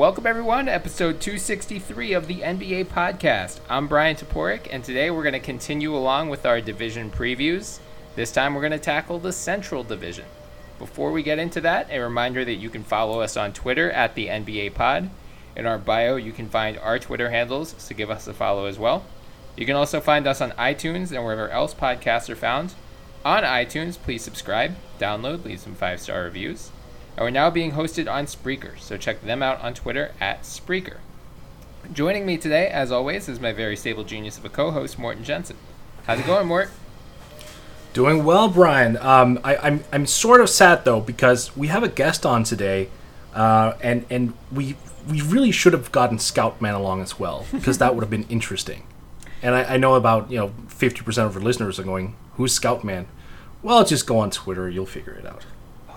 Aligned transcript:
Welcome, 0.00 0.26
everyone, 0.26 0.64
to 0.64 0.72
episode 0.72 1.20
263 1.20 2.14
of 2.14 2.26
the 2.26 2.40
NBA 2.40 2.86
podcast. 2.86 3.60
I'm 3.68 3.86
Bryan 3.86 4.16
Toporek, 4.16 4.66
and 4.70 4.82
today 4.82 5.10
we're 5.10 5.22
going 5.22 5.34
to 5.34 5.40
continue 5.40 5.94
along 5.94 6.30
with 6.30 6.46
our 6.46 6.62
division 6.62 7.10
previews. 7.10 7.80
This 8.16 8.32
time, 8.32 8.54
we're 8.54 8.62
going 8.62 8.72
to 8.72 8.78
tackle 8.78 9.18
the 9.18 9.30
Central 9.30 9.84
Division. 9.84 10.24
Before 10.78 11.12
we 11.12 11.22
get 11.22 11.38
into 11.38 11.60
that, 11.60 11.90
a 11.90 11.98
reminder 11.98 12.46
that 12.46 12.54
you 12.54 12.70
can 12.70 12.82
follow 12.82 13.20
us 13.20 13.36
on 13.36 13.52
Twitter 13.52 13.90
at 13.90 14.14
the 14.14 14.28
NBA 14.28 14.72
Pod. 14.72 15.10
In 15.54 15.66
our 15.66 15.76
bio, 15.76 16.16
you 16.16 16.32
can 16.32 16.48
find 16.48 16.78
our 16.78 16.98
Twitter 16.98 17.28
handles, 17.28 17.74
so 17.76 17.94
give 17.94 18.10
us 18.10 18.26
a 18.26 18.32
follow 18.32 18.64
as 18.64 18.78
well. 18.78 19.04
You 19.54 19.66
can 19.66 19.76
also 19.76 20.00
find 20.00 20.26
us 20.26 20.40
on 20.40 20.52
iTunes 20.52 21.12
and 21.12 21.22
wherever 21.22 21.50
else 21.50 21.74
podcasts 21.74 22.30
are 22.30 22.36
found. 22.36 22.72
On 23.22 23.42
iTunes, 23.42 23.98
please 23.98 24.22
subscribe, 24.22 24.76
download, 24.98 25.44
leave 25.44 25.60
some 25.60 25.74
five 25.74 26.00
star 26.00 26.22
reviews. 26.22 26.70
We're 27.20 27.28
now 27.28 27.50
being 27.50 27.72
hosted 27.72 28.10
on 28.10 28.24
Spreaker, 28.24 28.78
so 28.78 28.96
check 28.96 29.20
them 29.20 29.42
out 29.42 29.60
on 29.60 29.74
Twitter 29.74 30.12
at 30.22 30.40
Spreaker. 30.40 30.96
Joining 31.92 32.24
me 32.24 32.38
today, 32.38 32.68
as 32.68 32.90
always, 32.90 33.28
is 33.28 33.38
my 33.38 33.52
very 33.52 33.76
stable 33.76 34.04
genius 34.04 34.38
of 34.38 34.46
a 34.46 34.48
co 34.48 34.70
host, 34.70 34.98
Morten 34.98 35.22
Jensen. 35.22 35.58
How's 36.06 36.20
it 36.20 36.26
going, 36.26 36.46
Mort? 36.46 36.70
Doing 37.92 38.24
well, 38.24 38.48
Bryan. 38.48 38.96
Um, 38.96 39.38
I, 39.44 39.56
I'm 39.56 39.84
I'm 39.92 40.06
sort 40.06 40.40
of 40.40 40.48
sad 40.48 40.86
though 40.86 41.02
because 41.02 41.54
we 41.54 41.66
have 41.66 41.82
a 41.82 41.90
guest 41.90 42.24
on 42.24 42.42
today, 42.42 42.88
uh, 43.34 43.74
and 43.82 44.06
and 44.08 44.32
we 44.50 44.76
we 45.06 45.20
really 45.20 45.52
should 45.52 45.74
have 45.74 45.92
gotten 45.92 46.16
Scoutman 46.16 46.74
along 46.74 47.02
as 47.02 47.18
well 47.18 47.44
because 47.52 47.76
that 47.78 47.94
would 47.94 48.00
have 48.00 48.10
been 48.10 48.26
interesting. 48.30 48.86
And 49.42 49.54
I, 49.54 49.74
I 49.74 49.76
know 49.76 49.94
about 49.94 50.30
you 50.30 50.38
know 50.38 50.54
fifty 50.68 51.02
percent 51.02 51.26
of 51.26 51.36
our 51.36 51.42
listeners 51.42 51.78
are 51.78 51.84
going, 51.84 52.16
"Who's 52.36 52.58
Scoutman?" 52.58 53.04
Well, 53.62 53.84
just 53.84 54.06
go 54.06 54.20
on 54.20 54.30
Twitter, 54.30 54.70
you'll 54.70 54.86
figure 54.86 55.12
it 55.12 55.26
out. 55.26 55.44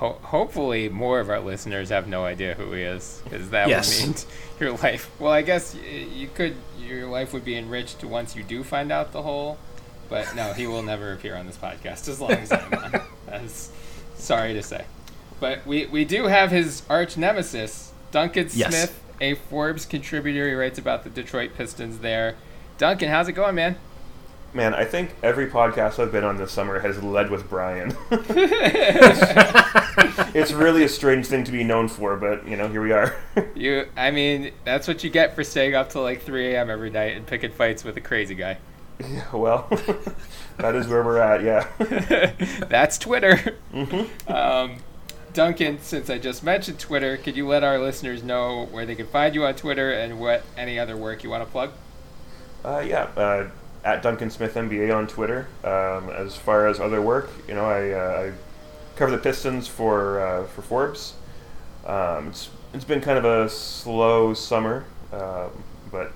Ho- 0.04 0.20
hopefully, 0.22 0.90
more 0.90 1.22
of 1.22 1.30
our 1.30 1.40
listeners 1.40 1.88
have 1.88 2.08
no 2.10 2.26
idea 2.26 2.56
who 2.56 2.74
he 2.74 2.82
is, 2.82 3.22
because 3.24 3.50
that 3.52 3.70
Yes. 3.70 4.02
would 4.02 4.10
mean 4.10 4.18
your 4.60 4.72
life. 4.74 5.10
Well, 5.18 5.32
I 5.32 5.42
guess 5.44 5.74
you 5.76 6.28
could. 6.28 6.56
Your 6.78 7.08
life 7.08 7.32
would 7.32 7.46
be 7.46 7.56
enriched 7.56 8.04
once 8.04 8.36
you 8.36 8.44
do 8.44 8.66
find 8.66 8.92
out 8.92 9.14
the 9.14 9.22
whole. 9.22 9.58
But 10.10 10.36
no, 10.36 10.52
he 10.52 10.68
will 10.68 10.84
never 10.84 11.14
appear 11.14 11.38
on 11.38 11.48
this 11.48 11.56
podcast 11.56 12.10
as 12.10 12.20
long 12.20 12.32
as 12.34 12.52
I'm 12.52 12.74
on. 12.74 13.02
That's 13.26 13.72
sorry 14.16 14.54
to 14.54 14.62
say. 14.62 14.84
But 15.40 15.66
we 15.66 15.86
we 15.86 16.04
do 16.04 16.26
have 16.26 16.52
his 16.52 16.84
arch 16.90 17.16
nemesis, 17.16 17.94
Duncan 18.12 18.50
Yes. 18.54 18.70
Smith, 18.76 19.02
a 19.22 19.36
Forbes 19.36 19.86
contributor. 19.86 20.50
He 20.50 20.54
writes 20.54 20.78
about 20.78 21.06
the 21.06 21.10
Detroit 21.10 21.52
Pistons 21.56 22.00
there. 22.00 22.36
Duncan, 22.78 23.08
how's 23.08 23.30
it 23.30 23.34
going, 23.34 23.56
man? 23.56 23.78
Man, 24.54 24.76
I 24.76 24.86
think 24.86 25.16
every 25.24 25.48
podcast 25.48 25.98
I've 25.98 26.12
been 26.12 26.24
on 26.24 26.38
this 26.38 26.52
summer 26.52 26.80
has 26.80 27.02
led 27.02 27.32
with 27.32 27.50
Brian. 27.50 27.98
it's 30.36 30.52
really 30.52 30.84
a 30.84 30.90
strange 30.90 31.26
thing 31.26 31.44
to 31.44 31.52
be 31.52 31.64
known 31.64 31.88
for, 31.88 32.16
but 32.16 32.48
you 32.48 32.56
know, 32.56 32.68
here 32.68 32.84
we 32.84 32.92
are. 32.92 33.16
You, 33.56 33.88
I 33.98 34.12
mean, 34.12 34.52
that's 34.64 34.88
what 34.88 35.04
you 35.04 35.10
get 35.10 35.36
for 35.36 35.44
staying 35.44 35.74
up 35.74 35.90
till 35.90 36.04
like 36.04 36.22
3 36.22 36.54
a.m. 36.54 36.70
every 36.70 36.92
night 36.92 37.18
and 37.18 37.26
picking 37.26 37.52
fights 37.52 37.84
with 37.84 37.98
a 37.98 38.02
crazy 38.02 38.36
guy. 38.36 38.60
Yeah, 39.00 39.36
well, 39.36 39.68
that 40.58 40.76
is 40.76 40.88
where 40.88 41.04
we're 41.04 41.18
at. 41.18 41.42
Yeah. 41.42 41.68
That's 42.70 43.00
Twitter. 43.00 43.58
Um, 44.28 44.78
Duncan, 45.34 45.80
since 45.82 46.12
I 46.12 46.20
just 46.20 46.44
mentioned 46.44 46.80
Twitter, 46.80 47.18
could 47.18 47.36
you 47.36 47.48
let 47.48 47.64
our 47.64 47.80
listeners 47.80 48.22
know 48.22 48.68
where 48.72 48.86
they 48.86 48.94
can 48.94 49.08
find 49.08 49.34
you 49.34 49.46
on 49.46 49.56
Twitter 49.56 49.92
and 49.92 50.20
what 50.20 50.44
any 50.56 50.78
other 50.78 50.96
work 50.96 51.24
you 51.24 51.32
want 51.32 51.44
to 51.44 51.50
plug? 51.50 51.72
Uh, 52.64 52.84
yeah. 52.86 53.06
Uh, 53.18 53.50
at 53.84 54.02
Duncan 54.02 54.30
Smith 54.30 54.56
NBA 54.56 54.96
on 54.96 55.08
Twitter. 55.08 55.48
Um, 55.64 56.10
as 56.10 56.36
far 56.36 56.68
as 56.68 56.80
other 56.80 57.02
work, 57.02 57.30
you 57.48 57.54
know, 57.54 57.66
I, 57.66 57.92
uh, 57.92 58.32
I 58.32 58.34
cover 58.96 59.12
the 59.12 59.18
Pistons 59.18 59.68
for 59.68 60.20
uh, 60.20 60.48
for 60.48 60.62
Forbes. 60.62 61.14
Um, 61.86 62.30
it's 62.30 62.50
it's 62.74 62.86
been 62.86 63.02
kind 63.02 63.18
of 63.18 63.26
a 63.26 63.50
slow 63.50 64.34
summer, 64.34 64.86
um, 65.12 65.52
but 65.92 66.14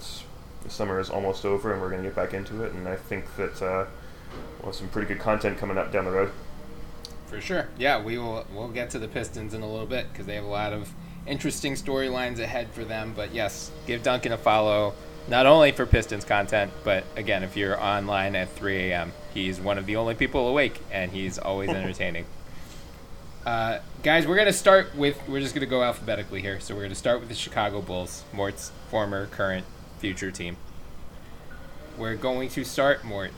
the 0.63 0.69
summer 0.69 0.99
is 0.99 1.09
almost 1.09 1.45
over, 1.45 1.71
and 1.71 1.81
we're 1.81 1.89
going 1.89 2.01
to 2.01 2.07
get 2.07 2.15
back 2.15 2.33
into 2.33 2.63
it. 2.63 2.73
And 2.73 2.87
I 2.87 2.95
think 2.95 3.35
that 3.35 3.61
uh, 3.61 3.85
we'll 4.59 4.67
have 4.67 4.75
some 4.75 4.87
pretty 4.89 5.07
good 5.07 5.19
content 5.19 5.57
coming 5.57 5.77
up 5.77 5.91
down 5.91 6.05
the 6.05 6.11
road. 6.11 6.31
For 7.27 7.41
sure. 7.41 7.67
Yeah, 7.77 8.01
we 8.01 8.17
will. 8.17 8.45
We'll 8.53 8.69
get 8.69 8.89
to 8.91 8.99
the 8.99 9.07
Pistons 9.07 9.53
in 9.53 9.61
a 9.61 9.69
little 9.69 9.85
bit 9.85 10.11
because 10.11 10.25
they 10.25 10.35
have 10.35 10.45
a 10.45 10.47
lot 10.47 10.73
of 10.73 10.91
interesting 11.25 11.73
storylines 11.73 12.39
ahead 12.39 12.71
for 12.71 12.85
them. 12.85 13.13
But 13.15 13.33
yes, 13.33 13.71
give 13.85 14.01
Duncan 14.01 14.31
a 14.31 14.37
follow. 14.37 14.93
Not 15.27 15.45
only 15.45 15.73
for 15.73 15.85
Pistons 15.85 16.23
content, 16.23 16.71
but 16.83 17.03
again, 17.17 17.43
if 17.43 17.57
you're 17.57 17.81
online 17.81 18.35
at 18.35 18.49
3 18.51 18.91
a.m., 18.91 19.11
he's 19.33 19.59
one 19.59 19.77
of 19.77 19.85
the 19.85 19.97
only 19.97 20.15
people 20.15 20.47
awake, 20.47 20.81
and 20.91 21.11
he's 21.11 21.37
always 21.37 21.69
entertaining. 21.71 22.25
Uh, 23.45 23.79
guys, 24.03 24.27
we're 24.27 24.35
gonna 24.35 24.53
start 24.53 24.95
with. 24.95 25.17
We're 25.27 25.39
just 25.39 25.53
gonna 25.53 25.65
go 25.65 25.83
alphabetically 25.83 26.41
here. 26.41 26.59
So 26.59 26.75
we're 26.75 26.83
gonna 26.83 26.95
start 26.95 27.19
with 27.19 27.29
the 27.29 27.35
Chicago 27.35 27.81
Bulls, 27.81 28.23
Mort's 28.33 28.71
former, 28.89 29.27
current, 29.27 29.65
future 29.99 30.31
team. 30.31 30.57
We're 31.97 32.15
going 32.15 32.49
to 32.49 32.63
start 32.63 33.03
Mort 33.03 33.31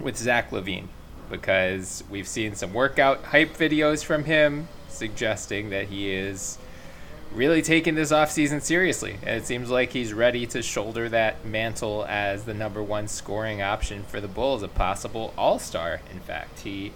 with 0.00 0.16
Zach 0.16 0.50
LaVine 0.50 0.88
because 1.30 2.04
we've 2.10 2.28
seen 2.28 2.54
some 2.54 2.74
workout 2.74 3.24
hype 3.26 3.56
videos 3.56 4.04
from 4.04 4.24
him 4.24 4.68
suggesting 4.88 5.70
that 5.70 5.86
he 5.86 6.12
is 6.12 6.58
really 7.34 7.62
taking 7.62 7.94
this 7.94 8.12
offseason 8.12 8.62
seriously. 8.62 9.18
And 9.22 9.36
it 9.36 9.46
seems 9.46 9.70
like 9.70 9.92
he's 9.92 10.12
ready 10.12 10.46
to 10.48 10.62
shoulder 10.62 11.08
that 11.08 11.44
mantle 11.44 12.04
as 12.08 12.44
the 12.44 12.54
number 12.54 12.82
one 12.82 13.08
scoring 13.08 13.62
option 13.62 14.02
for 14.04 14.20
the 14.20 14.28
Bulls, 14.28 14.62
a 14.62 14.68
possible 14.68 15.32
all 15.36 15.58
star, 15.58 16.00
in 16.12 16.20
fact. 16.20 16.60
He 16.60 16.92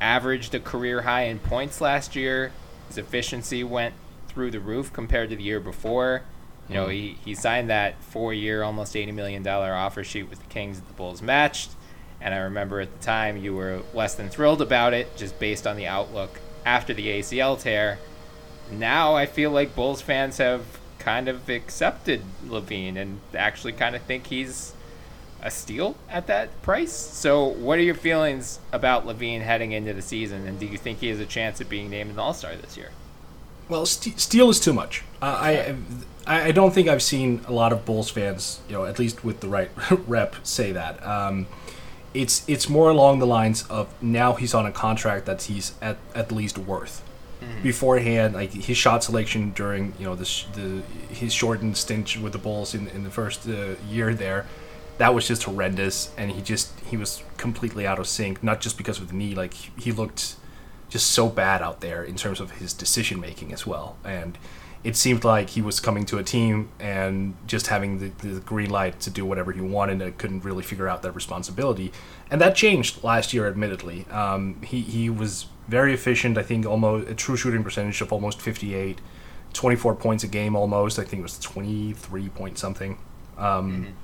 averaged 0.00 0.54
a 0.54 0.60
career 0.60 1.02
high 1.02 1.22
in 1.22 1.38
points 1.38 1.80
last 1.80 2.16
year. 2.16 2.52
His 2.88 2.98
efficiency 2.98 3.64
went 3.64 3.94
through 4.28 4.50
the 4.50 4.60
roof 4.60 4.92
compared 4.92 5.30
to 5.30 5.36
the 5.36 5.42
year 5.42 5.60
before. 5.60 6.22
You 6.68 6.74
know, 6.74 6.88
he, 6.88 7.16
he 7.24 7.36
signed 7.36 7.70
that 7.70 8.02
four 8.02 8.34
year, 8.34 8.64
almost 8.64 8.94
$80 8.94 9.14
million 9.14 9.46
offer 9.46 10.02
sheet 10.02 10.28
with 10.28 10.40
the 10.40 10.46
Kings 10.46 10.80
that 10.80 10.88
the 10.88 10.94
Bulls 10.94 11.22
matched. 11.22 11.70
And 12.20 12.34
I 12.34 12.38
remember 12.38 12.80
at 12.80 12.92
the 12.92 13.04
time 13.04 13.36
you 13.36 13.54
were 13.54 13.82
less 13.94 14.16
than 14.16 14.28
thrilled 14.28 14.60
about 14.60 14.92
it, 14.92 15.16
just 15.16 15.38
based 15.38 15.66
on 15.66 15.76
the 15.76 15.86
outlook 15.86 16.40
after 16.64 16.92
the 16.92 17.06
ACL 17.06 17.60
tear. 17.60 17.98
Now 18.70 19.14
I 19.14 19.26
feel 19.26 19.50
like 19.50 19.74
Bulls 19.74 20.00
fans 20.00 20.38
have 20.38 20.64
kind 20.98 21.28
of 21.28 21.48
accepted 21.48 22.22
LaVine 22.46 22.96
and 22.96 23.20
actually 23.34 23.72
kind 23.72 23.94
of 23.94 24.02
think 24.02 24.26
he's 24.26 24.72
a 25.42 25.50
steal 25.50 25.94
at 26.10 26.26
that 26.26 26.60
price. 26.62 26.92
So, 26.92 27.44
what 27.44 27.78
are 27.78 27.82
your 27.82 27.94
feelings 27.94 28.58
about 28.72 29.06
LaVine 29.06 29.42
heading 29.42 29.72
into 29.72 29.92
the 29.94 30.02
season, 30.02 30.46
and 30.46 30.58
do 30.58 30.66
you 30.66 30.78
think 30.78 30.98
he 30.98 31.08
has 31.08 31.20
a 31.20 31.26
chance 31.26 31.60
of 31.60 31.68
being 31.68 31.90
named 31.90 32.10
an 32.10 32.18
All 32.18 32.34
Star 32.34 32.54
this 32.56 32.76
year? 32.76 32.90
Well, 33.68 33.86
st- 33.86 34.18
steel 34.18 34.50
is 34.50 34.60
too 34.60 34.72
much. 34.72 35.02
Uh, 35.22 35.38
I, 35.40 35.76
I 36.26 36.48
I 36.48 36.50
don't 36.52 36.74
think 36.74 36.88
I've 36.88 37.02
seen 37.02 37.42
a 37.46 37.52
lot 37.52 37.72
of 37.72 37.84
Bulls 37.84 38.10
fans, 38.10 38.60
you 38.68 38.74
know, 38.74 38.84
at 38.84 38.98
least 38.98 39.24
with 39.24 39.40
the 39.40 39.48
right 39.48 39.70
rep, 40.08 40.36
say 40.42 40.72
that. 40.72 41.04
Um, 41.06 41.46
it's 42.14 42.42
it's 42.48 42.68
more 42.68 42.90
along 42.90 43.20
the 43.20 43.26
lines 43.26 43.64
of 43.68 43.86
now 44.02 44.32
he's 44.32 44.54
on 44.54 44.66
a 44.66 44.72
contract 44.72 45.26
that 45.26 45.42
he's 45.42 45.74
at 45.80 45.98
at 46.14 46.32
least 46.32 46.58
worth. 46.58 47.02
Beforehand, 47.62 48.34
like 48.34 48.52
his 48.52 48.76
shot 48.76 49.04
selection 49.04 49.50
during 49.50 49.94
you 49.98 50.04
know 50.04 50.14
the, 50.14 50.44
the 50.54 50.82
his 51.14 51.32
shortened 51.32 51.76
stint 51.76 52.16
with 52.20 52.32
the 52.32 52.38
Bulls 52.38 52.74
in 52.74 52.88
in 52.88 53.04
the 53.04 53.10
first 53.10 53.46
uh, 53.48 53.74
year 53.88 54.14
there, 54.14 54.46
that 54.98 55.14
was 55.14 55.28
just 55.28 55.44
horrendous, 55.44 56.12
and 56.16 56.30
he 56.30 56.40
just 56.42 56.78
he 56.80 56.96
was 56.96 57.22
completely 57.36 57.86
out 57.86 57.98
of 57.98 58.06
sync. 58.06 58.42
Not 58.42 58.60
just 58.60 58.76
because 58.76 58.98
of 59.00 59.08
the 59.08 59.14
knee, 59.14 59.34
like 59.34 59.54
he 59.54 59.92
looked 59.92 60.36
just 60.88 61.10
so 61.10 61.28
bad 61.28 61.62
out 61.62 61.80
there 61.80 62.02
in 62.04 62.16
terms 62.16 62.40
of 62.40 62.52
his 62.52 62.72
decision 62.72 63.20
making 63.20 63.52
as 63.52 63.66
well. 63.66 63.96
And 64.04 64.38
it 64.84 64.94
seemed 64.94 65.24
like 65.24 65.50
he 65.50 65.60
was 65.60 65.80
coming 65.80 66.04
to 66.06 66.18
a 66.18 66.22
team 66.22 66.68
and 66.78 67.34
just 67.46 67.66
having 67.66 67.98
the, 67.98 68.08
the 68.26 68.40
green 68.40 68.70
light 68.70 69.00
to 69.00 69.10
do 69.10 69.26
whatever 69.26 69.50
he 69.50 69.60
wanted 69.60 70.00
and 70.00 70.16
couldn't 70.16 70.44
really 70.44 70.62
figure 70.62 70.88
out 70.88 71.02
that 71.02 71.12
responsibility. 71.12 71.92
And 72.30 72.40
that 72.40 72.54
changed 72.54 73.02
last 73.02 73.34
year, 73.34 73.48
admittedly. 73.48 74.06
Um, 74.10 74.62
he, 74.62 74.82
he 74.82 75.10
was 75.10 75.46
very 75.68 75.92
efficient, 75.92 76.38
I 76.38 76.42
think 76.42 76.66
almost 76.66 77.08
a 77.08 77.14
true 77.14 77.36
shooting 77.36 77.64
percentage 77.64 78.00
of 78.00 78.12
almost 78.12 78.40
58, 78.40 79.00
24 79.52 79.94
points 79.96 80.24
a 80.24 80.28
game 80.28 80.54
almost. 80.54 80.98
I 80.98 81.04
think 81.04 81.20
it 81.20 81.22
was 81.22 81.38
23 81.38 82.28
point 82.30 82.58
something. 82.58 82.98
Um, 83.36 83.94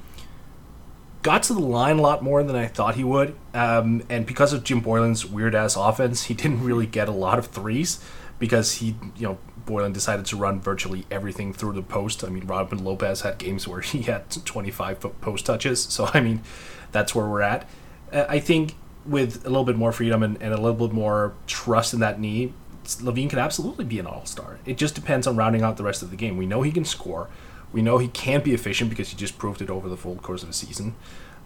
got 1.22 1.44
to 1.44 1.54
the 1.54 1.60
line 1.60 1.98
a 1.98 2.02
lot 2.02 2.22
more 2.22 2.42
than 2.42 2.56
I 2.56 2.66
thought 2.66 2.96
he 2.96 3.04
would. 3.04 3.36
Um, 3.54 4.02
and 4.08 4.26
because 4.26 4.52
of 4.52 4.64
Jim 4.64 4.82
Boylen's 4.82 5.24
weird 5.24 5.54
ass 5.54 5.76
offense, 5.76 6.24
he 6.24 6.34
didn't 6.42 6.62
really 6.62 6.86
get 6.86 7.08
a 7.08 7.12
lot 7.12 7.38
of 7.38 7.46
threes 7.46 8.04
because 8.38 8.74
he, 8.76 8.96
you 9.16 9.28
know, 9.28 9.38
Boylen 9.64 9.92
decided 9.92 10.26
to 10.26 10.36
run 10.36 10.60
virtually 10.60 11.06
everything 11.10 11.52
through 11.52 11.74
the 11.74 11.82
post. 11.82 12.24
I 12.24 12.28
mean, 12.28 12.46
Robin 12.46 12.82
Lopez 12.82 13.20
had 13.20 13.38
games 13.38 13.68
where 13.68 13.80
he 13.82 14.02
had 14.02 14.30
25 14.30 15.20
post 15.20 15.46
touches. 15.46 15.82
So, 15.82 16.10
I 16.12 16.20
mean, 16.20 16.42
that's 16.90 17.14
where 17.14 17.26
we're 17.26 17.42
at. 17.42 17.68
Uh, 18.12 18.26
I 18.28 18.40
think 18.40 18.74
with 19.04 19.44
a 19.44 19.48
little 19.48 19.64
bit 19.64 19.76
more 19.76 19.92
freedom 19.92 20.22
and, 20.22 20.40
and 20.42 20.52
a 20.52 20.60
little 20.60 20.88
bit 20.88 20.94
more 20.94 21.34
trust 21.46 21.94
in 21.94 22.00
that 22.00 22.20
knee, 22.20 22.52
LaVine 22.84 23.30
can 23.30 23.38
absolutely 23.38 23.84
be 23.84 23.98
an 23.98 24.06
all 24.06 24.24
star. 24.26 24.58
It 24.66 24.76
just 24.76 24.94
depends 24.94 25.26
on 25.26 25.36
rounding 25.36 25.62
out 25.62 25.76
the 25.76 25.84
rest 25.84 26.02
of 26.02 26.10
the 26.10 26.16
game. 26.16 26.36
We 26.36 26.46
know 26.46 26.62
he 26.62 26.72
can 26.72 26.84
score. 26.84 27.28
We 27.72 27.82
know 27.82 27.98
he 27.98 28.08
can 28.08 28.42
be 28.42 28.54
efficient 28.54 28.90
because 28.90 29.10
he 29.10 29.16
just 29.16 29.38
proved 29.38 29.62
it 29.62 29.70
over 29.70 29.88
the 29.88 29.96
full 29.96 30.16
course 30.16 30.42
of 30.42 30.48
the 30.48 30.54
season. 30.54 30.94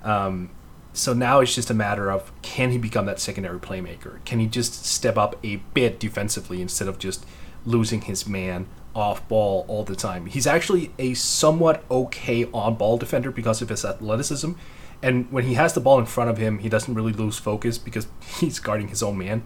Um, 0.03 0.50
so 0.93 1.12
now 1.12 1.41
it's 1.41 1.55
just 1.55 1.70
a 1.70 1.75
matter 1.75 2.11
of 2.11 2.32
can 2.43 2.70
he 2.70 2.79
become 2.79 3.06
that 3.06 3.20
secondary 3.20 3.58
playmaker? 3.58 4.25
Can 4.25 4.41
he 4.41 4.47
just 4.47 4.87
step 4.87 5.17
up 5.17 5.37
a 5.44 5.56
bit 5.75 6.00
defensively 6.00 6.62
instead 6.62 6.88
of 6.88 6.99
just 6.99 7.26
losing 7.64 8.03
his 8.03 8.26
man 8.26 8.67
off 8.94 9.26
ball 9.29 9.67
all 9.69 9.85
the 9.85 9.94
time? 9.94 10.26
He's 10.26 10.47
actually 10.47 10.93
a 10.99 11.12
somewhat 11.14 11.85
okay 11.91 12.47
on 12.47 12.76
ball 12.76 12.97
defender 12.97 13.31
because 13.31 13.61
of 13.61 13.69
his 13.69 13.85
athleticism. 13.85 14.53
And 15.02 15.31
when 15.31 15.44
he 15.44 15.54
has 15.54 15.75
the 15.75 15.81
ball 15.81 15.98
in 15.98 16.06
front 16.06 16.31
of 16.31 16.38
him, 16.38 16.58
he 16.58 16.69
doesn't 16.69 16.94
really 16.94 17.12
lose 17.12 17.38
focus 17.38 17.78
because 17.78 18.08
he's 18.40 18.58
guarding 18.58 18.88
his 18.88 19.02
own 19.02 19.19
man. 19.19 19.43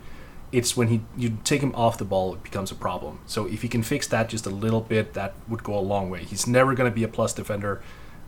It's 0.52 0.76
when 0.76 0.88
he 0.88 1.02
you 1.16 1.38
take 1.44 1.62
him 1.62 1.72
off 1.76 1.96
the 1.96 2.04
ball 2.04 2.34
it 2.34 2.42
becomes 2.42 2.72
a 2.72 2.74
problem. 2.74 3.20
So 3.26 3.46
if 3.46 3.62
he 3.62 3.68
can 3.68 3.82
fix 3.82 4.08
that 4.08 4.28
just 4.28 4.46
a 4.46 4.50
little 4.50 4.80
bit, 4.80 5.14
that 5.14 5.34
would 5.48 5.62
go 5.62 5.78
a 5.78 5.80
long 5.80 6.10
way. 6.10 6.24
He's 6.24 6.46
never 6.46 6.74
going 6.74 6.90
to 6.90 6.94
be 6.94 7.04
a 7.04 7.08
plus 7.08 7.32
defender. 7.32 7.80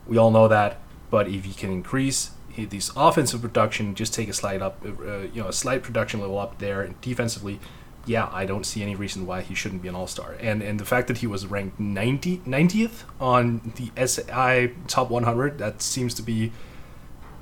We 0.07 0.17
all 0.17 0.31
know 0.31 0.47
that. 0.47 0.79
But 1.09 1.27
if 1.27 1.45
he 1.45 1.53
can 1.53 1.71
increase 1.71 2.31
his 2.49 2.91
offensive 2.95 3.41
production, 3.41 3.95
just 3.95 4.13
take 4.13 4.29
a 4.29 4.33
slight 4.33 4.61
up, 4.61 4.83
uh, 4.85 5.17
you 5.33 5.41
know, 5.41 5.47
a 5.47 5.53
slight 5.53 5.83
production 5.83 6.21
level 6.21 6.37
up 6.37 6.59
there, 6.59 6.81
and 6.81 6.99
defensively, 7.01 7.59
yeah, 8.05 8.29
I 8.31 8.45
don't 8.45 8.65
see 8.65 8.81
any 8.81 8.95
reason 8.95 9.25
why 9.25 9.41
he 9.41 9.55
shouldn't 9.55 9.81
be 9.81 9.87
an 9.87 9.95
All 9.95 10.07
Star. 10.07 10.35
And 10.39 10.61
and 10.61 10.79
the 10.79 10.85
fact 10.85 11.07
that 11.07 11.19
he 11.19 11.27
was 11.27 11.45
ranked 11.47 11.79
90, 11.79 12.39
90th 12.39 13.03
on 13.19 13.73
the 13.75 13.91
SI 14.07 14.75
Top 14.87 15.09
100, 15.09 15.57
that 15.57 15.81
seems 15.81 16.13
to 16.15 16.21
be 16.21 16.51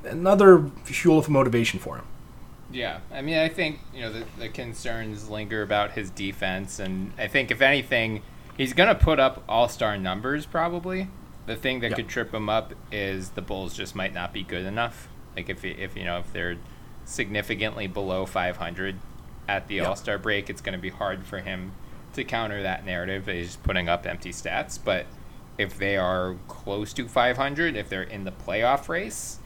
another 0.03 0.69
fuel 0.83 1.17
of 1.17 1.29
motivation 1.29 1.79
for 1.79 1.97
him. 1.97 2.05
Yeah, 2.71 2.99
I 3.11 3.21
mean, 3.21 3.37
I 3.37 3.49
think 3.49 3.79
you 3.93 4.01
know 4.01 4.13
the, 4.13 4.25
the 4.39 4.49
concerns 4.49 5.29
linger 5.29 5.61
about 5.61 5.91
his 5.91 6.09
defense, 6.09 6.79
and 6.79 7.13
I 7.17 7.27
think 7.27 7.51
if 7.51 7.61
anything, 7.61 8.21
he's 8.57 8.73
gonna 8.73 8.95
put 8.95 9.19
up 9.19 9.43
All 9.47 9.67
Star 9.67 9.97
numbers 9.97 10.45
probably. 10.45 11.07
The 11.47 11.55
thing 11.55 11.79
that 11.81 11.95
could 11.95 12.07
trip 12.07 12.33
him 12.33 12.49
up 12.49 12.73
is 12.91 13.31
the 13.31 13.41
Bulls 13.41 13.73
just 13.73 13.95
might 13.95 14.13
not 14.13 14.31
be 14.31 14.43
good 14.43 14.65
enough. 14.65 15.09
Like 15.35 15.49
if 15.49 15.65
if 15.65 15.97
you 15.97 16.05
know 16.05 16.19
if 16.19 16.31
they're 16.31 16.57
significantly 17.03 17.87
below 17.87 18.25
500 18.25 18.95
at 19.47 19.67
the 19.67 19.81
All 19.81 19.95
Star 19.95 20.17
break, 20.17 20.49
it's 20.49 20.61
going 20.61 20.77
to 20.77 20.81
be 20.81 20.89
hard 20.89 21.25
for 21.25 21.39
him 21.39 21.73
to 22.13 22.23
counter 22.23 22.63
that 22.63 22.85
narrative. 22.85 23.27
He's 23.27 23.55
putting 23.57 23.89
up 23.89 24.05
empty 24.05 24.31
stats, 24.31 24.79
but 24.83 25.05
if 25.57 25.77
they 25.77 25.97
are 25.97 26.35
close 26.47 26.93
to 26.93 27.07
500, 27.07 27.75
if 27.75 27.89
they're 27.89 28.03
in 28.03 28.23
the 28.23 28.31
playoff 28.31 28.87
race, 28.87 29.39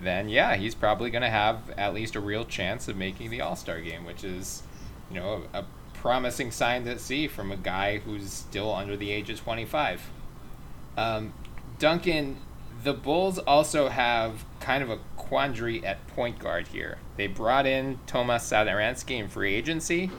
then 0.00 0.28
yeah, 0.28 0.56
he's 0.56 0.74
probably 0.74 1.10
going 1.10 1.22
to 1.22 1.30
have 1.30 1.70
at 1.76 1.94
least 1.94 2.14
a 2.14 2.20
real 2.20 2.44
chance 2.44 2.88
of 2.88 2.96
making 2.96 3.30
the 3.30 3.40
All 3.40 3.56
Star 3.56 3.80
game, 3.80 4.04
which 4.04 4.24
is, 4.24 4.62
you 5.10 5.18
know, 5.18 5.44
a, 5.52 5.60
a, 5.60 5.66
promising 5.94 6.52
sign 6.52 6.84
to 6.84 6.96
see 6.96 7.26
from 7.26 7.50
a 7.50 7.56
guy 7.56 7.98
who's 7.98 8.32
still 8.32 8.72
under 8.72 8.96
the 8.96 9.10
age 9.10 9.28
of 9.30 9.40
25. 9.40 10.08
Um, 10.96 11.32
Duncan, 11.80 12.36
the 12.84 12.92
Bulls 12.92 13.40
also 13.40 13.88
have 13.88 14.44
kind 14.60 14.84
of 14.84 14.90
a 14.90 14.98
quandary 15.16 15.84
at 15.84 16.06
point 16.06 16.38
guard 16.38 16.68
here. 16.68 16.98
They 17.16 17.26
brought 17.26 17.66
in 17.66 17.98
Tomas 18.06 18.48
Satoransky 18.48 19.18
in 19.18 19.28
free 19.28 19.54
agency. 19.54 20.10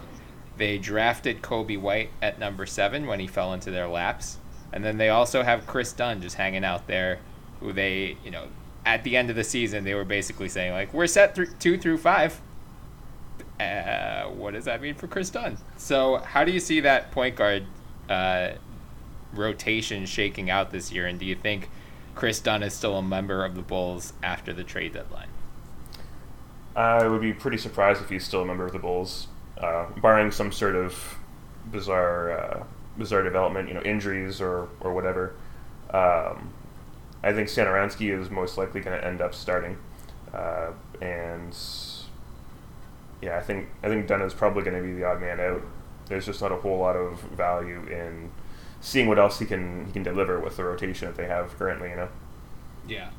They 0.57 0.77
drafted 0.77 1.41
Coby 1.41 1.79
White 1.79 2.09
at 2.21 2.39
number 2.39 2.65
seven 2.65 3.07
when 3.07 3.21
he 3.21 3.27
fell 3.27 3.53
into 3.53 3.71
their 3.71 3.87
laps. 3.87 4.37
And 4.73 4.83
then 4.83 4.97
they 4.97 5.07
also 5.07 5.43
have 5.43 5.65
Kris 5.65 5.93
Dunn 5.93 6.21
just 6.21 6.35
hanging 6.35 6.65
out 6.65 6.87
there, 6.87 7.19
who 7.61 7.71
they, 7.71 8.17
you 8.23 8.31
know, 8.31 8.47
at 8.85 9.03
the 9.03 9.17
end 9.17 9.29
of 9.29 9.35
the 9.35 9.43
season, 9.43 9.83
they 9.83 9.93
were 9.93 10.05
basically 10.05 10.49
saying 10.49 10.73
like, 10.73 10.93
"We're 10.93 11.07
set 11.07 11.35
th- 11.35 11.49
two 11.59 11.77
through 11.77 11.97
five. 11.97 12.41
Uh, 13.59 14.23
what 14.29 14.53
does 14.53 14.65
that 14.65 14.81
mean 14.81 14.95
for 14.95 15.07
Kris 15.07 15.29
Dunn? 15.29 15.57
So, 15.77 16.17
how 16.17 16.45
do 16.45 16.51
you 16.51 16.59
see 16.59 16.79
that 16.79 17.11
point 17.11 17.35
guard 17.35 17.65
uh, 18.09 18.51
rotation 19.33 20.05
shaking 20.05 20.49
out 20.49 20.71
this 20.71 20.91
year? 20.91 21.05
And 21.05 21.19
do 21.19 21.25
you 21.25 21.35
think 21.35 21.69
Kris 22.15 22.39
Dunn 22.39 22.63
is 22.63 22.73
still 22.73 22.95
a 22.97 23.03
member 23.03 23.43
of 23.43 23.55
the 23.55 23.61
Bulls 23.61 24.13
after 24.23 24.53
the 24.53 24.63
trade 24.63 24.93
deadline? 24.93 25.27
I 26.75 27.05
would 27.05 27.21
be 27.21 27.33
pretty 27.33 27.57
surprised 27.57 28.01
if 28.01 28.09
he's 28.09 28.25
still 28.25 28.43
a 28.43 28.45
member 28.45 28.65
of 28.65 28.71
the 28.71 28.79
Bulls, 28.79 29.27
uh, 29.57 29.87
barring 30.01 30.31
some 30.31 30.51
sort 30.51 30.75
of 30.75 31.17
bizarre, 31.69 32.31
uh, 32.31 32.63
bizarre 32.97 33.23
development, 33.23 33.67
you 33.67 33.73
know, 33.73 33.81
injuries 33.81 34.39
or 34.39 34.69
or 34.79 34.93
whatever. 34.93 35.33
Um, 35.93 36.53
I 37.23 37.33
think 37.33 37.49
Satoransky 37.49 38.17
is 38.17 38.29
most 38.29 38.57
likely 38.57 38.81
going 38.81 38.99
to 38.99 39.05
end 39.05 39.21
up 39.21 39.35
starting, 39.35 39.77
uh, 40.33 40.71
and 41.01 41.55
yeah, 43.21 43.37
I 43.37 43.41
think 43.41 43.69
I 43.83 43.87
think 43.87 44.07
Dunn 44.07 44.21
is 44.21 44.33
probably 44.33 44.63
going 44.63 44.77
to 44.77 44.83
be 44.83 44.93
the 44.93 45.05
odd 45.05 45.19
man 45.19 45.39
out. 45.39 45.61
There's 46.07 46.25
just 46.25 46.41
not 46.41 46.51
a 46.51 46.55
whole 46.55 46.79
lot 46.79 46.95
of 46.95 47.19
value 47.21 47.85
in 47.87 48.31
seeing 48.81 49.07
what 49.07 49.19
else 49.19 49.39
he 49.39 49.45
can 49.45 49.85
he 49.85 49.91
can 49.91 50.03
deliver 50.03 50.39
with 50.39 50.55
the 50.55 50.63
rotation 50.63 51.07
that 51.07 51.17
they 51.17 51.27
have 51.27 51.57
currently. 51.57 51.89
You 51.89 51.95
know. 51.97 52.09
Yeah, 52.87 53.09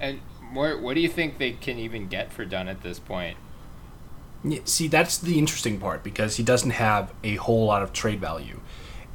and 0.00 0.20
more, 0.40 0.78
what 0.78 0.94
do 0.94 1.00
you 1.00 1.08
think 1.08 1.38
they 1.38 1.52
can 1.52 1.78
even 1.78 2.08
get 2.08 2.32
for 2.32 2.46
Dunn 2.46 2.66
at 2.66 2.82
this 2.82 2.98
point? 2.98 3.36
Yeah, 4.42 4.60
see, 4.64 4.88
that's 4.88 5.18
the 5.18 5.38
interesting 5.38 5.78
part 5.78 6.02
because 6.02 6.38
he 6.38 6.42
doesn't 6.42 6.70
have 6.70 7.12
a 7.22 7.36
whole 7.36 7.66
lot 7.66 7.82
of 7.82 7.92
trade 7.92 8.20
value, 8.22 8.60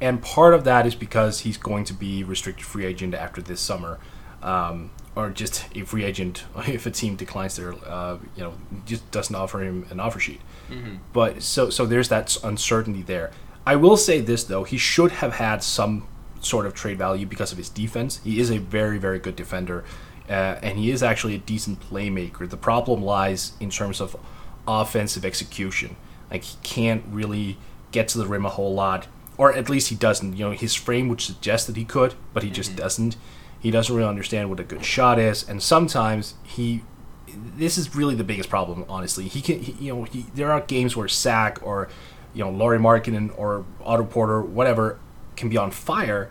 and 0.00 0.22
part 0.22 0.54
of 0.54 0.62
that 0.62 0.86
is 0.86 0.94
because 0.94 1.40
he's 1.40 1.56
going 1.56 1.84
to 1.86 1.92
be 1.92 2.22
restricted 2.22 2.64
free 2.64 2.84
agent 2.84 3.12
after 3.12 3.42
this 3.42 3.60
summer 3.60 3.98
um, 4.46 4.90
or 5.16 5.30
just 5.30 5.66
a 5.74 5.82
free 5.82 6.04
agent 6.04 6.44
if 6.68 6.86
a 6.86 6.90
team 6.90 7.16
declines 7.16 7.56
their, 7.56 7.74
uh, 7.86 8.16
you 8.36 8.42
know, 8.42 8.54
just 8.86 9.10
doesn't 9.10 9.34
offer 9.34 9.60
him 9.62 9.86
an 9.90 10.00
offer 10.00 10.20
sheet. 10.20 10.40
Mm-hmm. 10.70 10.96
But 11.12 11.42
so 11.42 11.68
so 11.68 11.84
there's 11.84 12.08
that 12.08 12.34
uncertainty 12.42 13.02
there. 13.02 13.32
I 13.66 13.76
will 13.76 13.96
say 13.96 14.20
this 14.20 14.44
though, 14.44 14.64
he 14.64 14.78
should 14.78 15.12
have 15.12 15.34
had 15.34 15.62
some 15.62 16.06
sort 16.40 16.66
of 16.66 16.74
trade 16.74 16.98
value 16.98 17.26
because 17.26 17.50
of 17.50 17.58
his 17.58 17.68
defense. 17.68 18.20
He 18.22 18.38
is 18.38 18.50
a 18.50 18.58
very 18.58 18.98
very 18.98 19.18
good 19.18 19.36
defender, 19.36 19.84
uh, 20.28 20.58
and 20.62 20.78
he 20.78 20.90
is 20.90 21.02
actually 21.02 21.34
a 21.34 21.38
decent 21.38 21.80
playmaker. 21.80 22.48
The 22.48 22.56
problem 22.56 23.02
lies 23.02 23.52
in 23.58 23.70
terms 23.70 24.00
of 24.00 24.16
offensive 24.68 25.24
execution. 25.24 25.96
Like 26.30 26.44
he 26.44 26.56
can't 26.62 27.04
really 27.08 27.58
get 27.90 28.08
to 28.08 28.18
the 28.18 28.26
rim 28.26 28.46
a 28.46 28.50
whole 28.50 28.74
lot, 28.74 29.08
or 29.36 29.52
at 29.52 29.68
least 29.68 29.88
he 29.88 29.96
doesn't. 29.96 30.36
You 30.36 30.46
know, 30.46 30.50
his 30.52 30.74
frame 30.74 31.08
would 31.08 31.20
suggest 31.20 31.66
that 31.66 31.76
he 31.76 31.84
could, 31.84 32.14
but 32.32 32.44
he 32.44 32.50
just 32.50 32.70
mm-hmm. 32.70 32.80
doesn't. 32.80 33.16
He 33.60 33.70
doesn't 33.70 33.94
really 33.94 34.08
understand 34.08 34.50
what 34.50 34.60
a 34.60 34.64
good 34.64 34.84
shot 34.84 35.18
is, 35.18 35.48
and 35.48 35.62
sometimes 35.62 36.34
he. 36.42 36.82
This 37.28 37.76
is 37.76 37.94
really 37.94 38.14
the 38.14 38.24
biggest 38.24 38.48
problem, 38.48 38.84
honestly. 38.88 39.28
He 39.28 39.42
can, 39.42 39.60
he, 39.60 39.72
you 39.84 39.94
know, 39.94 40.04
he, 40.04 40.26
there 40.34 40.52
are 40.52 40.60
games 40.60 40.96
where 40.96 41.08
Zach 41.08 41.58
or, 41.62 41.88
you 42.32 42.42
know, 42.44 42.50
Lauri 42.50 42.78
Markkanen 42.78 43.36
or 43.36 43.66
Otto 43.84 44.04
Porter, 44.04 44.40
whatever, 44.40 44.98
can 45.36 45.48
be 45.48 45.56
on 45.56 45.70
fire, 45.70 46.30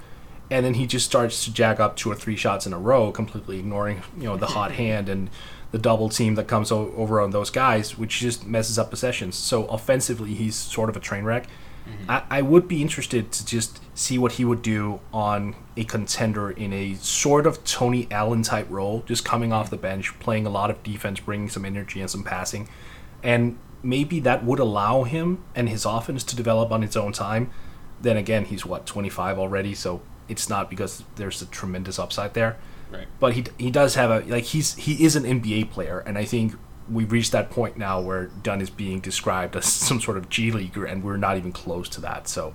and 0.49 0.65
then 0.65 0.75
he 0.75 0.87
just 0.87 1.05
starts 1.05 1.43
to 1.45 1.53
jack 1.53 1.79
up 1.79 1.95
two 1.95 2.11
or 2.11 2.15
three 2.15 2.35
shots 2.35 2.65
in 2.65 2.73
a 2.73 2.79
row, 2.79 3.11
completely 3.11 3.59
ignoring, 3.59 4.01
you 4.17 4.23
know, 4.23 4.37
the 4.37 4.47
hot 4.47 4.71
hand 4.83 5.09
and 5.09 5.29
the 5.71 5.77
double 5.77 6.09
team 6.09 6.35
that 6.35 6.47
comes 6.47 6.71
o- 6.71 6.93
over 6.95 7.19
on 7.19 7.31
those 7.31 7.49
guys, 7.49 7.97
which 7.97 8.19
just 8.19 8.45
messes 8.45 8.79
up 8.79 8.89
possessions. 8.89 9.35
So 9.35 9.65
offensively, 9.65 10.33
he's 10.33 10.55
sort 10.55 10.89
of 10.89 10.95
a 10.95 10.99
train 10.99 11.23
wreck. 11.23 11.47
Mm-hmm. 11.87 12.11
I, 12.11 12.23
I 12.29 12.41
would 12.41 12.67
be 12.67 12.81
interested 12.81 13.31
to 13.33 13.45
just 13.45 13.81
see 13.95 14.17
what 14.17 14.33
he 14.33 14.45
would 14.45 14.61
do 14.61 14.99
on 15.13 15.55
a 15.77 15.83
contender 15.85 16.51
in 16.51 16.73
a 16.73 16.93
sort 16.95 17.47
of 17.47 17.63
Tony 17.63 18.07
Allen 18.11 18.43
type 18.43 18.67
role, 18.69 19.03
just 19.07 19.23
coming 19.23 19.53
off 19.53 19.69
the 19.69 19.77
bench, 19.77 20.17
playing 20.19 20.45
a 20.45 20.49
lot 20.49 20.69
of 20.69 20.83
defense, 20.83 21.21
bringing 21.21 21.49
some 21.49 21.65
energy 21.65 22.01
and 22.01 22.09
some 22.09 22.23
passing. 22.23 22.67
And 23.23 23.57
maybe 23.81 24.19
that 24.19 24.43
would 24.43 24.59
allow 24.59 25.03
him 25.03 25.43
and 25.55 25.69
his 25.69 25.85
offense 25.85 26.23
to 26.25 26.35
develop 26.35 26.71
on 26.71 26.83
its 26.83 26.97
own 26.97 27.13
time. 27.13 27.49
Then 28.01 28.17
again, 28.17 28.45
he's 28.45 28.65
what, 28.65 28.85
25 28.85 29.39
already, 29.39 29.73
so 29.73 30.01
it's 30.27 30.49
not 30.49 30.69
because 30.69 31.03
there's 31.15 31.41
a 31.41 31.45
tremendous 31.45 31.97
upside 31.97 32.33
there. 32.33 32.57
Right. 32.91 33.07
But 33.19 33.33
he 33.33 33.45
he 33.57 33.71
does 33.71 33.95
have 33.95 34.11
a 34.11 34.19
like 34.29 34.43
he's 34.43 34.75
he 34.75 35.03
is 35.03 35.15
an 35.15 35.23
NBA 35.23 35.71
player 35.71 36.03
and 36.05 36.19
I 36.19 36.25
think 36.25 36.53
we've 36.89 37.11
reached 37.11 37.31
that 37.31 37.49
point 37.49 37.77
now 37.77 37.99
where 37.99 38.25
Dunn 38.27 38.61
is 38.61 38.69
being 38.69 38.99
described 38.99 39.55
as 39.55 39.65
some 39.87 39.99
sort 40.01 40.17
of 40.17 40.29
G 40.29 40.51
leaguer, 40.51 40.85
and 40.85 41.03
we're 41.03 41.17
not 41.17 41.37
even 41.37 41.51
close 41.51 41.89
to 41.89 42.01
that. 42.01 42.27
So 42.27 42.53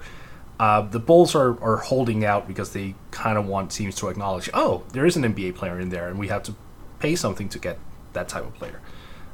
uh, 0.61 0.83
the 0.83 0.99
Bulls 0.99 1.35
are, 1.35 1.59
are 1.65 1.79
holding 1.79 2.23
out 2.23 2.47
because 2.47 2.75
they 2.75 2.95
kind 3.11 3.39
of 3.39 3.47
want 3.47 3.71
teams 3.71 3.95
to 3.95 4.09
acknowledge, 4.09 4.51
oh, 4.53 4.83
there 4.93 5.07
is 5.07 5.17
an 5.17 5.23
NBA 5.23 5.55
player 5.55 5.81
in 5.81 5.89
there, 5.89 6.07
and 6.07 6.19
we 6.19 6.29
have 6.29 6.43
to 6.43 6.55
pay 6.99 7.17
something 7.17 7.49
to 7.49 7.59
get 7.59 7.79
that 8.13 8.29
type 8.29 8.45
of 8.45 8.53
player. 8.53 8.79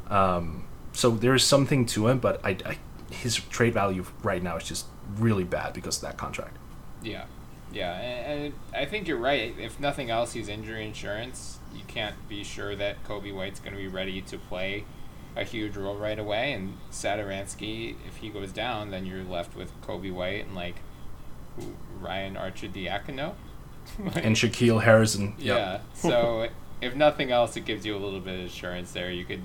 Um, 0.09 0.69
so 0.93 1.11
there's 1.11 1.43
something 1.43 1.85
to 1.87 2.07
him, 2.07 2.21
but 2.21 2.41
I, 2.45 2.51
I, 2.65 2.79
his 3.11 3.35
trade 3.35 3.75
value 3.75 4.07
right 4.23 4.41
now 4.41 4.57
is 4.57 4.63
just 4.63 4.87
really 5.19 5.43
bad 5.43 5.73
because 5.73 5.97
of 5.97 6.03
that 6.03 6.17
contract. 6.17 6.59
Yeah, 7.03 7.25
yeah, 7.73 7.95
and, 7.99 8.55
I 8.73 8.85
think 8.85 9.09
you're 9.09 9.19
right. 9.19 9.53
If 9.59 9.81
nothing 9.81 10.11
else, 10.11 10.33
he's 10.35 10.47
injury 10.49 10.87
insurance. 10.87 11.59
You 11.75 11.83
can't 11.89 12.15
be 12.29 12.45
sure 12.45 12.77
that 12.77 13.03
Coby 13.03 13.35
White's 13.35 13.59
going 13.59 13.75
to 13.75 13.81
be 13.81 13.89
ready 13.89 14.21
to 14.23 14.39
play 14.39 14.85
a 15.35 15.43
huge 15.43 15.77
role 15.77 15.97
right 15.97 16.21
away. 16.21 16.53
And 16.53 16.77
Satoransky, 16.93 17.97
if 18.07 18.19
he 18.19 18.31
goes 18.31 18.53
down, 18.53 18.93
then 18.93 19.07
you're 19.07 19.25
left 19.25 19.57
with 19.57 19.73
Coby 19.83 20.13
White 20.13 20.47
and 20.47 20.55
like 20.55 20.77
Ryan 22.01 22.35
Arcidiacono. 22.35 23.35
and 24.17 24.35
Shaquille 24.35 24.83
Harrison. 24.83 25.35
Yeah. 25.39 25.81
so 25.95 26.49
if 26.81 26.95
nothing 26.95 27.31
else, 27.31 27.57
it 27.57 27.65
gives 27.65 27.87
you 27.87 27.97
a 27.97 27.99
little 27.99 28.21
bit 28.21 28.41
of 28.41 28.47
assurance 28.47 28.93
there. 28.93 29.11
You 29.11 29.25
could 29.25 29.43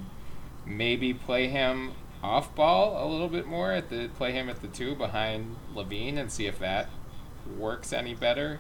maybe 0.65 1.13
play 1.13 1.47
him 1.47 1.93
off 2.23 2.53
ball 2.55 3.03
a 3.03 3.07
little 3.09 3.29
bit 3.29 3.47
more 3.47 3.71
at 3.71 3.89
the 3.89 4.07
play 4.09 4.31
him 4.31 4.47
at 4.49 4.61
the 4.61 4.67
two 4.67 4.95
behind 4.95 5.55
LaVine 5.73 6.17
and 6.17 6.31
see 6.31 6.45
if 6.45 6.59
that 6.59 6.89
works 7.57 7.91
any 7.93 8.13
better. 8.13 8.59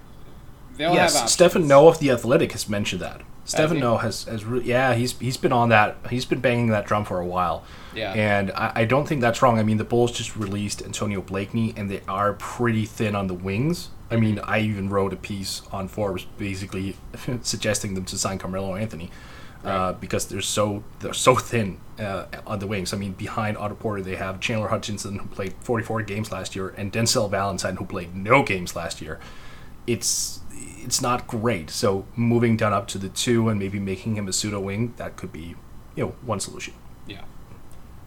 They'll 0.77 0.93
yes, 0.93 1.31
Stefan 1.31 1.67
Noh 1.67 1.87
of 1.87 1.99
the 1.99 2.09
Athletic 2.09 2.53
has 2.53 2.69
mentioned 2.69 3.01
that. 3.01 3.21
Stefan 3.51 3.79
Noh 3.79 3.97
has, 3.97 4.23
has 4.23 4.45
re- 4.45 4.63
yeah 4.63 4.93
he's 4.93 5.17
he's 5.19 5.37
been 5.37 5.51
on 5.51 5.69
that 5.69 5.97
he's 6.09 6.25
been 6.25 6.39
banging 6.39 6.67
that 6.67 6.85
drum 6.85 7.05
for 7.05 7.19
a 7.19 7.25
while. 7.25 7.63
Yeah. 7.93 8.13
And 8.13 8.51
I, 8.51 8.71
I 8.75 8.85
don't 8.85 9.07
think 9.07 9.21
that's 9.21 9.41
wrong. 9.41 9.59
I 9.59 9.63
mean 9.63 9.77
the 9.77 9.83
Bulls 9.83 10.11
just 10.11 10.35
released 10.35 10.81
Antonio 10.81 11.21
Blakeney 11.21 11.73
and 11.75 11.89
they 11.89 12.01
are 12.07 12.33
pretty 12.33 12.85
thin 12.85 13.15
on 13.15 13.27
the 13.27 13.33
wings. 13.33 13.89
I 14.09 14.15
mean 14.15 14.39
I 14.39 14.59
even 14.59 14.89
wrote 14.89 15.13
a 15.13 15.17
piece 15.17 15.61
on 15.71 15.87
Forbes 15.87 16.25
basically 16.37 16.95
suggesting 17.41 17.93
them 17.93 18.05
to 18.05 18.17
sign 18.17 18.37
Carmelo 18.37 18.75
Anthony. 18.75 19.11
Uh, 19.63 19.67
right. 19.67 19.75
Uh, 19.75 19.93
because 19.93 20.27
they're 20.27 20.41
so 20.41 20.83
they're 21.01 21.13
so 21.13 21.35
thin 21.35 21.79
uh, 21.99 22.25
on 22.47 22.57
the 22.59 22.65
wings. 22.65 22.93
I 22.93 22.97
mean, 22.97 23.13
behind 23.13 23.57
Otto 23.57 23.75
Porter, 23.75 24.01
they 24.01 24.15
have 24.15 24.39
Chandler 24.39 24.69
Hutchinson 24.69 25.19
who 25.19 25.27
played 25.27 25.53
44 25.61 26.01
games 26.01 26.31
last 26.31 26.55
year, 26.55 26.69
and 26.77 26.91
Denzel 26.91 27.29
Valentine 27.29 27.75
who 27.75 27.85
played 27.85 28.15
no 28.15 28.41
games 28.41 28.75
last 28.75 29.01
year. 29.01 29.19
It's 29.85 30.40
it's 30.83 31.01
not 31.01 31.27
great. 31.27 31.69
So 31.69 32.05
moving 32.15 32.57
down 32.57 32.73
up 32.73 32.87
to 32.89 32.97
the 32.97 33.09
two 33.09 33.49
and 33.49 33.59
maybe 33.59 33.79
making 33.79 34.15
him 34.15 34.27
a 34.27 34.33
pseudo 34.33 34.59
wing, 34.59 34.93
that 34.97 35.15
could 35.15 35.31
be, 35.31 35.55
you 35.95 36.05
know, 36.05 36.15
one 36.21 36.39
solution. 36.39 36.73
Yeah. 37.07 37.23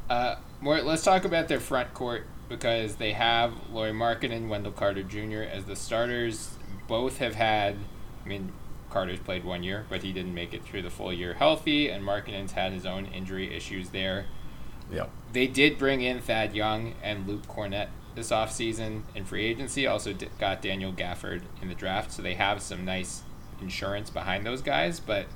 Uh, 0.09 0.37
more, 0.61 0.81
let's 0.83 1.03
talk 1.03 1.25
about 1.25 1.49
their 1.49 1.61
front 1.61 1.95
court 1.95 2.27
because 2.49 2.97
they 2.97 3.13
have 3.13 3.53
Lauri 3.73 3.93
Markkanen 3.93 4.33
and 4.33 4.51
Wendell 4.51 4.73
Carter 4.73 5.03
Jr. 5.03 5.43
as 5.43 5.65
the 5.65 5.77
starters. 5.77 6.57
Both 6.87 7.19
have 7.19 7.35
had, 7.35 7.77
I 8.25 8.29
mean, 8.29 8.53
Carter's 8.91 9.19
played 9.19 9.45
one 9.45 9.63
year, 9.63 9.87
but 9.89 10.03
he 10.03 10.13
didn't 10.13 10.35
make 10.35 10.53
it 10.53 10.63
through 10.63 10.83
the 10.83 10.91
full 10.91 11.13
year 11.13 11.35
healthy, 11.35 11.89
and 11.89 12.05
Markkanen's 12.05 12.53
had 12.53 12.73
his 12.73 12.87
own 12.87 13.07
injury 13.07 13.55
issues 13.55 13.91
there. 13.91 14.27
Yeah. 14.93 15.07
They 15.33 15.47
did 15.47 15.79
bring 15.79 16.03
in 16.03 16.21
Thad 16.21 16.55
Young 16.55 16.95
and 17.03 17.27
Luke 17.27 17.47
Kornet 17.47 17.89
this 18.15 18.31
offseason 18.31 19.03
in 19.15 19.25
free 19.25 19.45
agency. 19.45 19.87
Also 19.87 20.15
got 20.39 20.63
Daniel 20.63 20.93
Gafford 20.93 21.43
in 21.61 21.69
the 21.69 21.75
draft, 21.75 22.13
so 22.13 22.23
they 22.23 22.35
have 22.35 22.63
some 22.63 22.85
nice 22.85 23.23
insurance 23.61 24.11
behind 24.11 24.47
those 24.47 24.63
guys. 24.63 25.01
But 25.01 25.27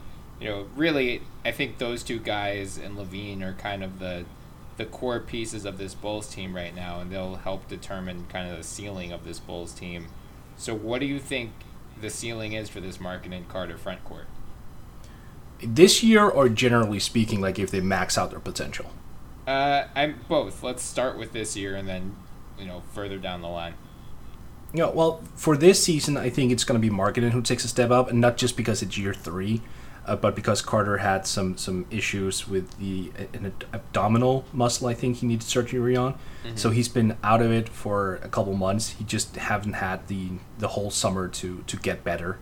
you 0.40 0.48
know, 0.48 0.66
really, 0.76 1.22
I 1.44 1.50
think 1.50 1.78
those 1.78 2.02
two 2.02 2.18
guys 2.18 2.78
and 2.78 2.96
LaVine 2.96 3.42
are 3.42 3.54
kind 3.54 3.82
of 3.82 3.98
the 3.98 4.24
the 4.76 4.86
core 4.86 5.18
pieces 5.18 5.64
of 5.64 5.76
this 5.76 5.92
Bulls 5.92 6.32
team 6.32 6.54
right 6.54 6.74
now, 6.74 7.00
and 7.00 7.10
they'll 7.10 7.36
help 7.36 7.68
determine 7.68 8.26
kind 8.28 8.50
of 8.50 8.56
the 8.56 8.64
ceiling 8.64 9.12
of 9.12 9.24
this 9.24 9.40
Bulls 9.40 9.72
team. 9.72 10.06
So, 10.56 10.74
what 10.74 11.00
do 11.00 11.06
you 11.06 11.18
think 11.18 11.52
the 12.00 12.10
ceiling 12.10 12.52
is 12.52 12.68
for 12.68 12.80
this 12.80 12.98
Markkanen 12.98 13.48
Carter 13.48 13.76
front 13.76 14.04
court? 14.04 14.26
This 15.60 16.04
year, 16.04 16.24
or 16.28 16.48
generally 16.48 17.00
speaking, 17.00 17.40
like 17.40 17.58
if 17.58 17.72
they 17.72 17.80
max 17.80 18.16
out 18.16 18.30
their 18.30 18.38
potential? 18.38 18.86
Uh, 19.48 19.88
I'm 19.96 20.20
both. 20.28 20.62
Let's 20.62 20.82
start 20.82 21.18
with 21.18 21.32
this 21.32 21.56
year 21.56 21.74
and 21.74 21.88
then 21.88 22.14
you 22.58 22.66
know 22.66 22.82
further 22.92 23.18
down 23.18 23.42
the 23.42 23.48
line. 23.48 23.74
Yeah, 24.74 24.90
well, 24.90 25.22
for 25.34 25.56
this 25.56 25.82
season, 25.82 26.18
I 26.18 26.28
think 26.28 26.52
it's 26.52 26.64
going 26.64 26.80
to 26.80 26.86
be 26.86 26.94
Markkanen 26.94 27.30
who 27.30 27.40
takes 27.40 27.64
a 27.64 27.68
step 27.68 27.90
up, 27.90 28.10
and 28.10 28.20
not 28.20 28.36
just 28.36 28.56
because 28.56 28.82
it's 28.82 28.98
year 28.98 29.14
three, 29.14 29.62
uh, 30.06 30.16
but 30.16 30.34
because 30.34 30.60
Carter 30.60 30.98
had 30.98 31.26
some 31.26 31.56
some 31.56 31.86
issues 31.90 32.48
with 32.48 32.78
the 32.78 33.12
an 33.32 33.52
abdominal 33.72 34.44
muscle. 34.52 34.88
I 34.88 34.94
think 34.94 35.18
he 35.18 35.26
needed 35.26 35.46
surgery 35.46 35.96
on, 35.96 36.14
mm-hmm. 36.14 36.56
so 36.56 36.70
he's 36.70 36.88
been 36.88 37.16
out 37.22 37.40
of 37.40 37.50
it 37.50 37.68
for 37.68 38.16
a 38.16 38.28
couple 38.28 38.54
months. 38.54 38.90
He 38.90 39.04
just 39.04 39.36
haven't 39.36 39.74
had 39.74 40.08
the 40.08 40.32
the 40.58 40.68
whole 40.68 40.90
summer 40.90 41.28
to 41.28 41.62
to 41.66 41.76
get 41.76 42.04
better, 42.04 42.38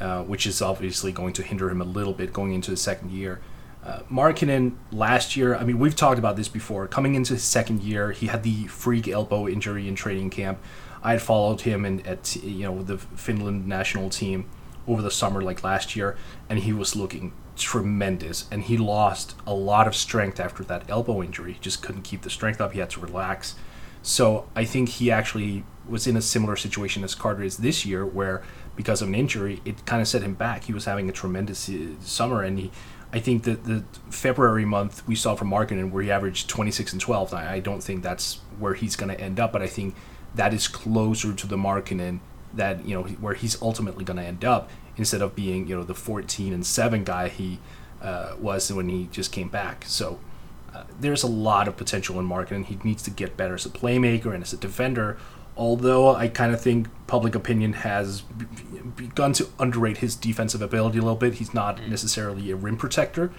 uh, 0.00 0.22
which 0.22 0.46
is 0.46 0.62
obviously 0.62 1.12
going 1.12 1.32
to 1.34 1.42
hinder 1.42 1.70
him 1.70 1.82
a 1.82 1.86
little 1.86 2.14
bit 2.14 2.32
going 2.32 2.52
into 2.52 2.70
the 2.70 2.76
second 2.76 3.10
year. 3.10 3.40
Uh, 3.84 4.00
Markkanen 4.10 4.76
last 4.92 5.36
year, 5.36 5.54
I 5.54 5.64
mean, 5.64 5.78
we've 5.78 5.96
talked 5.96 6.18
about 6.18 6.36
this 6.36 6.48
before. 6.48 6.86
Coming 6.88 7.14
into 7.14 7.34
his 7.34 7.44
second 7.44 7.82
year, 7.82 8.12
he 8.12 8.26
had 8.26 8.42
the 8.42 8.66
freak 8.66 9.08
elbow 9.08 9.48
injury 9.48 9.88
in 9.88 9.94
training 9.94 10.30
camp. 10.30 10.58
I 11.02 11.12
had 11.12 11.22
followed 11.22 11.62
him 11.62 11.84
in, 11.84 12.04
at 12.06 12.36
you 12.36 12.64
know 12.64 12.82
the 12.82 12.98
Finland 12.98 13.66
national 13.66 14.10
team 14.10 14.48
over 14.86 15.02
the 15.02 15.10
summer, 15.10 15.42
like 15.42 15.62
last 15.62 15.94
year, 15.94 16.16
and 16.48 16.58
he 16.60 16.72
was 16.72 16.96
looking 16.96 17.32
tremendous. 17.56 18.46
And 18.50 18.64
he 18.64 18.76
lost 18.76 19.36
a 19.46 19.54
lot 19.54 19.86
of 19.86 19.94
strength 19.94 20.40
after 20.40 20.64
that 20.64 20.88
elbow 20.88 21.22
injury. 21.22 21.52
He 21.54 21.60
just 21.60 21.82
couldn't 21.82 22.02
keep 22.02 22.22
the 22.22 22.30
strength 22.30 22.60
up. 22.60 22.72
He 22.72 22.80
had 22.80 22.90
to 22.90 23.00
relax. 23.00 23.54
So 24.02 24.48
I 24.56 24.64
think 24.64 24.88
he 24.88 25.10
actually 25.10 25.64
was 25.86 26.06
in 26.06 26.16
a 26.16 26.22
similar 26.22 26.56
situation 26.56 27.04
as 27.04 27.14
Carter 27.14 27.42
is 27.42 27.58
this 27.58 27.84
year, 27.84 28.04
where 28.04 28.42
because 28.76 29.02
of 29.02 29.08
an 29.08 29.14
injury, 29.14 29.60
it 29.64 29.84
kind 29.86 30.00
of 30.00 30.08
set 30.08 30.22
him 30.22 30.34
back. 30.34 30.64
He 30.64 30.72
was 30.72 30.84
having 30.84 31.08
a 31.08 31.12
tremendous 31.12 31.68
uh, 31.68 32.00
summer, 32.00 32.42
and 32.42 32.58
he 32.58 32.70
I 33.12 33.20
think 33.20 33.44
that 33.44 33.64
the 33.64 33.84
February 34.10 34.64
month 34.64 35.06
we 35.06 35.14
saw 35.14 35.34
from 35.34 35.50
Markkanen 35.50 35.90
where 35.90 36.02
he 36.02 36.10
averaged 36.10 36.48
26 36.48 36.92
and 36.92 37.00
12. 37.00 37.32
I, 37.32 37.54
I 37.54 37.60
don't 37.60 37.82
think 37.82 38.02
that's 38.02 38.40
where 38.58 38.74
he's 38.74 38.96
going 38.96 39.08
to 39.14 39.20
end 39.20 39.40
up, 39.40 39.52
but 39.52 39.62
I 39.62 39.66
think 39.66 39.94
that 40.34 40.52
is 40.52 40.68
closer 40.68 41.32
to 41.32 41.46
the 41.46 41.56
Markkanen 41.56 42.20
that 42.52 42.84
you 42.86 42.94
know 42.94 43.02
where 43.04 43.34
he's 43.34 43.60
ultimately 43.62 44.04
going 44.04 44.16
to 44.16 44.22
end 44.22 44.44
up 44.44 44.70
instead 44.96 45.22
of 45.22 45.34
being 45.34 45.66
you 45.66 45.76
know 45.76 45.84
the 45.84 45.94
14 45.94 46.52
and 46.52 46.66
7 46.66 47.04
guy 47.04 47.28
he 47.28 47.58
uh, 48.02 48.34
was 48.38 48.72
when 48.72 48.88
he 48.88 49.08
just 49.10 49.32
came 49.32 49.48
back. 49.48 49.84
So 49.86 50.20
uh, 50.74 50.84
there's 51.00 51.22
a 51.22 51.28
lot 51.28 51.66
of 51.66 51.76
potential 51.76 52.18
in 52.20 52.28
Markkanen. 52.28 52.66
He 52.66 52.78
needs 52.84 53.02
to 53.04 53.10
get 53.10 53.36
better 53.36 53.54
as 53.54 53.64
a 53.64 53.70
playmaker 53.70 54.34
and 54.34 54.42
as 54.42 54.52
a 54.52 54.58
defender 54.58 55.18
although 55.58 56.14
I 56.14 56.28
kind 56.28 56.54
of 56.54 56.60
think 56.60 56.88
public 57.08 57.34
opinion 57.34 57.74
has 57.74 58.22
begun 58.96 59.32
to 59.34 59.48
underrate 59.58 59.98
his 59.98 60.14
defensive 60.14 60.62
ability 60.62 60.98
a 60.98 61.02
little 61.02 61.16
bit. 61.16 61.34
He's 61.34 61.52
not 61.52 61.78
mm. 61.78 61.88
necessarily 61.88 62.50
a 62.50 62.56
rim 62.56 62.76
protector, 62.76 63.32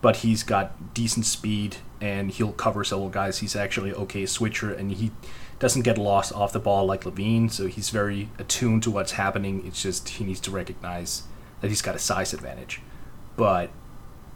but 0.00 0.18
he's 0.18 0.42
got 0.42 0.94
decent 0.94 1.26
speed 1.26 1.76
and 2.00 2.30
he'll 2.30 2.52
cover 2.52 2.84
several 2.84 3.08
guys. 3.08 3.38
He's 3.38 3.56
actually 3.56 3.92
okay 3.92 4.24
switcher 4.24 4.72
and 4.72 4.92
he 4.92 5.10
doesn't 5.58 5.82
get 5.82 5.98
lost 5.98 6.32
off 6.32 6.52
the 6.52 6.60
ball 6.60 6.86
like 6.86 7.04
LaVine, 7.04 7.50
so 7.50 7.66
he's 7.66 7.90
very 7.90 8.28
attuned 8.38 8.82
to 8.84 8.90
what's 8.90 9.12
happening. 9.12 9.66
It's 9.66 9.82
just 9.82 10.08
he 10.10 10.24
needs 10.24 10.40
to 10.40 10.50
recognize 10.50 11.24
that 11.60 11.68
he's 11.68 11.82
got 11.82 11.94
a 11.94 11.98
size 11.98 12.32
advantage. 12.32 12.80
But 13.36 13.70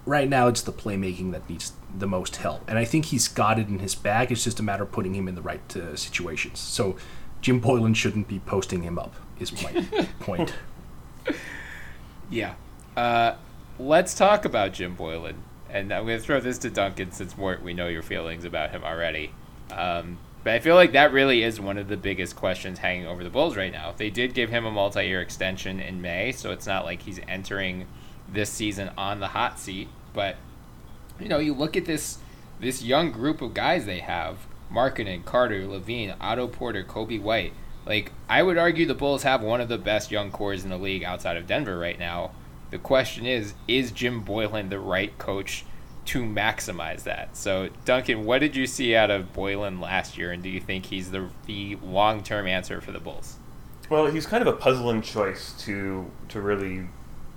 right 0.07 0.28
now 0.28 0.49
it's 0.49 0.62
the 0.62 0.73
playmaking 0.73 1.33
that 1.33 1.49
needs 1.49 1.73
the 1.97 2.07
most 2.07 2.37
help. 2.37 2.62
And 2.68 2.78
I 2.78 2.85
think 2.85 3.07
he's 3.07 3.28
got 3.28 3.59
it 3.59 3.68
in 3.68 3.80
his 3.80 3.95
bag. 3.95 4.33
It's 4.33 4.45
just 4.45 4.59
a 4.59 4.62
matter 4.62 4.85
of 4.85 4.92
putting 4.92 5.14
him 5.14 5.28
in 5.28 5.35
the 5.35 5.42
right 5.42 5.76
uh, 5.76 5.97
situations. 5.97 6.59
So 6.59 6.97
Jim 7.40 7.61
Boylen 7.61 7.95
shouldn't 7.95 8.28
be 8.28 8.40
posting 8.40 8.83
him 8.83 8.99
up. 8.99 9.14
Is 9.38 9.52
my 9.62 9.87
point. 10.21 10.54
Yeah. 12.30 12.54
Uh, 12.97 13.35
let's 13.78 14.14
talk 14.14 14.45
about 14.45 14.73
Jim 14.73 14.97
Boylen, 14.97 15.37
and 15.71 15.92
I'm 15.92 16.04
going 16.04 16.18
to 16.18 16.25
throw 16.25 16.40
this 16.40 16.59
to 16.59 16.71
Duncan 16.71 17.12
since 17.12 17.37
Mort, 17.38 17.62
we 17.62 17.75
know 17.75 17.88
your 17.88 18.02
feelings 18.02 18.45
about 18.45 18.71
him 18.71 18.83
already. 18.83 19.33
Um, 19.71 20.18
but 20.45 20.54
I 20.54 20.59
feel 20.61 20.75
like 20.75 20.92
that 20.92 21.12
really 21.12 21.42
is 21.42 21.61
one 21.61 21.78
of 21.78 21.88
the 21.88 21.97
biggest 21.97 22.37
questions 22.37 22.78
hanging 22.78 23.07
over 23.07 23.23
the 23.23 23.30
Bulls 23.30 23.57
right 23.57 23.73
now. 23.73 23.92
They 23.97 24.11
did 24.11 24.35
give 24.35 24.50
him 24.50 24.64
a 24.64 24.71
multi-year 24.71 25.21
extension 25.21 25.80
in 25.80 26.00
May, 26.00 26.33
so 26.33 26.50
it's 26.52 26.66
not 26.66 26.85
like 26.85 27.02
he's 27.02 27.21
entering 27.28 27.87
this 28.28 28.50
season 28.50 28.90
on 28.97 29.21
the 29.21 29.28
hot 29.28 29.59
seat. 29.59 29.88
But 30.12 30.37
you 31.21 31.28
know, 31.28 31.38
you 31.38 31.54
look 31.54 31.76
at 31.76 31.85
this 31.85 32.18
this 32.61 32.83
young 32.83 33.12
group 33.12 33.40
of 33.40 33.54
guys 33.54 33.87
they 33.87 34.00
have 34.00 34.38
Markkanen, 34.73 35.25
Carter, 35.25 35.67
LaVine, 35.67 36.15
Otto 36.21 36.47
Porter, 36.47 36.85
Coby 36.85 37.21
White. 37.21 37.53
Like, 37.87 38.13
I 38.29 38.43
would 38.43 38.59
argue 38.59 38.87
the 38.87 38.95
Bulls 38.95 39.23
have 39.23 39.43
one 39.43 39.61
of 39.61 39.69
the 39.69 39.79
best 39.79 40.11
young 40.11 40.31
cores 40.31 40.63
in 40.65 40.71
the 40.71 40.77
league 40.77 41.05
outside 41.05 41.37
of 41.37 41.47
Denver 41.47 41.79
right 41.79 41.99
now. 41.99 42.33
The 42.71 42.79
question 42.79 43.25
is, 43.25 43.55
is 43.67 43.91
Jim 43.93 44.23
Boylen 44.25 44.69
the 44.69 44.79
right 44.79 45.17
coach 45.17 45.65
to 46.07 46.23
maximize 46.23 47.05
that? 47.05 47.35
So, 47.35 47.71
Duncan, 47.87 48.27
what 48.27 48.41
did 48.41 48.55
you 48.55 48.67
see 48.67 48.95
out 48.95 49.11
of 49.11 49.33
Boylen 49.33 49.81
last 49.81 50.19
year, 50.19 50.33
and 50.33 50.43
do 50.43 50.51
you 50.51 50.61
think 50.61 50.87
he's 50.87 51.11
the, 51.11 51.31
the 51.47 51.77
long 51.83 52.23
term 52.23 52.47
answer 52.47 52.83
for 52.83 52.93
the 52.93 53.01
Bulls? 53.01 53.37
Well, 53.89 54.07
he's 54.07 54.27
kind 54.27 54.47
of 54.47 54.55
a 54.55 54.57
puzzling 54.57 55.01
choice 55.01 55.55
to 55.65 56.11
to 56.29 56.41
really 56.43 56.89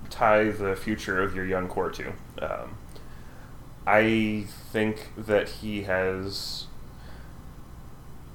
tie 0.10 0.52
the 0.52 0.76
future 0.76 1.22
of 1.22 1.34
your 1.34 1.46
young 1.46 1.70
core 1.70 1.92
to. 1.92 2.14
Um, 2.42 2.78
I 3.88 4.46
think 4.72 5.12
that 5.18 5.48
he 5.48 5.84
has 5.84 6.68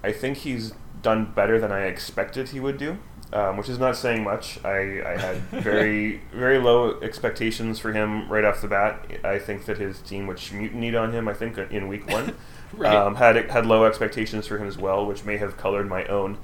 I 0.06 0.12
think 0.12 0.38
he's 0.38 0.72
done 1.02 1.32
better 1.34 1.58
than 1.58 1.72
I 1.72 1.86
expected 1.86 2.50
he 2.50 2.60
would 2.60 2.78
do, 2.78 2.98
um, 3.32 3.56
which 3.56 3.68
is 3.68 3.78
not 3.78 3.96
saying 3.96 4.22
much. 4.22 4.64
I, 4.64 5.02
I 5.04 5.20
had 5.20 5.36
very 5.50 6.20
very 6.32 6.58
low 6.58 7.00
expectations 7.00 7.80
for 7.80 7.92
him 7.92 8.30
right 8.30 8.44
off 8.44 8.60
the 8.60 8.68
bat. 8.68 9.04
I 9.24 9.40
think 9.40 9.64
that 9.64 9.78
his 9.78 10.00
team, 10.00 10.28
which 10.28 10.52
mutinied 10.52 10.94
on 10.94 11.12
him, 11.12 11.26
I 11.26 11.34
think 11.34 11.58
in 11.58 11.88
week 11.88 12.08
one, 12.08 12.36
right. 12.72 12.94
um, 12.94 13.16
had 13.16 13.50
had 13.50 13.66
low 13.66 13.84
expectations 13.84 14.46
for 14.46 14.58
him 14.58 14.68
as 14.68 14.78
well, 14.78 15.04
which 15.04 15.24
may 15.24 15.38
have 15.38 15.56
colored 15.56 15.88
my 15.88 16.04
own. 16.06 16.38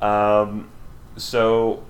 Um, 0.00 0.70
so 1.16 1.84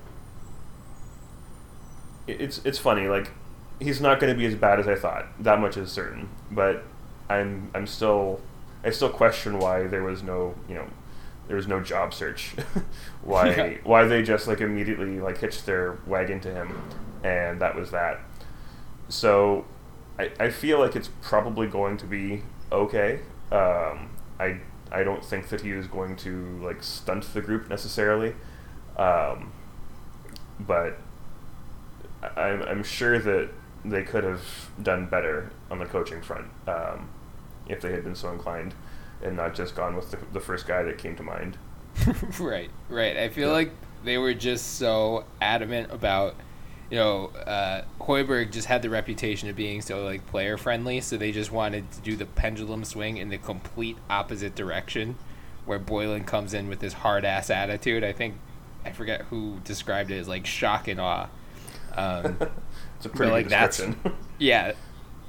it's 2.27 2.61
it's 2.65 2.79
funny 2.79 3.07
like 3.07 3.31
he's 3.79 4.01
not 4.01 4.19
going 4.19 4.33
to 4.33 4.39
be 4.39 4.47
as 4.47 4.57
bad 4.57 4.81
as 4.81 4.89
I 4.89 4.97
thought. 4.97 5.27
That 5.41 5.61
much 5.61 5.77
is 5.77 5.93
certain, 5.93 6.31
but 6.51 6.83
I'm 7.29 7.71
I'm 7.75 7.87
still 7.87 8.41
I 8.87 8.90
still 8.90 9.11
question 9.11 9.59
why 9.59 9.88
there 9.88 10.05
was 10.05 10.23
no 10.23 10.55
you 10.69 10.76
know 10.76 10.87
there 11.49 11.57
was 11.57 11.66
no 11.66 11.81
job 11.81 12.14
search. 12.14 12.55
why 13.23 13.49
Yeah. 13.55 13.75
why 13.85 14.05
they 14.05 14.23
just 14.23 14.47
like 14.47 14.61
immediately 14.61 15.21
like 15.21 15.38
hitched 15.38 15.66
their 15.66 15.99
wagon 16.07 16.40
to 16.40 16.55
him, 16.55 16.81
and 17.25 17.61
that 17.61 17.75
was 17.75 17.90
that. 17.90 18.21
So 19.09 19.64
I, 20.19 20.31
I 20.38 20.50
feel 20.50 20.78
like 20.78 20.97
it's 20.97 21.11
probably 21.21 21.66
going 21.66 21.97
to 21.99 22.07
be 22.07 22.43
okay. 22.73 23.21
Um, 23.50 24.11
I 24.38 24.61
I 24.90 25.02
don't 25.02 25.25
think 25.25 25.49
that 25.49 25.62
he 25.62 25.73
is 25.73 25.87
going 25.88 26.16
to 26.16 26.59
like 26.62 26.83
stunt 26.83 27.35
the 27.35 27.43
group 27.43 27.69
necessarily, 27.69 28.35
um, 28.97 29.52
but 30.61 30.99
I'm 32.37 32.62
I'm 32.62 32.83
sure 32.85 33.19
that 33.19 33.50
they 33.85 34.02
could 34.02 34.25
have 34.25 34.71
done 34.83 35.07
better 35.07 35.50
on 35.71 35.78
the 35.78 35.87
coaching 35.87 36.21
front 36.23 36.47
um, 36.66 37.09
if 37.68 37.80
they 37.80 37.92
had 37.92 38.04
been 38.04 38.14
so 38.14 38.30
inclined, 38.32 38.75
and 39.23 39.37
not 39.37 39.54
just 39.54 39.75
gone 39.75 39.96
with 39.96 40.11
the, 40.11 40.18
the 40.32 40.40
first 40.40 40.66
guy 40.66 40.82
that 40.82 40.99
came 40.99 41.16
to 41.16 41.23
mind. 41.23 41.56
right, 42.40 42.70
right. 42.88 43.16
I 43.16 43.28
feel 43.28 43.50
like 43.50 43.70
they 44.04 44.18
were 44.18 44.35
just 44.35 44.76
so 44.78 45.25
adamant 45.40 45.90
about, 45.90 46.37
you 46.90 46.96
know, 46.99 47.28
uh, 47.46 47.82
Hoiberg 48.00 48.52
just 48.52 48.66
had 48.68 48.82
the 48.82 48.90
reputation 48.90 49.49
of 49.49 49.56
being 49.56 49.80
so 49.82 50.04
like 50.04 50.26
player 50.26 50.56
friendly, 50.58 51.00
so 51.00 51.16
they 51.16 51.32
just 51.32 51.50
wanted 51.50 51.90
to 51.92 52.00
do 52.00 52.14
the 52.16 52.26
pendulum 52.26 52.85
swing 52.85 53.16
in 53.16 53.28
the 53.30 53.38
complete 53.38 53.96
opposite 54.11 54.54
direction, 54.54 55.16
where 55.64 55.78
Boylen 55.80 56.26
comes 56.26 56.54
in 56.54 56.68
with 56.68 56.80
this 56.80 56.92
hard 56.92 57.25
ass 57.25 57.50
attitude. 57.50 58.04
I 58.04 58.12
think 58.12 58.35
I 58.85 58.92
forget 58.92 59.23
who 59.23 59.58
described 59.64 60.11
it 60.11 60.18
as 60.18 60.28
like 60.28 60.46
shock 60.46 60.87
and 60.88 61.00
awe. 61.00 61.28
Um, 61.96 62.38
It's 62.96 63.04
a 63.04 63.08
pretty 63.11 63.32
like, 63.32 63.44
good 63.44 63.52
that's- 63.52 63.76
description. 63.76 64.12
yeah, 64.38 64.73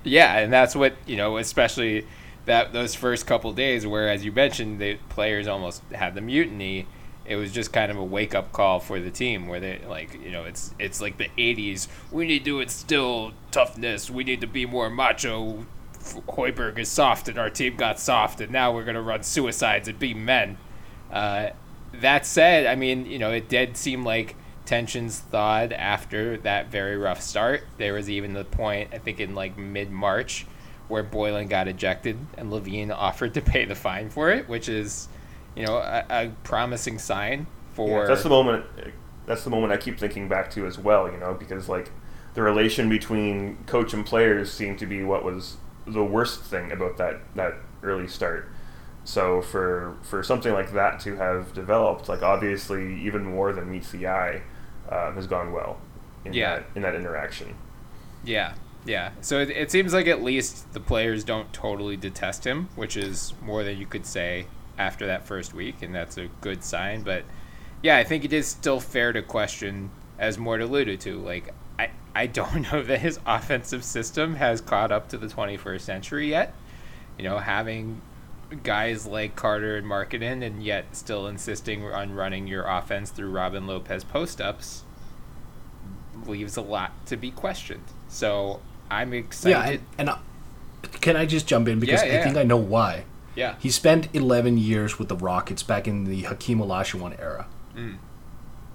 yeah, 0.03 0.37
and 0.37 0.53
that's 0.53 0.73
what 0.75 0.95
you 1.05 1.17
know, 1.17 1.35
especially 1.37 2.05
that 2.47 2.73
those 2.73 2.95
first 2.95 3.27
couple 3.27 3.53
days, 3.53 3.85
where 3.85 4.09
as 4.09 4.25
you 4.25 4.31
mentioned, 4.31 4.79
the 4.79 4.95
players 5.09 5.47
almost 5.47 5.83
had 5.93 6.15
the 6.15 6.21
mutiny. 6.21 6.87
It 7.25 7.35
was 7.35 7.51
just 7.51 7.73
kind 7.73 7.91
of 7.91 7.97
a 7.97 8.03
wake 8.03 8.33
up 8.33 8.53
call 8.53 8.79
for 8.79 8.99
the 8.99 9.11
team, 9.11 9.47
where 9.47 9.59
they 9.59 9.81
like 9.87 10.19
you 10.23 10.31
know 10.31 10.45
it's 10.45 10.73
it's 10.79 10.99
like 10.99 11.17
the 11.17 11.29
'80s. 11.37 11.87
We 12.11 12.25
need 12.25 12.45
to 12.45 12.61
instill 12.61 13.33
toughness. 13.51 14.09
We 14.09 14.23
need 14.23 14.41
to 14.41 14.47
be 14.47 14.65
more 14.65 14.89
macho. 14.89 15.65
Hoiberg 16.29 16.79
is 16.79 16.89
soft, 16.89 17.27
and 17.27 17.37
our 17.37 17.49
team 17.49 17.75
got 17.75 17.99
soft, 17.99 18.39
and 18.39 18.51
now 18.51 18.73
we're 18.73 18.85
gonna 18.85 19.01
run 19.01 19.23
suicides 19.23 19.89
and 19.89 19.99
be 19.99 20.13
men. 20.13 20.57
Uh, 21.11 21.49
that 21.93 22.25
said, 22.25 22.65
I 22.65 22.75
mean, 22.75 23.05
you 23.05 23.19
know, 23.19 23.31
it 23.31 23.49
did 23.49 23.75
seem 23.75 24.05
like 24.05 24.35
tensions 24.65 25.19
thawed 25.19 25.73
after 25.73 26.37
that 26.37 26.67
very 26.67 26.97
rough 26.97 27.21
start. 27.21 27.63
There 27.77 27.93
was 27.93 28.09
even 28.09 28.33
the 28.33 28.45
point, 28.45 28.89
I 28.93 28.99
think, 28.99 29.19
in 29.19 29.35
like 29.35 29.57
mid 29.57 29.91
March, 29.91 30.45
where 30.87 31.03
Boylen 31.03 31.49
got 31.49 31.67
ejected 31.67 32.17
and 32.37 32.51
LaVine 32.51 32.91
offered 32.95 33.33
to 33.33 33.41
pay 33.41 33.65
the 33.65 33.75
fine 33.75 34.09
for 34.09 34.29
it, 34.29 34.47
which 34.47 34.69
is, 34.69 35.07
you 35.55 35.65
know, 35.65 35.77
a, 35.77 36.05
a 36.09 36.31
promising 36.43 36.99
sign 36.99 37.47
for. 37.73 38.01
Yeah, 38.01 38.07
that's 38.07 38.23
the 38.23 38.29
moment. 38.29 38.65
That's 39.25 39.43
the 39.43 39.49
moment 39.49 39.73
I 39.73 39.77
keep 39.77 39.99
thinking 39.99 40.29
back 40.29 40.49
to 40.51 40.65
as 40.65 40.77
well. 40.77 41.11
You 41.11 41.17
know, 41.17 41.33
because 41.33 41.67
like 41.67 41.91
the 42.33 42.41
relation 42.41 42.89
between 42.89 43.57
coach 43.65 43.93
and 43.93 44.05
players 44.05 44.51
seemed 44.51 44.79
to 44.79 44.85
be 44.85 45.03
what 45.03 45.23
was 45.23 45.57
the 45.85 46.03
worst 46.03 46.43
thing 46.43 46.71
about 46.71 46.97
that 46.97 47.21
that 47.35 47.55
early 47.83 48.07
start. 48.07 48.49
So 49.03 49.41
for 49.41 49.95
for 50.01 50.21
something 50.21 50.53
like 50.53 50.73
that 50.73 50.99
to 51.01 51.15
have 51.15 51.53
developed, 51.53 52.09
like 52.09 52.21
obviously 52.21 53.01
even 53.01 53.25
more 53.25 53.53
than 53.53 53.71
meets 53.71 53.91
the 53.91 54.07
eye, 54.07 54.41
uh, 54.89 55.13
has 55.13 55.27
gone 55.27 55.51
well. 55.51 55.79
In 56.25 56.33
Yeah. 56.33 56.57
That, 56.57 56.65
in 56.75 56.81
that 56.81 56.95
interaction. 56.95 57.55
Yeah, 58.23 58.53
yeah. 58.85 59.11
So 59.21 59.39
it, 59.39 59.49
it 59.49 59.71
seems 59.71 59.93
like 59.93 60.07
at 60.07 60.23
least 60.23 60.73
the 60.73 60.79
players 60.79 61.23
don't 61.23 61.51
totally 61.53 61.97
detest 61.97 62.45
him, 62.45 62.69
which 62.75 62.95
is 62.95 63.33
more 63.41 63.63
than 63.63 63.77
you 63.77 63.85
could 63.85 64.05
say 64.05 64.47
after 64.77 65.07
that 65.07 65.25
first 65.25 65.53
week, 65.53 65.81
and 65.81 65.93
that's 65.93 66.17
a 66.17 66.27
good 66.41 66.63
sign. 66.63 67.03
But 67.03 67.23
yeah, 67.81 67.97
I 67.97 68.03
think 68.03 68.23
it 68.25 68.33
is 68.33 68.47
still 68.47 68.79
fair 68.79 69.13
to 69.13 69.21
question, 69.21 69.91
as 70.17 70.37
Mort 70.37 70.61
alluded 70.61 70.99
to. 71.01 71.19
Like, 71.19 71.53
I, 71.77 71.89
I 72.15 72.27
don't 72.27 72.61
know 72.71 72.83
that 72.83 72.99
his 72.99 73.19
offensive 73.25 73.83
system 73.83 74.35
has 74.35 74.61
caught 74.61 74.91
up 74.91 75.09
to 75.09 75.17
the 75.17 75.27
21st 75.27 75.81
century 75.81 76.29
yet. 76.29 76.53
You 77.17 77.23
know, 77.23 77.39
having 77.39 78.01
guys 78.63 79.05
like 79.05 79.35
Carter 79.35 79.75
and 79.77 79.87
Markkanen, 79.87 80.45
and 80.45 80.63
yet 80.63 80.95
still 80.95 81.27
insisting 81.27 81.83
on 81.83 82.13
running 82.13 82.47
your 82.47 82.65
offense 82.65 83.09
through 83.09 83.31
Robin 83.31 83.67
Lopez 83.67 84.03
post 84.03 84.39
ups 84.39 84.83
leaves 86.25 86.57
a 86.57 86.61
lot 86.61 87.05
to 87.05 87.17
be 87.17 87.31
questioned. 87.31 87.83
So 88.07 88.61
I'm 88.89 89.13
excited. 89.13 89.51
Yeah, 89.51 89.69
and, 89.69 89.81
and 89.97 90.09
I, 90.09 90.19
can 91.01 91.15
I 91.15 91.25
just 91.25 91.47
jump 91.47 91.67
in 91.67 91.79
because 91.79 92.01
Yeah, 92.03 92.13
yeah. 92.13 92.19
I 92.19 92.23
think 92.23 92.37
I 92.37 92.43
know 92.43 92.57
why. 92.57 93.05
Yeah. 93.35 93.55
He 93.59 93.69
spent 93.69 94.07
11 94.13 94.57
years 94.57 94.97
with 94.97 95.09
the 95.09 95.15
Rockets 95.15 95.63
back 95.63 95.87
in 95.87 96.05
the 96.05 96.23
Hakeem 96.23 96.59
Olajuwon 96.59 97.19
era. 97.19 97.47
Mm. 97.75 97.97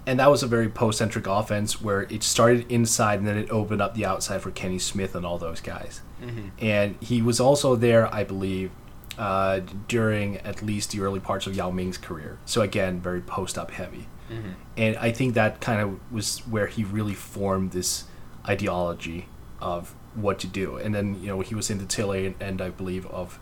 And 0.05 0.19
that 0.19 0.29
was 0.29 0.41
a 0.43 0.47
very 0.47 0.69
post-centric 0.69 1.27
offense 1.27 1.81
where 1.81 2.03
it 2.03 2.23
started 2.23 2.69
inside 2.71 3.19
and 3.19 3.27
then 3.27 3.37
it 3.37 3.49
opened 3.49 3.81
up 3.81 3.93
the 3.93 4.05
outside 4.05 4.41
for 4.41 4.51
Kenny 4.51 4.79
Smith 4.79 5.15
and 5.15 5.25
all 5.25 5.37
those 5.37 5.61
guys. 5.61 6.01
Mm-hmm. 6.21 6.47
And 6.59 6.95
he 7.01 7.21
was 7.21 7.39
also 7.39 7.75
there, 7.75 8.13
I 8.13 8.23
believe, 8.23 8.71
uh, 9.17 9.61
during 9.87 10.37
at 10.37 10.61
least 10.61 10.91
the 10.91 11.01
early 11.01 11.19
parts 11.19 11.45
of 11.45 11.55
Yao 11.55 11.69
Ming's 11.69 11.97
career. 11.97 12.37
So 12.45 12.61
again, 12.61 12.99
very 12.99 13.21
post-up 13.21 13.71
heavy. 13.71 14.07
Mm-hmm. 14.29 14.51
And 14.77 14.97
I 14.97 15.11
think 15.11 15.35
that 15.35 15.61
kind 15.61 15.81
of 15.81 15.99
was 16.11 16.39
where 16.39 16.67
he 16.67 16.83
really 16.83 17.13
formed 17.13 17.71
this 17.71 18.05
ideology 18.47 19.27
of 19.59 19.95
what 20.15 20.39
to 20.39 20.47
do. 20.47 20.75
And 20.75 20.93
then, 20.93 21.21
you 21.21 21.27
know, 21.27 21.39
he 21.41 21.55
was 21.55 21.69
in 21.69 21.77
the 21.77 21.85
tail 21.85 22.11
end, 22.11 22.35
end, 22.41 22.61
I 22.61 22.69
believe, 22.69 23.05
of 23.07 23.39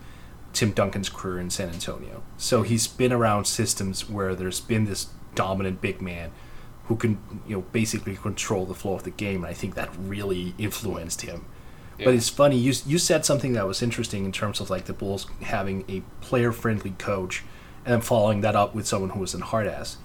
Tim 0.52 0.70
Duncan's 0.70 1.08
career 1.08 1.40
in 1.40 1.50
San 1.50 1.68
Antonio. 1.68 2.22
So 2.36 2.62
he's 2.62 2.86
been 2.86 3.12
around 3.12 3.46
systems 3.46 4.08
where 4.08 4.34
there's 4.34 4.60
been 4.60 4.84
this 4.84 5.08
dominant 5.34 5.80
big 5.80 6.00
man 6.00 6.30
who 6.84 6.96
can, 6.96 7.18
you 7.46 7.56
know, 7.56 7.62
basically 7.72 8.16
control 8.16 8.66
the 8.66 8.74
flow 8.74 8.94
of 8.94 9.04
the 9.04 9.10
game. 9.10 9.44
And 9.44 9.46
I 9.46 9.54
think 9.54 9.74
that 9.74 9.90
really 9.98 10.54
influenced 10.58 11.22
him. 11.22 11.46
But 12.04 12.14
it's 12.14 12.28
funny, 12.28 12.56
you, 12.56 12.72
you 12.84 12.98
said 12.98 13.24
something 13.24 13.52
that 13.52 13.64
was 13.64 13.80
interesting 13.80 14.24
in 14.24 14.32
terms 14.32 14.58
of 14.58 14.70
like 14.70 14.86
the 14.86 14.92
Bulls 14.92 15.26
having 15.42 15.84
a 15.88 16.02
player 16.20 16.50
friendly 16.50 16.90
coach 16.92 17.44
and 17.84 17.92
then 17.92 18.00
following 18.00 18.40
that 18.40 18.56
up 18.56 18.74
with 18.74 18.88
someone 18.88 19.10
who 19.10 19.20
was 19.20 19.34
a 19.34 19.38
hard 19.38 19.68
ass 19.68 19.98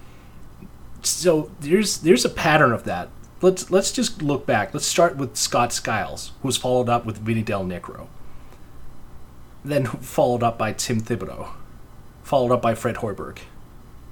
so 1.02 1.50
there's 1.60 1.98
there's 1.98 2.24
a 2.24 2.28
pattern 2.28 2.72
of 2.72 2.84
that. 2.84 3.08
Let's 3.40 3.70
let's 3.70 3.92
just 3.92 4.22
look 4.22 4.46
back. 4.46 4.74
Let's 4.74 4.86
start 4.86 5.16
with 5.16 5.36
Scott 5.36 5.72
Skiles, 5.72 6.32
who 6.42 6.48
was 6.48 6.56
followed 6.56 6.88
up 6.88 7.06
with 7.06 7.18
Vinny 7.18 7.42
Del 7.42 7.64
Negro. 7.64 8.08
Then 9.64 9.86
followed 9.86 10.42
up 10.42 10.58
by 10.58 10.72
Tim 10.72 11.00
Thibodeau, 11.00 11.48
followed 12.22 12.52
up 12.52 12.62
by 12.62 12.74
Fred 12.74 12.96
Hoiberg, 12.96 13.38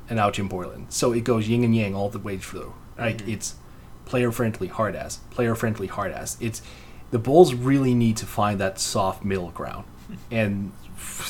and 0.08 0.16
now 0.16 0.30
Jim 0.30 0.48
Boylen. 0.48 0.90
So 0.92 1.12
it 1.12 1.24
goes 1.24 1.48
yin 1.48 1.64
and 1.64 1.74
yang 1.74 1.94
all 1.94 2.08
the 2.08 2.18
way 2.18 2.36
through. 2.38 2.74
Like 2.98 3.26
it's 3.26 3.54
player 4.04 4.30
friendly, 4.30 4.68
hard 4.68 4.94
ass, 4.94 5.16
player 5.30 5.54
friendly, 5.54 5.86
hard 5.88 6.12
ass. 6.12 6.36
It's 6.40 6.62
the 7.10 7.18
Bulls 7.18 7.54
really 7.54 7.94
need 7.94 8.16
to 8.18 8.26
find 8.26 8.60
that 8.60 8.78
soft 8.78 9.24
middle 9.24 9.50
ground, 9.50 9.86
and 10.30 10.72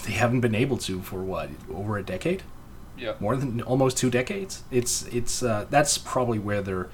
they 0.05 0.13
haven't 0.13 0.41
been 0.41 0.55
able 0.55 0.77
to 0.79 1.01
for 1.01 1.23
what 1.23 1.49
over 1.73 1.97
a 1.99 2.03
decade 2.03 2.43
Yeah. 2.99 3.15
more 3.21 3.37
than 3.37 3.63
almost 3.63 3.97
two 3.97 4.11
decades. 4.11 4.65
It's 4.71 5.07
it's 5.07 5.43
uh, 5.43 5.67
that's 5.71 5.97
probably 5.99 6.39
where 6.39 6.61
their 6.63 6.89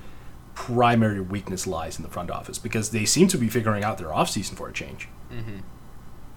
primary 0.54 1.20
weakness 1.20 1.66
lies 1.66 1.98
in 1.98 2.02
the 2.02 2.10
front 2.10 2.30
office 2.30 2.58
because 2.58 2.90
they 2.90 3.04
seem 3.04 3.28
to 3.28 3.38
be 3.38 3.48
figuring 3.48 3.82
out 3.84 3.98
their 3.98 4.08
offseason 4.08 4.54
for 4.56 4.68
a 4.68 4.72
change. 4.72 5.08
Mm-hmm. 5.32 5.58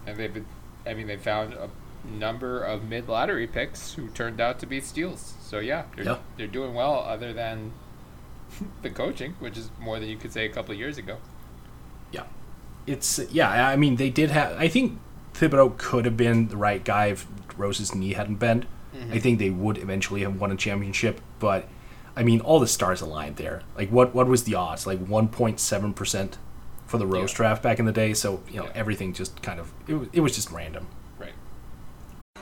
And 0.08 0.18
they've 0.18 0.34
been, 0.34 0.46
I 0.86 0.94
mean, 0.94 1.08
they 1.08 1.18
found 1.18 1.54
a 1.54 1.70
number 2.08 2.62
of 2.64 2.84
mid 2.84 3.08
lottery 3.10 3.48
picks 3.48 3.94
who 3.94 4.08
turned 4.10 4.40
out 4.40 4.60
to 4.60 4.66
be 4.66 4.80
steals. 4.80 5.34
So 5.42 5.60
yeah, 5.60 5.84
they're, 5.96 6.06
Yeah. 6.06 6.18
they're 6.38 6.48
doing 6.48 6.74
well 6.74 7.00
other 7.00 7.34
than 7.34 7.74
the 8.82 8.90
coaching, 8.90 9.34
which 9.40 9.58
is 9.58 9.70
more 9.80 10.00
than 10.00 10.10
you 10.10 10.18
could 10.18 10.32
say 10.32 10.46
a 10.46 10.50
couple 10.50 10.72
of 10.74 10.80
years 10.80 10.98
ago. 10.98 11.18
Yeah, 12.12 12.24
it's 12.88 13.20
yeah. 13.32 13.50
I 13.68 13.76
mean, 13.76 13.96
they 13.98 14.10
did 14.10 14.30
have. 14.32 14.56
I 14.58 14.68
think 14.68 15.00
Thibodeau 15.34 15.78
could 15.78 16.06
have 16.06 16.16
been 16.16 16.48
the 16.50 16.58
right 16.58 16.84
guy 16.84 17.08
if 17.08 17.28
Rose's 17.58 17.94
knee 17.96 18.14
hadn't 18.14 18.36
bent. 18.36 18.66
Mm-hmm. 18.96 19.14
I 19.14 19.20
think 19.20 19.40
they 19.40 19.50
would 19.50 19.78
eventually 19.78 20.22
have 20.22 20.40
won 20.40 20.52
a 20.52 20.56
championship, 20.56 21.20
but 21.40 21.68
I 22.18 22.24
mean, 22.24 22.40
all 22.42 22.60
the 22.60 22.68
stars 22.68 23.02
aligned 23.02 23.36
there. 23.36 23.62
Like, 23.78 23.90
what 23.90 24.16
what 24.16 24.28
was 24.28 24.44
the 24.44 24.56
odds? 24.56 24.88
Like 24.88 25.00
one 25.06 25.28
point 25.28 25.60
seven 25.60 25.94
percent 25.94 26.38
for 26.86 26.98
the 26.98 27.06
Rose 27.08 27.32
Yeah. 27.32 27.38
draft 27.38 27.64
back 27.64 27.80
in 27.80 27.86
the 27.86 27.92
day. 27.92 28.14
So 28.14 28.42
you 28.50 28.60
know, 28.60 28.66
Yeah. 28.66 28.72
everything 28.76 29.14
just 29.14 29.42
kind 29.42 29.60
of 29.60 29.72
it, 29.88 30.10
it 30.14 30.20
was 30.22 30.36
just 30.36 30.52
random. 30.52 30.88
Right. 31.20 31.34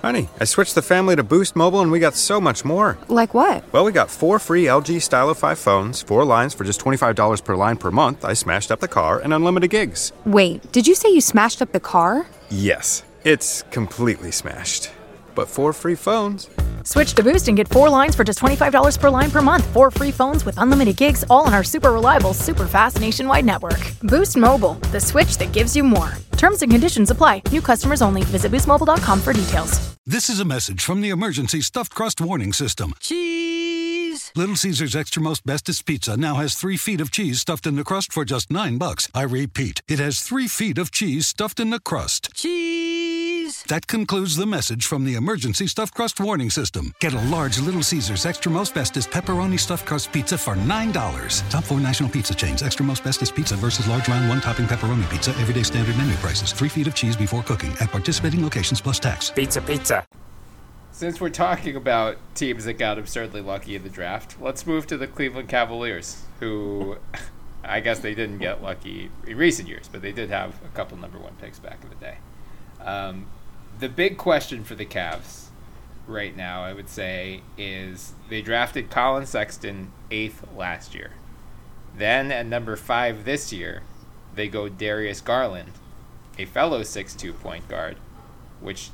Honey, 0.01 0.27
I 0.39 0.43
switched 0.43 0.75
the 0.75 0.81
family 0.81 1.15
to 1.15 1.23
Boost 1.23 1.55
Mobile 1.55 1.79
and 1.79 1.89
we 1.91 1.99
got 1.99 2.13
so 2.15 2.39
much 2.41 2.65
more. 2.65 2.97
Like 3.07 3.33
what? 3.33 3.63
Well, 3.71 3.85
we 3.85 3.91
got 3.91 4.11
four 4.11 4.37
free 4.39 4.65
LG 4.65 5.01
Stylo 5.01 5.33
5 5.33 5.57
phones, 5.57 6.01
four 6.01 6.25
lines 6.25 6.53
for 6.53 6.65
just 6.65 6.81
$25 6.81 7.43
per 7.43 7.55
line 7.55 7.77
per 7.77 7.89
month. 7.89 8.23
I 8.25 8.33
smashed 8.33 8.69
up 8.71 8.79
the 8.81 8.87
car 8.87 9.17
and 9.19 9.33
unlimited 9.33 9.69
gigs. 9.69 10.11
Wait, 10.25 10.71
did 10.71 10.87
you 10.87 10.93
say 10.95 11.09
you 11.09 11.21
smashed 11.21 11.61
up 11.61 11.71
the 11.71 11.79
car? 11.79 12.25
Yes, 12.51 13.03
it's 13.23 13.63
completely 13.71 14.31
smashed. 14.31 14.91
But 15.35 15.47
four 15.47 15.73
free 15.73 15.95
phones. 15.95 16.49
Switch 16.83 17.13
to 17.13 17.23
Boost 17.23 17.47
and 17.47 17.55
get 17.55 17.67
four 17.67 17.89
lines 17.89 18.15
for 18.15 18.23
just 18.23 18.39
$25 18.39 18.99
per 18.99 19.09
line 19.09 19.31
per 19.31 19.41
month. 19.41 19.65
Four 19.67 19.91
free 19.91 20.11
phones 20.11 20.43
with 20.45 20.57
unlimited 20.57 20.97
gigs, 20.97 21.23
all 21.29 21.45
on 21.45 21.53
our 21.53 21.63
super 21.63 21.93
reliable, 21.93 22.33
super 22.33 22.67
fast 22.67 22.99
nationwide 22.99 23.45
network. 23.45 23.79
Boost 24.01 24.35
Mobile, 24.35 24.73
the 24.91 24.99
switch 24.99 25.37
that 25.37 25.51
gives 25.53 25.75
you 25.75 25.83
more. 25.83 26.13
Terms 26.37 26.61
and 26.61 26.71
conditions 26.71 27.11
apply. 27.11 27.41
New 27.51 27.61
customers 27.61 28.01
only. 28.01 28.23
Visit 28.23 28.51
boostmobile.com 28.51 29.21
for 29.21 29.33
details. 29.33 29.79
This 30.05 30.29
is 30.29 30.41
a 30.41 30.45
message 30.45 30.83
from 30.83 30.99
the 30.99 31.09
emergency 31.09 31.61
stuffed 31.61 31.95
crust 31.95 32.19
warning 32.19 32.51
system. 32.51 32.93
Cheese! 32.99 33.82
Little 34.35 34.55
Caesars 34.55 34.95
Extra 34.95 35.21
Most 35.21 35.45
Bestest 35.45 35.85
Pizza 35.85 36.17
now 36.17 36.35
has 36.35 36.55
three 36.55 36.75
feet 36.75 37.01
of 37.01 37.11
cheese 37.11 37.39
stuffed 37.39 37.67
in 37.67 37.75
the 37.75 37.83
crust 37.83 38.11
for 38.11 38.25
just 38.25 38.49
nine 38.49 38.79
bucks. 38.79 39.07
I 39.13 39.21
repeat, 39.21 39.83
it 39.87 39.99
has 39.99 40.21
three 40.21 40.47
feet 40.47 40.79
of 40.79 40.89
cheese 40.89 41.27
stuffed 41.27 41.59
in 41.59 41.69
the 41.69 41.79
crust. 41.79 42.33
Cheese! 42.33 43.61
That 43.67 43.85
concludes 43.85 44.35
the 44.35 44.47
message 44.47 44.87
from 44.87 45.05
the 45.05 45.13
emergency 45.13 45.67
stuffed 45.67 45.93
crust 45.93 46.19
warning 46.19 46.49
system. 46.49 46.93
Get 46.99 47.13
a 47.13 47.21
large 47.25 47.59
Little 47.59 47.83
Caesars 47.83 48.25
Extra 48.25 48.51
Most 48.51 48.73
Bestest 48.73 49.11
pepperoni 49.11 49.59
stuffed 49.59 49.85
crust 49.85 50.11
pizza 50.11 50.35
for 50.35 50.55
$9. 50.55 51.49
Top 51.51 51.63
four 51.63 51.79
national 51.79 52.09
pizza 52.09 52.33
chains. 52.33 52.63
Extra 52.63 52.83
Most 52.83 53.03
Bestest 53.03 53.35
pizza 53.35 53.55
versus 53.55 53.87
large 53.87 54.07
round 54.07 54.27
one 54.27 54.41
topping 54.41 54.65
pepperoni 54.65 55.07
pizza. 55.11 55.29
Everyday 55.41 55.61
standard 55.61 55.95
menu 55.95 56.15
prices. 56.15 56.53
Three 56.53 56.69
feet 56.69 56.87
of 56.87 56.95
cheese 56.95 57.15
before 57.15 57.43
cooking 57.43 57.73
at 57.79 57.91
participating 57.91 58.41
locations 58.41 58.81
plus 58.81 58.99
tax. 58.99 59.29
Pizza, 59.29 59.61
pizza. 59.61 60.03
Since 60.93 61.19
we're 61.19 61.29
talking 61.29 61.75
about 61.75 62.17
teams 62.35 62.65
that 62.65 62.73
got 62.73 62.99
absurdly 62.99 63.41
lucky 63.41 63.75
in 63.75 63.81
the 63.81 63.89
draft, 63.89 64.39
let's 64.39 64.67
move 64.67 64.85
to 64.85 64.95
the 64.95 65.07
Cleveland 65.07 65.49
Cavaliers, 65.49 66.21
who 66.39 66.97
I 67.63 67.79
guess 67.79 67.97
they 67.97 68.13
didn't 68.13 68.37
get 68.37 68.61
lucky 68.61 69.09
in 69.25 69.35
recent 69.35 69.67
years, 69.67 69.89
but 69.91 70.03
they 70.03 70.11
did 70.11 70.29
have 70.29 70.53
a 70.63 70.67
couple 70.75 70.95
number 70.97 71.17
one 71.17 71.33
picks 71.41 71.57
back 71.57 71.79
in 71.81 71.89
the 71.89 71.95
day. 71.95 72.17
Um, 72.79 73.25
the 73.79 73.89
big 73.89 74.19
question 74.19 74.63
for 74.63 74.75
the 74.75 74.85
Cavs 74.85 75.47
right 76.05 76.37
now, 76.37 76.61
I 76.61 76.73
would 76.73 76.89
say, 76.89 77.41
is 77.57 78.13
they 78.29 78.43
drafted 78.43 78.91
Collin 78.91 79.25
Sexton 79.25 79.91
eighth 80.11 80.45
last 80.55 80.93
year. 80.93 81.13
Then 81.97 82.31
at 82.31 82.45
number 82.45 82.75
five 82.75 83.25
this 83.25 83.51
year, 83.51 83.81
they 84.35 84.47
go 84.47 84.69
Darius 84.69 85.21
Garland, 85.21 85.71
a 86.37 86.45
fellow 86.45 86.83
six-two 86.83 87.33
point 87.33 87.67
guard, 87.67 87.97
which 88.61 88.91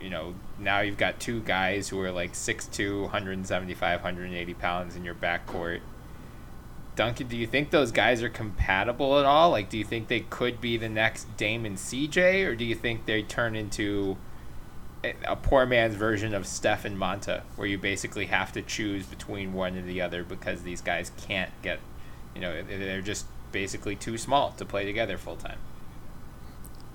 you 0.00 0.10
know, 0.10 0.34
now 0.58 0.80
you've 0.80 0.98
got 0.98 1.20
two 1.20 1.40
guys 1.40 1.88
who 1.88 2.00
are 2.00 2.10
like 2.10 2.32
6'2", 2.32 3.02
175, 3.02 4.00
180 4.00 4.54
pounds 4.54 4.96
in 4.96 5.04
your 5.04 5.14
backcourt. 5.14 5.80
Duncan, 6.96 7.28
do 7.28 7.36
you 7.36 7.46
think 7.46 7.70
those 7.70 7.92
guys 7.92 8.22
are 8.22 8.30
compatible 8.30 9.18
at 9.18 9.26
all? 9.26 9.50
Like, 9.50 9.68
do 9.68 9.76
you 9.76 9.84
think 9.84 10.08
they 10.08 10.20
could 10.20 10.60
be 10.60 10.78
the 10.78 10.88
next 10.88 11.36
Damon 11.36 11.74
CJ, 11.74 12.46
or 12.46 12.54
do 12.54 12.64
you 12.64 12.74
think 12.74 13.04
they 13.04 13.22
turn 13.22 13.54
into 13.54 14.16
a, 15.04 15.36
poor 15.36 15.66
man's 15.66 15.94
version 15.94 16.34
of 16.34 16.46
Steph 16.46 16.84
and 16.84 16.96
Monta, 16.98 17.42
where 17.56 17.68
you 17.68 17.78
basically 17.78 18.26
have 18.26 18.52
to 18.52 18.62
choose 18.62 19.06
between 19.06 19.52
one 19.52 19.76
and 19.76 19.88
the 19.88 20.00
other 20.00 20.24
because 20.24 20.62
these 20.62 20.80
guys 20.80 21.12
can't 21.18 21.50
get, 21.62 21.80
you 22.34 22.40
know, 22.40 22.62
they're 22.62 23.02
just 23.02 23.26
basically 23.52 23.94
too 23.94 24.16
small 24.18 24.52
to 24.52 24.64
play 24.64 24.84
together 24.84 25.18
full 25.18 25.36
time? 25.36 25.58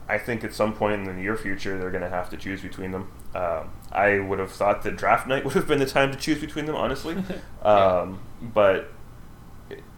I 0.07 0.17
think 0.17 0.43
at 0.43 0.53
some 0.53 0.73
point 0.73 0.95
in 0.95 1.03
the 1.05 1.13
near 1.13 1.37
future 1.37 1.77
they're 1.77 1.91
going 1.91 2.03
to 2.03 2.09
have 2.09 2.29
to 2.31 2.37
choose 2.37 2.61
between 2.61 2.91
them. 2.91 3.11
Um, 3.33 3.71
I 3.91 4.19
would 4.19 4.39
have 4.39 4.51
thought 4.51 4.83
that 4.83 4.97
draft 4.97 5.27
night 5.27 5.45
would 5.45 5.53
have 5.53 5.67
been 5.67 5.79
the 5.79 5.85
time 5.85 6.11
to 6.11 6.17
choose 6.17 6.39
between 6.39 6.65
them, 6.65 6.75
honestly. 6.75 7.17
um, 7.61 8.19
but 8.41 8.91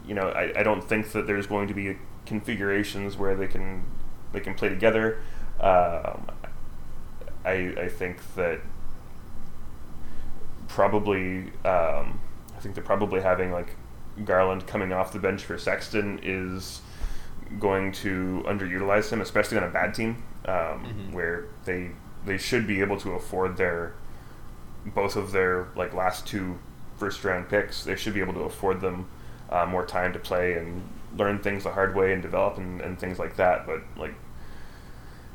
you 0.06 0.14
know, 0.14 0.28
I, 0.28 0.60
I 0.60 0.62
don't 0.62 0.84
think 0.84 1.12
that 1.12 1.26
there's 1.26 1.46
going 1.46 1.68
to 1.68 1.74
be 1.74 1.96
configurations 2.26 3.16
where 3.16 3.34
they 3.34 3.46
can 3.46 3.84
they 4.32 4.40
can 4.40 4.54
play 4.54 4.68
together. 4.68 5.20
Um, 5.60 6.30
I 7.44 7.74
I 7.78 7.88
think 7.88 8.34
that 8.34 8.60
probably 10.68 11.52
um, 11.64 12.20
I 12.56 12.60
think 12.60 12.74
they're 12.74 12.84
probably 12.84 13.20
having 13.20 13.52
like 13.52 13.76
Garland 14.24 14.66
coming 14.66 14.92
off 14.92 15.12
the 15.12 15.18
bench 15.18 15.44
for 15.44 15.58
Sexton 15.58 16.20
is 16.22 16.80
going 17.58 17.92
to 17.92 18.42
underutilize 18.46 19.10
him, 19.10 19.20
especially 19.20 19.56
on 19.58 19.64
a 19.64 19.70
bad 19.70 19.94
team 19.94 20.22
um, 20.46 20.54
mm-hmm. 20.54 21.12
where 21.12 21.46
they 21.64 21.90
they 22.24 22.38
should 22.38 22.66
be 22.66 22.80
able 22.80 22.98
to 22.98 23.12
afford 23.12 23.56
their 23.56 23.94
both 24.86 25.16
of 25.16 25.32
their 25.32 25.68
like 25.76 25.92
last 25.92 26.26
two 26.26 26.58
first 26.96 27.24
round 27.24 27.48
picks. 27.48 27.84
They 27.84 27.96
should 27.96 28.14
be 28.14 28.20
able 28.20 28.34
to 28.34 28.40
afford 28.40 28.80
them 28.80 29.08
uh, 29.50 29.66
more 29.66 29.84
time 29.84 30.12
to 30.12 30.18
play 30.18 30.54
and 30.54 30.82
learn 31.16 31.38
things 31.38 31.64
the 31.64 31.70
hard 31.70 31.94
way 31.94 32.12
and 32.12 32.22
develop 32.22 32.56
and, 32.58 32.80
and 32.80 32.98
things 32.98 33.18
like 33.18 33.36
that. 33.36 33.66
But 33.66 33.82
like 33.96 34.14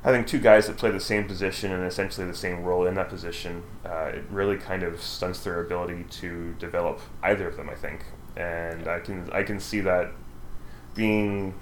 having 0.03 0.25
two 0.25 0.39
guys 0.39 0.67
that 0.67 0.77
play 0.77 0.91
the 0.91 0.99
same 0.99 1.25
position 1.25 1.71
and 1.71 1.83
essentially 1.85 2.25
the 2.27 2.35
same 2.35 2.63
role 2.63 2.85
in 2.85 2.95
that 2.95 3.09
position, 3.09 3.63
uh, 3.85 4.11
it 4.13 4.23
really 4.29 4.57
kind 4.57 4.83
of 4.83 5.01
stunts 5.01 5.43
their 5.43 5.61
ability 5.61 6.05
to 6.09 6.53
develop 6.59 7.01
either 7.23 7.47
of 7.47 7.57
them. 7.57 7.69
I 7.69 7.75
think, 7.75 8.05
and 8.35 8.87
I 8.87 8.99
can 8.99 9.29
I 9.31 9.43
can 9.43 9.59
see 9.59 9.81
that 9.81 10.11
being 10.95 11.53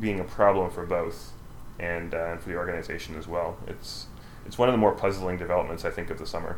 being 0.00 0.20
a 0.20 0.24
problem 0.24 0.70
for 0.70 0.86
both 0.86 1.32
and, 1.78 2.14
uh, 2.14 2.36
for 2.36 2.48
the 2.48 2.56
organization 2.56 3.16
as 3.16 3.26
well. 3.26 3.56
It's 3.66 4.06
it's 4.46 4.56
one 4.56 4.68
of 4.68 4.72
the 4.72 4.78
more 4.78 4.92
puzzling 4.92 5.36
developments 5.36 5.84
I 5.84 5.90
think 5.90 6.08
of 6.10 6.18
the 6.18 6.26
summer. 6.26 6.56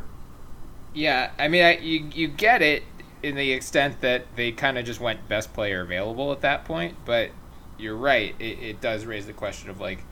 Yeah, 0.93 1.31
I 1.37 1.47
mean, 1.49 1.63
I, 1.63 1.77
you 1.77 2.09
you 2.13 2.27
get 2.27 2.61
it 2.61 2.83
in 3.21 3.35
the 3.35 3.51
extent 3.51 4.01
that 4.01 4.25
they 4.35 4.51
kind 4.51 4.77
of 4.77 4.85
just 4.85 4.99
went 4.99 5.27
best 5.27 5.53
player 5.53 5.81
available 5.81 6.31
at 6.31 6.41
that 6.41 6.65
point, 6.65 6.95
but 7.05 7.31
you're 7.77 7.95
right. 7.95 8.33
It, 8.39 8.59
it 8.59 8.81
does 8.81 9.05
raise 9.05 9.25
the 9.25 9.33
question 9.33 9.69
of 9.69 9.79
like, 9.79 10.03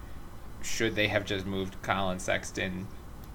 should 0.61 0.95
they 0.95 1.07
have 1.07 1.25
just 1.25 1.45
moved 1.45 1.81
Collin 1.81 2.19
Sexton 2.19 2.87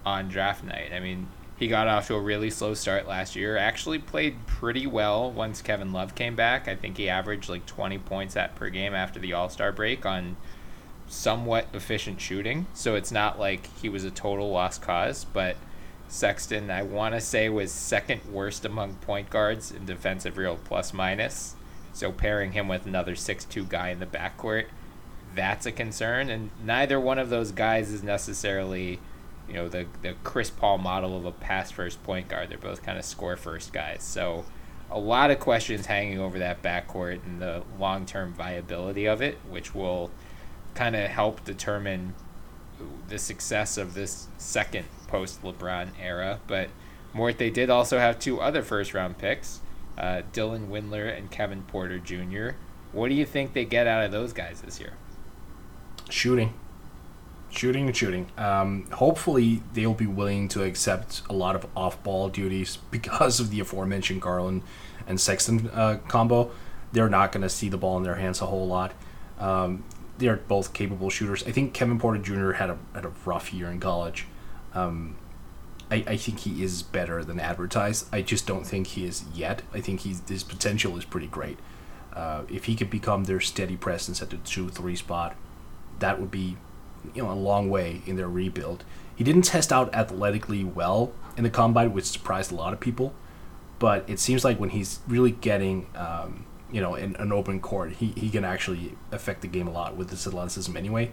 on 0.04 0.28
draft 0.28 0.62
night? 0.62 0.92
I 0.92 1.00
mean, 1.00 1.28
he 1.56 1.68
got 1.68 1.86
off 1.86 2.08
to 2.08 2.14
a 2.14 2.20
really 2.20 2.50
slow 2.50 2.74
start 2.74 3.06
last 3.06 3.36
year. 3.36 3.56
Actually 3.56 3.98
played 3.98 4.46
pretty 4.46 4.86
well 4.86 5.30
once 5.30 5.62
Kevin 5.62 5.92
Love 5.92 6.14
came 6.14 6.34
back. 6.34 6.66
I 6.66 6.74
think 6.74 6.96
he 6.96 7.08
averaged 7.08 7.48
like 7.48 7.64
20 7.66 7.98
points 7.98 8.36
at 8.36 8.56
per 8.56 8.70
game 8.70 8.94
after 8.94 9.20
the 9.20 9.32
All 9.32 9.48
Star 9.48 9.70
break 9.70 10.04
on 10.04 10.36
somewhat 11.06 11.68
efficient 11.72 12.20
shooting. 12.20 12.66
So 12.74 12.96
it's 12.96 13.12
not 13.12 13.38
like 13.38 13.68
he 13.80 13.88
was 13.88 14.04
a 14.04 14.10
total 14.10 14.50
lost 14.50 14.82
cause, 14.82 15.24
but 15.24 15.56
Sexton, 16.08 16.70
I 16.70 16.82
want 16.82 17.14
to 17.14 17.20
say, 17.20 17.48
was 17.48 17.72
second 17.72 18.20
worst 18.30 18.64
among 18.64 18.94
point 18.96 19.30
guards 19.30 19.70
in 19.70 19.86
defensive 19.86 20.36
real 20.36 20.56
plus 20.56 20.92
minus. 20.92 21.54
So 21.92 22.10
pairing 22.10 22.52
him 22.52 22.66
with 22.66 22.86
another 22.86 23.14
six-two 23.14 23.64
guy 23.64 23.90
in 23.90 24.00
the 24.00 24.06
backcourt, 24.06 24.66
that's 25.34 25.66
a 25.66 25.72
concern. 25.72 26.28
And 26.30 26.50
neither 26.62 26.98
one 26.98 27.18
of 27.18 27.30
those 27.30 27.52
guys 27.52 27.90
is 27.90 28.02
necessarily 28.02 28.98
you 29.48 29.54
know 29.54 29.68
the 29.68 29.87
the 30.02 30.14
Chris 30.24 30.50
Paul 30.50 30.78
model 30.78 31.16
of 31.16 31.24
a 31.24 31.33
pass 31.33 31.70
first 31.70 32.02
point 32.02 32.28
guard. 32.28 32.50
They're 32.50 32.59
both 32.59 32.83
kind 32.83 32.98
of 32.98 33.04
score 33.04 33.37
first 33.37 33.72
guys. 33.72 34.02
So 34.02 34.44
a 34.90 34.98
lot 34.98 35.30
of 35.30 35.40
questions 35.40 35.87
hanging 35.87 36.18
over 36.18 36.38
that 36.38 36.62
backcourt 36.62 37.24
and 37.24 37.40
the 37.40 37.62
long 37.78 38.07
term 38.07 38.33
viability 38.33 39.07
of 39.07 39.20
it, 39.20 39.38
which 39.48 39.74
will 39.74 40.11
kind 40.74 40.96
of 40.96 41.09
help 41.11 41.44
determine 41.44 42.14
the 43.09 43.18
success 43.18 43.76
of 43.78 43.94
this 43.94 44.28
second 44.38 44.87
post 45.07 45.42
LeBron 45.42 45.90
era. 46.00 46.40
But 46.46 46.70
Mort, 47.12 47.38
they 47.38 47.50
did 47.50 47.70
also 47.70 47.98
have 47.98 48.18
two 48.18 48.40
other 48.40 48.62
first 48.62 48.94
round 48.94 49.18
picks, 49.18 49.61
uh, 49.96 50.22
Dylan 50.33 50.68
Windler 50.68 51.16
and 51.16 51.30
Kevin 51.30 51.62
Porter 51.62 51.98
Jr. 51.98 52.57
What 52.92 53.09
do 53.09 53.14
you 53.14 53.24
think 53.24 53.52
they 53.52 53.64
get 53.64 53.87
out 53.87 54.04
of 54.04 54.12
those 54.12 54.33
guys 54.33 54.61
this 54.61 54.80
year? 54.80 54.94
Shooting 56.11 56.54
shooting 57.56 57.86
and 57.86 57.96
shooting. 57.96 58.26
Um, 58.36 58.90
hopefully, 58.92 59.62
they'll 59.72 59.94
be 59.94 60.06
willing 60.06 60.48
to 60.48 60.62
accept 60.62 61.22
a 61.28 61.32
lot 61.32 61.56
of 61.56 61.66
off-ball 61.76 62.28
duties 62.28 62.76
because 62.90 63.40
of 63.40 63.50
the 63.50 63.60
aforementioned 63.60 64.22
Garland 64.22 64.62
and 65.06 65.20
Sexton 65.20 65.68
uh, 65.70 65.98
combo. 66.08 66.50
They're 66.92 67.08
not 67.08 67.32
going 67.32 67.42
to 67.42 67.48
see 67.48 67.68
the 67.68 67.76
ball 67.76 67.96
in 67.96 68.04
their 68.04 68.14
hands 68.16 68.40
a 68.40 68.46
whole 68.46 68.66
lot. 68.66 68.92
Um, 69.38 69.84
they 70.18 70.28
are 70.28 70.36
both 70.36 70.72
capable 70.72 71.10
shooters. 71.10 71.42
I 71.44 71.50
think 71.50 71.74
Kevin 71.74 71.98
Porter 71.98 72.20
Jr. 72.20 72.52
had 72.52 72.70
a 72.70 72.78
had 72.94 73.04
a 73.04 73.12
rough 73.24 73.52
year 73.52 73.68
in 73.70 73.80
college. 73.80 74.26
Um, 74.72 75.16
I, 75.90 76.04
I 76.06 76.16
think 76.16 76.40
he 76.40 76.62
is 76.62 76.82
better 76.82 77.24
than 77.24 77.38
advertised. 77.40 78.08
I 78.12 78.22
just 78.22 78.46
don't 78.46 78.66
think 78.66 78.88
he 78.88 79.04
is 79.04 79.24
yet. 79.34 79.62
I 79.72 79.80
think 79.80 80.00
he's, 80.00 80.26
his 80.28 80.42
potential 80.42 80.96
is 80.96 81.04
pretty 81.04 81.26
great. 81.26 81.58
Uh, 82.12 82.42
if 82.48 82.64
he 82.64 82.74
could 82.76 82.90
become 82.90 83.24
their 83.24 83.40
steady 83.40 83.76
presence 83.76 84.22
at 84.22 84.30
the 84.30 84.36
two 84.38 84.68
three 84.68 84.96
spot, 84.96 85.36
that 85.98 86.20
would 86.20 86.30
be 86.30 86.56
you 87.14 87.22
know 87.22 87.30
a 87.30 87.34
long 87.34 87.70
way 87.70 88.02
in 88.06 88.16
their 88.16 88.28
rebuild. 88.28 88.84
He 89.14 89.24
didn't 89.24 89.42
test 89.42 89.72
out 89.72 89.94
athletically 89.94 90.64
well 90.64 91.12
in 91.36 91.44
the 91.44 91.50
combine, 91.50 91.92
which 91.92 92.04
surprised 92.04 92.50
a 92.52 92.54
lot 92.54 92.72
of 92.72 92.80
people. 92.80 93.14
But 93.78 94.08
it 94.08 94.18
seems 94.18 94.44
like 94.44 94.58
when 94.58 94.70
he's 94.70 95.00
really 95.06 95.32
getting 95.32 95.86
um, 95.94 96.46
you 96.70 96.80
know 96.80 96.94
in 96.94 97.16
an 97.16 97.32
open 97.32 97.60
court, 97.60 97.92
he, 97.94 98.08
he 98.16 98.30
can 98.30 98.44
actually 98.44 98.96
affect 99.12 99.42
the 99.42 99.48
game 99.48 99.68
a 99.68 99.72
lot 99.72 99.96
with 99.96 100.10
his 100.10 100.26
athleticism 100.26 100.76
anyway, 100.76 101.12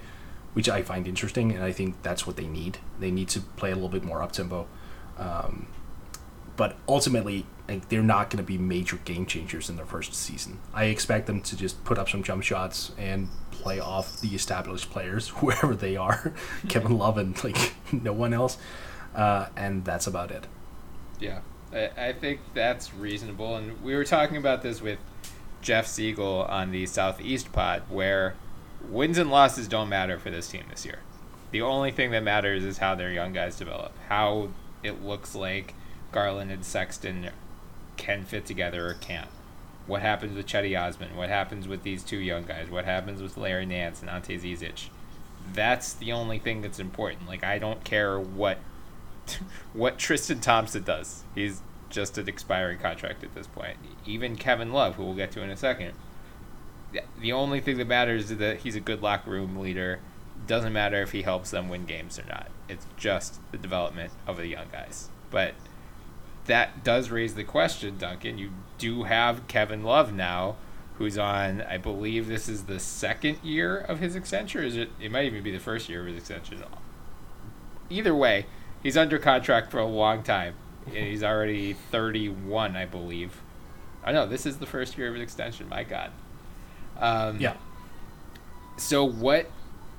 which 0.54 0.70
I 0.70 0.82
find 0.82 1.08
interesting, 1.08 1.52
and 1.52 1.64
I 1.64 1.72
think 1.72 2.02
that's 2.04 2.26
what 2.26 2.38
they 2.38 2.48
need. 2.48 2.78
They 3.00 3.12
need 3.12 3.30
to 3.30 3.42
play 3.42 3.72
a 3.72 3.76
little 3.76 3.90
bit 3.90 4.04
more 4.04 4.22
up 4.22 4.32
tempo. 4.32 4.68
Um, 5.18 5.68
but 6.56 6.78
ultimately, 6.88 7.46
like, 7.68 7.90
they're 7.90 8.04
not 8.04 8.30
going 8.30 8.38
to 8.38 8.44
be 8.44 8.58
major 8.58 8.98
game 8.98 9.26
changers 9.26 9.70
in 9.70 9.78
their 9.78 9.86
first 9.86 10.14
season. 10.14 10.60
I 10.74 10.86
expect 10.86 11.28
them 11.28 11.42
to 11.42 11.56
just 11.56 11.84
put 11.86 11.98
up 11.98 12.10
some 12.10 12.24
jump 12.24 12.44
shots 12.44 12.92
and 12.98 13.30
play 13.62 13.80
off 13.80 14.20
the 14.22 14.30
established 14.30 14.90
players, 14.90 15.28
whoever 15.38 15.76
they 15.76 15.96
are, 15.96 16.34
Kevin 16.70 16.98
Love 16.98 17.18
and 17.18 17.42
like 17.44 17.74
no 17.92 18.14
one 18.14 18.34
else, 18.34 18.58
uh, 19.16 19.48
and 19.56 19.86
that's 19.86 20.08
about 20.08 20.32
it. 20.32 20.48
Yeah, 21.20 21.40
I, 21.74 21.90
I 21.98 22.14
think 22.14 22.42
that's 22.54 22.94
reasonable, 22.94 23.56
and 23.56 23.82
we 23.84 23.96
were 23.96 24.06
talking 24.06 24.38
about 24.38 24.62
this 24.62 24.82
with 24.82 25.00
Jeff 25.62 25.88
Siegel 25.88 26.44
on 26.44 26.72
the 26.72 26.86
Southeast 26.86 27.52
Pod, 27.52 27.84
where 27.90 28.36
wins 28.90 29.18
and 29.18 29.30
losses 29.30 29.68
don't 29.68 29.90
matter 29.90 30.18
for 30.18 30.32
this 30.32 30.48
team 30.50 30.64
this 30.70 30.86
year. 30.86 31.00
The 31.52 31.62
only 31.62 31.92
thing 31.92 32.12
that 32.12 32.24
matters 32.24 32.64
is 32.64 32.80
how 32.80 32.96
their 32.96 33.12
young 33.12 33.34
guys 33.34 33.58
develop, 33.58 33.94
how 34.08 34.50
it 34.84 35.04
looks 35.04 35.36
like 35.36 35.76
Garland 36.12 36.50
and 36.50 36.66
Sexton 36.66 37.30
can 37.98 38.24
fit 38.24 38.46
together 38.46 38.88
or 38.88 38.94
can't. 38.96 39.30
What 39.92 40.04
happens 40.04 40.38
with 40.38 40.48
Cedi 40.48 40.82
Osman? 40.82 41.18
What 41.18 41.28
happens 41.28 41.68
with 41.68 41.84
these 41.84 42.02
two 42.02 42.16
young 42.16 42.46
guys? 42.46 42.70
What 42.70 42.86
happens 42.86 43.22
with 43.22 43.36
Larry 43.36 43.66
Nance 43.66 44.00
and 44.00 44.10
Ante 44.10 44.38
Zizic? 44.38 44.88
That's 45.54 45.92
the 45.92 46.14
only 46.14 46.40
thing 46.40 46.62
that's 46.62 46.80
important. 46.80 47.28
Like 47.28 47.44
I 47.44 47.60
don't 47.60 47.84
care 47.84 48.18
what 48.18 48.60
what 49.74 49.98
Tristan 49.98 50.40
Thompson 50.40 50.84
does. 50.84 51.26
He's 51.36 51.62
just 51.90 52.18
an 52.18 52.30
expiring 52.30 52.80
contract 52.80 53.22
at 53.26 53.36
this 53.36 53.48
point. 53.48 53.76
Even 54.06 54.38
Kevin 54.38 54.72
Love, 54.72 54.96
who 54.96 55.04
we'll 55.04 55.14
get 55.14 55.34
to 55.34 55.42
in 55.42 55.50
a 55.50 55.58
second. 55.58 55.92
The 57.20 57.34
only 57.34 57.60
thing 57.60 57.78
that 57.78 57.88
matters 57.88 58.32
is 58.32 58.38
that 58.38 58.60
he's 58.60 58.78
a 58.78 58.80
good 58.80 59.02
locker 59.02 59.32
room 59.32 59.58
leader. 59.58 60.00
Doesn't 60.48 60.72
matter 60.72 61.02
if 61.02 61.12
he 61.12 61.24
helps 61.24 61.52
them 61.52 61.68
win 61.68 61.84
games 61.84 62.18
or 62.18 62.24
not. 62.30 62.48
It's 62.70 62.86
just 62.96 63.42
the 63.52 63.58
development 63.58 64.14
of 64.26 64.38
the 64.38 64.48
young 64.48 64.68
guys. 64.72 65.10
But 65.30 65.54
that 66.52 66.84
does 66.84 67.10
raise 67.10 67.36
the 67.36 67.46
question, 67.46 67.98
Duncan. 67.98 68.38
You 68.38 68.52
do 68.78 69.04
have 69.04 69.48
Kevin 69.48 69.84
Love 69.84 70.12
now, 70.12 70.58
who's 70.98 71.18
on, 71.18 71.62
I 71.62 71.78
believe 71.78 72.28
this 72.28 72.50
is 72.50 72.64
the 72.64 72.78
second 72.78 73.38
year 73.42 73.78
of 73.78 74.00
his 74.00 74.18
extension. 74.18 74.62
Is 74.66 74.76
it? 74.76 74.90
It 75.00 75.14
might 75.14 75.24
even 75.24 75.44
be 75.44 75.52
the 75.52 75.62
first 75.62 75.88
year 75.88 76.02
of 76.02 76.08
his 76.08 76.18
extension. 76.18 76.62
Either 77.90 78.14
way, 78.14 78.48
he's 78.84 78.98
under 78.98 79.18
contract 79.18 79.72
for 79.72 79.80
a 79.80 79.86
long 79.86 80.24
time. 80.24 80.56
and 80.88 80.96
he's 80.96 81.24
already 81.24 81.72
31, 81.72 82.76
I 82.76 82.86
believe. 82.86 83.40
I 84.04 84.12
know 84.12 84.26
this 84.26 84.46
is 84.46 84.58
the 84.58 84.66
first 84.66 84.98
year 84.98 85.08
of 85.08 85.14
his 85.14 85.24
extension. 85.24 85.70
My 85.70 85.84
God. 85.86 86.12
Um, 87.00 87.40
yeah. 87.40 87.56
So 88.76 89.06
what? 89.06 89.50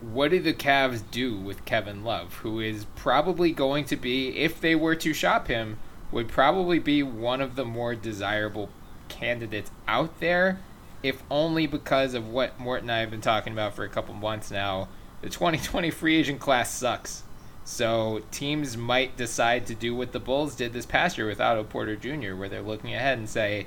What 0.02 0.32
did 0.32 0.44
the 0.44 0.52
Cavs 0.52 1.00
do 1.10 1.34
with 1.34 1.64
Kevin 1.64 2.04
Love, 2.04 2.34
who 2.38 2.60
is 2.60 2.84
probably 2.94 3.52
going 3.52 3.86
to 3.86 3.96
be, 3.96 4.36
if 4.36 4.60
they 4.60 4.74
were 4.74 4.96
to 4.96 5.14
shop 5.14 5.46
him, 5.46 5.78
would 6.12 6.28
probably 6.28 6.78
be 6.78 7.02
one 7.02 7.40
of 7.40 7.56
the 7.56 7.64
more 7.64 7.94
desirable 7.94 8.68
candidates 9.08 9.70
out 9.88 10.20
there, 10.20 10.60
if 11.02 11.22
only 11.30 11.66
because 11.66 12.14
of 12.14 12.28
what 12.28 12.60
Mort 12.60 12.82
and 12.82 12.92
I 12.92 13.00
have 13.00 13.10
been 13.10 13.20
talking 13.20 13.52
about 13.52 13.74
for 13.74 13.84
a 13.84 13.88
couple 13.88 14.14
months 14.14 14.50
now. 14.50 14.88
The 15.22 15.30
2020 15.30 15.90
free 15.90 16.16
agent 16.16 16.40
class 16.40 16.70
sucks. 16.70 17.22
So 17.64 18.22
teams 18.30 18.76
might 18.76 19.16
decide 19.16 19.66
to 19.66 19.74
do 19.74 19.94
what 19.94 20.12
the 20.12 20.20
Bulls 20.20 20.54
did 20.54 20.72
this 20.72 20.86
past 20.86 21.16
year 21.16 21.26
with 21.26 21.40
Otto 21.40 21.64
Porter 21.64 21.96
Jr., 21.96 22.34
where 22.34 22.48
they're 22.48 22.60
looking 22.60 22.94
ahead 22.94 23.18
and 23.18 23.28
say, 23.28 23.66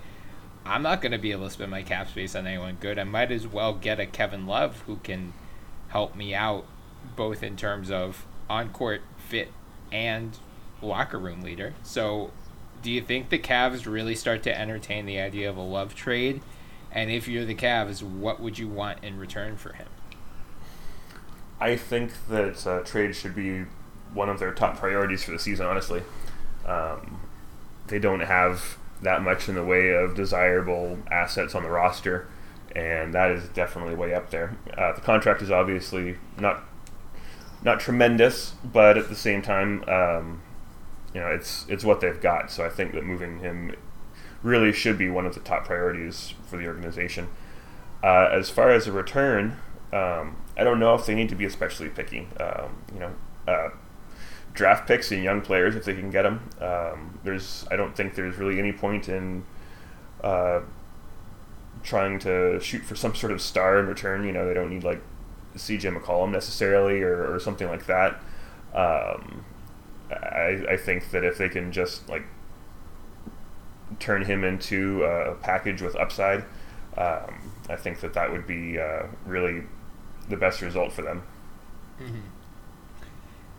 I'm 0.66 0.82
not 0.82 1.02
going 1.02 1.12
to 1.12 1.18
be 1.18 1.32
able 1.32 1.46
to 1.46 1.52
spend 1.52 1.72
my 1.72 1.84
cap 1.84 2.10
space 2.10 2.36
on 2.36 2.46
anyone 2.46 2.78
good. 2.80 3.00
I 3.00 3.04
might 3.04 3.32
as 3.32 3.48
well 3.48 3.74
get 3.74 4.00
a 4.00 4.06
Kevin 4.06 4.46
Love 4.48 4.82
who 4.82 4.98
can 4.98 5.34
help 5.90 6.16
me 6.16 6.36
out 6.36 6.66
both 7.16 7.42
in 7.42 7.56
terms 7.56 7.90
of 7.90 8.26
on 8.50 8.70
court 8.70 9.02
fit 9.18 9.52
and 9.92 10.38
locker 10.82 11.20
room 11.20 11.42
leader. 11.42 11.74
So, 11.84 12.32
do 12.82 12.92
you 12.92 13.02
think 13.02 13.30
the 13.30 13.40
Cavs 13.40 13.86
really 13.86 14.16
start 14.16 14.44
to 14.44 14.60
entertain 14.60 15.06
the 15.06 15.20
idea 15.20 15.50
of 15.50 15.58
a 15.58 15.62
Love 15.62 15.96
trade? 15.96 16.42
And 16.92 17.12
if 17.12 17.28
you're 17.28 17.46
the 17.46 17.56
Cavs, 17.56 18.02
what 18.02 18.40
would 18.40 18.58
you 18.58 18.68
want 18.68 19.04
in 19.04 19.18
return 19.18 19.58
for 19.58 19.74
him? 19.74 19.88
I 21.60 21.76
think 21.76 22.12
that 22.30 22.66
uh, 22.68 22.80
trade 22.82 23.16
should 23.16 23.36
be 23.36 23.66
one 24.14 24.30
of 24.30 24.40
their 24.40 24.54
top 24.54 24.78
priorities 24.78 25.24
for 25.24 25.32
the 25.32 25.40
season. 25.40 25.66
Honestly, 25.66 26.04
um, 26.66 27.22
they 27.88 28.00
don't 28.00 28.22
have 28.22 28.78
that 29.02 29.22
much 29.22 29.50
in 29.50 29.56
the 29.56 29.64
way 29.64 29.90
of 29.90 30.16
desirable 30.16 30.98
assets 31.12 31.56
on 31.56 31.64
the 31.64 31.70
roster, 31.70 32.28
and 32.76 33.14
that 33.14 33.32
is 33.32 33.48
definitely 33.50 33.96
way 33.96 34.14
up 34.14 34.30
there. 34.32 34.58
Uh, 34.78 34.94
the 34.94 35.02
contract 35.02 35.42
is 35.42 35.52
obviously 35.52 36.18
not 36.40 36.64
not 37.64 37.80
tremendous, 37.80 38.54
but 38.64 38.98
at 38.98 39.10
the 39.10 39.16
same 39.16 39.42
time, 39.42 39.84
um, 39.90 40.42
you 41.16 41.22
know, 41.22 41.28
it's 41.28 41.66
it's 41.70 41.86
what 41.86 42.02
they've 42.02 42.20
got. 42.20 42.52
So 42.52 42.66
I 42.66 42.70
think 42.70 42.92
that 42.94 43.06
moving 43.06 43.40
him 43.40 43.74
really 44.44 44.74
should 44.74 44.98
be 44.98 45.10
one 45.10 45.26
of 45.26 45.34
the 45.34 45.40
top 45.40 45.64
priorities 45.66 46.34
for 46.46 46.58
the 46.58 46.68
organization. 46.68 47.30
Uh, 48.04 48.28
as 48.32 48.50
far 48.50 48.70
as 48.70 48.86
a 48.86 48.92
return, 48.92 49.58
um, 49.94 50.36
I 50.58 50.66
don't 50.66 50.78
know 50.78 50.94
if 50.94 51.06
they 51.06 51.16
need 51.16 51.30
to 51.30 51.36
be 51.36 51.46
especially 51.46 51.88
picky. 51.88 52.28
Um, 52.38 52.84
you 52.94 53.00
know, 53.00 53.16
uh, 53.48 53.70
draft 54.54 54.88
picks 54.90 55.10
and 55.10 55.24
young 55.24 55.40
players 55.40 55.76
if 55.78 55.86
they 55.86 55.94
can 55.94 56.12
get 56.12 56.24
them. 56.24 56.50
Um, 56.60 57.18
there's, 57.24 57.66
I 57.72 57.78
don't 57.78 57.96
think 57.96 58.16
there's 58.16 58.36
really 58.36 58.60
any 58.60 58.74
point 58.74 59.08
in 59.08 59.46
uh, 60.22 60.62
trying 61.82 62.20
to 62.20 62.60
shoot 62.60 62.84
for 62.84 62.96
some 62.96 63.16
sort 63.16 63.32
of 63.32 63.42
star 63.42 63.80
in 63.80 63.88
return. 63.88 64.26
You 64.26 64.34
know, 64.34 64.46
they 64.46 64.54
don't 64.54 64.70
need 64.70 64.84
like 64.84 65.02
C.J. 65.56 65.92
McCollum 65.92 66.32
necessarily 66.32 67.02
or, 67.02 67.34
or 67.34 67.40
something 67.40 67.70
like 67.70 67.86
that. 67.86 68.20
Um, 68.74 69.46
I, 70.12 70.64
I 70.70 70.78
think 70.78 71.12
that 71.12 71.24
if 71.24 71.38
they 71.38 71.50
can 71.50 71.72
just 71.72 72.08
like 72.10 72.24
turn 74.00 74.24
him 74.24 74.44
into 74.44 75.04
a 75.04 75.36
package 75.36 75.82
with 75.82 75.96
upside, 75.96 76.44
um, 76.98 77.52
I 77.70 77.76
think 77.76 78.00
that 78.02 78.14
that 78.14 78.32
would 78.32 78.48
be 78.48 78.80
uh, 78.80 79.08
really 79.26 79.64
the 80.30 80.38
best 80.38 80.62
result 80.62 80.92
for 80.94 81.02
them. 81.02 81.24
Mm-hmm. 82.00 82.20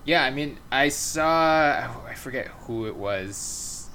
Yeah, 0.05 0.25
I 0.25 0.31
mean, 0.31 0.59
I 0.71 0.89
saw 0.89 1.89
I 2.07 2.15
forget 2.15 2.47
who 2.47 2.87
it 2.87 2.97
was. 2.97 3.91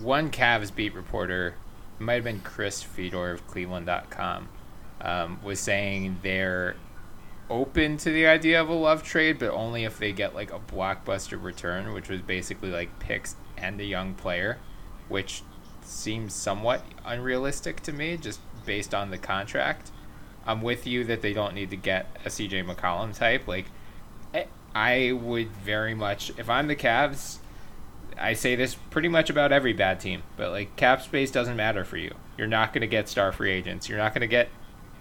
One 0.00 0.30
Cavs 0.30 0.74
beat 0.74 0.94
reporter, 0.94 1.54
it 1.98 2.02
might 2.02 2.14
have 2.14 2.24
been 2.24 2.40
Chris 2.40 2.82
Fedor 2.82 3.30
of 3.30 3.46
Cleveland.com, 3.46 4.48
um, 5.00 5.40
was 5.42 5.60
saying 5.60 6.18
they're 6.22 6.76
open 7.52 7.98
to 7.98 8.10
the 8.10 8.26
idea 8.26 8.60
of 8.60 8.70
a 8.70 8.74
love 8.74 9.02
trade, 9.02 9.38
but 9.38 9.50
only 9.50 9.84
if 9.84 9.98
they 9.98 10.10
get 10.10 10.34
like 10.34 10.50
a 10.50 10.58
blockbuster 10.58 11.40
return, 11.40 11.92
which 11.92 12.08
was 12.08 12.22
basically 12.22 12.70
like 12.70 12.98
picks 12.98 13.36
and 13.58 13.78
a 13.78 13.84
young 13.84 14.14
player, 14.14 14.58
which 15.08 15.42
seems 15.82 16.32
somewhat 16.32 16.82
unrealistic 17.04 17.80
to 17.82 17.92
me, 17.92 18.16
just 18.16 18.40
based 18.64 18.94
on 18.94 19.10
the 19.10 19.18
contract. 19.18 19.90
I'm 20.46 20.62
with 20.62 20.86
you 20.86 21.04
that 21.04 21.20
they 21.20 21.34
don't 21.34 21.54
need 21.54 21.70
to 21.70 21.76
get 21.76 22.06
a 22.24 22.28
CJ 22.28 22.66
McCollum 22.66 23.14
type. 23.14 23.46
Like, 23.46 23.66
eh, 24.32 24.46
I 24.74 25.12
would 25.12 25.50
very 25.50 25.94
much, 25.94 26.32
if 26.38 26.48
I'm 26.48 26.68
the 26.68 26.74
Cavs, 26.74 27.36
I 28.18 28.32
say 28.32 28.56
this 28.56 28.74
pretty 28.74 29.08
much 29.08 29.28
about 29.28 29.52
every 29.52 29.74
bad 29.74 30.00
team, 30.00 30.22
but 30.36 30.50
like 30.50 30.74
cap 30.76 31.02
space 31.02 31.30
doesn't 31.30 31.56
matter 31.56 31.84
for 31.84 31.98
you. 31.98 32.14
You're 32.38 32.46
not 32.46 32.72
going 32.72 32.80
to 32.80 32.86
get 32.86 33.10
star 33.10 33.30
free 33.30 33.52
agents. 33.52 33.88
You're 33.90 33.98
not 33.98 34.14
going 34.14 34.22
to 34.22 34.26
get 34.26 34.48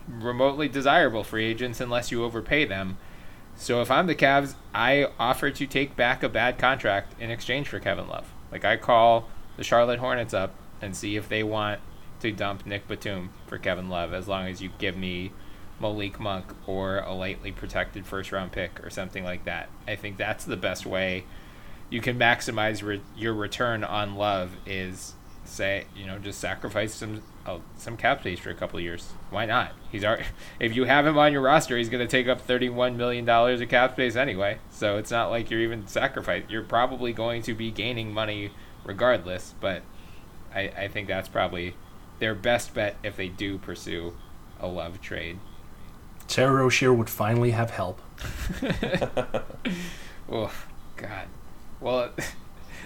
remotely 0.08 0.68
desirable 0.68 1.24
free 1.24 1.46
agents 1.46 1.80
unless 1.80 2.12
you 2.12 2.24
overpay 2.24 2.66
them. 2.66 2.98
So 3.56 3.82
if 3.82 3.92
I'm 3.92 4.08
the 4.08 4.16
Cavs, 4.16 4.56
I 4.74 5.08
offer 5.20 5.52
to 5.52 5.68
take 5.68 5.96
back 5.96 6.24
a 6.24 6.30
bad 6.30 6.58
contract 6.58 7.20
in 7.20 7.30
exchange 7.30 7.68
for 7.68 7.80
Kevin 7.80 8.08
Love. 8.08 8.32
Like 8.52 8.66
I 8.66 8.78
call 8.78 9.30
the 9.58 9.64
Charlotte 9.64 10.00
Hornets 10.00 10.34
up 10.34 10.56
and 10.82 10.96
see 10.96 11.16
if 11.16 11.30
they 11.30 11.44
want 11.44 11.80
to 12.22 12.32
dump 12.32 12.66
Nick 12.66 12.88
Batum 12.88 13.32
for 13.46 13.58
Kevin 13.58 13.90
Love 13.90 14.14
as 14.14 14.28
long 14.28 14.48
as 14.48 14.62
you 14.62 14.72
give 14.78 14.98
me 14.98 15.32
Malik 15.80 16.20
Monk 16.20 16.46
or 16.68 17.00
a 17.00 17.14
lightly 17.14 17.52
protected 17.52 18.06
first 18.06 18.32
round 18.32 18.52
pick 18.52 18.84
or 18.86 18.90
something 18.90 19.24
like 19.24 19.46
that. 19.46 19.70
I 19.88 19.96
think 19.96 20.18
that's 20.18 20.46
the 20.46 20.58
best 20.58 20.86
way 20.86 21.26
you 21.92 22.02
can 22.02 22.18
maximize 22.18 22.82
re- 22.82 23.02
your 23.16 23.34
return 23.34 23.84
on 23.84 24.16
Love 24.16 24.58
is 24.66 25.14
say 25.44 25.86
you 25.96 26.08
know 26.08 26.18
just 26.18 26.40
sacrifice 26.40 26.96
some 26.96 27.22
uh, 27.46 27.60
some 27.78 27.98
cap 27.98 28.22
space 28.22 28.40
for 28.40 28.50
a 28.50 28.56
couple 28.56 28.78
of 28.78 28.84
years. 28.84 29.14
Why 29.30 29.46
not? 29.46 29.74
He's 29.92 30.04
already, 30.04 30.26
if 30.60 30.76
you 30.76 30.86
have 30.86 31.06
him 31.06 31.18
on 31.18 31.32
your 31.32 31.42
roster, 31.42 31.78
he's 31.78 31.90
going 31.90 32.06
to 32.06 32.12
take 32.12 32.28
up 32.28 32.42
thirty 32.42 32.70
one 32.70 32.98
million 32.98 33.26
dollars 33.26 33.62
of 33.62 33.70
cap 33.70 33.94
space 33.94 34.16
anyway. 34.16 34.60
So 34.70 34.98
it's 34.98 35.12
not 35.12 35.30
like 35.30 35.50
you're 35.50 35.62
even 35.62 35.88
sacrificing. 35.88 36.50
You're 36.50 36.64
probably 36.64 37.14
going 37.14 37.42
to 37.44 37.54
be 37.54 37.72
gaining 37.72 38.14
money 38.14 38.52
regardless. 38.84 39.56
But 39.60 39.84
I, 40.54 40.62
I 40.78 40.88
think 40.88 41.08
that's 41.08 41.30
probably 41.30 41.76
their 42.20 42.36
best 42.36 42.74
bet 42.74 42.96
if 43.04 43.16
they 43.16 43.28
do 43.28 43.58
pursue 43.58 44.14
a 44.60 44.68
love 44.68 45.02
trade. 45.02 45.40
Terry 46.28 46.62
Rozier 46.62 46.94
would 46.94 47.10
finally 47.10 47.52
have 47.52 47.72
help. 47.72 48.00
oh, 50.32 50.54
God. 50.96 51.28
Well, 51.80 52.12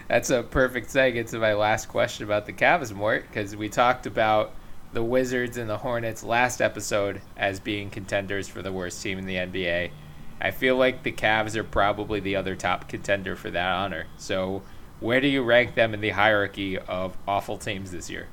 that's 0.08 0.30
a 0.30 0.44
perfect 0.44 0.90
segue 0.90 1.30
to 1.30 1.40
my 1.40 1.54
last 1.54 1.88
question 1.88 2.26
about 2.26 2.46
the 2.46 2.54
Cavs, 2.54 2.94
Mort, 2.94 3.26
because 3.28 3.56
we 3.56 3.70
talked 3.70 4.06
about 4.06 4.54
the 4.94 5.04
Wizards 5.04 5.58
and 5.58 5.70
the 5.70 5.78
Hornets 5.78 6.24
last 6.24 6.62
episode 6.62 7.22
as 7.36 7.60
being 7.60 7.90
contenders 7.90 8.48
for 8.48 8.62
the 8.62 8.72
worst 8.72 9.02
team 9.02 9.18
in 9.18 9.26
the 9.26 9.36
NBA. 9.36 9.92
I 10.40 10.52
feel 10.52 10.76
like 10.76 11.04
the 11.04 11.12
Cavs 11.12 11.56
are 11.56 11.64
probably 11.64 12.20
the 12.20 12.36
other 12.36 12.56
top 12.56 12.88
contender 12.88 13.36
for 13.36 13.50
that 13.52 13.72
honor. 13.72 14.06
So, 14.18 14.62
where 15.00 15.20
do 15.22 15.28
you 15.28 15.44
rank 15.44 15.76
them 15.76 15.94
in 15.94 16.02
the 16.02 16.12
hierarchy 16.12 16.78
of 16.78 17.18
awful 17.28 17.58
teams 17.58 17.92
this 17.92 18.10
year? 18.10 18.28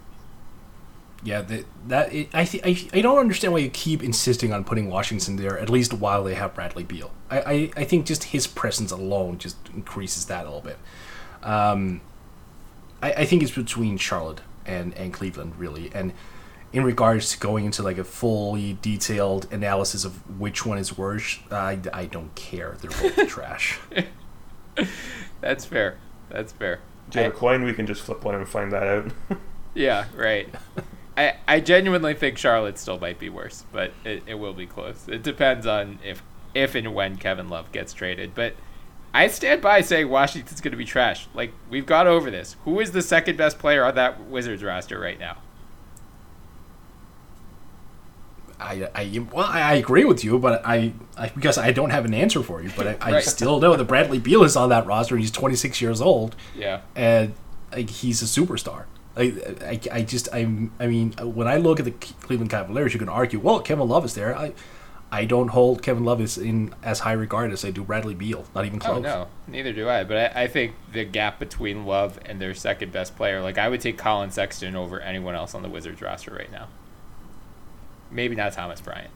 Yeah, 1.24 1.42
that, 1.42 1.64
that 1.86 2.12
it, 2.12 2.28
I, 2.34 2.44
th- 2.44 2.64
I 2.64 2.98
I 2.98 3.00
don't 3.00 3.18
understand 3.18 3.52
why 3.52 3.60
you 3.60 3.70
keep 3.70 4.02
insisting 4.02 4.52
on 4.52 4.64
putting 4.64 4.88
Washington 4.88 5.36
there 5.36 5.56
at 5.56 5.70
least 5.70 5.94
while 5.94 6.24
they 6.24 6.34
have 6.34 6.54
Bradley 6.54 6.82
Beal. 6.82 7.12
I, 7.30 7.40
I, 7.40 7.70
I 7.76 7.84
think 7.84 8.06
just 8.06 8.24
his 8.24 8.48
presence 8.48 8.90
alone 8.90 9.38
just 9.38 9.56
increases 9.72 10.26
that 10.26 10.42
a 10.42 10.48
little 10.48 10.60
bit. 10.60 10.78
Um, 11.42 12.00
I, 13.02 13.12
I 13.12 13.24
think 13.24 13.42
it's 13.42 13.52
between 13.52 13.96
Charlotte 13.98 14.40
and, 14.66 14.94
and 14.96 15.12
Cleveland 15.12 15.54
really, 15.56 15.90
and 15.94 16.12
in 16.72 16.84
regards 16.84 17.30
to 17.32 17.38
going 17.38 17.64
into 17.66 17.82
like 17.82 17.98
a 17.98 18.04
fully 18.04 18.78
detailed 18.80 19.46
analysis 19.52 20.04
of 20.04 20.38
which 20.40 20.64
one 20.64 20.78
is 20.78 20.96
worse, 20.96 21.38
I, 21.50 21.78
I 21.92 22.06
don't 22.06 22.34
care. 22.34 22.76
They're 22.80 22.90
both 23.10 23.28
trash. 23.28 23.78
That's 25.40 25.64
fair. 25.64 25.98
That's 26.30 26.52
fair. 26.52 26.80
Do 27.10 27.18
you 27.18 27.24
have 27.24 27.32
I- 27.32 27.36
a 27.36 27.38
coin? 27.38 27.64
We 27.64 27.74
can 27.74 27.86
just 27.86 28.02
flip 28.02 28.24
one 28.24 28.34
and 28.34 28.48
find 28.48 28.72
that 28.72 28.82
out. 28.84 29.12
Yeah, 29.74 30.04
right. 30.14 30.54
I, 31.16 31.36
I 31.48 31.60
genuinely 31.60 32.12
think 32.12 32.36
Charlotte 32.36 32.76
still 32.76 32.98
might 32.98 33.18
be 33.18 33.30
worse, 33.30 33.64
but 33.72 33.92
it, 34.04 34.22
it 34.26 34.34
will 34.34 34.52
be 34.52 34.66
close. 34.66 35.08
It 35.08 35.22
depends 35.22 35.66
on 35.66 35.98
if 36.04 36.22
if 36.54 36.74
and 36.74 36.94
when 36.94 37.16
Kevin 37.16 37.48
Love 37.48 37.72
gets 37.72 37.94
traded. 37.94 38.34
But 38.34 38.54
I 39.14 39.26
stand 39.28 39.60
by 39.60 39.82
saying 39.82 40.08
Washington's 40.08 40.60
going 40.60 40.72
to 40.72 40.76
be 40.76 40.84
trash. 40.84 41.28
Like 41.34 41.52
we've 41.68 41.86
got 41.86 42.06
over 42.06 42.30
this. 42.30 42.56
Who 42.64 42.80
is 42.80 42.92
the 42.92 43.02
second 43.02 43.36
best 43.36 43.58
player 43.58 43.84
on 43.84 43.94
that 43.96 44.20
Wizards 44.24 44.62
roster 44.62 44.98
right 44.98 45.18
now? 45.18 45.38
I, 48.58 48.88
I 48.94 49.26
well, 49.32 49.46
I 49.46 49.60
I 49.60 49.74
agree 49.74 50.04
with 50.04 50.22
you, 50.24 50.38
but 50.38 50.64
I, 50.64 50.92
I 51.16 51.28
because 51.30 51.58
I 51.58 51.72
don't 51.72 51.90
have 51.90 52.04
an 52.04 52.14
answer 52.14 52.42
for 52.42 52.62
you, 52.62 52.70
but 52.76 53.02
I, 53.02 53.16
I 53.16 53.20
still 53.20 53.60
know 53.60 53.76
that 53.76 53.84
Bradley 53.84 54.18
Beal 54.20 54.44
is 54.44 54.56
on 54.56 54.68
that 54.68 54.86
roster. 54.86 55.14
and 55.14 55.20
He's 55.22 55.32
26 55.32 55.80
years 55.80 56.00
old. 56.00 56.36
Yeah. 56.56 56.82
and 56.94 57.34
like, 57.72 57.90
he's 57.90 58.22
a 58.22 58.24
superstar. 58.24 58.84
I, 59.16 59.22
I, 59.62 59.80
I 59.90 60.02
just 60.02 60.28
I 60.32 60.40
I 60.78 60.86
mean 60.86 61.12
when 61.12 61.48
I 61.48 61.56
look 61.56 61.80
at 61.80 61.84
the 61.84 61.90
Cleveland 61.90 62.50
Cavaliers, 62.50 62.92
you 62.94 62.98
can 62.98 63.08
argue, 63.08 63.40
well, 63.40 63.60
Kevin 63.60 63.88
Love 63.88 64.04
is 64.04 64.14
there. 64.14 64.36
I 64.36 64.52
I 65.14 65.26
don't 65.26 65.48
hold 65.48 65.82
Kevin 65.82 66.04
Love 66.04 66.20
is 66.22 66.38
in 66.38 66.74
as 66.82 67.00
high 67.00 67.12
regard 67.12 67.52
as 67.52 67.64
I 67.66 67.70
do 67.70 67.84
Bradley 67.84 68.14
Beal. 68.14 68.46
Not 68.54 68.64
even 68.64 68.78
close. 68.78 68.96
Oh 68.96 69.00
no, 69.00 69.28
neither 69.46 69.72
do 69.72 69.88
I. 69.88 70.04
But 70.04 70.34
I, 70.36 70.44
I 70.44 70.46
think 70.48 70.74
the 70.92 71.04
gap 71.04 71.38
between 71.38 71.84
Love 71.84 72.18
and 72.24 72.40
their 72.40 72.54
second 72.54 72.92
best 72.92 73.14
player, 73.14 73.42
like 73.42 73.58
I 73.58 73.68
would 73.68 73.82
take 73.82 73.98
Collin 73.98 74.30
Sexton 74.30 74.74
over 74.74 74.98
anyone 75.00 75.34
else 75.34 75.54
on 75.54 75.62
the 75.62 75.68
Wizards 75.68 76.00
roster 76.00 76.32
right 76.32 76.50
now. 76.50 76.68
Maybe 78.10 78.34
not 78.34 78.52
Thomas 78.54 78.80
Bryant. 78.80 79.10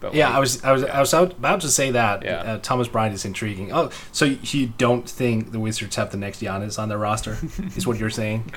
But 0.00 0.14
Yeah, 0.14 0.28
like- 0.28 0.36
I 0.36 0.38
was 0.40 0.64
I 0.64 0.72
was 0.72 0.84
I 0.84 1.00
was 1.00 1.12
about 1.12 1.60
to 1.60 1.68
say 1.68 1.90
that 1.90 2.24
Yeah. 2.24 2.36
uh, 2.36 2.58
Thomas 2.62 2.88
Bryant 2.88 3.14
is 3.14 3.24
intriguing. 3.24 3.70
Oh, 3.72 3.90
so 4.12 4.24
you 4.24 4.68
don't 4.78 5.08
think 5.08 5.52
the 5.52 5.60
Wizards 5.60 5.96
have 5.96 6.10
the 6.10 6.16
next 6.18 6.40
Giannis 6.40 6.78
on 6.78 6.88
their 6.88 6.98
roster? 6.98 7.36
is 7.76 7.86
what 7.86 7.98
you're 7.98 8.08
saying? 8.10 8.50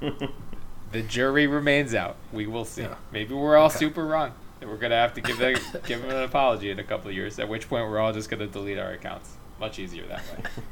The 0.92 1.00
jury 1.00 1.46
remains 1.46 1.94
out. 1.94 2.16
We 2.34 2.46
will 2.46 2.66
see. 2.66 2.86
Maybe 3.12 3.32
we're 3.32 3.56
all 3.56 3.68
Okay. 3.68 3.78
super 3.78 4.04
wrong. 4.06 4.32
And 4.62 4.70
we're 4.70 4.76
gonna 4.76 4.94
have 4.94 5.12
to 5.14 5.20
give 5.20 5.38
them, 5.38 5.56
give 5.86 6.00
them 6.00 6.10
an 6.10 6.22
apology 6.22 6.70
in 6.70 6.78
a 6.78 6.84
couple 6.84 7.10
of 7.10 7.16
years. 7.16 7.38
At 7.40 7.48
which 7.48 7.68
point, 7.68 7.90
we're 7.90 7.98
all 7.98 8.12
just 8.12 8.30
gonna 8.30 8.46
delete 8.46 8.78
our 8.78 8.92
accounts. 8.92 9.36
Much 9.58 9.78
easier 9.78 10.06
that 10.06 10.22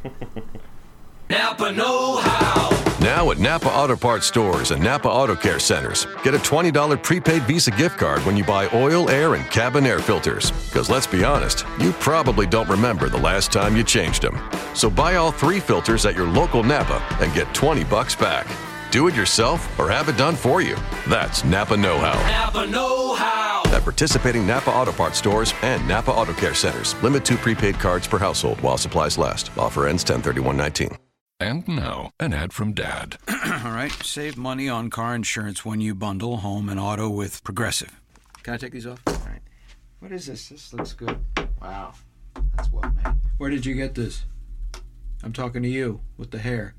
way. 0.05 0.43
Napa 1.31 1.73
Know 1.73 2.17
How. 2.19 2.71
Now 3.01 3.31
at 3.31 3.39
Napa 3.39 3.69
Auto 3.69 3.97
Parts 3.97 4.27
stores 4.27 4.73
and 4.73 4.83
Napa 4.83 5.09
Auto 5.09 5.35
Care 5.35 5.59
centers, 5.59 6.07
get 6.23 6.35
a 6.35 6.39
$20 6.39 7.03
prepaid 7.03 7.43
Visa 7.45 7.71
gift 7.71 7.99
card 7.99 8.21
when 8.27 8.37
you 8.37 8.45
buy 8.45 8.69
oil, 8.75 9.09
air, 9.09 9.35
and 9.35 9.49
cabin 9.51 9.87
air 9.87 10.01
filters. 10.01 10.51
Because 10.51 10.91
let's 10.91 11.07
be 11.07 11.25
honest, 11.25 11.65
you 11.79 11.93
probably 11.93 12.47
don't 12.47 12.69
remember 12.69 13.09
the 13.09 13.19
last 13.19 13.53
time 13.53 13.77
you 13.77 13.85
changed 13.85 14.23
them. 14.23 14.39
So 14.75 14.91
buy 14.91 15.17
all 15.17 15.33
three 15.33 15.61
filters 15.61 16.05
at 16.05 16.17
your 16.17 16.29
local 16.29 16.63
Napa 16.63 17.03
and 17.21 17.33
get 17.33 17.53
20 17.55 17.85
bucks 17.85 18.15
back. 18.15 18.47
Do 18.91 19.07
it 19.07 19.15
yourself 19.15 19.79
or 19.79 19.89
have 19.89 20.09
it 20.09 20.17
done 20.17 20.35
for 20.35 20.61
you. 20.61 20.77
That's 21.09 21.45
Napa 21.45 21.77
Know 21.77 21.99
How. 21.99 22.19
Napa 22.29 22.67
Know 22.67 23.15
How. 23.15 23.63
At 23.67 23.85
participating 23.85 24.45
Napa 24.47 24.71
Auto 24.71 24.91
Parts 24.91 25.19
stores 25.19 25.55
and 25.63 25.87
Napa 25.87 26.11
Auto 26.11 26.33
Care 26.33 26.55
centers. 26.55 27.01
Limit 27.03 27.25
two 27.25 27.37
prepaid 27.37 27.77
cards 27.77 28.09
per 28.09 28.19
household 28.19 28.61
while 28.63 28.77
supplies 28.77 29.17
last. 29.17 29.57
Offer 29.57 29.87
ends 29.87 30.03
103119. 30.03 30.99
And 31.39 31.67
now, 31.69 32.11
an 32.19 32.35
ad 32.35 32.53
from 32.53 32.73
Dad. 32.75 33.17
All 33.29 33.71
right, 33.71 33.93
save 34.03 34.37
money 34.37 34.69
on 34.69 34.91
car 34.91 35.15
insurance 35.15 35.65
when 35.65 35.81
you 35.81 35.95
bundle 35.95 36.39
home 36.39 36.69
and 36.69 36.79
auto 36.81 37.09
with 37.09 37.43
Progressive. 37.45 38.01
Can 38.43 38.55
I 38.55 38.57
take 38.57 38.73
these 38.73 38.87
off? 38.87 39.01
All 39.07 39.15
right. 39.27 39.41
What 40.01 40.13
is 40.13 40.27
this? 40.27 40.49
This 40.49 40.73
looks 40.75 40.93
good. 40.93 41.19
Wow, 41.63 41.95
that's 42.57 42.71
well 42.71 42.93
made. 42.97 43.15
Where 43.39 43.51
did 43.51 43.65
you 43.65 43.75
get 43.75 43.95
this? 43.95 44.25
I'm 45.23 45.33
talking 45.33 45.63
to 45.63 45.69
you 45.69 46.01
with 46.19 46.31
the 46.31 46.39
hair. 46.39 46.75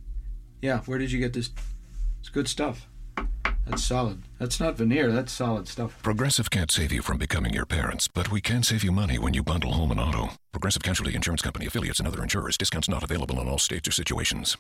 Yeah, 0.62 0.82
where 0.82 1.00
did 1.00 1.12
you 1.12 1.20
get 1.20 1.34
this? 1.34 1.50
It's 2.22 2.30
good 2.30 2.48
stuff. 2.48 2.88
That's 3.66 3.84
solid. 3.84 4.22
That's 4.38 4.60
not 4.60 4.76
veneer. 4.76 5.12
That's 5.12 5.32
solid 5.32 5.68
stuff. 5.68 6.02
Progressive 6.04 6.52
can't 6.52 6.70
save 6.70 6.92
you 6.92 7.02
from 7.02 7.18
becoming 7.18 7.52
your 7.52 7.66
parents, 7.66 8.08
but 8.08 8.32
we 8.32 8.42
can 8.42 8.62
save 8.62 8.84
you 8.84 8.92
money 8.92 9.18
when 9.18 9.34
you 9.34 9.42
bundle 9.42 9.74
home 9.74 9.90
and 9.92 10.00
auto. 10.00 10.30
Progressive 10.52 10.84
Casualty 10.84 11.16
Insurance 11.16 11.42
Company 11.42 11.66
affiliates 11.66 11.98
and 12.00 12.08
other 12.08 12.22
insurers. 12.22 12.58
Discounts 12.58 12.88
not 12.88 13.04
available 13.04 13.42
in 13.42 13.48
all 13.48 13.58
states 13.58 13.88
or 13.88 13.92
situations. 13.92 14.56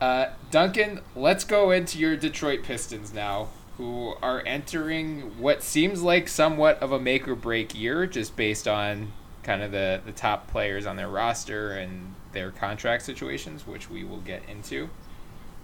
Uh, 0.00 0.26
Duncan, 0.52 1.00
let's 1.16 1.42
go 1.42 1.72
into 1.72 1.98
your 1.98 2.16
Detroit 2.16 2.62
Pistons 2.62 3.12
now, 3.12 3.48
who 3.76 4.14
are 4.22 4.42
entering 4.46 5.40
what 5.40 5.64
seems 5.64 6.00
like 6.00 6.28
somewhat 6.28 6.80
of 6.80 6.92
a 6.92 7.00
make 7.00 7.26
or 7.26 7.34
break 7.34 7.74
year, 7.74 8.06
just 8.06 8.36
based 8.36 8.68
on 8.68 9.12
kind 9.42 9.62
of 9.62 9.72
the, 9.72 10.00
the 10.06 10.12
top 10.12 10.46
players 10.46 10.86
on 10.86 10.94
their 10.94 11.08
roster 11.08 11.72
and 11.72 12.14
their 12.32 12.52
contract 12.52 13.02
situations, 13.02 13.66
which 13.66 13.90
we 13.90 14.04
will 14.04 14.20
get 14.20 14.42
into. 14.48 14.88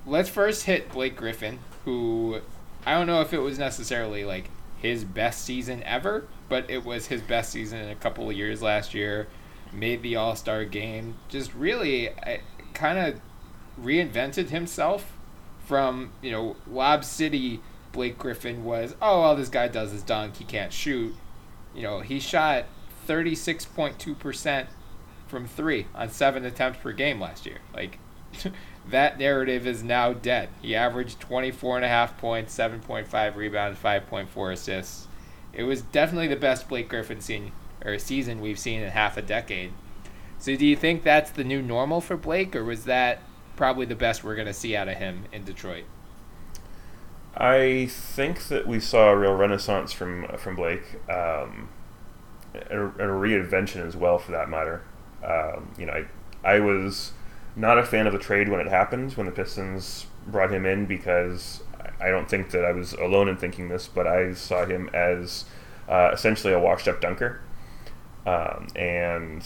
Let's 0.06 0.28
first 0.28 0.64
hit 0.64 0.92
Blake 0.92 1.16
Griffin, 1.16 1.58
who 1.84 2.40
I 2.86 2.94
don't 2.94 3.06
know 3.06 3.20
if 3.20 3.32
it 3.32 3.38
was 3.38 3.58
necessarily 3.58 4.24
like 4.24 4.50
his 4.78 5.04
best 5.04 5.44
season 5.44 5.82
ever, 5.84 6.26
but 6.48 6.68
it 6.68 6.84
was 6.84 7.06
his 7.06 7.22
best 7.22 7.50
season 7.50 7.78
in 7.80 7.88
a 7.88 7.94
couple 7.94 8.28
of 8.28 8.36
years 8.36 8.60
last 8.60 8.94
year. 8.94 9.28
Made 9.72 10.02
the 10.02 10.16
All 10.16 10.36
Star 10.36 10.64
game. 10.64 11.16
Just 11.28 11.54
really 11.54 12.10
kind 12.74 12.98
of 12.98 13.20
reinvented 13.80 14.50
himself 14.50 15.16
from, 15.66 16.12
you 16.22 16.30
know, 16.30 16.56
Lob 16.66 17.04
City. 17.04 17.60
Blake 17.92 18.18
Griffin 18.18 18.64
was, 18.64 18.96
oh, 19.00 19.20
all 19.20 19.36
this 19.36 19.48
guy 19.48 19.68
does 19.68 19.92
is 19.92 20.02
dunk. 20.02 20.36
He 20.36 20.44
can't 20.44 20.72
shoot. 20.72 21.14
You 21.74 21.82
know, 21.82 22.00
he 22.00 22.18
shot 22.18 22.64
36.2% 23.06 24.66
from 25.28 25.46
three 25.46 25.86
on 25.94 26.10
seven 26.10 26.44
attempts 26.44 26.80
per 26.80 26.92
game 26.92 27.20
last 27.20 27.46
year. 27.46 27.58
Like, 27.72 27.98
that 28.88 29.18
narrative 29.18 29.66
is 29.66 29.82
now 29.82 30.12
dead. 30.12 30.50
He 30.60 30.74
averaged 30.74 31.20
24 31.20 31.76
and 31.76 31.84
a 31.84 31.88
half 31.88 32.18
points, 32.18 32.56
7.5 32.56 33.36
rebounds, 33.36 33.78
5.4 33.78 34.52
assists. 34.52 35.08
It 35.52 35.64
was 35.64 35.82
definitely 35.82 36.28
the 36.28 36.36
best 36.36 36.68
Blake 36.68 36.88
Griffin 36.88 37.52
or 37.84 37.98
season 37.98 38.40
we've 38.40 38.58
seen 38.58 38.80
in 38.80 38.90
half 38.90 39.16
a 39.16 39.22
decade. 39.22 39.72
So 40.38 40.56
do 40.56 40.66
you 40.66 40.76
think 40.76 41.02
that's 41.02 41.30
the 41.30 41.44
new 41.44 41.62
normal 41.62 42.00
for 42.00 42.16
Blake, 42.16 42.54
or 42.54 42.64
was 42.64 42.84
that 42.84 43.20
probably 43.56 43.86
the 43.86 43.94
best 43.94 44.24
we're 44.24 44.34
going 44.34 44.46
to 44.46 44.52
see 44.52 44.76
out 44.76 44.88
of 44.88 44.96
him 44.96 45.24
in 45.32 45.44
Detroit? 45.44 45.84
I 47.36 47.86
think 47.90 48.48
that 48.48 48.66
we 48.66 48.78
saw 48.78 49.10
a 49.10 49.16
real 49.16 49.34
renaissance 49.34 49.92
from 49.92 50.26
from 50.36 50.54
Blake, 50.54 50.84
um, 51.08 51.68
a, 52.54 52.86
and 52.86 53.00
a 53.00 53.06
reinvention 53.06 53.86
as 53.86 53.96
well, 53.96 54.18
for 54.18 54.32
that 54.32 54.48
matter. 54.48 54.82
Um, 55.24 55.72
you 55.78 55.86
know, 55.86 56.04
I, 56.44 56.56
I 56.56 56.60
was 56.60 57.12
not 57.56 57.78
a 57.78 57.84
fan 57.84 58.06
of 58.06 58.12
the 58.12 58.18
trade 58.18 58.48
when 58.48 58.60
it 58.60 58.68
happened 58.68 59.12
when 59.12 59.26
the 59.26 59.32
Pistons 59.32 60.06
brought 60.26 60.52
him 60.52 60.66
in 60.66 60.86
because 60.86 61.62
I 62.00 62.10
don't 62.10 62.28
think 62.28 62.50
that 62.50 62.64
I 62.64 62.72
was 62.72 62.92
alone 62.94 63.28
in 63.28 63.36
thinking 63.36 63.68
this, 63.68 63.86
but 63.86 64.06
I 64.06 64.34
saw 64.34 64.64
him 64.66 64.90
as 64.92 65.44
uh, 65.88 66.10
essentially 66.12 66.52
a 66.52 66.58
washed-up 66.58 67.00
dunker, 67.00 67.40
um, 68.26 68.68
and 68.74 69.44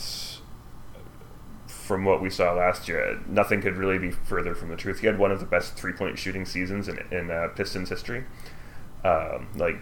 from 1.66 2.04
what 2.04 2.20
we 2.20 2.30
saw 2.30 2.52
last 2.52 2.88
year, 2.88 3.20
nothing 3.26 3.60
could 3.60 3.76
really 3.76 3.98
be 3.98 4.10
further 4.10 4.54
from 4.54 4.68
the 4.68 4.76
truth. 4.76 5.00
He 5.00 5.06
had 5.06 5.18
one 5.18 5.32
of 5.32 5.40
the 5.40 5.46
best 5.46 5.74
three 5.74 5.92
point 5.92 6.18
shooting 6.18 6.44
seasons 6.44 6.88
in, 6.88 6.98
in 7.10 7.30
uh, 7.30 7.48
Pistons 7.54 7.88
history. 7.88 8.24
Um, 9.04 9.48
like, 9.56 9.76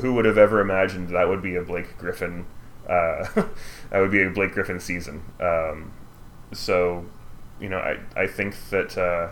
who 0.00 0.14
would 0.14 0.24
have 0.24 0.38
ever 0.38 0.60
imagined 0.60 1.08
that 1.10 1.28
would 1.28 1.42
be 1.42 1.56
a 1.56 1.62
Blake 1.62 1.98
Griffin? 1.98 2.46
Uh, 2.88 3.26
that 3.90 4.00
would 4.00 4.10
be 4.10 4.22
a 4.22 4.30
Blake 4.30 4.52
Griffin 4.52 4.80
season. 4.80 5.22
Um, 5.40 5.92
so, 6.52 7.04
you 7.60 7.68
know, 7.68 7.78
I 7.78 7.98
I 8.16 8.26
think 8.26 8.54
that 8.70 8.96
uh, 8.98 9.30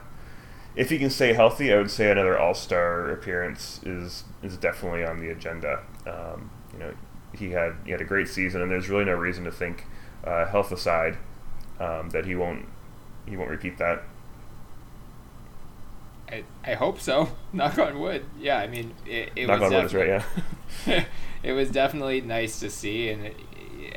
if 0.76 0.90
he 0.90 0.98
can 0.98 1.10
stay 1.10 1.32
healthy, 1.32 1.72
I 1.72 1.78
would 1.78 1.90
say 1.90 2.10
another 2.10 2.38
All 2.38 2.54
Star 2.54 3.10
appearance 3.10 3.80
is 3.84 4.24
is 4.42 4.56
definitely 4.56 5.04
on 5.04 5.20
the 5.20 5.30
agenda. 5.30 5.80
Um, 6.06 6.50
you 6.72 6.78
know, 6.78 6.94
he 7.34 7.50
had 7.50 7.74
he 7.84 7.90
had 7.90 8.00
a 8.00 8.04
great 8.04 8.28
season, 8.28 8.62
and 8.62 8.70
there's 8.70 8.88
really 8.88 9.04
no 9.04 9.14
reason 9.14 9.44
to 9.44 9.50
think 9.50 9.86
uh, 10.24 10.46
health 10.46 10.72
aside, 10.72 11.16
um, 11.78 12.10
that 12.10 12.26
he 12.26 12.34
won't 12.34 12.66
he 13.26 13.36
won't 13.36 13.50
repeat 13.50 13.78
that. 13.78 14.02
I, 16.28 16.44
I 16.64 16.74
hope 16.74 17.00
so. 17.00 17.28
Knock 17.52 17.78
on 17.78 17.98
wood. 17.98 18.24
Yeah, 18.38 18.58
I 18.58 18.66
mean, 18.68 18.94
it, 19.06 19.32
it 19.34 19.46
Knock 19.46 19.60
was 19.60 19.72
on 19.72 19.76
wood 19.76 19.84
is 19.86 19.94
right, 19.94 20.22
yeah. 20.86 21.04
it 21.42 21.52
was 21.52 21.70
definitely 21.70 22.20
nice 22.20 22.60
to 22.60 22.70
see, 22.70 23.08
and 23.08 23.26
it, 23.26 23.36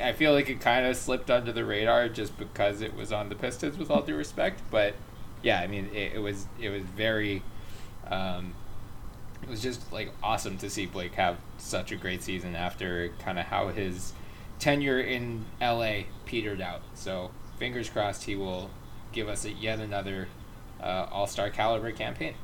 I 0.01 0.13
feel 0.13 0.33
like 0.33 0.49
it 0.49 0.59
kind 0.59 0.85
of 0.85 0.95
slipped 0.95 1.29
under 1.29 1.51
the 1.51 1.65
radar 1.65 2.09
just 2.09 2.37
because 2.37 2.81
it 2.81 2.95
was 2.95 3.11
on 3.11 3.29
the 3.29 3.35
Pistons, 3.35 3.77
with 3.77 3.89
all 3.91 4.01
due 4.01 4.15
respect. 4.15 4.61
But 4.71 4.95
yeah, 5.41 5.59
I 5.59 5.67
mean, 5.67 5.89
it, 5.93 6.13
it 6.13 6.19
was 6.19 6.47
it 6.59 6.69
was 6.69 6.83
very, 6.83 7.43
um, 8.09 8.53
it 9.41 9.49
was 9.49 9.61
just 9.61 9.91
like 9.91 10.11
awesome 10.21 10.57
to 10.59 10.69
see 10.69 10.85
Blake 10.85 11.13
have 11.13 11.37
such 11.57 11.91
a 11.91 11.95
great 11.95 12.23
season 12.23 12.55
after 12.55 13.09
kind 13.19 13.39
of 13.39 13.45
how 13.45 13.69
his 13.69 14.13
tenure 14.59 14.99
in 14.99 15.45
LA 15.61 16.03
petered 16.25 16.61
out. 16.61 16.81
So 16.93 17.31
fingers 17.57 17.89
crossed 17.89 18.23
he 18.23 18.35
will 18.35 18.69
give 19.11 19.27
us 19.27 19.45
a, 19.45 19.51
yet 19.51 19.79
another 19.79 20.27
uh, 20.81 21.07
All 21.11 21.27
Star 21.27 21.49
caliber 21.49 21.91
campaign. 21.91 22.35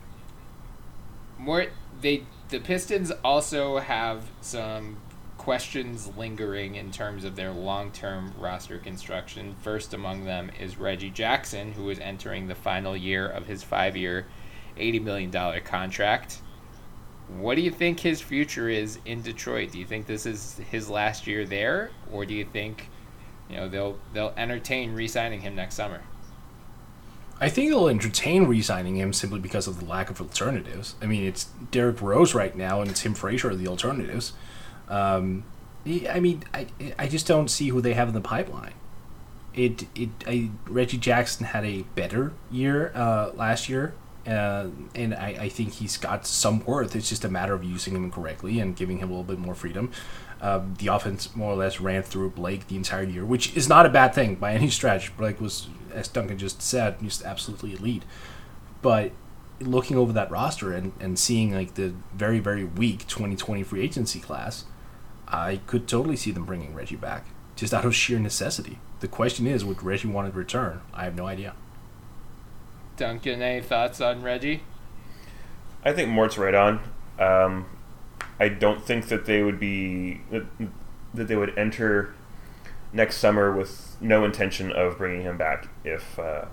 more 1.38 1.68
they 2.02 2.24
the 2.50 2.60
Pistons 2.60 3.12
also 3.24 3.78
have 3.78 4.30
some 4.42 4.98
questions 5.40 6.12
lingering 6.18 6.76
in 6.76 6.92
terms 6.92 7.24
of 7.24 7.36
their 7.36 7.52
long-term 7.52 8.34
roster 8.38 8.78
construction. 8.78 9.56
First 9.64 9.94
among 9.94 10.26
them 10.26 10.52
is 10.60 10.78
Reggie 10.78 11.10
Jackson, 11.10 11.72
who 11.72 11.90
is 11.90 11.98
entering 11.98 12.48
the 12.48 12.54
final 12.54 12.96
year 12.96 13.28
of 13.28 13.48
his 13.48 13.64
five-year, 13.64 14.28
eighty 14.78 15.00
million 15.00 15.32
dollar 15.32 15.62
contract. 15.62 16.42
What 17.38 17.56
do 17.56 17.62
you 17.62 17.72
think 17.72 18.02
his 18.02 18.22
future 18.22 18.70
is 18.70 19.00
in 19.06 19.22
Detroit? 19.22 19.72
Do 19.72 19.80
you 19.80 19.86
think 19.86 20.08
this 20.08 20.26
is 20.26 20.60
his 20.70 20.90
last 20.90 21.26
year 21.26 21.46
there, 21.46 21.92
or 22.12 22.26
do 22.26 22.34
you 22.34 22.44
think, 22.44 22.90
you 23.50 23.56
know, 23.56 23.70
they'll 23.70 23.98
they'll 24.14 24.34
entertain 24.36 24.94
re-signing 24.94 25.42
him 25.42 25.56
next 25.56 25.76
summer? 25.76 26.02
I 27.40 27.48
think 27.48 27.72
they'll 27.72 27.88
entertain 27.88 28.44
re-signing 28.44 28.98
him 28.98 29.14
simply 29.14 29.40
because 29.40 29.68
of 29.68 29.80
the 29.80 29.86
lack 29.86 30.10
of 30.10 30.20
alternatives. 30.20 30.96
I 31.02 31.06
mean, 31.06 31.24
it's 31.24 31.46
Derrick 31.72 32.02
Rose 32.02 32.36
right 32.36 32.56
now, 32.56 32.82
and 32.82 32.92
it's 32.92 33.02
Tim 33.02 33.14
Frazier 33.14 33.52
are 33.52 33.56
the 33.56 33.68
alternatives. 33.70 34.34
Um, 34.90 35.44
I 35.86 36.20
mean, 36.20 36.44
I 36.54 36.68
I 36.98 37.08
just 37.08 37.28
don't 37.28 37.50
see 37.50 37.70
who 37.70 37.82
they 37.82 37.94
have 37.94 38.10
in 38.10 38.14
the 38.14 38.22
pipeline. 38.22 38.74
It 39.54 39.86
it 39.96 40.10
I, 40.28 40.50
Reggie 40.68 40.98
Jackson 40.98 41.46
had 41.46 41.66
a 41.66 41.84
better 41.96 42.34
year 42.52 42.92
uh, 42.94 43.32
last 43.34 43.70
year, 43.70 43.94
uh, 44.28 44.68
and 44.94 45.14
I, 45.16 45.38
I 45.40 45.50
think 45.50 45.74
he's 45.74 45.98
got 45.98 46.28
some 46.28 46.66
worth. 46.66 46.96
It's 46.96 47.10
just 47.10 47.24
a 47.24 47.30
matter 47.30 47.54
of 47.54 47.64
using 47.64 47.96
him 47.96 48.12
correctly 48.12 48.60
and 48.60 48.76
giving 48.76 49.00
him 49.00 49.10
a 49.10 49.12
little 49.12 49.24
bit 49.24 49.40
more 49.40 49.56
freedom. 49.56 49.92
Um, 50.42 50.76
the 50.78 50.88
offense 50.88 51.36
more 51.36 51.52
or 51.52 51.56
less 51.56 51.82
ran 51.82 52.04
through 52.04 52.32
Blake 52.32 52.68
the 52.68 52.76
entire 52.76 53.04
year, 53.04 53.26
which 53.26 53.56
is 53.58 53.68
not 53.68 53.86
a 53.86 53.90
bad 53.90 54.14
thing 54.14 54.36
by 54.36 54.54
any 54.54 54.70
stretch. 54.70 55.16
Blake 55.18 55.42
was, 55.42 55.68
as 55.94 56.08
Duncan 56.08 56.38
just 56.38 56.62
said, 56.62 57.02
just 57.02 57.24
absolutely 57.24 57.74
elite. 57.74 58.04
But 58.82 59.12
looking 59.60 59.98
over 59.98 60.14
that 60.14 60.32
roster 60.32 60.72
and, 60.72 60.94
and 61.00 61.20
seeing 61.20 61.54
like 61.54 61.74
the 61.74 61.94
very 62.14 62.40
very 62.40 62.64
weak 62.64 63.06
2020 63.08 63.64
free 63.64 63.82
agency 63.82 64.20
class, 64.20 64.66
I 65.30 65.58
could 65.68 65.88
totally 65.88 66.16
see 66.16 66.32
them 66.32 66.46
bringing 66.46 66.74
Reggie 66.74 66.96
back 66.96 67.28
just 67.56 67.74
out 67.74 67.86
of 67.86 67.96
sheer 67.96 68.20
necessity. 68.20 68.80
The 69.00 69.08
question 69.08 69.46
is, 69.46 69.64
would 69.64 69.84
Reggie 69.84 70.08
want 70.08 70.32
to 70.32 70.38
return? 70.38 70.82
I 70.94 71.04
have 71.04 71.16
no 71.16 71.28
idea. 71.28 71.54
Duncan, 72.98 73.42
any 73.42 73.62
thoughts 73.62 74.02
on 74.02 74.24
Reggie? 74.24 74.64
I 75.84 75.94
think 75.94 76.10
Mort's 76.10 76.38
right 76.38 76.56
on. 76.56 76.82
Um, 77.18 77.66
I 78.40 78.50
don't 78.50 78.86
think 78.86 79.08
that 79.08 79.26
they 79.26 79.44
would 79.44 79.60
be 79.60 80.22
that, 80.32 80.46
that 81.14 81.28
they 81.28 81.36
would 81.36 81.58
enter 81.58 82.14
next 82.92 83.18
summer 83.18 83.56
with 83.56 83.98
no 84.02 84.24
intention 84.26 84.72
of 84.72 84.98
bringing 84.98 85.22
him 85.22 85.38
back 85.38 85.68
if 85.84 86.18
uh, 86.18 86.46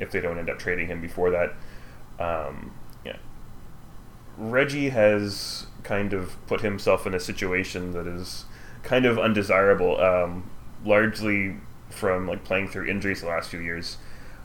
if 0.00 0.10
they 0.10 0.20
don't 0.20 0.38
end 0.38 0.50
up 0.50 0.58
trading 0.58 0.88
him 0.88 1.00
before 1.00 1.30
that. 1.30 1.54
Um, 2.20 2.72
yeah, 3.04 3.16
Reggie 4.36 4.88
has 4.90 5.67
kind 5.82 6.12
of 6.12 6.34
put 6.46 6.60
himself 6.60 7.06
in 7.06 7.14
a 7.14 7.20
situation 7.20 7.92
that 7.92 8.06
is 8.06 8.44
kind 8.82 9.06
of 9.06 9.18
undesirable, 9.18 10.00
um, 10.00 10.50
largely 10.84 11.56
from 11.90 12.26
like 12.26 12.44
playing 12.44 12.68
through 12.68 12.86
injuries 12.86 13.20
the 13.20 13.28
last 13.28 13.50
few 13.50 13.60
years. 13.60 13.98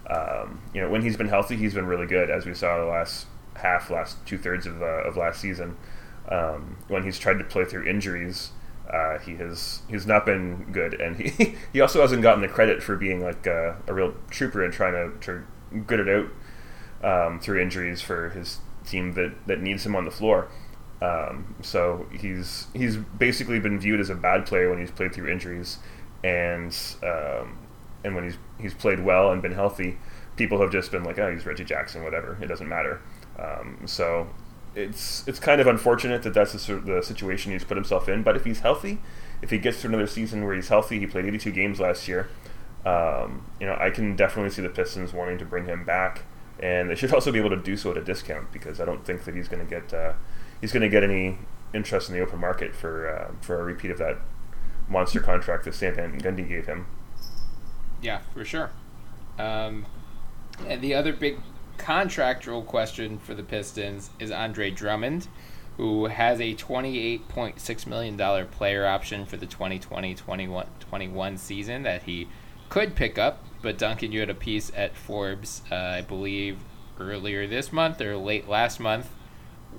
Um, 0.09 0.61
you 0.73 0.81
know, 0.81 0.89
when 0.89 1.01
he's 1.01 1.17
been 1.17 1.29
healthy, 1.29 1.55
he's 1.55 1.73
been 1.73 1.85
really 1.85 2.07
good, 2.07 2.29
as 2.29 2.45
we 2.45 2.53
saw 2.53 2.77
the 2.79 2.85
last 2.85 3.27
half, 3.55 3.89
last 3.89 4.17
two 4.25 4.37
thirds 4.37 4.65
of, 4.65 4.81
uh, 4.81 5.03
of 5.03 5.17
last 5.17 5.39
season. 5.39 5.77
Um, 6.29 6.77
when 6.87 7.03
he's 7.03 7.19
tried 7.19 7.37
to 7.37 7.43
play 7.43 7.65
through 7.65 7.85
injuries, 7.85 8.51
uh, 8.89 9.17
he 9.19 9.35
has 9.35 9.81
he's 9.89 10.05
not 10.05 10.25
been 10.25 10.71
good, 10.71 10.93
and 10.99 11.17
he 11.17 11.55
he 11.73 11.81
also 11.81 12.01
hasn't 12.01 12.21
gotten 12.21 12.41
the 12.41 12.47
credit 12.47 12.83
for 12.83 12.95
being 12.95 13.21
like 13.21 13.45
a, 13.47 13.77
a 13.87 13.93
real 13.93 14.13
trooper 14.29 14.63
and 14.63 14.73
trying 14.73 14.93
to, 14.93 15.17
to 15.19 15.81
good 15.81 15.99
it 15.99 16.09
out 16.09 16.29
um, 17.03 17.39
through 17.39 17.61
injuries 17.61 18.01
for 18.01 18.29
his 18.29 18.59
team 18.85 19.13
that, 19.13 19.33
that 19.47 19.61
needs 19.61 19.85
him 19.85 19.95
on 19.95 20.05
the 20.05 20.11
floor. 20.11 20.49
Um, 21.03 21.55
so 21.61 22.07
he's 22.17 22.67
he's 22.73 22.95
basically 22.95 23.59
been 23.59 23.77
viewed 23.77 23.99
as 23.99 24.09
a 24.09 24.15
bad 24.15 24.45
player 24.45 24.69
when 24.69 24.79
he's 24.79 24.91
played 24.91 25.13
through 25.13 25.29
injuries, 25.29 25.79
and 26.23 26.73
um, 27.03 27.57
and 28.05 28.15
when 28.15 28.23
he's 28.23 28.37
he's 28.57 28.73
played 28.73 29.01
well 29.01 29.31
and 29.31 29.41
been 29.41 29.51
healthy, 29.51 29.97
people 30.37 30.61
have 30.61 30.71
just 30.71 30.91
been 30.91 31.03
like, 31.03 31.19
oh, 31.19 31.29
he's 31.29 31.45
Reggie 31.45 31.65
Jackson, 31.65 32.05
whatever, 32.05 32.37
it 32.41 32.47
doesn't 32.47 32.69
matter. 32.69 33.01
Um, 33.37 33.79
so 33.85 34.29
it's 34.75 35.27
it's 35.27 35.39
kind 35.39 35.59
of 35.59 35.67
unfortunate 35.67 36.23
that 36.23 36.33
that's 36.33 36.53
the, 36.65 36.75
the 36.75 37.03
situation 37.03 37.51
he's 37.51 37.65
put 37.65 37.75
himself 37.75 38.07
in. 38.07 38.23
But 38.23 38.37
if 38.37 38.45
he's 38.45 38.61
healthy, 38.61 39.01
if 39.41 39.49
he 39.49 39.57
gets 39.57 39.81
through 39.81 39.89
another 39.89 40.07
season 40.07 40.45
where 40.45 40.55
he's 40.55 40.69
healthy, 40.69 40.99
he 40.99 41.07
played 41.07 41.25
82 41.25 41.51
games 41.51 41.81
last 41.81 42.07
year. 42.07 42.29
Um, 42.85 43.45
you 43.59 43.65
know, 43.65 43.77
I 43.77 43.89
can 43.89 44.15
definitely 44.15 44.51
see 44.51 44.61
the 44.61 44.69
Pistons 44.69 45.11
wanting 45.11 45.37
to 45.39 45.45
bring 45.45 45.65
him 45.65 45.83
back, 45.83 46.23
and 46.61 46.89
they 46.89 46.95
should 46.95 47.13
also 47.13 47.29
be 47.29 47.39
able 47.39 47.49
to 47.49 47.61
do 47.61 47.75
so 47.75 47.91
at 47.91 47.97
a 47.97 48.03
discount 48.03 48.53
because 48.53 48.79
I 48.79 48.85
don't 48.85 49.05
think 49.05 49.25
that 49.25 49.35
he's 49.35 49.49
going 49.49 49.65
to 49.65 49.69
get 49.69 49.93
uh, 49.93 50.13
he's 50.63 50.71
going 50.71 50.81
to 50.81 50.87
get 50.87 51.03
any 51.03 51.37
interest 51.73 52.07
in 52.07 52.15
the 52.15 52.21
open 52.21 52.39
market 52.39 52.73
for 52.73 53.09
uh, 53.09 53.33
for 53.41 53.59
a 53.59 53.63
repeat 53.65 53.91
of 53.91 53.97
that 53.97 54.17
monster 54.87 55.19
contract 55.19 55.65
that 55.65 55.75
Stan 55.75 55.93
Van 55.93 56.21
Gundy 56.21 56.47
gave 56.47 56.67
him. 56.67 56.85
Yeah, 58.01 58.21
for 58.33 58.45
sure. 58.45 58.71
Um, 59.37 59.85
and 60.65 60.81
the 60.81 60.93
other 60.93 61.11
big 61.11 61.39
contractual 61.77 62.61
question 62.61 63.17
for 63.17 63.33
the 63.33 63.43
Pistons 63.43 64.11
is 64.19 64.31
Andre 64.31 64.71
Drummond, 64.71 65.27
who 65.75 66.05
has 66.05 66.39
a 66.39 66.55
$28.6 66.55 67.87
million 67.87 68.47
player 68.47 68.87
option 68.87 69.25
for 69.25 69.35
the 69.35 69.45
2020 69.45 70.15
21 70.15 71.37
season 71.37 71.83
that 71.83 72.03
he 72.03 72.29
could 72.69 72.95
pick 72.95 73.17
up. 73.17 73.43
But 73.61 73.77
Duncan, 73.77 74.13
you 74.13 74.21
had 74.21 74.29
a 74.29 74.35
piece 74.35 74.71
at 74.77 74.95
Forbes, 74.95 75.61
uh, 75.69 75.75
I 75.75 76.01
believe, 76.01 76.59
earlier 77.01 77.47
this 77.47 77.73
month 77.73 77.99
or 77.99 78.15
late 78.15 78.47
last 78.47 78.79
month, 78.79 79.09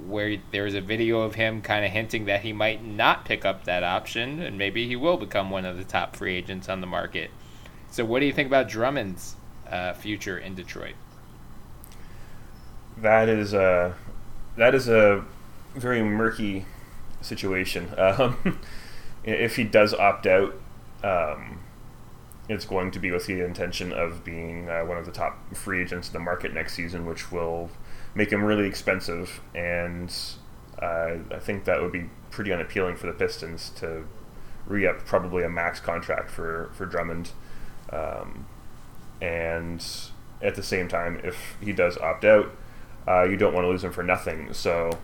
where 0.06 0.36
there 0.50 0.64
was 0.64 0.74
a 0.74 0.80
video 0.80 1.20
of 1.20 1.34
him 1.34 1.62
kind 1.62 1.84
of 1.84 1.90
hinting 1.90 2.26
that 2.26 2.42
he 2.42 2.52
might 2.52 2.84
not 2.84 3.24
pick 3.24 3.44
up 3.44 3.64
that 3.64 3.82
option 3.82 4.40
and 4.40 4.58
maybe 4.58 4.86
he 4.86 4.96
will 4.96 5.16
become 5.16 5.50
one 5.50 5.64
of 5.64 5.76
the 5.76 5.84
top 5.84 6.16
free 6.16 6.36
agents 6.36 6.68
on 6.68 6.80
the 6.80 6.86
market. 6.86 7.30
So, 7.90 8.04
what 8.04 8.20
do 8.20 8.26
you 8.26 8.32
think 8.32 8.48
about 8.48 8.68
Drummond's 8.68 9.36
uh, 9.70 9.92
future 9.94 10.36
in 10.36 10.54
Detroit? 10.54 10.94
that 12.96 13.28
is 13.28 13.54
a 13.54 13.94
that 14.56 14.74
is 14.74 14.88
a 14.88 15.24
very 15.74 16.02
murky 16.02 16.66
situation. 17.20 17.90
Um, 17.98 18.60
if 19.24 19.56
he 19.56 19.64
does 19.64 19.94
opt 19.94 20.26
out, 20.26 20.54
um, 21.02 21.60
it's 22.46 22.66
going 22.66 22.90
to 22.90 22.98
be 22.98 23.10
with 23.10 23.24
the 23.24 23.42
intention 23.42 23.90
of 23.90 24.22
being 24.22 24.68
uh, 24.68 24.82
one 24.82 24.98
of 24.98 25.06
the 25.06 25.12
top 25.12 25.54
free 25.54 25.80
agents 25.80 26.08
in 26.08 26.12
the 26.12 26.20
market 26.20 26.52
next 26.52 26.74
season, 26.74 27.06
which 27.06 27.32
will 27.32 27.70
make 28.14 28.30
him 28.30 28.42
really 28.44 28.66
expensive. 28.66 29.40
And 29.54 30.14
uh, 30.80 31.16
I 31.30 31.38
think 31.40 31.64
that 31.64 31.82
would 31.82 31.92
be 31.92 32.10
pretty 32.30 32.52
unappealing 32.52 32.96
for 32.96 33.06
the 33.06 33.12
Pistons 33.12 33.70
to 33.76 34.06
re 34.66 34.86
up 34.86 35.04
probably 35.04 35.42
a 35.44 35.48
max 35.48 35.80
contract 35.80 36.30
for 36.30 36.70
for 36.74 36.86
Drummond. 36.86 37.30
Um, 37.90 38.46
and 39.20 39.84
at 40.42 40.54
the 40.54 40.62
same 40.62 40.88
time, 40.88 41.20
if 41.22 41.56
he 41.60 41.72
does 41.72 41.96
opt 41.98 42.24
out, 42.24 42.50
uh, 43.06 43.22
you 43.22 43.36
don't 43.36 43.54
want 43.54 43.64
to 43.64 43.68
lose 43.68 43.84
him 43.84 43.92
for 43.92 44.02
nothing. 44.02 44.52
So 44.52 44.98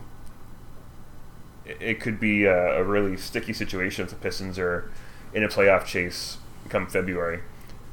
it, 1.65 1.77
it 1.81 1.99
could 1.99 2.19
be 2.19 2.45
a, 2.45 2.79
a, 2.79 2.83
really 2.83 3.17
sticky 3.17 3.53
situation 3.53 4.03
if 4.03 4.09
the 4.09 4.17
Pistons 4.17 4.59
are 4.59 4.91
in 5.33 5.43
a 5.43 5.47
playoff 5.47 5.85
chase 5.85 6.37
come 6.69 6.87
February 6.87 7.41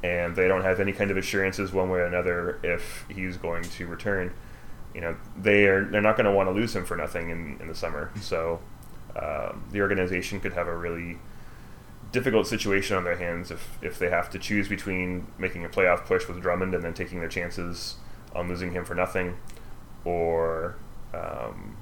and 0.03 0.35
they 0.35 0.47
don't 0.47 0.61
have 0.61 0.79
any 0.79 0.93
kind 0.93 1.11
of 1.11 1.17
assurances 1.17 1.73
one 1.73 1.89
way 1.89 1.99
or 1.99 2.05
another 2.05 2.59
if 2.63 3.05
he's 3.09 3.37
going 3.37 3.63
to 3.63 3.85
return. 3.87 4.33
You 4.93 5.01
know, 5.01 5.15
they 5.37 5.65
are 5.65 5.85
they're 5.85 6.01
not 6.01 6.17
going 6.17 6.25
to 6.25 6.31
want 6.31 6.49
to 6.49 6.53
lose 6.53 6.75
him 6.75 6.85
for 6.85 6.97
nothing 6.97 7.29
in, 7.29 7.57
in 7.59 7.67
the 7.67 7.75
summer. 7.75 8.11
So 8.21 8.59
um, 9.15 9.65
the 9.71 9.81
organization 9.81 10.39
could 10.39 10.53
have 10.53 10.67
a 10.67 10.75
really 10.75 11.17
difficult 12.11 12.47
situation 12.47 12.97
on 12.97 13.03
their 13.03 13.17
hands 13.17 13.51
if, 13.51 13.77
if 13.81 13.99
they 13.99 14.09
have 14.09 14.29
to 14.31 14.39
choose 14.39 14.67
between 14.67 15.27
making 15.37 15.63
a 15.63 15.69
playoff 15.69 16.05
push 16.05 16.27
with 16.27 16.41
Drummond 16.41 16.73
and 16.73 16.83
then 16.83 16.93
taking 16.93 17.19
their 17.19 17.29
chances 17.29 17.95
on 18.33 18.47
losing 18.47 18.71
him 18.71 18.85
for 18.85 18.95
nothing 18.95 19.37
or 20.05 20.75
um, 21.13 21.77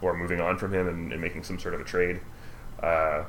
or 0.00 0.16
moving 0.16 0.40
on 0.40 0.58
from 0.58 0.72
him 0.72 0.88
and, 0.88 1.12
and, 1.12 1.20
making 1.20 1.42
some 1.42 1.58
sort 1.58 1.74
of 1.74 1.80
a 1.80 1.84
trade. 1.84 2.20
Uh, 2.82 3.24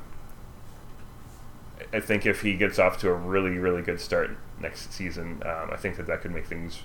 I 1.91 1.99
think 1.99 2.26
if 2.26 2.41
he 2.41 2.55
gets 2.55 2.78
off 2.80 2.97
to 2.99 3.10
a 3.10 3.14
really 3.14 3.57
really 3.57 3.82
good 3.82 3.99
start 3.99 4.38
next 4.60 4.93
season, 4.93 5.41
um, 5.45 5.70
I 5.72 5.78
think 5.78 5.97
that 5.97 6.07
that 6.07 6.22
could 6.22 6.32
make 6.32 6.45
things 6.45 6.80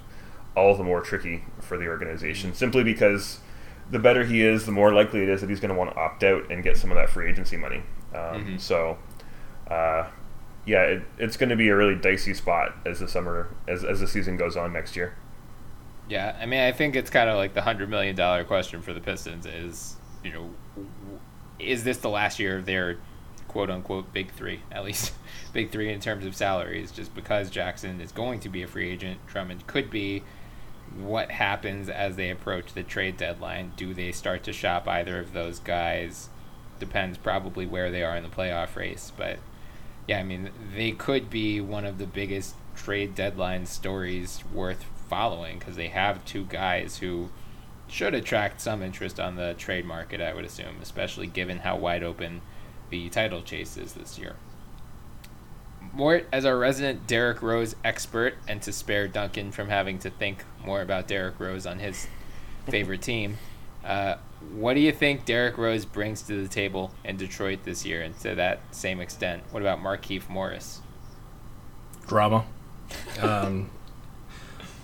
all 0.57 0.77
the 0.77 0.85
more 0.85 1.01
tricky 1.01 1.45
for 1.61 1.77
the 1.77 1.87
organization. 1.87 2.55
Simply 2.55 2.85
because 2.85 3.41
the 3.91 3.99
better 3.99 4.25
he 4.25 4.43
is, 4.43 4.67
the 4.67 4.73
more 4.73 4.93
likely 4.93 5.23
it 5.23 5.29
is 5.29 5.41
that 5.41 5.51
he's 5.51 5.61
going 5.61 5.71
to 5.71 5.75
want 5.75 5.91
to 5.91 5.97
opt 5.97 6.25
out 6.25 6.51
and 6.51 6.63
get 6.63 6.77
some 6.77 6.91
of 6.91 6.97
that 6.97 7.11
free 7.11 7.29
agency 7.29 7.57
money. 7.57 7.83
Um, 8.13 8.21
mm-hmm. 8.21 8.57
So. 8.59 8.99
Uh, 9.69 10.07
yeah, 10.67 10.83
it, 10.83 11.03
it's 11.19 11.37
going 11.37 11.51
to 11.51 11.57
be 11.57 11.69
a 11.69 11.77
really 11.77 11.95
dicey 11.95 12.35
spot 12.35 12.75
as 12.87 13.01
the 13.01 13.09
summer 13.09 13.49
as, 13.69 13.85
as 13.85 14.01
the 14.01 14.09
season 14.09 14.37
goes 14.37 14.57
on 14.57 14.73
next 14.73 14.97
year. 14.97 15.15
Yeah, 16.09 16.37
I 16.41 16.47
mean, 16.47 16.61
I 16.61 16.73
think 16.73 16.97
it's 16.97 17.11
kind 17.11 17.31
of 17.31 17.37
like 17.37 17.55
the 17.55 17.63
hundred 17.63 17.89
million 17.89 18.17
dollar 18.17 18.45
question 18.45 18.83
for 18.83 18.93
the 18.93 19.01
Pistons 19.01 19.47
is, 19.47 19.97
you 20.23 20.33
know, 20.33 20.51
is 21.59 21.85
this 21.85 21.99
the 21.99 22.11
last 22.11 22.39
year 22.39 22.59
of 22.59 22.67
their 22.67 22.99
quote 23.49 23.71
unquote 23.71 24.13
big 24.13 24.33
three, 24.33 24.61
at 24.71 24.85
least 24.85 25.13
big 25.53 25.71
three 25.71 25.93
in 25.93 26.01
terms 26.01 26.27
of 26.27 26.35
salaries, 26.37 26.91
just 26.91 27.15
because 27.15 27.51
Jackson 27.51 28.01
is 28.01 28.13
going 28.13 28.41
to 28.41 28.49
be 28.49 28.63
a 28.63 28.67
free 28.67 28.91
agent, 28.91 29.19
Drummond 29.27 29.67
could 29.67 29.91
be. 29.91 30.23
What 30.97 31.31
happens 31.31 31.89
as 31.89 32.17
they 32.17 32.31
approach 32.31 32.73
the 32.73 32.83
trade 32.83 33.17
deadline. 33.17 33.73
Do 33.77 33.95
they 33.95 34.13
start 34.13 34.43
to 34.45 34.53
shop 34.53 34.87
either 34.89 35.19
of 35.19 35.33
those 35.33 35.59
guys? 35.59 36.29
Depends 36.79 37.19
probably 37.19 37.67
where 37.67 37.91
they 37.91 38.03
are 38.03 38.17
in 38.17 38.23
the 38.23 38.29
playoff 38.29 38.77
race. 38.77 39.13
But 39.17 39.39
yeah, 40.07 40.21
I 40.21 40.23
mean, 40.23 40.51
they 40.75 40.93
could 40.93 41.31
be 41.31 41.61
one 41.61 41.85
of 41.85 41.99
the 41.99 42.07
biggest 42.07 42.55
trade 42.77 43.15
deadline 43.15 43.67
stories 43.67 44.45
worth 44.53 44.85
following 45.09 45.59
because 45.59 45.77
they 45.77 45.89
have 45.89 46.25
two 46.25 46.45
guys 46.45 46.99
who 46.99 47.31
should 47.89 48.15
attract 48.15 48.61
some 48.61 48.83
interest 48.83 49.21
on 49.21 49.37
the 49.37 49.55
trade 49.55 49.85
market, 49.85 50.21
I 50.21 50.35
would 50.35 50.45
assume, 50.45 50.77
especially 50.83 51.27
given 51.27 51.59
how 51.59 51.77
wide 51.77 52.03
open 52.03 52.41
the 52.91 53.09
title 53.09 53.43
chase 53.43 53.77
is 53.77 53.93
this 53.93 54.19
year. 54.19 54.37
Mort, 55.95 56.27
as 56.33 56.45
our 56.45 56.59
resident 56.59 57.07
Derrick 57.07 57.43
Rose 57.43 57.77
expert, 57.85 58.35
and 58.49 58.61
to 58.63 58.73
spare 58.73 59.09
Duncan 59.09 59.53
from 59.53 59.69
having 59.69 59.99
to 60.01 60.11
think 60.11 60.45
more 60.65 60.83
about 60.83 61.07
Derrick 61.07 61.39
Rose 61.39 61.67
on 61.67 61.79
his 61.79 62.07
favorite 62.69 63.03
team, 63.03 63.39
uh, 63.85 64.17
what 64.53 64.75
do 64.75 64.81
you 64.81 64.93
think 64.93 65.25
Derrick 65.25 65.57
Rose 65.57 65.85
brings 65.85 66.23
to 66.23 66.43
the 66.43 66.49
table 66.49 66.91
in 67.05 67.17
Detroit 67.17 67.61
this 67.65 67.87
year? 67.87 68.03
And 68.03 68.19
to 68.21 68.35
that 68.35 68.61
same 68.75 69.01
extent, 69.01 69.43
what 69.51 69.63
about 69.63 69.81
Markieff 69.81 70.29
Morris? 70.29 70.81
Drama. 72.07 72.45
Um, 73.21 73.71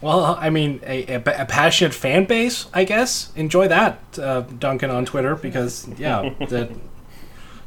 well, 0.01 0.37
I 0.41 0.51
mean, 0.51 0.81
a, 0.85 1.15
a, 1.15 1.17
a, 1.17 1.45
passionate 1.45 1.93
fan 1.93 2.25
base, 2.25 2.67
I 2.73 2.85
guess. 2.85 3.33
Enjoy 3.37 3.69
that, 3.69 4.19
uh, 4.19 4.41
Duncan 4.43 4.91
on 4.91 5.05
Twitter, 5.05 5.37
because 5.37 5.87
yeah, 5.99 6.31
the 6.49 6.75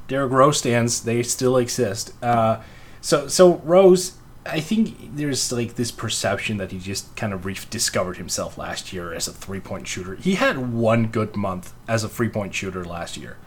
Derrick 0.08 0.32
Rose 0.32 0.58
stands 0.58 1.04
they 1.04 1.22
still 1.24 1.58
exist. 1.58 2.14
Uh, 2.24 2.62
so 3.04 3.28
so 3.28 3.58
Rose, 3.66 4.14
I 4.45 4.62
think 4.62 5.16
there's 5.16 5.51
like 5.51 5.76
this 5.76 5.91
perception 5.91 6.56
that 6.58 6.72
he 6.72 6.80
just 6.80 7.14
kind 7.18 7.34
of 7.34 7.45
rediscovered 7.45 8.16
himself 8.16 8.58
last 8.58 8.93
year 8.93 9.14
as 9.14 9.28
a 9.28 9.34
three 9.34 9.60
point 9.60 9.88
shooter. 9.88 10.16
He 10.16 10.36
had 10.36 10.72
one 10.72 11.08
good 11.08 11.36
month 11.36 11.74
as 11.86 12.06
a 12.06 12.10
three 12.10 12.30
point 12.30 12.56
shooter 12.56 12.86
last 12.86 13.18
year, 13.18 13.38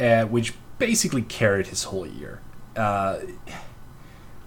uh, 0.00 0.24
which 0.24 0.54
basically 0.78 1.20
carried 1.20 1.66
his 1.66 1.84
whole 1.84 2.06
year. 2.06 2.40
Uh, 2.74 3.18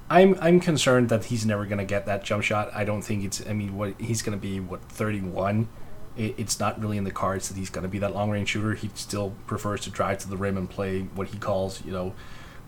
I'm 0.09 0.35
I'm 0.41 0.59
concerned 0.59 1.09
that 1.09 1.25
he's 1.25 1.45
never 1.45 1.67
gonna 1.67 1.85
get 1.85 2.07
that 2.07 2.23
jump 2.23 2.41
shot. 2.41 2.71
I 2.73 2.83
don't 2.83 3.03
think 3.03 3.23
it's. 3.23 3.45
I 3.47 3.53
mean, 3.53 3.77
what 3.77 3.93
he's 4.01 4.23
gonna 4.23 4.37
be 4.37 4.59
what 4.59 4.81
31. 4.89 5.69
It, 6.17 6.33
it's 6.35 6.59
not 6.59 6.81
really 6.81 6.97
in 6.97 7.03
the 7.03 7.11
cards 7.11 7.47
that 7.49 7.57
he's 7.57 7.69
gonna 7.69 7.87
be 7.87 7.99
that 7.99 8.15
long 8.15 8.31
range 8.31 8.49
shooter. 8.49 8.73
He 8.73 8.89
still 8.95 9.35
prefers 9.45 9.81
to 9.81 9.91
drive 9.91 10.17
to 10.19 10.27
the 10.27 10.37
rim 10.37 10.57
and 10.57 10.67
play 10.67 11.01
what 11.13 11.27
he 11.27 11.37
calls 11.37 11.85
you 11.85 11.91
know 11.91 12.15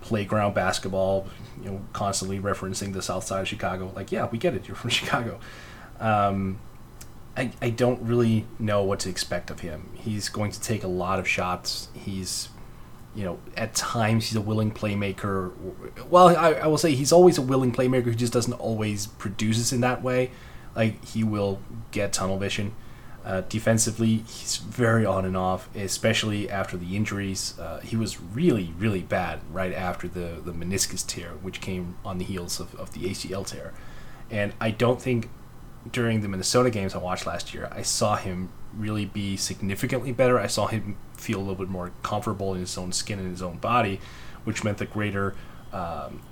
playground 0.01 0.53
basketball. 0.53 1.27
You 1.63 1.71
know, 1.71 1.81
constantly 1.93 2.39
referencing 2.39 2.93
the 2.93 3.01
South 3.01 3.25
Side 3.25 3.41
of 3.41 3.47
Chicago. 3.47 3.91
Like, 3.95 4.11
yeah, 4.11 4.27
we 4.31 4.37
get 4.37 4.55
it. 4.55 4.67
You're 4.67 4.75
from 4.75 4.89
Chicago. 4.89 5.39
Um, 5.99 6.59
I 7.35 7.51
I 7.61 7.69
don't 7.69 8.01
really 8.01 8.45
know 8.57 8.83
what 8.83 8.99
to 9.01 9.09
expect 9.09 9.51
of 9.51 9.59
him. 9.59 9.89
He's 9.93 10.29
going 10.29 10.51
to 10.51 10.61
take 10.61 10.83
a 10.83 10.87
lot 10.87 11.19
of 11.19 11.27
shots. 11.27 11.89
He's 11.93 12.49
you 13.15 13.25
know, 13.25 13.39
at 13.57 13.73
times 13.73 14.27
he's 14.27 14.35
a 14.35 14.41
willing 14.41 14.71
playmaker. 14.71 15.51
Well, 16.09 16.29
I, 16.29 16.53
I 16.53 16.67
will 16.67 16.77
say 16.77 16.93
he's 16.93 17.11
always 17.11 17.37
a 17.37 17.41
willing 17.41 17.71
playmaker 17.71 18.05
who 18.05 18.15
just 18.15 18.31
doesn't 18.31 18.53
always 18.53 19.07
produces 19.07 19.73
in 19.73 19.81
that 19.81 20.03
way. 20.03 20.31
Like 20.75 21.03
he 21.03 21.23
will 21.23 21.59
get 21.91 22.13
tunnel 22.13 22.37
vision. 22.37 22.73
Uh, 23.29 23.41
defensively, 23.41 24.23
he's 24.27 24.57
very 24.57 25.05
on 25.05 25.23
and 25.23 25.37
off, 25.37 25.69
especially 25.75 26.49
after 26.49 26.75
the 26.75 26.95
injuries. 26.95 27.53
Uh, 27.59 27.79
he 27.81 27.95
was 27.95 28.19
really, 28.19 28.73
really 28.79 29.03
bad 29.03 29.39
right 29.51 29.71
after 29.71 30.07
the, 30.07 30.41
the 30.43 30.51
meniscus 30.51 31.05
tear, 31.05 31.33
which 31.43 31.61
came 31.61 31.95
on 32.03 32.17
the 32.17 32.25
heels 32.25 32.59
of, 32.59 32.73
of 32.73 32.91
the 32.93 33.01
ACL 33.01 33.45
tear. 33.45 33.71
And 34.31 34.53
I 34.59 34.71
don't 34.71 34.99
think 34.99 35.29
during 35.91 36.21
the 36.21 36.27
Minnesota 36.27 36.71
games 36.71 36.95
I 36.95 36.97
watched 36.97 37.27
last 37.27 37.53
year, 37.53 37.69
I 37.71 37.83
saw 37.83 38.15
him 38.15 38.49
really 38.75 39.05
be 39.05 39.37
significantly 39.37 40.11
better. 40.11 40.39
I 40.39 40.47
saw 40.47 40.65
him 40.65 40.97
feel 41.15 41.37
a 41.37 41.41
little 41.41 41.53
bit 41.53 41.69
more 41.69 41.91
comfortable 42.01 42.55
in 42.55 42.61
his 42.61 42.75
own 42.79 42.91
skin 42.91 43.19
and 43.19 43.29
his 43.29 43.43
own 43.43 43.57
body, 43.57 44.01
which 44.43 44.63
meant 44.63 44.79
the 44.79 44.87
greater, 44.87 45.35
um, 45.71 46.23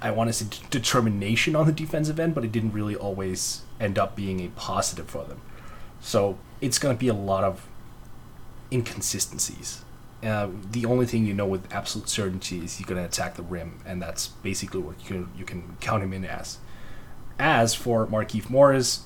I 0.00 0.12
want 0.12 0.28
to 0.28 0.32
say, 0.32 0.46
determination 0.70 1.56
on 1.56 1.66
the 1.66 1.72
defensive 1.72 2.20
end, 2.20 2.36
but 2.36 2.44
it 2.44 2.52
didn't 2.52 2.74
really 2.74 2.94
always 2.94 3.62
end 3.80 3.98
up 3.98 4.14
being 4.14 4.38
a 4.38 4.50
positive 4.50 5.10
for 5.10 5.24
them. 5.24 5.40
So 6.02 6.36
it's 6.60 6.78
going 6.78 6.94
to 6.94 6.98
be 6.98 7.08
a 7.08 7.14
lot 7.14 7.44
of 7.44 7.66
inconsistencies. 8.70 9.84
Uh, 10.22 10.48
the 10.70 10.84
only 10.84 11.06
thing 11.06 11.26
you 11.26 11.32
know 11.32 11.46
with 11.46 11.72
absolute 11.72 12.08
certainty 12.08 12.64
is 12.64 12.76
he's 12.76 12.86
going 12.86 13.00
to 13.00 13.04
attack 13.04 13.34
the 13.34 13.42
rim, 13.42 13.80
and 13.86 14.02
that's 14.02 14.28
basically 14.28 14.80
what 14.80 15.00
you 15.00 15.06
can, 15.06 15.28
you 15.36 15.44
can 15.44 15.76
count 15.80 16.02
him 16.02 16.12
in 16.12 16.24
as. 16.24 16.58
As 17.38 17.74
for 17.74 18.06
Markieff 18.06 18.50
Morris, 18.50 19.04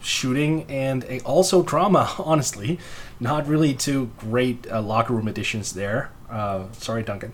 shooting 0.00 0.64
and 0.68 1.04
a, 1.04 1.20
also 1.20 1.62
drama, 1.62 2.12
honestly. 2.18 2.78
Not 3.20 3.46
really 3.46 3.74
two 3.74 4.10
great 4.18 4.66
uh, 4.70 4.82
locker 4.82 5.12
room 5.12 5.28
additions 5.28 5.74
there. 5.74 6.10
Uh, 6.28 6.64
sorry, 6.72 7.02
Duncan. 7.02 7.32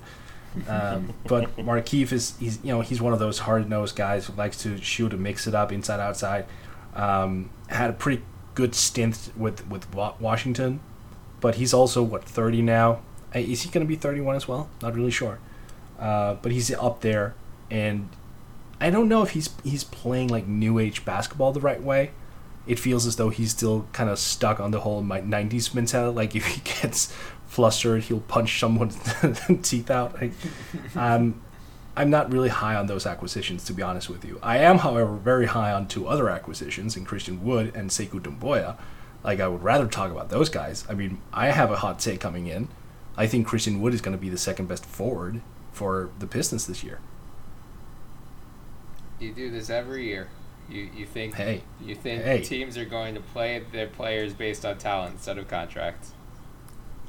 Um, 0.68 1.14
but 1.26 1.56
Markieff 1.56 2.12
is 2.12 2.36
he's 2.38 2.58
you 2.62 2.72
know 2.72 2.80
he's 2.80 3.00
one 3.00 3.12
of 3.12 3.18
those 3.18 3.40
hard 3.40 3.68
nosed 3.68 3.96
guys 3.96 4.26
who 4.26 4.34
likes 4.34 4.58
to 4.62 4.76
shoot 4.78 5.12
and 5.12 5.22
mix 5.22 5.46
it 5.46 5.54
up 5.54 5.72
inside 5.72 6.00
outside. 6.00 6.46
Um, 6.94 7.50
had 7.68 7.90
a 7.90 7.92
pretty 7.94 8.22
good 8.58 8.74
stint 8.74 9.30
with 9.36 9.66
with 9.68 9.94
Washington, 9.94 10.80
but 11.40 11.54
he's 11.54 11.72
also 11.72 12.02
what 12.02 12.24
thirty 12.24 12.60
now. 12.60 13.00
Uh, 13.34 13.38
is 13.38 13.62
he 13.62 13.70
going 13.70 13.86
to 13.86 13.88
be 13.88 13.94
thirty 13.94 14.20
one 14.20 14.34
as 14.34 14.48
well? 14.48 14.68
Not 14.82 14.96
really 14.96 15.12
sure. 15.12 15.38
Uh, 15.98 16.34
but 16.34 16.50
he's 16.50 16.72
up 16.74 17.00
there, 17.00 17.36
and 17.70 18.08
I 18.80 18.90
don't 18.90 19.08
know 19.08 19.22
if 19.22 19.30
he's 19.30 19.48
he's 19.62 19.84
playing 19.84 20.28
like 20.28 20.48
new 20.48 20.80
age 20.80 21.04
basketball 21.04 21.52
the 21.52 21.60
right 21.60 21.82
way 21.82 22.10
it 22.68 22.78
feels 22.78 23.06
as 23.06 23.16
though 23.16 23.30
he's 23.30 23.50
still 23.50 23.86
kind 23.92 24.10
of 24.10 24.18
stuck 24.18 24.60
on 24.60 24.70
the 24.70 24.80
whole 24.80 25.02
90s 25.02 25.74
mentality. 25.74 26.14
Like 26.14 26.36
if 26.36 26.46
he 26.46 26.60
gets 26.82 27.12
flustered, 27.46 28.04
he'll 28.04 28.20
punch 28.20 28.60
someone's 28.60 28.98
teeth 29.62 29.90
out. 29.90 30.20
Like, 30.20 30.32
um, 30.94 31.40
I'm 31.98 32.10
not 32.10 32.32
really 32.32 32.48
high 32.48 32.76
on 32.76 32.86
those 32.86 33.06
acquisitions, 33.06 33.64
to 33.64 33.72
be 33.72 33.82
honest 33.82 34.08
with 34.08 34.24
you. 34.24 34.38
I 34.40 34.58
am, 34.58 34.78
however, 34.78 35.16
very 35.16 35.46
high 35.46 35.72
on 35.72 35.88
two 35.88 36.06
other 36.06 36.28
acquisitions 36.28 36.96
in 36.96 37.04
Christian 37.04 37.42
Wood 37.42 37.72
and 37.74 37.90
Sekou 37.90 38.20
Doumbouya. 38.20 38.76
Like 39.24 39.40
I 39.40 39.48
would 39.48 39.64
rather 39.64 39.88
talk 39.88 40.12
about 40.12 40.28
those 40.30 40.48
guys. 40.48 40.84
I 40.88 40.94
mean, 40.94 41.20
I 41.32 41.48
have 41.48 41.72
a 41.72 41.76
hot 41.78 41.98
take 41.98 42.20
coming 42.20 42.46
in. 42.46 42.68
I 43.16 43.26
think 43.26 43.48
Christian 43.48 43.80
Wood 43.80 43.94
is 43.94 44.00
going 44.00 44.16
to 44.16 44.20
be 44.20 44.28
the 44.28 44.38
second 44.38 44.68
best 44.68 44.86
forward 44.86 45.40
for 45.72 46.10
the 46.20 46.28
Pistons 46.28 46.68
this 46.68 46.84
year. 46.84 47.00
You 49.18 49.32
do 49.32 49.50
this 49.50 49.68
every 49.68 50.06
year. 50.06 50.28
You 50.70 50.88
you 50.94 51.04
think 51.04 51.34
hey, 51.34 51.62
you 51.84 51.96
think 51.96 52.22
hey. 52.22 52.42
teams 52.42 52.78
are 52.78 52.84
going 52.84 53.16
to 53.16 53.20
play 53.20 53.64
their 53.72 53.88
players 53.88 54.34
based 54.34 54.64
on 54.64 54.78
talent 54.78 55.14
instead 55.14 55.36
of 55.36 55.48
contracts? 55.48 56.12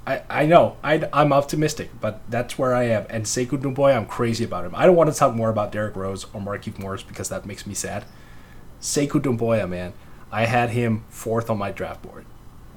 I, 0.05 0.23
I 0.29 0.45
know 0.45 0.77
I, 0.83 1.07
I'm 1.13 1.33
optimistic, 1.33 1.91
but 2.01 2.21
that's 2.29 2.57
where 2.57 2.73
I 2.73 2.83
am. 2.85 3.05
And 3.09 3.25
Sekou 3.25 3.61
Doumbouya, 3.61 3.95
I'm 3.95 4.05
crazy 4.05 4.43
about 4.43 4.65
him. 4.65 4.73
I 4.75 4.85
don't 4.85 4.95
want 4.95 5.11
to 5.11 5.17
talk 5.17 5.35
more 5.35 5.49
about 5.49 5.71
Derrick 5.71 5.95
Rose 5.95 6.25
or 6.33 6.41
Markieff 6.41 6.79
Morris 6.79 7.03
because 7.03 7.29
that 7.29 7.45
makes 7.45 7.67
me 7.67 7.73
sad. 7.73 8.05
Sekou 8.81 9.21
Doumbouya, 9.21 9.69
man, 9.69 9.93
I 10.31 10.45
had 10.45 10.71
him 10.71 11.03
fourth 11.09 11.49
on 11.49 11.57
my 11.57 11.71
draft 11.71 12.01
board. 12.01 12.25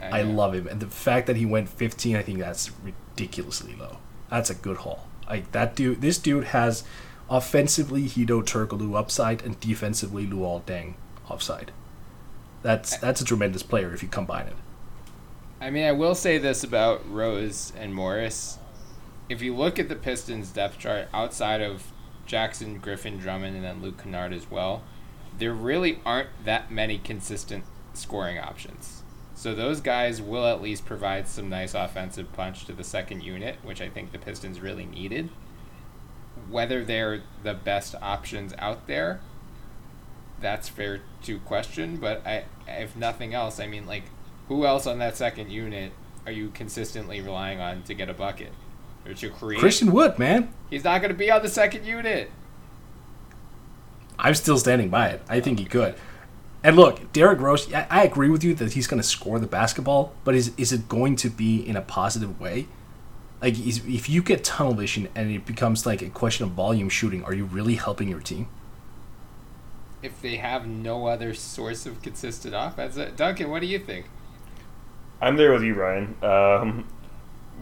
I, 0.00 0.20
I, 0.20 0.22
love 0.22 0.52
him, 0.54 0.66
and 0.66 0.80
the 0.80 0.88
fact 0.88 1.28
that 1.28 1.36
he 1.36 1.46
went 1.46 1.68
15, 1.68 2.16
I 2.16 2.22
think 2.22 2.40
that's 2.40 2.72
ridiculously 2.82 3.76
low. 3.76 3.98
That's 4.30 4.50
a 4.50 4.54
good 4.54 4.78
haul. 4.78 5.06
Like 5.28 5.52
that 5.52 5.76
dude, 5.76 6.00
this 6.00 6.18
dude 6.18 6.44
has 6.44 6.82
offensively 7.30 8.04
Hedo 8.04 8.42
Turkoglu 8.42 8.98
upside 8.98 9.42
and 9.42 9.58
defensively 9.60 10.26
Luol 10.26 10.62
Deng 10.64 10.94
upside. 11.30 11.70
That's 12.62 12.96
that's 12.96 13.20
a 13.20 13.24
tremendous 13.24 13.62
player 13.62 13.94
if 13.94 14.02
you 14.02 14.08
combine 14.08 14.46
it. 14.48 14.56
I 15.62 15.70
mean, 15.70 15.84
I 15.84 15.92
will 15.92 16.14
say 16.14 16.38
this 16.38 16.64
about 16.64 17.08
Rose 17.08 17.72
and 17.78 17.94
Morris. 17.94 18.58
If 19.28 19.40
you 19.40 19.54
look 19.54 19.78
at 19.78 19.88
the 19.88 19.94
Pistons 19.94 20.50
depth 20.50 20.78
chart 20.78 21.08
outside 21.14 21.60
of 21.60 21.92
Jackson, 22.26 22.78
Griffin, 22.78 23.18
Drummond, 23.18 23.56
and 23.56 23.64
then 23.64 23.80
Luke 23.80 24.02
Kennard 24.02 24.32
as 24.32 24.50
well, 24.50 24.82
there 25.38 25.54
really 25.54 26.00
aren't 26.04 26.44
that 26.44 26.70
many 26.70 26.98
consistent 26.98 27.64
scoring 27.94 28.38
options. 28.38 29.04
So 29.34 29.54
those 29.54 29.80
guys 29.80 30.20
will 30.20 30.46
at 30.46 30.60
least 30.60 30.84
provide 30.84 31.28
some 31.28 31.48
nice 31.48 31.74
offensive 31.74 32.32
punch 32.32 32.64
to 32.66 32.72
the 32.72 32.84
second 32.84 33.22
unit, 33.22 33.56
which 33.62 33.80
I 33.80 33.88
think 33.88 34.12
the 34.12 34.18
Pistons 34.18 34.60
really 34.60 34.84
needed 34.84 35.30
whether 36.48 36.84
they're 36.84 37.22
the 37.42 37.54
best 37.54 37.94
options 38.00 38.54
out 38.58 38.86
there, 38.86 39.20
that's 40.40 40.68
fair 40.68 41.00
to 41.22 41.38
question. 41.40 41.96
But 41.96 42.26
I, 42.26 42.44
if 42.68 42.96
nothing 42.96 43.34
else, 43.34 43.60
I 43.60 43.66
mean, 43.66 43.86
like, 43.86 44.04
who 44.52 44.66
else 44.66 44.86
on 44.86 44.98
that 44.98 45.16
second 45.16 45.50
unit 45.50 45.92
are 46.26 46.32
you 46.32 46.50
consistently 46.50 47.20
relying 47.20 47.60
on 47.60 47.82
to 47.84 47.94
get 47.94 48.08
a 48.08 48.14
bucket 48.14 48.52
or 49.06 49.14
to 49.14 49.30
create? 49.30 49.58
Christian 49.58 49.90
Wood, 49.90 50.18
man. 50.18 50.52
He's 50.70 50.84
not 50.84 51.00
going 51.00 51.10
to 51.10 51.16
be 51.16 51.30
on 51.30 51.42
the 51.42 51.48
second 51.48 51.84
unit. 51.84 52.30
I'm 54.18 54.34
still 54.34 54.58
standing 54.58 54.88
by 54.88 55.08
it. 55.08 55.22
I 55.28 55.40
think 55.40 55.58
he 55.58 55.64
could. 55.64 55.94
And 56.62 56.76
look, 56.76 57.12
Derrick 57.12 57.40
Rose, 57.40 57.72
I, 57.72 57.86
I 57.90 58.04
agree 58.04 58.30
with 58.30 58.44
you 58.44 58.54
that 58.54 58.74
he's 58.74 58.86
going 58.86 59.02
to 59.02 59.08
score 59.08 59.40
the 59.40 59.48
basketball, 59.48 60.12
but 60.22 60.34
is 60.34 60.52
is 60.56 60.72
it 60.72 60.88
going 60.88 61.16
to 61.16 61.30
be 61.30 61.66
in 61.66 61.74
a 61.74 61.82
positive 61.82 62.38
way? 62.38 62.68
Like, 63.40 63.58
if 63.58 64.08
you 64.08 64.22
get 64.22 64.44
tunnel 64.44 64.74
vision 64.74 65.08
and 65.16 65.32
it 65.32 65.44
becomes 65.44 65.84
like 65.84 66.00
a 66.00 66.10
question 66.10 66.44
of 66.44 66.52
volume 66.52 66.88
shooting, 66.88 67.24
are 67.24 67.34
you 67.34 67.44
really 67.46 67.74
helping 67.74 68.06
your 68.06 68.20
team? 68.20 68.46
if 70.02 70.20
they 70.20 70.36
have 70.36 70.66
no 70.66 71.06
other 71.06 71.32
source 71.32 71.86
of 71.86 72.02
consistent 72.02 72.54
offense. 72.56 72.98
Uh, 72.98 73.10
Duncan, 73.16 73.50
what 73.50 73.60
do 73.60 73.66
you 73.66 73.78
think? 73.78 74.06
I'm 75.22 75.36
there 75.36 75.52
with 75.52 75.62
you, 75.62 75.74
Ryan. 75.74 76.16
Um, 76.20 76.88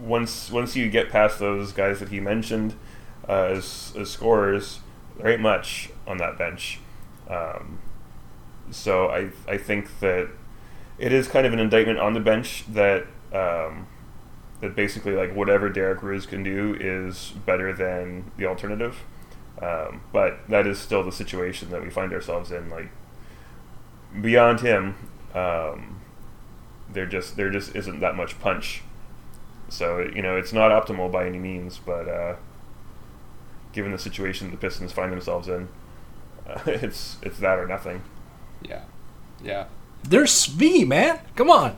once 0.01 0.49
once 0.49 0.75
you 0.75 0.89
get 0.89 1.09
past 1.09 1.37
those 1.37 1.71
guys 1.71 1.99
that 1.99 2.09
he 2.09 2.19
mentioned 2.19 2.73
uh, 3.29 3.43
as, 3.43 3.93
as 3.95 4.09
scorers, 4.09 4.79
there 5.17 5.31
ain't 5.31 5.41
much 5.41 5.91
on 6.07 6.17
that 6.17 6.39
bench. 6.39 6.79
Um, 7.29 7.77
so 8.71 9.09
I 9.09 9.29
I 9.47 9.57
think 9.57 9.99
that 9.99 10.29
it 10.97 11.13
is 11.13 11.27
kind 11.27 11.45
of 11.45 11.53
an 11.53 11.59
indictment 11.59 11.99
on 11.99 12.15
the 12.15 12.19
bench 12.19 12.65
that 12.69 13.05
um, 13.31 13.85
that 14.59 14.75
basically 14.75 15.13
like 15.13 15.35
whatever 15.35 15.69
Derrick 15.69 16.01
Rose 16.01 16.25
can 16.25 16.41
do 16.41 16.75
is 16.79 17.33
better 17.45 17.73
than 17.73 18.31
the 18.37 18.47
alternative. 18.47 19.03
Um, 19.61 20.01
but 20.11 20.49
that 20.49 20.65
is 20.65 20.79
still 20.79 21.03
the 21.03 21.11
situation 21.11 21.69
that 21.69 21.83
we 21.83 21.91
find 21.91 22.11
ourselves 22.11 22.51
in. 22.51 22.71
Like 22.71 22.89
beyond 24.19 24.61
him, 24.61 24.95
um, 25.35 26.00
there 26.93 27.05
just 27.05 27.35
there 27.37 27.49
just 27.49 27.75
isn't 27.75 27.99
that 27.99 28.15
much 28.15 28.39
punch. 28.39 28.83
So 29.69 29.99
you 29.99 30.21
know 30.21 30.37
it's 30.37 30.53
not 30.53 30.71
optimal 30.71 31.11
by 31.11 31.25
any 31.25 31.39
means, 31.39 31.79
but 31.79 32.07
uh, 32.07 32.35
given 33.73 33.91
the 33.91 33.99
situation 33.99 34.51
the 34.51 34.57
Pistons 34.57 34.91
find 34.91 35.11
themselves 35.11 35.47
in, 35.47 35.69
uh, 36.47 36.59
it's 36.65 37.17
it's 37.21 37.39
that 37.39 37.57
or 37.59 37.67
nothing. 37.67 38.01
Yeah, 38.61 38.83
yeah. 39.43 39.65
There's 40.03 40.31
Svi, 40.31 40.87
man. 40.87 41.19
Come 41.35 41.49
on. 41.49 41.77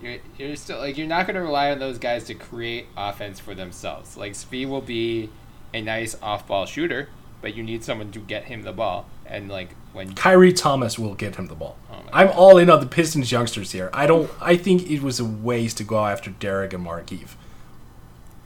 You're, 0.00 0.18
you're 0.36 0.56
still 0.56 0.78
like 0.78 0.96
you're 0.96 1.08
not 1.08 1.26
going 1.26 1.34
to 1.34 1.42
rely 1.42 1.70
on 1.72 1.80
those 1.80 1.98
guys 1.98 2.24
to 2.24 2.34
create 2.34 2.86
offense 2.96 3.40
for 3.40 3.54
themselves. 3.54 4.16
Like 4.16 4.32
Svi 4.32 4.68
will 4.68 4.80
be 4.80 5.30
a 5.74 5.80
nice 5.80 6.16
off-ball 6.22 6.66
shooter, 6.66 7.08
but 7.40 7.54
you 7.54 7.62
need 7.62 7.82
someone 7.82 8.12
to 8.12 8.20
get 8.20 8.44
him 8.44 8.62
the 8.62 8.72
ball. 8.72 9.06
And 9.28 9.48
like 9.48 9.70
when 9.92 10.14
Khyri 10.14 10.56
Thomas 10.56 10.98
will 10.98 11.14
get 11.14 11.36
him 11.36 11.46
the 11.46 11.54
ball. 11.54 11.76
Oh 11.90 12.02
I'm 12.12 12.28
all 12.28 12.58
in 12.58 12.70
on 12.70 12.80
the 12.80 12.86
Pistons 12.86 13.30
youngsters 13.30 13.72
here. 13.72 13.90
I 13.92 14.06
don't. 14.06 14.30
I 14.40 14.56
think 14.56 14.90
it 14.90 15.02
was 15.02 15.20
a 15.20 15.24
waste 15.24 15.76
to 15.78 15.84
go 15.84 16.06
after 16.06 16.30
Derrick 16.30 16.72
and 16.72 16.86
Markieff. 16.86 17.34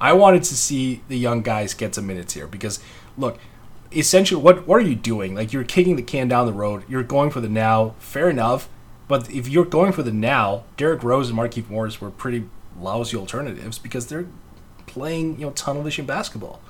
I 0.00 0.12
wanted 0.12 0.42
to 0.44 0.56
see 0.56 1.00
the 1.06 1.16
young 1.16 1.42
guys 1.42 1.74
get 1.74 1.94
some 1.94 2.08
minutes 2.08 2.34
here 2.34 2.48
because, 2.48 2.80
look, 3.16 3.38
essentially, 3.92 4.42
what 4.42 4.66
what 4.66 4.76
are 4.76 4.86
you 4.86 4.96
doing? 4.96 5.34
Like 5.34 5.52
you're 5.52 5.64
kicking 5.64 5.96
the 5.96 6.02
can 6.02 6.28
down 6.28 6.46
the 6.46 6.52
road. 6.52 6.84
You're 6.88 7.04
going 7.04 7.30
for 7.30 7.40
the 7.40 7.48
now. 7.48 7.94
Fair 7.98 8.28
enough, 8.28 8.68
but 9.08 9.30
if 9.30 9.48
you're 9.48 9.64
going 9.64 9.92
for 9.92 10.02
the 10.02 10.12
now, 10.12 10.64
Derrick 10.76 11.04
Rose 11.04 11.30
and 11.30 11.38
Markieff 11.38 11.68
Morris 11.70 12.00
were 12.00 12.10
pretty 12.10 12.48
lousy 12.78 13.16
alternatives 13.16 13.78
because 13.78 14.06
they're 14.06 14.26
playing 14.86 15.38
you 15.38 15.46
know 15.46 15.52
tunnel 15.52 15.82
vision 15.82 16.06
basketball. 16.06 16.60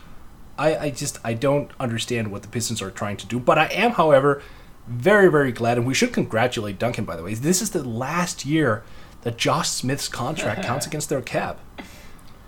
I, 0.58 0.76
I 0.76 0.90
just 0.90 1.18
I 1.24 1.34
don't 1.34 1.70
understand 1.80 2.30
what 2.30 2.42
the 2.42 2.48
Pistons 2.48 2.82
are 2.82 2.90
trying 2.90 3.16
to 3.18 3.26
do. 3.26 3.38
But 3.38 3.58
I 3.58 3.66
am, 3.66 3.92
however, 3.92 4.42
very 4.86 5.30
very 5.30 5.52
glad, 5.52 5.78
and 5.78 5.86
we 5.86 5.94
should 5.94 6.12
congratulate 6.12 6.78
Duncan. 6.78 7.04
By 7.04 7.16
the 7.16 7.22
way, 7.22 7.34
this 7.34 7.62
is 7.62 7.70
the 7.70 7.82
last 7.82 8.44
year 8.44 8.82
that 9.22 9.36
Josh 9.36 9.70
Smith's 9.70 10.08
contract 10.08 10.62
counts 10.66 10.86
against 10.86 11.08
their 11.08 11.22
cap. 11.22 11.60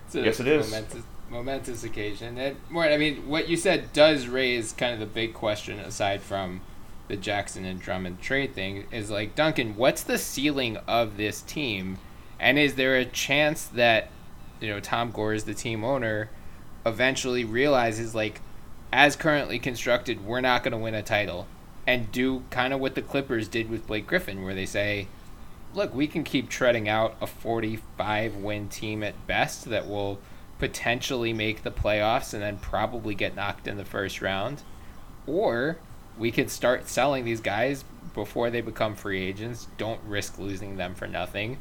It's 0.06 0.14
a 0.14 0.22
Yes, 0.22 0.40
it 0.40 0.48
is. 0.48 0.70
Momentous, 0.70 1.02
momentous 1.30 1.84
occasion. 1.84 2.38
And 2.38 2.56
more, 2.70 2.84
I 2.84 2.96
mean, 2.96 3.28
what 3.28 3.48
you 3.48 3.56
said 3.56 3.92
does 3.92 4.26
raise 4.28 4.72
kind 4.72 4.92
of 4.92 5.00
the 5.00 5.06
big 5.06 5.34
question 5.34 5.78
aside 5.78 6.22
from 6.22 6.60
the 7.08 7.16
Jackson 7.16 7.64
and 7.64 7.80
Drummond 7.80 8.20
trade 8.20 8.54
thing 8.54 8.86
is 8.90 9.10
like 9.10 9.34
Duncan, 9.34 9.76
what's 9.76 10.02
the 10.02 10.18
ceiling 10.18 10.78
of 10.88 11.16
this 11.16 11.42
team, 11.42 11.98
and 12.40 12.58
is 12.58 12.74
there 12.76 12.96
a 12.96 13.04
chance 13.04 13.64
that 13.66 14.10
you 14.60 14.68
know 14.68 14.80
Tom 14.80 15.10
Gore 15.10 15.34
is 15.34 15.44
the 15.44 15.54
team 15.54 15.84
owner 15.84 16.30
eventually 16.86 17.44
realizes 17.44 18.14
like 18.14 18.40
as 18.94 19.16
currently 19.16 19.58
constructed, 19.58 20.24
we're 20.24 20.40
not 20.40 20.62
going 20.62 20.70
to 20.70 20.78
win 20.78 20.94
a 20.94 21.02
title, 21.02 21.48
and 21.84 22.12
do 22.12 22.44
kind 22.50 22.72
of 22.72 22.78
what 22.78 22.94
the 22.94 23.02
Clippers 23.02 23.48
did 23.48 23.68
with 23.68 23.88
Blake 23.88 24.06
Griffin, 24.06 24.44
where 24.44 24.54
they 24.54 24.66
say, 24.66 25.08
look, 25.74 25.92
we 25.92 26.06
can 26.06 26.22
keep 26.22 26.48
treading 26.48 26.88
out 26.88 27.16
a 27.20 27.26
45 27.26 28.36
win 28.36 28.68
team 28.68 29.02
at 29.02 29.26
best 29.26 29.64
that 29.64 29.88
will 29.88 30.20
potentially 30.60 31.32
make 31.32 31.64
the 31.64 31.72
playoffs 31.72 32.32
and 32.32 32.40
then 32.40 32.56
probably 32.58 33.16
get 33.16 33.34
knocked 33.34 33.66
in 33.66 33.76
the 33.76 33.84
first 33.84 34.22
round. 34.22 34.62
Or 35.26 35.78
we 36.16 36.30
could 36.30 36.48
start 36.48 36.88
selling 36.88 37.24
these 37.24 37.40
guys 37.40 37.84
before 38.14 38.48
they 38.48 38.60
become 38.60 38.94
free 38.94 39.22
agents. 39.22 39.66
Don't 39.76 40.00
risk 40.06 40.38
losing 40.38 40.76
them 40.76 40.94
for 40.94 41.08
nothing. 41.08 41.58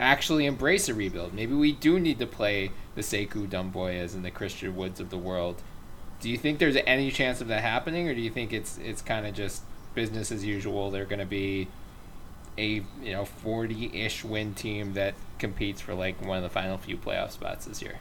Actually 0.00 0.46
embrace 0.46 0.88
a 0.88 0.94
rebuild. 0.94 1.34
Maybe 1.34 1.54
we 1.54 1.72
do 1.72 1.98
need 1.98 2.18
to 2.20 2.26
play 2.26 2.70
the 2.94 3.02
Sekou 3.02 3.48
Doumbouyas 3.48 4.14
and 4.14 4.24
the 4.24 4.30
Christian 4.30 4.76
Woods 4.76 5.00
of 5.00 5.10
the 5.10 5.18
world. 5.18 5.62
Do 6.20 6.30
you 6.30 6.38
think 6.38 6.58
there's 6.58 6.76
any 6.86 7.10
chance 7.10 7.40
of 7.40 7.48
that 7.48 7.62
happening, 7.62 8.08
or 8.08 8.14
do 8.14 8.20
you 8.20 8.30
think 8.30 8.52
it's 8.52 8.78
it's 8.78 9.02
kind 9.02 9.26
of 9.26 9.34
just 9.34 9.62
business 9.94 10.30
as 10.32 10.44
usual? 10.44 10.90
They're 10.90 11.04
going 11.04 11.18
to 11.20 11.26
be 11.26 11.68
a 12.56 12.82
you 13.02 13.12
know 13.12 13.26
40-ish 13.44 14.24
win 14.24 14.54
team 14.54 14.94
that 14.94 15.14
competes 15.38 15.80
for 15.80 15.94
like 15.94 16.20
one 16.24 16.36
of 16.36 16.42
the 16.42 16.50
final 16.50 16.76
few 16.76 16.96
playoff 16.96 17.30
spots 17.30 17.66
this 17.66 17.80
year. 17.80 18.00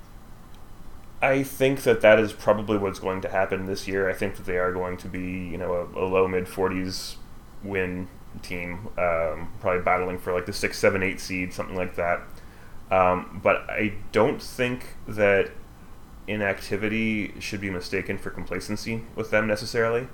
I 1.22 1.42
think 1.44 1.82
that 1.84 2.02
that 2.02 2.20
is 2.20 2.34
probably 2.34 2.78
what's 2.78 3.00
going 3.00 3.22
to 3.22 3.30
happen 3.30 3.66
this 3.66 3.88
year. 3.88 4.10
I 4.10 4.14
think 4.14 4.36
that 4.36 4.46
they 4.46 4.58
are 4.58 4.72
going 4.72 4.98
to 4.98 5.08
be, 5.08 5.20
you 5.20 5.58
know, 5.58 5.74
a, 5.74 6.00
a 6.00 6.06
low 6.06 6.28
mid 6.28 6.46
40s 6.46 7.16
win 7.64 8.08
team, 8.40 8.90
um, 8.98 9.52
probably 9.60 9.82
battling 9.82 10.18
for 10.18 10.34
like 10.34 10.46
the 10.46 10.54
six, 10.54 10.78
seven, 10.78 11.04
eight 11.04 11.20
seed, 11.20 11.54
something 11.54 11.76
like 11.76 11.96
that. 11.96 12.22
Um, 12.90 13.40
but 13.44 13.70
I 13.70 13.94
don't 14.12 14.42
think 14.42 14.96
that 15.08 15.52
inactivity 16.28 17.34
should 17.40 17.62
be 17.62 17.70
mistaken 17.70 18.18
for 18.18 18.30
complacency 18.30 19.04
with 19.16 19.32
them 19.32 19.48
necessarily. 19.48 20.08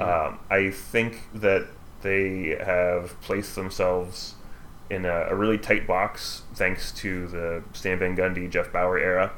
Um, 0.00 0.38
I 0.48 0.70
think 0.70 1.22
that 1.34 1.66
they 2.02 2.56
have 2.64 3.20
placed 3.20 3.56
themselves 3.56 4.34
in 4.90 5.04
a, 5.04 5.26
a 5.28 5.34
really 5.34 5.58
tight 5.58 5.86
box 5.86 6.42
thanks 6.54 6.92
to 6.92 7.26
the 7.28 7.62
Stan 7.72 7.98
Van 7.98 8.16
Gundy, 8.16 8.48
Jeff 8.48 8.72
Bower 8.72 8.98
era, 8.98 9.32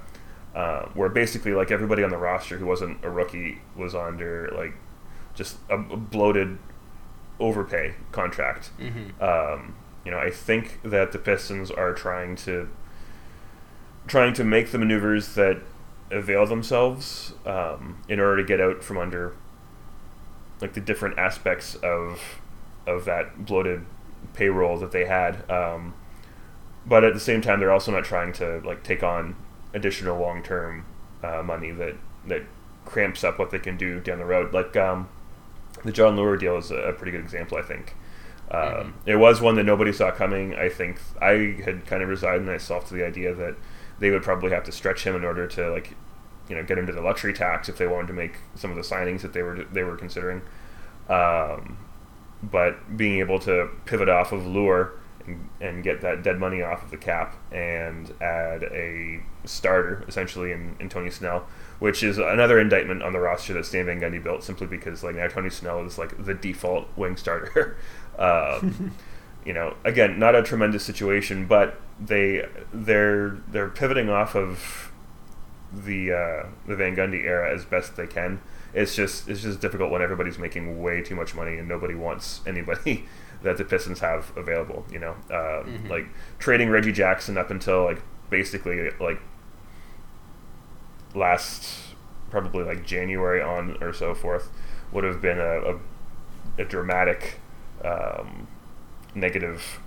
uh, 0.54 0.82
where 0.94 1.08
basically 1.08 1.52
like 1.52 1.70
everybody 1.70 2.02
on 2.02 2.10
the 2.10 2.18
roster 2.18 2.58
who 2.58 2.66
wasn't 2.66 3.02
a 3.04 3.10
rookie 3.10 3.60
was 3.74 3.94
under 3.94 4.50
like 4.54 4.74
just 5.34 5.56
a, 5.70 5.74
a 5.74 5.96
bloated 5.96 6.58
overpay 7.40 7.94
contract. 8.12 8.70
Mhm. 8.78 9.20
Um, 9.22 9.74
you 10.04 10.10
know, 10.10 10.18
I 10.18 10.30
think 10.30 10.80
that 10.82 11.12
the 11.12 11.18
Pistons 11.18 11.70
are 11.70 11.92
trying 11.92 12.36
to 12.36 12.68
trying 14.06 14.32
to 14.34 14.44
make 14.44 14.70
the 14.70 14.78
maneuvers 14.78 15.34
that 15.34 15.58
avail 16.10 16.44
themselves 16.46 17.34
um, 17.46 17.98
in 18.08 18.18
order 18.18 18.38
to 18.38 18.42
get 18.44 18.60
out 18.60 18.82
from 18.82 18.98
under 18.98 19.34
like 20.60 20.72
the 20.74 20.80
different 20.80 21.18
aspects 21.18 21.74
of 21.76 22.40
of 22.86 23.04
that 23.04 23.44
bloated 23.44 23.84
payroll 24.34 24.76
that 24.78 24.90
they 24.92 25.04
had. 25.04 25.48
Um, 25.50 25.94
but 26.86 27.04
at 27.04 27.14
the 27.14 27.20
same 27.20 27.40
time, 27.40 27.60
they're 27.60 27.70
also 27.70 27.92
not 27.92 28.04
trying 28.04 28.32
to 28.34 28.60
like 28.64 28.82
take 28.82 29.02
on 29.02 29.36
additional 29.74 30.18
long 30.18 30.42
term 30.42 30.84
uh, 31.22 31.42
money 31.42 31.70
that 31.70 31.94
that 32.26 32.42
cramps 32.84 33.22
up 33.22 33.38
what 33.38 33.50
they 33.50 33.58
can 33.58 33.76
do 33.76 34.00
down 34.00 34.18
the 34.18 34.24
road. 34.24 34.52
Like 34.52 34.76
um, 34.76 35.08
the 35.84 35.92
Jon 35.92 36.16
Leuer 36.16 36.38
deal 36.38 36.56
is 36.56 36.70
a, 36.70 36.94
pretty 36.96 37.12
good 37.12 37.20
example, 37.22 37.58
I 37.58 37.62
think. 37.62 37.94
Um, 38.50 38.94
It 39.06 39.16
was 39.16 39.40
one 39.40 39.54
that 39.56 39.64
nobody 39.64 39.92
saw 39.92 40.10
coming. 40.10 40.54
I 40.54 40.68
think 40.68 41.00
I 41.20 41.56
had 41.64 41.86
kind 41.86 42.02
of 42.02 42.08
resigned 42.08 42.46
myself 42.46 42.88
to 42.88 42.94
the 42.94 43.04
idea 43.06 43.34
that 43.34 43.56
they 43.98 44.10
would 44.10 44.22
probably 44.22 44.50
have 44.50 44.64
to 44.64 44.72
stretch 44.72 45.04
him 45.04 45.14
in 45.14 45.24
order 45.24 45.46
to 45.46 45.70
like, 45.70 45.94
you 46.48 46.56
know, 46.56 46.64
get 46.64 46.78
him 46.78 46.86
to 46.86 46.92
the 46.92 47.02
luxury 47.02 47.32
tax 47.32 47.68
if 47.68 47.78
they 47.78 47.86
wanted 47.86 48.08
to 48.08 48.12
make 48.12 48.38
some 48.56 48.70
of 48.70 48.76
the 48.76 48.82
signings 48.82 49.20
that 49.20 49.32
they 49.32 49.42
were 49.42 49.64
they 49.72 49.84
were 49.84 49.96
considering. 49.96 50.42
Um, 51.08 51.78
but 52.42 52.96
being 52.96 53.18
able 53.20 53.38
to 53.40 53.68
pivot 53.84 54.08
off 54.08 54.32
of 54.32 54.42
Leuer 54.42 54.92
and, 55.26 55.48
and 55.60 55.84
get 55.84 56.00
that 56.00 56.22
dead 56.22 56.38
money 56.38 56.62
off 56.62 56.82
of 56.82 56.90
the 56.90 56.96
cap 56.96 57.36
and 57.52 58.14
add 58.20 58.62
a 58.64 59.20
starter 59.44 60.04
essentially 60.08 60.50
in, 60.52 60.76
in 60.80 60.88
Tony 60.88 61.10
Snell, 61.10 61.46
which 61.80 62.02
is 62.02 62.18
another 62.18 62.58
indictment 62.60 63.02
on 63.02 63.12
the 63.12 63.18
roster 63.18 63.52
that 63.54 63.66
Stan 63.66 63.86
Van 63.86 64.00
Gundy 64.00 64.22
built 64.22 64.44
simply 64.44 64.66
because 64.68 65.02
like 65.02 65.16
now 65.16 65.26
Tony 65.28 65.50
Snell 65.50 65.84
is 65.84 65.98
like 65.98 66.24
the 66.24 66.34
default 66.34 66.86
wing 66.96 67.16
starter. 67.16 67.76
um, 68.18 68.94
you 69.44 69.52
know, 69.52 69.74
again, 69.84 70.18
not 70.18 70.34
a 70.34 70.42
tremendous 70.42 70.84
situation, 70.84 71.46
but 71.46 71.80
they 71.98 72.46
they're 72.72 73.30
they're 73.48 73.68
pivoting 73.68 74.08
off 74.08 74.34
of 74.36 74.92
the 75.72 76.12
uh, 76.12 76.46
the 76.66 76.76
Van 76.76 76.94
Gundy 76.96 77.24
era 77.24 77.52
as 77.54 77.64
best 77.64 77.96
they 77.96 78.06
can. 78.06 78.40
It's 78.74 78.94
just 78.94 79.28
it's 79.28 79.42
just 79.42 79.60
difficult 79.60 79.90
when 79.90 80.02
everybody's 80.02 80.38
making 80.38 80.80
way 80.82 81.02
too 81.02 81.14
much 81.14 81.34
money 81.34 81.58
and 81.58 81.66
nobody 81.68 81.94
wants 81.94 82.40
anybody 82.46 83.04
that 83.42 83.56
the 83.56 83.64
Pistons 83.64 84.00
have 84.00 84.32
available. 84.36 84.84
You 84.92 84.98
know, 84.98 85.12
um, 85.30 85.66
Mhm. 85.66 85.88
like 85.88 86.06
trading 86.38 86.68
Reggie 86.70 86.92
Jackson 86.92 87.38
up 87.38 87.50
until 87.50 87.84
like 87.84 88.02
basically 88.28 88.90
like 89.00 89.20
last 91.14 91.94
probably 92.30 92.64
like 92.64 92.86
January 92.86 93.42
on 93.42 93.76
or 93.80 93.92
so 93.92 94.14
forth 94.14 94.50
would 94.92 95.04
have 95.04 95.20
been 95.20 95.38
a, 95.38 95.60
a, 95.60 95.78
a 96.58 96.64
dramatic 96.64 97.40
um, 97.84 98.46
negative 99.14 99.80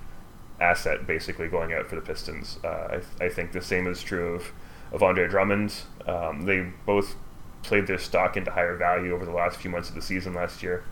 asset 0.59 1.05
basically 1.07 1.47
going 1.47 1.73
out 1.73 1.87
for 1.87 1.95
the 1.95 2.01
Pistons. 2.01 2.59
Uh, 2.63 2.99
I, 3.19 3.25
I 3.25 3.29
think 3.29 3.51
the 3.51 3.61
same 3.61 3.87
is 3.87 4.01
true 4.03 4.35
of, 4.35 4.51
of 4.91 5.03
Andre 5.03 5.27
Drummond. 5.27 5.73
Um, 6.07 6.43
they 6.43 6.71
both 6.85 7.15
played 7.63 7.87
their 7.87 7.97
stock 7.97 8.37
into 8.37 8.51
higher 8.51 8.75
value 8.75 9.13
over 9.13 9.25
the 9.25 9.31
last 9.31 9.57
few 9.57 9.71
months 9.71 9.89
of 9.89 9.95
the 9.95 10.01
season 10.01 10.33
last 10.33 10.61
year. 10.61 10.83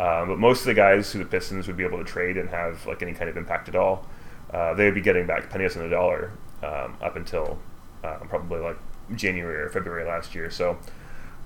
Um, 0.00 0.28
but 0.28 0.38
most 0.38 0.60
of 0.60 0.66
the 0.66 0.74
guys 0.74 1.12
who 1.12 1.18
the 1.18 1.24
Pistons 1.24 1.66
would 1.66 1.76
be 1.76 1.84
able 1.84 1.98
to 1.98 2.04
trade 2.04 2.36
and 2.36 2.48
have 2.50 2.86
like 2.86 3.02
any 3.02 3.12
kind 3.12 3.28
of 3.30 3.36
impact 3.36 3.68
at 3.68 3.76
all, 3.76 4.06
uh, 4.52 4.74
they 4.74 4.84
would 4.84 4.94
be 4.94 5.00
getting 5.00 5.26
back 5.26 5.48
pennies 5.50 5.76
on 5.76 5.82
the 5.82 5.88
dollar 5.88 6.32
um, 6.62 6.96
up 7.00 7.16
until 7.16 7.58
uh, 8.04 8.16
probably 8.28 8.60
like 8.60 8.78
January 9.16 9.62
or 9.62 9.68
February 9.68 10.04
last 10.04 10.34
year. 10.34 10.50
So 10.50 10.78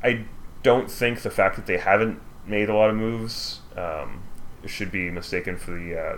I 0.03 0.27
don't 0.63 0.91
think 0.91 1.23
the 1.23 1.31
fact 1.31 1.57
that 1.57 1.67
they 1.67 1.79
haven't 1.79 2.21
made 2.47 2.69
a 2.69 2.75
lot 2.75 2.91
of 2.91 2.97
moves 2.97 3.61
um, 3.77 4.23
should 4.67 4.91
be 4.91 5.11
mistaken 5.11 5.57
for 5.57 5.73
the, 5.73 5.99
uh, 5.99 6.17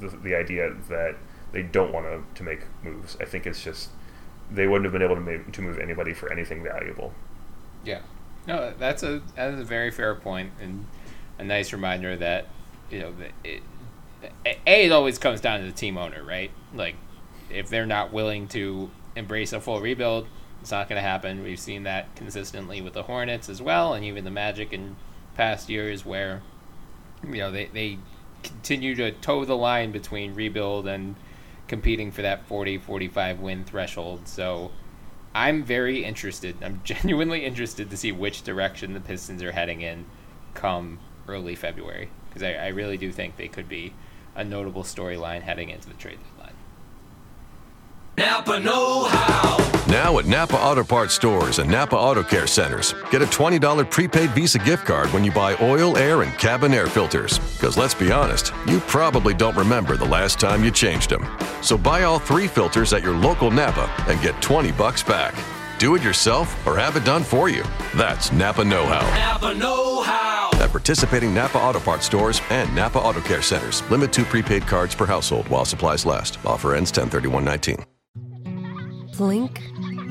the, 0.00 0.08
the 0.16 0.34
idea 0.34 0.72
that 0.88 1.16
they 1.52 1.62
don't 1.62 1.92
want 1.92 2.06
to, 2.06 2.22
to 2.34 2.42
make 2.42 2.60
moves. 2.82 3.16
I 3.20 3.24
think 3.24 3.46
it's 3.46 3.62
just 3.62 3.90
they 4.50 4.66
wouldn't 4.66 4.84
have 4.84 4.92
been 4.92 5.02
able 5.02 5.14
to 5.14 5.20
make, 5.20 5.52
to 5.52 5.62
move 5.62 5.78
anybody 5.78 6.12
for 6.12 6.32
anything 6.32 6.62
valuable. 6.62 7.12
Yeah, 7.84 8.00
no, 8.46 8.72
that's 8.78 9.02
a 9.02 9.22
that's 9.34 9.60
a 9.60 9.64
very 9.64 9.90
fair 9.90 10.14
point 10.14 10.52
and 10.60 10.86
a 11.38 11.44
nice 11.44 11.72
reminder 11.72 12.16
that 12.16 12.46
you 12.90 13.00
know 13.00 13.12
it, 13.44 13.62
a 14.44 14.84
it 14.84 14.92
always 14.92 15.18
comes 15.18 15.40
down 15.40 15.60
to 15.60 15.66
the 15.66 15.72
team 15.72 15.96
owner, 15.96 16.22
right? 16.22 16.50
Like 16.74 16.96
if 17.48 17.68
they're 17.68 17.86
not 17.86 18.12
willing 18.12 18.48
to 18.48 18.90
embrace 19.16 19.52
a 19.52 19.60
full 19.60 19.80
rebuild, 19.80 20.26
it's 20.60 20.70
not 20.70 20.88
going 20.88 20.96
to 20.96 21.08
happen. 21.08 21.42
We've 21.42 21.58
seen 21.58 21.84
that 21.84 22.14
consistently 22.16 22.80
with 22.80 22.92
the 22.92 23.04
Hornets 23.04 23.48
as 23.48 23.62
well, 23.62 23.94
and 23.94 24.04
even 24.04 24.24
the 24.24 24.30
Magic 24.30 24.72
in 24.72 24.96
past 25.36 25.68
years 25.68 26.04
where 26.04 26.42
you 27.24 27.38
know 27.38 27.50
they 27.50 27.66
they 27.66 27.98
continue 28.42 28.94
to 28.94 29.12
toe 29.12 29.44
the 29.44 29.56
line 29.56 29.92
between 29.92 30.34
rebuild 30.34 30.86
and 30.86 31.14
competing 31.68 32.10
for 32.10 32.22
that 32.22 32.46
40 32.46 32.78
45 32.78 33.40
win 33.40 33.64
threshold. 33.64 34.26
So 34.26 34.70
I'm 35.34 35.62
very 35.62 36.04
interested. 36.04 36.56
I'm 36.62 36.80
genuinely 36.84 37.44
interested 37.44 37.90
to 37.90 37.96
see 37.96 38.12
which 38.12 38.42
direction 38.42 38.92
the 38.92 39.00
Pistons 39.00 39.42
are 39.42 39.52
heading 39.52 39.80
in 39.80 40.06
come 40.54 40.98
early 41.28 41.54
February 41.54 42.10
because 42.28 42.42
I, 42.42 42.54
I 42.54 42.68
really 42.68 42.96
do 42.96 43.12
think 43.12 43.36
they 43.36 43.48
could 43.48 43.68
be 43.68 43.94
a 44.34 44.44
notable 44.44 44.82
storyline 44.82 45.42
heading 45.42 45.70
into 45.70 45.88
the 45.88 45.94
trade 45.94 46.18
deadline. 46.18 46.39
Napa 48.20 48.60
Know 48.60 49.04
How. 49.04 49.56
Now 49.86 50.18
at 50.18 50.26
Napa 50.26 50.54
Auto 50.54 50.84
Parts 50.84 51.14
stores 51.14 51.58
and 51.58 51.70
Napa 51.70 51.96
Auto 51.96 52.22
Care 52.22 52.46
centers, 52.46 52.94
get 53.10 53.22
a 53.22 53.24
$20 53.24 53.90
prepaid 53.90 54.28
Visa 54.32 54.58
gift 54.58 54.84
card 54.84 55.10
when 55.14 55.24
you 55.24 55.32
buy 55.32 55.56
oil, 55.62 55.96
air, 55.96 56.20
and 56.20 56.30
cabin 56.36 56.74
air 56.74 56.86
filters. 56.86 57.38
Because 57.38 57.78
let's 57.78 57.94
be 57.94 58.12
honest, 58.12 58.52
you 58.66 58.80
probably 58.80 59.32
don't 59.32 59.56
remember 59.56 59.96
the 59.96 60.04
last 60.04 60.38
time 60.38 60.62
you 60.62 60.70
changed 60.70 61.08
them. 61.08 61.26
So 61.62 61.78
buy 61.78 62.02
all 62.02 62.18
three 62.18 62.46
filters 62.46 62.92
at 62.92 63.02
your 63.02 63.14
local 63.16 63.50
Napa 63.50 63.90
and 64.06 64.20
get 64.20 64.42
20 64.42 64.70
bucks 64.72 65.02
back. 65.02 65.34
Do 65.78 65.94
it 65.94 66.02
yourself 66.02 66.54
or 66.66 66.76
have 66.76 66.96
it 66.96 67.06
done 67.06 67.24
for 67.24 67.48
you. 67.48 67.64
That's 67.96 68.32
Napa 68.32 68.62
Know 68.62 68.84
How. 68.84 69.00
Napa 69.16 69.54
Know 69.54 70.02
How. 70.02 70.50
At 70.60 70.72
participating 70.72 71.32
Napa 71.32 71.56
Auto 71.56 71.80
Parts 71.80 72.04
stores 72.04 72.42
and 72.50 72.68
Napa 72.76 72.98
Auto 72.98 73.22
Care 73.22 73.40
centers. 73.40 73.82
Limit 73.90 74.12
two 74.12 74.26
prepaid 74.26 74.66
cards 74.66 74.94
per 74.94 75.06
household 75.06 75.48
while 75.48 75.64
supplies 75.64 76.04
last. 76.04 76.38
Offer 76.44 76.74
ends 76.74 76.90
103119. 76.90 77.82
Blink 79.20 79.60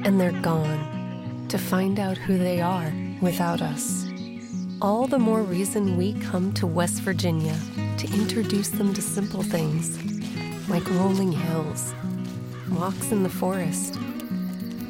and 0.05 0.21
they're 0.21 0.39
gone 0.43 1.47
to 1.49 1.57
find 1.57 1.99
out 1.99 2.15
who 2.15 2.37
they 2.37 2.61
are 2.61 2.93
without 3.21 3.59
us. 3.59 4.05
All 4.83 5.07
the 5.07 5.17
more 5.17 5.41
reason 5.41 5.97
we 5.97 6.13
come 6.13 6.53
to 6.53 6.67
West 6.67 7.01
Virginia 7.01 7.57
to 7.97 8.05
introduce 8.13 8.69
them 8.69 8.93
to 8.93 9.01
simple 9.01 9.41
things 9.41 9.97
like 10.69 10.87
rolling 10.91 11.31
hills, 11.31 11.91
walks 12.69 13.11
in 13.11 13.23
the 13.23 13.29
forest, 13.29 13.97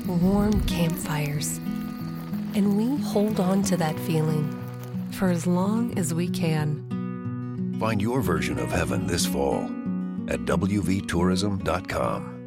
warm 0.06 0.66
campfires. 0.66 1.56
And 2.56 2.76
we 2.76 3.02
hold 3.02 3.40
on 3.40 3.64
to 3.64 3.78
that 3.78 3.98
feeling 4.02 4.54
for 5.12 5.30
as 5.30 5.48
long 5.48 5.98
as 5.98 6.14
we 6.14 6.28
can. 6.28 7.78
Find 7.80 8.02
your 8.02 8.20
version 8.20 8.60
of 8.60 8.70
heaven 8.70 9.08
this 9.08 9.26
fall 9.26 9.64
at 10.28 10.42
WVTourism.com. 10.42 12.39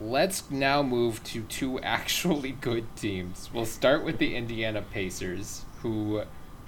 Let's 0.00 0.50
now 0.50 0.82
move 0.82 1.22
to 1.24 1.42
two 1.42 1.78
actually 1.82 2.52
good 2.52 2.96
teams. 2.96 3.50
We'll 3.52 3.66
start 3.66 4.02
with 4.02 4.18
the 4.18 4.34
Indiana 4.34 4.82
Pacers, 4.82 5.64
who 5.82 6.22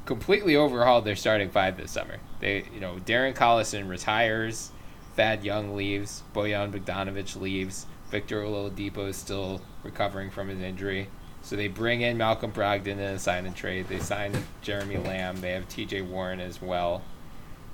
completely 0.05 0.57
overhauled 0.57 1.05
their 1.05 1.17
starting 1.17 1.49
five 1.49 1.77
this 1.77 1.93
summer. 1.93 2.19
They, 2.41 2.65
you 2.75 2.81
know, 2.81 2.97
Darren 3.07 3.35
Collison 3.35 3.89
retires, 3.89 4.71
Thad 5.17 5.45
Young 5.45 5.75
leaves, 5.75 6.23
Bojan 6.35 6.73
Bogdanovic 6.73 7.41
leaves, 7.41 7.87
Victor 8.11 8.43
Oladipo 8.43 9.09
is 9.09 9.17
still 9.17 9.63
recovering 9.83 10.31
from 10.31 10.49
his 10.49 10.61
injury. 10.61 11.09
So 11.41 11.57
they 11.57 11.69
bring 11.69 12.03
in 12.03 12.19
Malcolm 12.19 12.53
Brogdon 12.53 12.87
in 12.87 13.01
a 13.01 13.19
sign 13.19 13.47
and 13.47 13.57
trade. 13.57 13.89
They 13.89 13.99
sign 13.99 14.33
Jeremy 14.61 14.99
Lamb. 14.99 15.41
They 15.41 15.53
have 15.53 15.69
T.J. 15.69 16.03
Warren 16.03 16.39
as 16.39 16.61
well. 16.61 17.03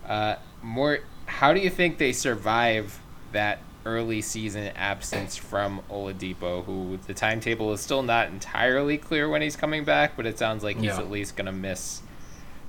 Uh, 0.07 0.37
more, 0.63 1.01
how 1.27 1.53
do 1.53 1.61
you 1.61 1.69
think 1.69 1.99
they 1.99 2.13
survive 2.13 3.01
that 3.33 3.59
early 3.87 4.21
season 4.21 4.69
absence 4.77 5.37
from 5.37 5.81
Oladipo, 5.91 6.65
who 6.65 6.99
the 7.07 7.15
timetable 7.15 7.73
is 7.73 7.81
still 7.81 8.03
not 8.03 8.29
entirely 8.29 8.99
clear 8.99 9.29
when 9.29 9.41
he's 9.43 9.57
coming 9.57 9.85
back, 9.85 10.17
but 10.17 10.27
it 10.27 10.39
sounds 10.39 10.63
like 10.65 10.77
he's 10.77 10.87
Yeah. 10.87 10.99
at 10.99 11.11
least 11.11 11.37
going 11.37 11.47
to 11.47 11.53
miss 11.53 12.03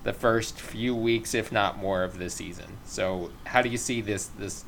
the 0.04 0.14
first 0.14 0.60
few 0.62 0.96
weeks, 0.96 1.34
if 1.34 1.52
not 1.52 1.78
more, 1.78 2.04
of 2.04 2.20
the 2.20 2.30
season. 2.30 2.78
So, 2.86 3.32
how 3.46 3.62
do 3.62 3.70
you 3.70 3.78
see 3.78 4.02
this 4.02 4.28
this 4.28 4.64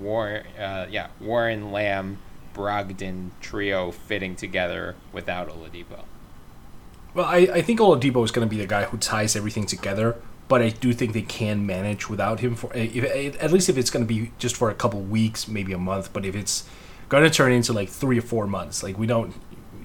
Warren, 0.00 0.46
uh, 0.58 0.86
yeah, 0.90 1.08
Warren 1.20 1.70
Lamb 1.70 2.18
Brogdon 2.54 3.30
trio 3.40 3.90
fitting 3.90 4.34
together 4.34 4.96
without 5.12 5.48
Oladipo? 5.48 6.04
Well, 7.12 7.26
I, 7.26 7.36
I 7.52 7.62
think 7.62 7.78
Oladipo 7.80 8.24
is 8.24 8.30
going 8.32 8.48
to 8.48 8.50
be 8.50 8.60
the 8.60 8.66
guy 8.66 8.84
who 8.84 8.96
ties 8.96 9.36
everything 9.36 9.66
together, 9.66 10.16
but 10.54 10.62
I 10.62 10.68
do 10.68 10.92
think 10.92 11.14
they 11.14 11.22
can 11.22 11.66
manage 11.66 12.08
without 12.08 12.38
him 12.38 12.54
for 12.54 12.72
if, 12.76 13.02
at 13.42 13.50
least 13.50 13.68
if 13.68 13.76
it's 13.76 13.90
going 13.90 14.06
to 14.06 14.14
be 14.14 14.30
just 14.38 14.54
for 14.54 14.70
a 14.70 14.74
couple 14.74 15.00
weeks, 15.00 15.48
maybe 15.48 15.72
a 15.72 15.78
month. 15.78 16.12
But 16.12 16.24
if 16.24 16.36
it's 16.36 16.62
going 17.08 17.24
to 17.24 17.28
turn 17.30 17.50
into 17.50 17.72
like 17.72 17.88
three 17.88 18.20
or 18.20 18.22
four 18.22 18.46
months, 18.46 18.80
like 18.80 18.96
we 18.96 19.08
don't, 19.08 19.34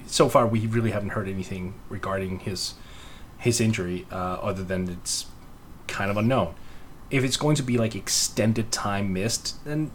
so 0.06 0.28
far 0.28 0.46
we 0.46 0.68
really 0.68 0.92
haven't 0.92 1.08
heard 1.08 1.28
anything 1.28 1.74
regarding 1.88 2.38
his 2.38 2.74
his 3.36 3.60
injury, 3.60 4.06
uh, 4.12 4.14
other 4.14 4.62
than 4.62 4.88
it's 4.88 5.26
kind 5.88 6.08
of 6.08 6.16
unknown. 6.16 6.54
If 7.10 7.24
it's 7.24 7.36
going 7.36 7.56
to 7.56 7.64
be 7.64 7.76
like 7.76 7.96
extended 7.96 8.70
time 8.70 9.12
missed, 9.12 9.64
then 9.64 9.90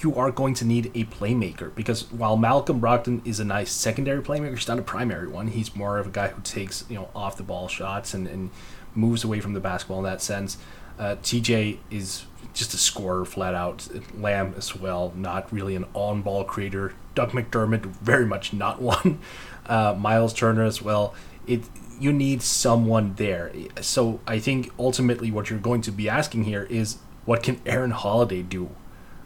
you 0.00 0.12
are 0.16 0.32
going 0.32 0.54
to 0.54 0.64
need 0.64 0.90
a 0.96 1.04
playmaker 1.04 1.72
because 1.72 2.10
while 2.10 2.36
Malcolm 2.36 2.80
Brogdon 2.80 3.24
is 3.24 3.38
a 3.38 3.44
nice 3.44 3.70
secondary 3.70 4.22
playmaker, 4.22 4.56
he's 4.56 4.66
not 4.66 4.80
a 4.80 4.82
primary 4.82 5.28
one. 5.28 5.46
He's 5.46 5.76
more 5.76 6.00
of 6.00 6.08
a 6.08 6.10
guy 6.10 6.26
who 6.26 6.42
takes 6.42 6.84
you 6.88 6.96
know 6.96 7.10
off 7.14 7.36
the 7.36 7.44
ball 7.44 7.68
shots 7.68 8.12
and, 8.12 8.26
and 8.26 8.50
moves 8.96 9.24
away 9.24 9.40
from 9.40 9.52
the 9.52 9.60
basketball 9.60 9.98
in 9.98 10.04
that 10.04 10.22
sense. 10.22 10.58
Uh, 10.98 11.16
TJ 11.22 11.78
is 11.90 12.24
just 12.54 12.72
a 12.74 12.78
scorer 12.78 13.24
flat 13.24 13.54
out. 13.54 13.86
Lamb 14.18 14.54
as 14.56 14.74
well, 14.74 15.12
not 15.14 15.52
really 15.52 15.76
an 15.76 15.84
on 15.94 16.22
ball 16.22 16.44
creator. 16.44 16.94
Doug 17.14 17.30
McDermott 17.30 17.86
very 17.86 18.26
much 18.26 18.52
not 18.52 18.80
one. 18.82 19.20
Uh, 19.66 19.94
Miles 19.98 20.32
Turner 20.32 20.64
as 20.64 20.80
well. 20.82 21.14
It 21.46 21.64
you 21.98 22.12
need 22.12 22.42
someone 22.42 23.14
there. 23.14 23.52
So 23.80 24.20
I 24.26 24.38
think 24.38 24.70
ultimately 24.78 25.30
what 25.30 25.48
you're 25.48 25.58
going 25.58 25.80
to 25.82 25.90
be 25.90 26.08
asking 26.08 26.44
here 26.44 26.64
is 26.64 26.98
what 27.24 27.42
can 27.42 27.60
Aaron 27.64 27.90
Holiday 27.90 28.42
do? 28.42 28.70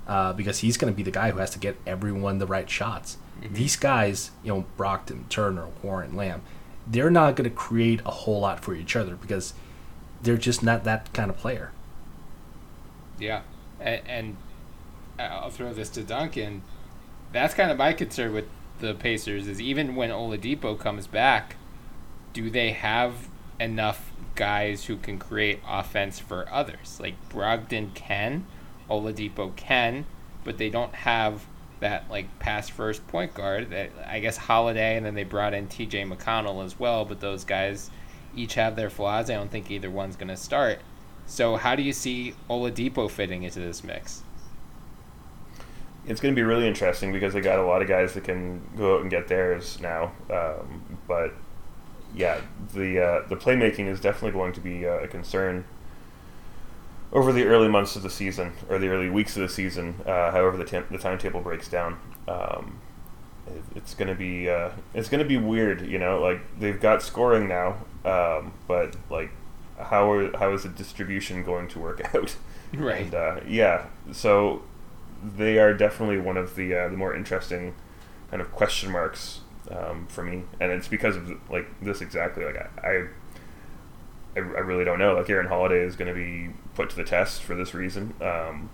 Uh, 0.06 0.32
because 0.32 0.58
he's 0.58 0.76
going 0.76 0.92
to 0.92 0.96
be 0.96 1.02
the 1.02 1.10
guy 1.10 1.30
who 1.30 1.38
has 1.38 1.50
to 1.50 1.58
get 1.58 1.76
everyone 1.86 2.38
the 2.38 2.46
right 2.46 2.68
shots. 2.68 3.16
These 3.48 3.76
guys, 3.76 4.30
you 4.42 4.52
know, 4.52 4.64
Brogdon, 4.76 5.28
Turner, 5.28 5.68
Warren, 5.82 6.16
Lamb, 6.16 6.42
they're 6.90 7.10
not 7.10 7.36
going 7.36 7.48
to 7.48 7.54
create 7.54 8.00
a 8.04 8.10
whole 8.10 8.40
lot 8.40 8.60
for 8.60 8.74
each 8.74 8.96
other 8.96 9.14
because 9.14 9.54
they're 10.22 10.36
just 10.36 10.62
not 10.62 10.84
that 10.84 11.12
kind 11.12 11.30
of 11.30 11.36
player. 11.36 11.70
Yeah, 13.18 13.42
and, 13.78 14.00
and 14.06 14.36
I'll 15.18 15.50
throw 15.50 15.72
this 15.72 15.88
to 15.90 16.02
Duncan. 16.02 16.62
That's 17.32 17.54
kind 17.54 17.70
of 17.70 17.78
my 17.78 17.92
concern 17.92 18.34
with 18.34 18.46
the 18.80 18.94
Pacers 18.94 19.46
is 19.46 19.60
even 19.60 19.94
when 19.94 20.10
Oladipo 20.10 20.78
comes 20.78 21.06
back, 21.06 21.56
do 22.32 22.50
they 22.50 22.72
have 22.72 23.28
enough 23.60 24.10
guys 24.34 24.86
who 24.86 24.96
can 24.96 25.18
create 25.18 25.60
offense 25.68 26.18
for 26.18 26.48
others? 26.50 26.98
Like 27.00 27.14
Brogdon 27.28 27.94
can, 27.94 28.46
Oladipo 28.90 29.54
can, 29.54 30.06
but 30.44 30.58
they 30.58 30.70
don't 30.70 30.94
have 30.94 31.46
that 31.80 32.08
like 32.10 32.38
pass 32.38 32.68
first 32.68 33.06
point 33.08 33.34
guard. 33.34 33.70
That 33.70 33.90
I 34.06 34.20
guess 34.20 34.36
Holiday, 34.36 34.96
and 34.96 35.04
then 35.04 35.14
they 35.14 35.24
brought 35.24 35.54
in 35.54 35.66
T.J. 35.66 36.04
McConnell 36.04 36.64
as 36.64 36.78
well. 36.78 37.04
But 37.04 37.20
those 37.20 37.44
guys 37.44 37.90
each 38.34 38.54
have 38.54 38.76
their 38.76 38.90
flaws. 38.90 39.28
I 39.30 39.34
don't 39.34 39.50
think 39.50 39.70
either 39.70 39.90
one's 39.90 40.16
going 40.16 40.28
to 40.28 40.36
start. 40.36 40.80
So 41.26 41.56
how 41.56 41.76
do 41.76 41.82
you 41.82 41.92
see 41.92 42.34
Oladipo 42.48 43.10
fitting 43.10 43.42
into 43.42 43.60
this 43.60 43.84
mix? 43.84 44.22
It's 46.06 46.20
going 46.20 46.34
to 46.34 46.36
be 46.36 46.42
really 46.42 46.66
interesting 46.66 47.12
because 47.12 47.34
they 47.34 47.40
got 47.40 47.58
a 47.58 47.62
lot 47.64 47.82
of 47.82 47.88
guys 47.88 48.14
that 48.14 48.24
can 48.24 48.62
go 48.76 48.96
out 48.96 49.02
and 49.02 49.10
get 49.10 49.28
theirs 49.28 49.78
now. 49.80 50.12
Um, 50.30 50.98
but 51.06 51.34
yeah, 52.14 52.40
the 52.74 53.00
uh, 53.00 53.28
the 53.28 53.36
playmaking 53.36 53.86
is 53.86 54.00
definitely 54.00 54.32
going 54.32 54.52
to 54.54 54.60
be 54.60 54.86
uh, 54.86 55.00
a 55.00 55.08
concern 55.08 55.64
over 57.12 57.32
the 57.32 57.44
early 57.44 57.68
months 57.68 57.96
of 57.96 58.02
the 58.02 58.10
season 58.10 58.52
or 58.68 58.78
the 58.78 58.88
early 58.88 59.10
weeks 59.10 59.36
of 59.36 59.42
the 59.42 59.48
season, 59.48 59.96
uh, 60.06 60.30
however 60.30 60.56
the, 60.56 60.84
the 60.90 60.98
timetable 60.98 61.40
breaks 61.40 61.68
down. 61.68 61.98
Um, 62.28 62.80
it's 63.74 63.94
gonna 63.94 64.14
be 64.14 64.48
uh, 64.48 64.70
it's 64.94 65.08
gonna 65.08 65.24
be 65.24 65.36
weird. 65.36 65.86
You 65.86 65.98
know, 65.98 66.20
like 66.20 66.40
they've 66.58 66.80
got 66.80 67.02
scoring 67.02 67.48
now, 67.48 67.76
um, 68.04 68.52
but 68.68 68.94
like 69.10 69.30
how 69.78 70.10
are, 70.12 70.36
how 70.36 70.52
is 70.52 70.62
the 70.62 70.68
distribution 70.68 71.42
going 71.42 71.68
to 71.68 71.78
work 71.78 72.02
out? 72.14 72.36
Right. 72.74 73.02
And, 73.02 73.14
uh, 73.14 73.40
yeah. 73.46 73.86
So 74.12 74.62
they 75.22 75.58
are 75.58 75.74
definitely 75.74 76.18
one 76.18 76.36
of 76.36 76.54
the 76.54 76.74
uh, 76.74 76.88
the 76.88 76.96
more 76.96 77.14
interesting 77.14 77.74
kind 78.30 78.40
of 78.40 78.52
question 78.52 78.92
marks 78.92 79.40
um, 79.70 80.06
for 80.08 80.22
me, 80.22 80.44
and 80.60 80.70
it's 80.72 80.88
because 80.88 81.16
of 81.16 81.30
like 81.50 81.66
this 81.80 82.00
exactly. 82.00 82.44
Like 82.44 82.56
I, 82.82 82.88
I, 82.88 83.06
I 84.36 84.40
really 84.40 84.84
don't 84.84 84.98
know. 84.98 85.14
Like 85.14 85.28
Aaron 85.28 85.46
Holiday 85.46 85.80
is 85.80 85.96
going 85.96 86.08
to 86.08 86.14
be 86.14 86.54
put 86.80 86.90
to 86.90 86.96
the 86.96 87.04
test 87.04 87.42
for 87.42 87.54
this 87.54 87.74
reason. 87.74 88.14
Um, 88.22 88.70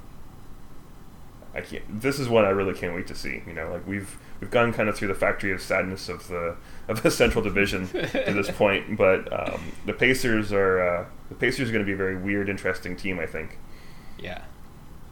I 1.54 1.60
can't. 1.60 2.00
This 2.00 2.20
is 2.20 2.28
one 2.28 2.44
I 2.44 2.50
really 2.50 2.74
can't 2.74 2.94
wait 2.94 3.06
to 3.08 3.14
see. 3.14 3.42
You 3.46 3.52
know, 3.52 3.72
like 3.72 3.86
we've 3.86 4.18
we've 4.40 4.50
gone 4.50 4.72
kind 4.72 4.88
of 4.88 4.96
through 4.96 5.08
the 5.08 5.14
factory 5.14 5.52
of 5.52 5.60
sadness 5.60 6.08
of 6.08 6.28
the 6.28 6.56
of 6.86 7.02
the 7.02 7.10
Central 7.22 7.42
Division 7.42 7.88
to 7.88 8.32
this 8.32 8.50
point, 8.56 8.96
but 8.96 9.32
um, 9.32 9.72
the 9.86 9.92
Pacers 9.92 10.52
are 10.52 10.80
uh, 10.80 11.06
the 11.28 11.34
Pacers 11.34 11.70
are 11.70 11.72
going 11.72 11.84
to 11.84 11.86
be 11.86 11.94
a 11.94 11.96
very 11.96 12.16
weird, 12.16 12.48
interesting 12.48 12.96
team. 12.96 13.18
I 13.18 13.26
think. 13.26 13.58
Yeah. 14.18 14.42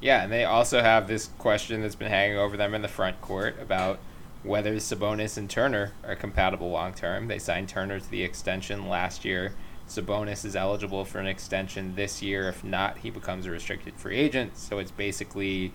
Yeah, 0.01 0.23
and 0.23 0.31
they 0.31 0.45
also 0.45 0.83
have 0.83 1.09
this 1.09 1.31
question 1.39 1.81
that's 1.81 1.95
been 1.95 2.11
hanging 2.11 2.37
over 2.37 2.59
them 2.59 2.75
in 2.75 2.83
the 2.83 2.89
front 2.89 3.23
court 3.23 3.57
about 3.59 3.99
whether 4.43 4.75
Sabonis 4.75 5.39
and 5.39 5.49
Turner 5.49 5.93
are 6.07 6.15
compatible 6.15 6.71
long 6.71 6.93
term. 6.93 7.29
They 7.29 7.39
signed 7.39 7.71
Turner 7.71 7.99
to 7.99 8.11
the 8.11 8.23
extension 8.23 8.87
last 8.87 9.25
year. 9.25 9.55
Sabonis 9.89 10.45
is 10.45 10.57
eligible 10.57 11.05
for 11.05 11.19
an 11.19 11.27
extension 11.27 11.95
this 11.95 12.23
year. 12.23 12.49
If 12.49 12.65
not, 12.65 12.99
he 12.99 13.11
becomes 13.11 13.47
a 13.47 13.51
restricted 13.51 13.95
free 13.95 14.17
agent. 14.17 14.57
So 14.57 14.79
it's 14.79 14.91
basically 14.91 15.73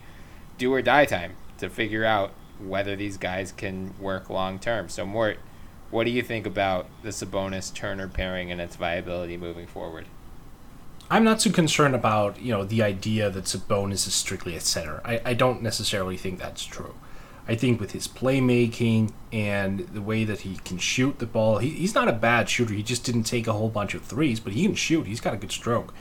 do 0.58 0.74
or 0.74 0.82
die 0.82 1.06
time 1.06 1.34
to 1.60 1.70
figure 1.70 2.06
out 2.06 2.32
whether 2.60 2.96
these 2.96 3.18
guys 3.18 3.52
can 3.52 3.94
work 4.00 4.30
long 4.30 4.60
term. 4.60 4.90
So, 4.90 5.06
Mort, 5.06 5.40
what 5.92 6.04
do 6.04 6.12
you 6.12 6.22
think 6.22 6.46
about 6.46 6.88
the 7.04 7.10
Sabonis 7.10 7.74
Turner 7.74 8.08
pairing 8.08 8.52
and 8.52 8.60
its 8.60 8.76
viability 8.76 9.38
moving 9.38 9.68
forward? 9.68 10.06
I'm 11.12 11.24
not 11.24 11.40
too 11.40 11.52
concerned 11.52 11.96
about 11.96 12.40
you 12.40 12.52
know 12.52 12.64
the 12.64 12.84
idea 12.84 13.30
that 13.30 13.46
Sabonis 13.46 14.08
is 14.08 14.14
strictly 14.14 14.56
a 14.56 14.60
center. 14.60 15.02
I, 15.04 15.22
I 15.26 15.34
don't 15.34 15.62
necessarily 15.62 16.18
think 16.18 16.40
that's 16.40 16.64
true. 16.64 16.94
I 17.50 17.56
think 17.56 17.80
with 17.80 17.94
his 17.94 18.08
playmaking 18.08 19.12
and 19.34 19.80
the 19.80 20.04
way 20.04 20.24
that 20.24 20.42
he 20.42 20.58
can 20.58 20.78
shoot 20.78 21.18
the 21.18 21.26
ball, 21.26 21.58
he, 21.58 21.72
he's 21.72 21.96
not 21.96 22.08
a 22.08 22.14
bad 22.14 22.48
shooter. 22.48 22.76
He 22.76 22.84
just 22.84 23.04
didn't 23.04 23.24
take 23.24 23.48
a 23.48 23.54
whole 23.54 23.70
bunch 23.70 23.96
of 23.96 24.04
threes, 24.04 24.40
but 24.40 24.54
he 24.54 24.62
can 24.68 24.76
shoot. 24.76 25.08
He's 25.08 25.20
got 25.20 25.34
a 25.34 25.38
good 25.38 25.52
stroke. 25.52 25.92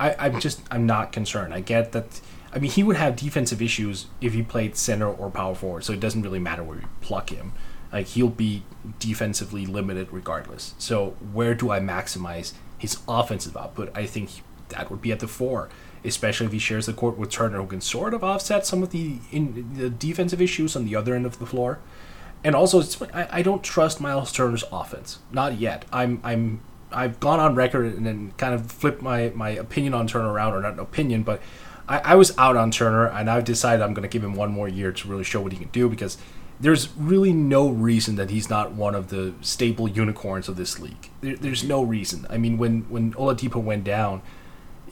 I, 0.00 0.16
I'm 0.18 0.40
just 0.40 0.62
I'm 0.70 0.86
not 0.86 1.12
concerned. 1.12 1.52
I 1.52 1.60
get 1.60 1.92
that. 1.92 2.22
I 2.50 2.58
mean, 2.60 2.70
he 2.70 2.82
would 2.82 2.96
have 2.96 3.14
defensive 3.14 3.60
issues 3.60 4.06
if 4.22 4.32
he 4.32 4.42
played 4.42 4.74
center 4.74 5.12
or 5.12 5.30
power 5.30 5.54
forward, 5.54 5.84
so 5.84 5.92
it 5.92 6.00
doesn't 6.00 6.22
really 6.22 6.38
matter 6.38 6.64
where 6.64 6.78
you 6.78 6.88
pluck 7.02 7.28
him. 7.28 7.52
Like 7.92 8.06
he'll 8.06 8.30
be 8.30 8.62
defensively 8.98 9.66
limited 9.66 10.08
regardless. 10.10 10.74
So 10.78 11.10
where 11.30 11.54
do 11.54 11.70
I 11.70 11.78
maximize 11.78 12.54
his 12.78 13.00
offensive 13.06 13.54
output? 13.54 13.92
I 13.94 14.06
think 14.06 14.30
that 14.70 14.90
would 14.90 15.02
be 15.02 15.12
at 15.12 15.20
the 15.20 15.28
four 15.28 15.68
especially 16.06 16.46
if 16.46 16.52
he 16.52 16.58
shares 16.58 16.86
the 16.86 16.92
court 16.92 17.18
with 17.18 17.30
Turner, 17.30 17.58
who 17.58 17.66
can 17.66 17.80
sort 17.80 18.14
of 18.14 18.22
offset 18.22 18.66
some 18.66 18.82
of 18.82 18.90
the 18.90 19.18
in, 19.32 19.74
the 19.74 19.90
defensive 19.90 20.40
issues 20.40 20.76
on 20.76 20.84
the 20.84 20.96
other 20.96 21.14
end 21.14 21.26
of 21.26 21.38
the 21.38 21.46
floor. 21.46 21.78
And 22.44 22.54
also, 22.54 22.82
I, 23.12 23.28
I 23.38 23.42
don't 23.42 23.62
trust 23.62 24.00
Miles 24.00 24.32
Turner's 24.32 24.64
offense, 24.70 25.18
not 25.32 25.58
yet. 25.58 25.84
I'm 25.92 26.20
I'm 26.22 26.60
I've 26.92 27.18
gone 27.20 27.40
on 27.40 27.54
record 27.54 27.86
and 27.94 28.06
then 28.06 28.32
kind 28.36 28.54
of 28.54 28.70
flipped 28.70 29.02
my, 29.02 29.30
my 29.34 29.50
opinion 29.50 29.94
on 29.94 30.06
Turner 30.06 30.32
around, 30.32 30.54
or 30.54 30.62
not 30.62 30.74
an 30.74 30.78
opinion, 30.78 31.22
but 31.22 31.40
I, 31.88 31.98
I 31.98 32.14
was 32.14 32.36
out 32.38 32.56
on 32.56 32.70
Turner, 32.70 33.06
and 33.06 33.28
I've 33.28 33.44
decided 33.44 33.82
I'm 33.82 33.94
going 33.94 34.02
to 34.02 34.08
give 34.08 34.24
him 34.24 34.34
one 34.34 34.52
more 34.52 34.68
year 34.68 34.92
to 34.92 35.08
really 35.08 35.24
show 35.24 35.40
what 35.40 35.52
he 35.52 35.58
can 35.58 35.68
do 35.68 35.88
because 35.88 36.18
there's 36.58 36.88
really 36.96 37.32
no 37.32 37.68
reason 37.68 38.16
that 38.16 38.30
he's 38.30 38.48
not 38.48 38.72
one 38.72 38.94
of 38.94 39.08
the 39.08 39.34
stable 39.42 39.88
unicorns 39.88 40.48
of 40.48 40.56
this 40.56 40.80
league. 40.80 41.10
There, 41.20 41.36
there's 41.36 41.64
no 41.64 41.82
reason. 41.82 42.26
I 42.30 42.38
mean, 42.38 42.56
when 42.58 42.82
when 42.88 43.12
Oladipo 43.14 43.62
went 43.62 43.84
down, 43.84 44.22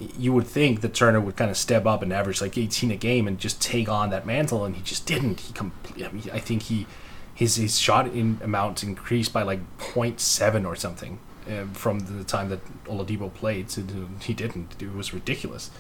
you 0.01 0.33
would 0.33 0.47
think 0.47 0.81
that 0.81 0.95
Turner 0.95 1.21
would 1.21 1.37
kind 1.37 1.51
of 1.51 1.57
step 1.57 1.87
up 1.87 2.03
and 2.03 2.13
average 2.13 2.41
like 2.41 2.59
18 2.59 2.91
a 2.91 2.97
game 2.97 3.29
and 3.29 3.39
just 3.39 3.63
take 3.63 3.89
on 3.89 4.11
that 4.11 4.27
mantle, 4.27 4.65
and 4.65 4.75
he 4.75 4.83
just 4.83 5.07
didn't. 5.07 5.41
He 5.41 5.53
completely. 5.53 6.05
I 6.05 6.11
mean, 6.11 6.23
I 6.33 6.39
think 6.39 6.63
he 6.63 6.87
his 7.35 7.57
his 7.57 7.79
shot 7.79 8.09
in 8.09 8.39
amount 8.43 8.83
increased 8.83 9.33
by 9.33 9.43
like 9.43 9.61
0.7 9.79 10.67
or 10.67 10.77
something 10.77 11.19
uh, 11.49 11.65
from 11.73 12.01
the 12.01 12.25
time 12.25 12.49
that 12.49 12.61
Oladipo 12.85 13.33
played. 13.33 13.71
So 13.71 13.83
he 14.21 14.35
didn't. 14.35 14.81
It 14.83 14.95
was 14.95 15.15
ridiculous. 15.15 15.71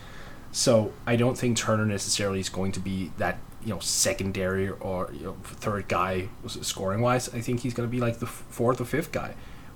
So 0.52 0.92
I 1.06 1.16
don't 1.16 1.36
think 1.36 1.56
Turner 1.56 1.84
necessarily 1.84 2.38
is 2.38 2.48
going 2.48 2.72
to 2.72 2.80
be 2.80 3.10
that 3.18 3.38
you 3.64 3.74
know 3.74 3.80
secondary 3.80 4.68
or 4.68 5.10
you 5.12 5.24
know, 5.24 5.36
third 5.42 5.88
guy 5.88 6.28
scoring 6.46 7.00
wise. 7.00 7.28
I 7.34 7.40
think 7.40 7.60
he's 7.60 7.74
going 7.74 7.88
to 7.88 7.90
be 7.90 8.00
like 8.00 8.20
the 8.20 8.26
fourth 8.26 8.80
or 8.80 8.84
fifth 8.84 9.10
guy 9.10 9.34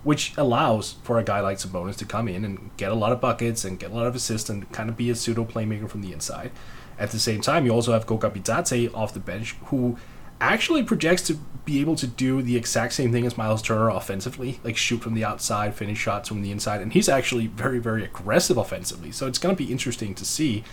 which 0.08 0.32
allows 0.38 0.94
for 1.02 1.18
a 1.18 1.22
guy 1.22 1.38
like 1.38 1.58
Sabonis 1.58 1.94
to 1.96 2.06
come 2.06 2.28
in 2.28 2.42
and 2.42 2.70
get 2.78 2.90
a 2.90 2.94
lot 2.94 3.12
of 3.12 3.20
buckets 3.20 3.62
and 3.62 3.78
get 3.78 3.90
a 3.90 3.94
lot 3.94 4.06
of 4.06 4.14
assists 4.14 4.48
and 4.48 4.72
kind 4.72 4.88
of 4.88 4.96
be 4.96 5.10
a 5.10 5.14
pseudo 5.14 5.44
playmaker 5.44 5.86
from 5.86 6.00
the 6.00 6.14
inside. 6.14 6.50
At 6.98 7.10
the 7.10 7.18
same 7.18 7.42
time, 7.42 7.66
you 7.66 7.72
also 7.72 7.92
have 7.92 8.06
Goga 8.06 8.30
Bitadze 8.30 8.94
off 8.94 9.12
the 9.12 9.20
bench, 9.20 9.54
who 9.66 9.98
actually 10.40 10.82
projects 10.82 11.26
to 11.26 11.34
be 11.66 11.82
able 11.82 11.94
to 11.96 12.06
do 12.06 12.40
the 12.40 12.56
exact 12.56 12.94
same 12.94 13.12
thing 13.12 13.26
as 13.26 13.36
Miles 13.36 13.60
Turner 13.60 13.90
offensively, 13.90 14.60
like 14.64 14.78
shoot 14.78 15.02
from 15.02 15.12
the 15.12 15.26
outside, 15.26 15.74
finish 15.74 15.98
shots 15.98 16.28
from 16.30 16.40
the 16.40 16.50
inside, 16.50 16.80
and 16.80 16.94
he's 16.94 17.10
actually 17.10 17.46
very, 17.46 17.78
very 17.78 18.02
aggressive 18.02 18.56
offensively. 18.56 19.12
So 19.12 19.26
it's 19.26 19.38
going 19.38 19.54
to 19.54 19.62
be 19.62 19.70
interesting 19.70 20.14
to 20.14 20.24
see 20.24 20.64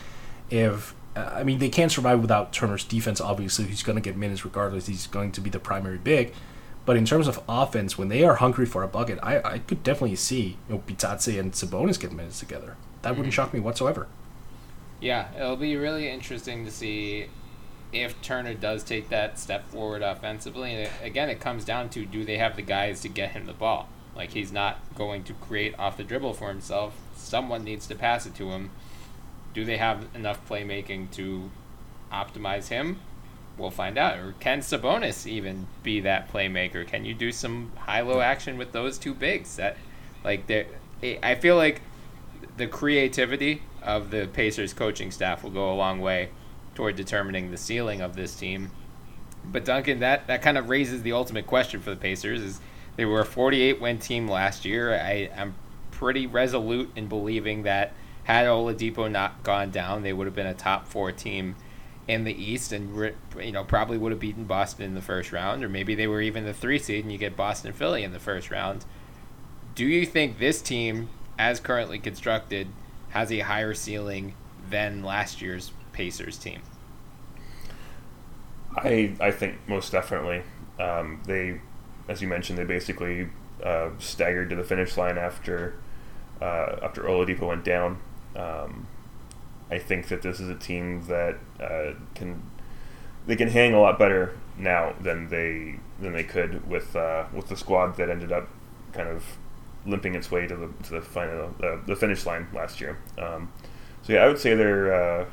if. 0.49 0.95
Uh, 1.13 1.29
I 1.33 1.43
mean, 1.43 1.59
they 1.59 1.67
can't 1.67 1.91
survive 1.91 2.21
without 2.21 2.53
Turner's 2.53 2.86
defense. 2.86 3.19
Obviously, 3.19 3.65
he's 3.65 3.83
going 3.83 3.97
to 3.97 4.01
get 4.01 4.15
minutes 4.15 4.45
regardless. 4.45 4.88
He's 4.88 5.07
going 5.07 5.33
to 5.33 5.41
be 5.41 5.49
the 5.49 5.59
primary 5.59 5.97
big. 5.97 6.33
But 6.86 6.97
in 6.97 7.05
terms 7.05 7.27
of 7.27 7.41
offense, 7.49 7.97
when 7.97 8.09
they 8.09 8.23
are 8.23 8.36
hungry 8.36 8.65
for 8.65 8.83
a 8.83 8.88
bucket, 8.88 9.19
I, 9.23 9.41
I 9.43 9.59
could 9.59 9.83
definitely 9.83 10.15
see 10.15 10.57
you 10.69 10.75
know 10.75 10.83
Bitadze 10.86 11.39
and 11.39 11.51
Sabonis 11.51 11.99
get 11.99 12.11
minutes 12.11 12.39
together. 12.39 12.77
That 13.01 13.09
mm-hmm. 13.09 13.17
wouldn't 13.17 13.33
shock 13.33 13.53
me 13.53 13.59
whatsoever. 13.59 14.07
Yeah, 14.99 15.27
it'll 15.36 15.57
be 15.57 15.75
really 15.75 16.09
interesting 16.09 16.65
to 16.65 16.71
see 16.71 17.27
if 17.91 18.21
Turner 18.21 18.53
does 18.53 18.83
take 18.83 19.09
that 19.09 19.39
step 19.39 19.67
forward 19.69 20.01
offensively. 20.01 20.73
And 20.73 20.81
it, 20.83 20.91
again, 21.01 21.29
it 21.29 21.39
comes 21.39 21.65
down 21.65 21.89
to 21.89 22.05
do 22.05 22.23
they 22.23 22.38
have 22.38 22.55
the 22.55 22.61
guys 22.61 23.01
to 23.01 23.09
get 23.09 23.31
him 23.31 23.45
the 23.45 23.53
ball? 23.53 23.89
Like 24.15 24.31
he's 24.31 24.51
not 24.51 24.79
going 24.95 25.23
to 25.25 25.33
create 25.33 25.77
off 25.77 25.97
the 25.97 26.03
dribble 26.03 26.33
for 26.33 26.49
himself. 26.49 26.95
Someone 27.15 27.63
needs 27.63 27.88
to 27.88 27.95
pass 27.95 28.25
it 28.25 28.36
to 28.36 28.49
him. 28.49 28.71
Do 29.53 29.65
they 29.65 29.77
have 29.77 30.07
enough 30.13 30.47
playmaking 30.47 31.11
to 31.11 31.49
optimize 32.11 32.67
him? 32.67 32.99
We'll 33.58 33.72
find 33.72 33.97
out. 33.97 34.18
Or 34.18 34.34
can 34.39 34.60
Sabonis 34.60 35.28
even 35.28 35.68
be 35.84 36.01
that 36.01 36.32
playmaker? 36.32 36.86
Can 36.88 37.06
you 37.06 37.14
do 37.14 37.32
some 37.32 37.72
high-low 37.78 38.22
action 38.22 38.58
with 38.58 38.72
those 38.72 38.97
two 38.97 39.14
bigs? 39.14 39.56
That, 39.58 39.78
like, 40.24 40.47
there, 40.47 40.66
I 41.22 41.36
feel 41.36 41.56
like 41.56 41.82
the 42.58 42.68
creativity 42.68 43.62
of 43.82 44.12
the 44.12 44.28
Pacers 44.28 44.74
coaching 44.74 45.12
staff 45.12 45.43
will 45.43 45.51
go 45.51 45.72
a 45.72 45.76
long 45.76 45.99
way 45.99 46.30
toward 46.74 46.95
determining 46.95 47.51
the 47.51 47.58
ceiling 47.58 48.01
of 48.01 48.16
this 48.16 48.36
team. 48.36 48.72
But 49.43 49.64
Duncan, 49.66 49.99
that 49.99 50.26
that 50.28 50.41
kind 50.41 50.58
of 50.58 50.70
raises 50.70 51.03
the 51.03 51.12
ultimate 51.12 51.45
question 51.45 51.80
for 51.80 51.91
the 51.91 51.95
Pacers: 51.95 52.41
is 52.41 52.60
they 52.95 53.06
were 53.06 53.20
a 53.20 53.26
48 53.26 53.80
win 53.80 53.99
team 53.99 54.28
last 54.28 54.66
year. 54.66 54.95
I, 54.95 55.30
I'm 55.38 55.53
pretty 55.91 56.26
resolute 56.26 56.91
in 56.95 57.08
believing 57.08 57.64
that 57.64 57.93
had 58.26 58.47
Oladipo 58.47 59.10
not 59.10 59.43
gone 59.43 59.70
down, 59.70 60.01
they 60.01 60.12
would 60.12 60.26
have 60.26 60.36
been 60.36 60.47
a 60.47 60.53
top 60.53 60.88
four 60.88 61.12
team 61.12 61.56
in 62.08 62.24
the 62.24 62.34
East, 62.34 62.72
and 62.72 63.14
you 63.39 63.51
know 63.51 63.64
probably 63.64 63.97
would 63.97 64.12
have 64.12 64.20
beaten 64.20 64.45
Boston 64.45 64.86
in 64.86 64.95
the 64.95 65.01
first 65.01 65.32
round, 65.32 65.64
or 65.64 65.70
maybe 65.70 65.95
they 65.95 66.08
were 66.08 66.22
even 66.22 66.45
the 66.45 66.53
three 66.53 66.80
seed, 66.80 67.03
and 67.03 67.12
you 67.12 67.18
get 67.18 67.36
Boston 67.36 67.74
Philly 67.74 68.03
in 68.03 68.14
the 68.14 68.20
first 68.20 68.51
round. 68.51 68.86
Do 69.74 69.86
you 69.86 70.06
think 70.06 70.38
this 70.38 70.62
team, 70.62 71.10
as 71.38 71.60
currently 71.60 71.99
constructed, 71.99 72.68
has 73.10 73.32
a 73.32 73.39
higher 73.39 73.74
ceiling 73.74 74.36
than 74.70 75.03
last 75.03 75.41
year's 75.41 75.72
Pacers 75.91 76.38
team? 76.38 76.62
I 78.78 79.16
I 79.20 79.32
think 79.32 79.68
most 79.68 79.91
definitely. 79.91 80.43
Um, 80.80 81.22
they, 81.26 81.62
as 82.08 82.22
you 82.22 82.28
mentioned, 82.28 82.60
they 82.60 82.66
basically 82.66 83.30
uh, 83.64 83.91
staggered 83.97 84.49
to 84.49 84.56
the 84.56 84.64
finish 84.64 84.97
line 84.97 85.18
after 85.18 85.76
uh, 86.41 86.78
after 86.84 87.03
Oladipo 87.03 87.47
went 87.47 87.64
down. 87.64 87.99
Um, 88.36 88.88
I 89.70 89.80
think 89.80 90.07
that 90.09 90.22
this 90.22 90.39
is 90.39 90.49
a 90.49 90.55
team 90.55 91.03
that 91.07 91.38
uh, 91.59 91.93
can 92.13 92.41
they 93.26 93.36
can 93.36 93.47
hang 93.47 93.74
a 93.74 93.80
lot 93.80 93.97
better 93.97 94.38
now 94.57 94.93
than 95.01 95.30
they 95.30 95.80
than 95.99 96.13
they 96.13 96.24
could 96.24 96.68
with 96.70 96.95
uh, 96.95 97.26
with 97.34 97.47
the 97.47 97.57
squad 97.57 97.97
that 97.97 98.09
ended 98.09 98.32
up 98.32 98.47
kind 98.93 99.09
of 99.09 99.38
limping 99.86 100.16
its 100.16 100.32
way 100.32 100.47
to 100.47 100.55
the 100.55 100.70
to 100.84 100.91
the 100.91 101.01
final 101.01 101.53
uh, 101.63 101.78
the 101.86 101.95
finish 101.95 102.26
line 102.26 102.47
last 102.53 102.80
year. 102.80 102.99
Um, 103.18 103.51
so 104.03 104.13
yeah, 104.13 104.24
I 104.24 104.28
would 104.28 104.38
say 104.38 104.53
they're 104.53 104.93
uh, 104.93 105.26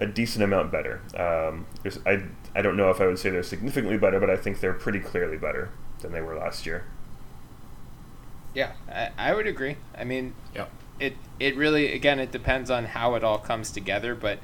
a 0.00 0.06
decent 0.06 0.42
amount 0.42 0.72
better. 0.72 1.00
Um, 1.16 1.66
I 2.04 2.24
I 2.54 2.62
don't 2.62 2.76
know 2.76 2.90
if 2.90 3.00
I 3.00 3.06
would 3.06 3.18
say 3.18 3.30
they're 3.30 3.44
significantly 3.44 3.96
better, 3.96 4.18
but 4.18 4.28
I 4.30 4.36
think 4.36 4.58
they're 4.58 4.72
pretty 4.72 5.00
clearly 5.00 5.36
better 5.36 5.70
than 6.00 6.10
they 6.10 6.20
were 6.20 6.36
last 6.36 6.66
year. 6.66 6.84
Yeah, 8.54 8.72
I, 8.88 9.10
I 9.16 9.34
would 9.34 9.46
agree. 9.46 9.76
I 9.96 10.02
mean, 10.02 10.34
yep 10.52 10.68
it 11.00 11.16
it 11.40 11.56
really 11.56 11.92
again 11.92 12.20
it 12.20 12.30
depends 12.30 12.70
on 12.70 12.84
how 12.84 13.14
it 13.14 13.24
all 13.24 13.38
comes 13.38 13.70
together, 13.70 14.14
but 14.14 14.38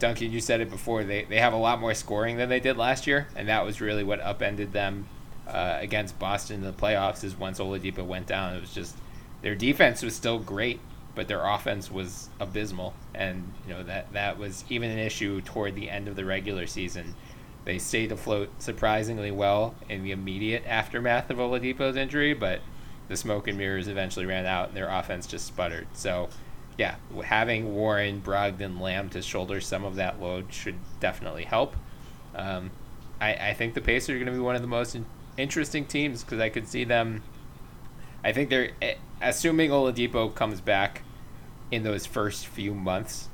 Duncan, 0.00 0.32
you 0.32 0.40
said 0.40 0.60
it 0.60 0.70
before. 0.70 1.04
They 1.04 1.24
they 1.24 1.38
have 1.38 1.52
a 1.52 1.58
lot 1.58 1.80
more 1.80 1.94
scoring 1.94 2.38
than 2.38 2.48
they 2.48 2.58
did 2.58 2.76
last 2.76 3.06
year, 3.06 3.28
and 3.36 3.48
that 3.48 3.64
was 3.64 3.80
really 3.80 4.02
what 4.02 4.20
upended 4.20 4.72
them 4.72 5.06
uh, 5.46 5.76
against 5.78 6.18
Boston 6.18 6.56
in 6.56 6.62
the 6.62 6.72
playoffs. 6.72 7.22
Is 7.22 7.38
once 7.38 7.60
Oladipo 7.60 8.04
went 8.04 8.26
down, 8.26 8.56
it 8.56 8.60
was 8.60 8.74
just 8.74 8.96
their 9.42 9.54
defense 9.54 10.02
was 10.02 10.16
still 10.16 10.38
great, 10.38 10.80
but 11.14 11.28
their 11.28 11.44
offense 11.44 11.90
was 11.90 12.30
abysmal, 12.40 12.94
and 13.14 13.52
you 13.68 13.74
know 13.74 13.82
that 13.84 14.12
that 14.14 14.38
was 14.38 14.64
even 14.70 14.90
an 14.90 14.98
issue 14.98 15.42
toward 15.42 15.76
the 15.76 15.90
end 15.90 16.08
of 16.08 16.16
the 16.16 16.24
regular 16.24 16.66
season. 16.66 17.14
They 17.66 17.78
stayed 17.78 18.10
afloat 18.10 18.50
surprisingly 18.58 19.30
well 19.30 19.74
in 19.88 20.02
the 20.02 20.12
immediate 20.12 20.64
aftermath 20.66 21.28
of 21.28 21.36
Oladipo's 21.36 21.94
injury, 21.94 22.32
but 22.32 22.60
the 23.10 23.16
smoke 23.16 23.48
and 23.48 23.58
mirrors 23.58 23.88
eventually 23.88 24.24
ran 24.24 24.46
out, 24.46 24.68
and 24.68 24.76
their 24.76 24.88
offense 24.88 25.26
just 25.26 25.44
sputtered. 25.44 25.88
So, 25.94 26.28
yeah, 26.78 26.94
having 27.24 27.74
Warren, 27.74 28.22
Brogdon, 28.22 28.80
Lamb 28.80 29.10
to 29.10 29.20
shoulder 29.20 29.60
some 29.60 29.84
of 29.84 29.96
that 29.96 30.22
load 30.22 30.52
should 30.52 30.76
definitely 31.00 31.42
help. 31.44 31.74
Um, 32.36 32.70
I, 33.20 33.34
I 33.34 33.54
think 33.54 33.74
the 33.74 33.80
Pacers 33.80 34.10
are 34.10 34.14
going 34.14 34.26
to 34.26 34.32
be 34.32 34.38
one 34.38 34.54
of 34.54 34.62
the 34.62 34.68
most 34.68 34.94
in- 34.94 35.06
interesting 35.36 35.84
teams 35.86 36.22
because 36.22 36.38
I 36.38 36.50
could 36.50 36.68
see 36.68 36.84
them. 36.84 37.24
I 38.22 38.32
think 38.32 38.48
they're 38.48 38.70
eh, 38.80 38.94
assuming 39.20 39.70
Oladipo 39.70 40.32
comes 40.32 40.60
back 40.60 41.02
in 41.72 41.82
those 41.82 42.06
first 42.06 42.46
few 42.46 42.74
months. 42.74 43.28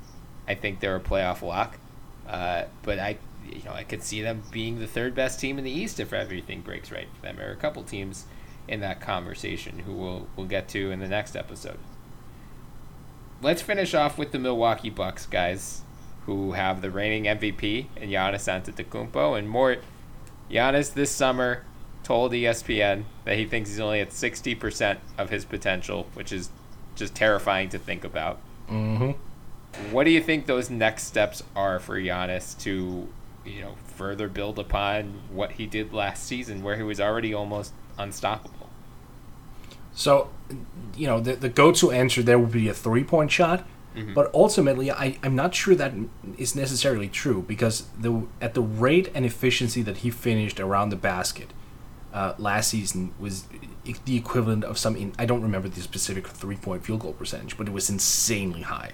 I 0.48 0.54
think 0.54 0.80
they're 0.80 0.96
a 0.96 1.00
playoff 1.00 1.42
lock, 1.42 1.76
uh, 2.26 2.64
but 2.82 2.98
I, 2.98 3.18
you 3.46 3.62
know, 3.64 3.72
I 3.72 3.84
could 3.84 4.02
see 4.02 4.22
them 4.22 4.42
being 4.50 4.78
the 4.78 4.86
third 4.86 5.14
best 5.14 5.38
team 5.38 5.58
in 5.58 5.64
the 5.64 5.70
East 5.70 6.00
if 6.00 6.14
everything 6.14 6.62
breaks 6.62 6.90
right 6.90 7.08
for 7.14 7.20
them. 7.20 7.38
Are 7.38 7.50
a 7.50 7.56
couple 7.56 7.82
teams 7.82 8.24
in 8.68 8.80
that 8.80 9.00
conversation 9.00 9.80
who 9.80 9.92
we'll 9.92 10.26
we'll 10.36 10.46
get 10.46 10.68
to 10.68 10.90
in 10.90 11.00
the 11.00 11.08
next 11.08 11.36
episode. 11.36 11.78
Let's 13.42 13.62
finish 13.62 13.94
off 13.94 14.16
with 14.16 14.32
the 14.32 14.38
Milwaukee 14.38 14.90
Bucks 14.90 15.26
guys, 15.26 15.82
who 16.24 16.52
have 16.52 16.82
the 16.82 16.90
reigning 16.90 17.24
MVP 17.24 17.86
and 17.96 18.10
Giannis 18.10 18.48
Antetokounmpo 18.48 19.38
and 19.38 19.48
Mort. 19.48 19.82
Giannis 20.50 20.92
this 20.94 21.10
summer 21.10 21.64
told 22.02 22.32
ESPN 22.32 23.04
that 23.24 23.36
he 23.36 23.44
thinks 23.44 23.70
he's 23.70 23.80
only 23.80 24.00
at 24.00 24.10
60% 24.10 24.98
of 25.18 25.30
his 25.30 25.44
potential, 25.44 26.06
which 26.14 26.32
is 26.32 26.50
just 26.94 27.14
terrifying 27.14 27.68
to 27.68 27.78
think 27.78 28.04
about. 28.04 28.38
Mm-hmm. 28.68 29.12
What 29.92 30.04
do 30.04 30.10
you 30.10 30.22
think 30.22 30.46
those 30.46 30.70
next 30.70 31.04
steps 31.04 31.42
are 31.54 31.78
for 31.78 32.00
Giannis 32.00 32.58
to, 32.60 33.08
you 33.44 33.60
know, 33.60 33.74
further 33.96 34.28
build 34.28 34.58
upon 34.58 35.20
what 35.30 35.52
he 35.52 35.66
did 35.66 35.92
last 35.92 36.24
season, 36.24 36.62
where 36.62 36.76
he 36.76 36.82
was 36.82 37.00
already 37.00 37.34
almost 37.34 37.74
unstoppable? 37.98 38.55
So, 39.96 40.30
you 40.94 41.06
know, 41.08 41.18
the, 41.18 41.34
the 41.34 41.48
go 41.48 41.72
to 41.72 41.90
answer 41.90 42.22
there 42.22 42.38
would 42.38 42.52
be 42.52 42.68
a 42.68 42.74
three 42.74 43.02
point 43.02 43.32
shot. 43.32 43.66
Mhm. 43.96 44.14
But 44.14 44.30
ultimately, 44.34 44.92
I, 44.92 45.18
I'm 45.22 45.34
not 45.34 45.54
sure 45.54 45.74
that 45.74 45.94
is 46.36 46.54
necessarily 46.54 47.08
true 47.08 47.42
because 47.48 47.84
the 47.98 48.26
at 48.40 48.52
the 48.52 48.60
rate 48.60 49.10
and 49.14 49.24
efficiency 49.24 49.80
that 49.82 49.98
he 49.98 50.10
finished 50.10 50.60
around 50.60 50.90
the 50.90 50.96
basket 50.96 51.52
uh, 52.12 52.34
last 52.38 52.68
season 52.68 53.14
was 53.18 53.46
the 54.04 54.16
equivalent 54.16 54.64
of 54.64 54.76
some. 54.76 54.96
In, 54.96 55.14
I 55.18 55.24
don't 55.24 55.40
remember 55.40 55.68
the 55.68 55.80
specific 55.80 56.28
three 56.28 56.56
point 56.56 56.84
field 56.84 57.00
goal 57.00 57.14
percentage, 57.14 57.56
but 57.56 57.66
it 57.68 57.72
was 57.72 57.88
insanely 57.88 58.62
high. 58.62 58.92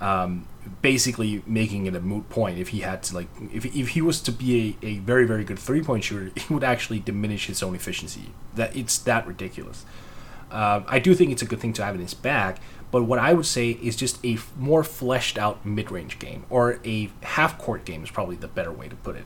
Um, 0.00 0.46
basically, 0.82 1.42
making 1.44 1.86
it 1.86 1.96
a 1.96 2.00
moot 2.00 2.28
point 2.28 2.58
if 2.60 2.68
he 2.68 2.80
had 2.80 3.02
to 3.04 3.16
like 3.16 3.28
if, 3.52 3.64
if 3.64 3.88
he 3.88 4.00
was 4.00 4.20
to 4.20 4.30
be 4.30 4.76
a, 4.82 4.86
a 4.86 4.98
very 4.98 5.26
very 5.26 5.42
good 5.42 5.58
three 5.58 5.82
point 5.82 6.04
shooter, 6.04 6.30
he 6.40 6.54
would 6.54 6.62
actually 6.62 7.00
diminish 7.00 7.46
his 7.46 7.60
own 7.60 7.74
efficiency. 7.74 8.32
That 8.54 8.76
it's 8.76 8.98
that 8.98 9.26
ridiculous. 9.26 9.84
Uh, 10.50 10.82
I 10.86 10.98
do 10.98 11.14
think 11.14 11.30
it's 11.32 11.42
a 11.42 11.46
good 11.46 11.60
thing 11.60 11.72
to 11.74 11.84
have 11.84 11.94
in 11.94 12.00
his 12.00 12.14
back, 12.14 12.58
but 12.90 13.04
what 13.04 13.18
I 13.18 13.32
would 13.32 13.46
say 13.46 13.70
is 13.70 13.96
just 13.96 14.24
a 14.24 14.34
f- 14.34 14.52
more 14.56 14.82
fleshed 14.82 15.36
out 15.38 15.64
mid 15.66 15.90
range 15.90 16.18
game, 16.18 16.44
or 16.48 16.80
a 16.84 17.10
half 17.22 17.58
court 17.58 17.84
game 17.84 18.02
is 18.02 18.10
probably 18.10 18.36
the 18.36 18.48
better 18.48 18.72
way 18.72 18.88
to 18.88 18.96
put 18.96 19.16
it. 19.16 19.24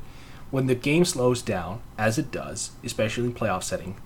When 0.50 0.66
the 0.66 0.74
game 0.74 1.04
slows 1.04 1.42
down, 1.42 1.80
as 1.96 2.18
it 2.18 2.30
does, 2.30 2.72
especially 2.84 3.24
in 3.24 3.34
playoff 3.34 3.62
setting, 3.62 3.96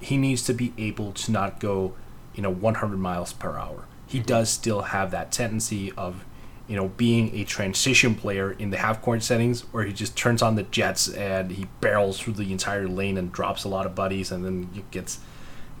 he 0.00 0.16
needs 0.16 0.42
to 0.44 0.54
be 0.54 0.72
able 0.78 1.12
to 1.12 1.32
not 1.32 1.60
go, 1.60 1.94
you 2.34 2.42
know, 2.42 2.50
100 2.50 2.96
miles 2.96 3.32
per 3.32 3.56
hour. 3.56 3.86
He 4.06 4.18
does 4.18 4.50
still 4.50 4.82
have 4.82 5.10
that 5.10 5.32
tendency 5.32 5.92
of, 5.92 6.24
you 6.66 6.76
know, 6.76 6.88
being 6.88 7.34
a 7.34 7.44
transition 7.44 8.14
player 8.14 8.52
in 8.52 8.70
the 8.70 8.78
half 8.78 9.02
court 9.02 9.22
settings 9.22 9.62
where 9.72 9.84
he 9.84 9.92
just 9.92 10.16
turns 10.16 10.42
on 10.42 10.54
the 10.54 10.62
jets 10.64 11.08
and 11.08 11.52
he 11.52 11.66
barrels 11.80 12.18
through 12.18 12.34
the 12.34 12.50
entire 12.52 12.88
lane 12.88 13.18
and 13.18 13.32
drops 13.32 13.64
a 13.64 13.68
lot 13.68 13.84
of 13.84 13.94
buddies 13.94 14.30
and 14.30 14.44
then 14.44 14.84
gets 14.90 15.18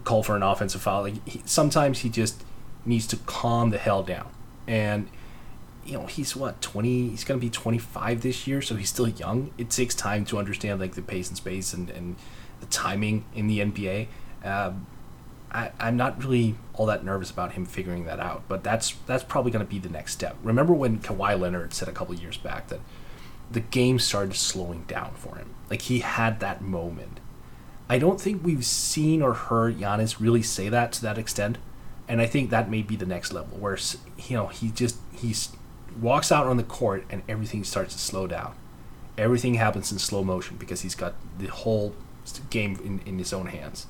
called 0.04 0.26
for 0.26 0.36
an 0.36 0.42
offensive 0.42 0.82
foul. 0.82 1.02
Like 1.02 1.28
he, 1.28 1.42
sometimes 1.44 2.00
he 2.00 2.08
just 2.08 2.44
needs 2.84 3.06
to 3.08 3.16
calm 3.16 3.70
the 3.70 3.78
hell 3.78 4.02
down. 4.02 4.30
And 4.66 5.08
you 5.84 5.94
know, 5.94 6.06
he's 6.06 6.36
what, 6.36 6.60
20, 6.62 7.08
he's 7.08 7.24
going 7.24 7.40
to 7.40 7.44
be 7.44 7.50
25 7.50 8.22
this 8.22 8.46
year, 8.46 8.62
so 8.62 8.76
he's 8.76 8.88
still 8.88 9.08
young. 9.08 9.52
It 9.58 9.68
takes 9.70 9.94
time 9.94 10.24
to 10.26 10.38
understand 10.38 10.80
like 10.80 10.94
the 10.94 11.02
pace 11.02 11.28
and 11.28 11.36
space 11.36 11.72
and, 11.72 11.90
and 11.90 12.16
the 12.60 12.66
timing 12.66 13.24
in 13.34 13.48
the 13.48 13.58
NBA. 13.58 14.06
Um, 14.44 14.86
I, 15.50 15.70
I'm 15.78 15.96
not 15.96 16.22
really 16.22 16.54
all 16.74 16.86
that 16.86 17.04
nervous 17.04 17.30
about 17.30 17.52
him 17.52 17.66
figuring 17.66 18.04
that 18.06 18.20
out, 18.20 18.44
but 18.48 18.64
that's 18.64 18.94
that's 19.06 19.24
probably 19.24 19.50
going 19.50 19.64
to 19.64 19.70
be 19.70 19.78
the 19.78 19.88
next 19.88 20.12
step. 20.12 20.36
Remember 20.42 20.72
when 20.72 20.98
Kawhi 20.98 21.38
Leonard 21.38 21.74
said 21.74 21.88
a 21.88 21.92
couple 21.92 22.14
years 22.14 22.38
back 22.38 22.68
that 22.68 22.80
the 23.50 23.60
game 23.60 23.98
started 23.98 24.34
slowing 24.34 24.84
down 24.84 25.12
for 25.14 25.36
him? 25.36 25.54
Like 25.68 25.82
he 25.82 25.98
had 25.98 26.40
that 26.40 26.62
moment. 26.62 27.20
I 27.92 27.98
don't 27.98 28.18
think 28.18 28.42
we've 28.42 28.64
seen 28.64 29.20
or 29.20 29.34
heard 29.34 29.76
Giannis 29.76 30.18
really 30.18 30.40
say 30.40 30.70
that 30.70 30.92
to 30.92 31.02
that 31.02 31.18
extent, 31.18 31.58
and 32.08 32.22
I 32.22 32.26
think 32.26 32.48
that 32.48 32.70
may 32.70 32.80
be 32.80 32.96
the 32.96 33.04
next 33.04 33.34
level 33.34 33.58
where 33.58 33.76
you 34.16 34.34
know 34.34 34.46
he 34.46 34.70
just 34.70 34.96
he's 35.14 35.50
walks 36.00 36.32
out 36.32 36.46
on 36.46 36.56
the 36.56 36.62
court 36.62 37.04
and 37.10 37.22
everything 37.28 37.64
starts 37.64 37.92
to 37.92 38.00
slow 38.00 38.26
down. 38.26 38.54
Everything 39.18 39.56
happens 39.56 39.92
in 39.92 39.98
slow 39.98 40.24
motion 40.24 40.56
because 40.56 40.80
he's 40.80 40.94
got 40.94 41.16
the 41.38 41.48
whole 41.48 41.94
game 42.48 42.80
in, 42.82 43.00
in 43.04 43.18
his 43.18 43.30
own 43.30 43.48
hands. 43.48 43.86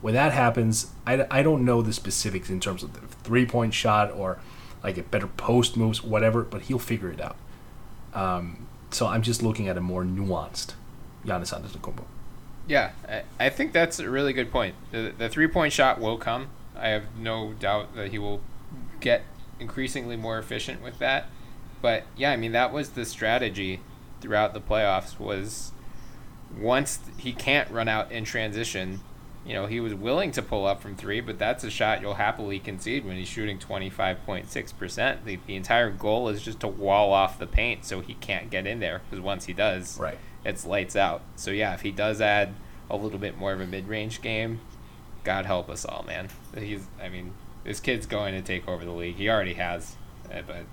When 0.00 0.14
that 0.14 0.32
happens, 0.32 0.92
I, 1.06 1.26
I 1.30 1.42
don't 1.42 1.66
know 1.66 1.82
the 1.82 1.92
specifics 1.92 2.48
in 2.48 2.60
terms 2.60 2.82
of 2.82 2.94
the 2.94 3.00
three 3.00 3.44
point 3.44 3.74
shot 3.74 4.10
or 4.10 4.38
like 4.82 4.96
a 4.96 5.02
better 5.02 5.26
post 5.26 5.76
moves, 5.76 6.02
whatever, 6.02 6.44
but 6.44 6.62
he'll 6.62 6.78
figure 6.78 7.10
it 7.10 7.20
out. 7.20 7.36
Um, 8.14 8.68
so 8.90 9.06
I'm 9.06 9.20
just 9.20 9.42
looking 9.42 9.68
at 9.68 9.76
a 9.76 9.82
more 9.82 10.02
nuanced 10.02 10.72
Giannis 11.26 11.52
Antetokounmpo. 11.52 12.04
Yeah, 12.66 12.92
I, 13.38 13.50
think 13.50 13.72
that's 13.72 13.98
a 13.98 14.08
really 14.08 14.32
good 14.32 14.50
point. 14.50 14.74
The, 14.90 15.12
the 15.16 15.28
three 15.28 15.48
point 15.48 15.72
shot 15.72 16.00
will 16.00 16.16
come. 16.16 16.48
I 16.76 16.88
have 16.88 17.16
no 17.16 17.52
doubt 17.52 17.94
that 17.94 18.10
he 18.10 18.18
will 18.18 18.40
get 19.00 19.22
increasingly 19.60 20.16
more 20.16 20.38
efficient 20.38 20.82
with 20.82 20.98
that. 20.98 21.26
But 21.82 22.04
yeah, 22.16 22.30
I 22.32 22.36
mean 22.36 22.52
that 22.52 22.72
was 22.72 22.90
the 22.90 23.04
strategy 23.04 23.80
throughout 24.20 24.54
the 24.54 24.60
playoffs 24.60 25.18
was 25.20 25.72
once 26.58 27.00
he 27.18 27.32
can't 27.32 27.70
run 27.70 27.88
out 27.88 28.10
in 28.10 28.24
transition, 28.24 29.00
you 29.44 29.52
know, 29.52 29.66
he 29.66 29.80
was 29.80 29.94
willing 29.94 30.30
to 30.32 30.42
pull 30.42 30.66
up 30.66 30.80
from 30.80 30.96
three, 30.96 31.20
but 31.20 31.38
that's 31.38 31.64
a 31.64 31.70
shot 31.70 32.00
you'll 32.00 32.14
happily 32.14 32.58
concede 32.58 33.04
when 33.04 33.16
he's 33.16 33.28
shooting 33.28 33.58
25.6%. 33.58 35.24
The, 35.24 35.38
the 35.46 35.56
entire 35.56 35.90
goal 35.90 36.28
is 36.28 36.42
just 36.42 36.60
to 36.60 36.68
wall 36.68 37.12
off 37.12 37.38
the 37.38 37.46
paint 37.46 37.84
so 37.84 38.00
he 38.00 38.14
can't 38.14 38.48
get 38.48 38.66
in 38.66 38.80
there, 38.80 39.02
because 39.10 39.22
once 39.22 39.44
he 39.44 39.52
does, 39.52 39.98
right. 39.98 40.18
It's 40.44 40.66
lights 40.66 40.96
out. 40.96 41.22
So, 41.36 41.50
yeah, 41.50 41.74
if 41.74 41.80
he 41.80 41.90
does 41.90 42.20
add 42.20 42.54
a 42.90 42.96
little 42.96 43.18
bit 43.18 43.38
more 43.38 43.52
of 43.52 43.60
a 43.60 43.66
mid 43.66 43.88
range 43.88 44.22
game, 44.22 44.60
God 45.24 45.46
help 45.46 45.70
us 45.70 45.84
all, 45.84 46.04
man. 46.06 46.28
He's, 46.56 46.86
I 47.02 47.08
mean, 47.08 47.32
this 47.64 47.80
kid's 47.80 48.06
going 48.06 48.34
to 48.34 48.42
take 48.42 48.68
over 48.68 48.84
the 48.84 48.92
league. 48.92 49.16
He 49.16 49.28
already 49.28 49.54
has, 49.54 49.96
uh, 50.30 50.42
but 50.46 50.64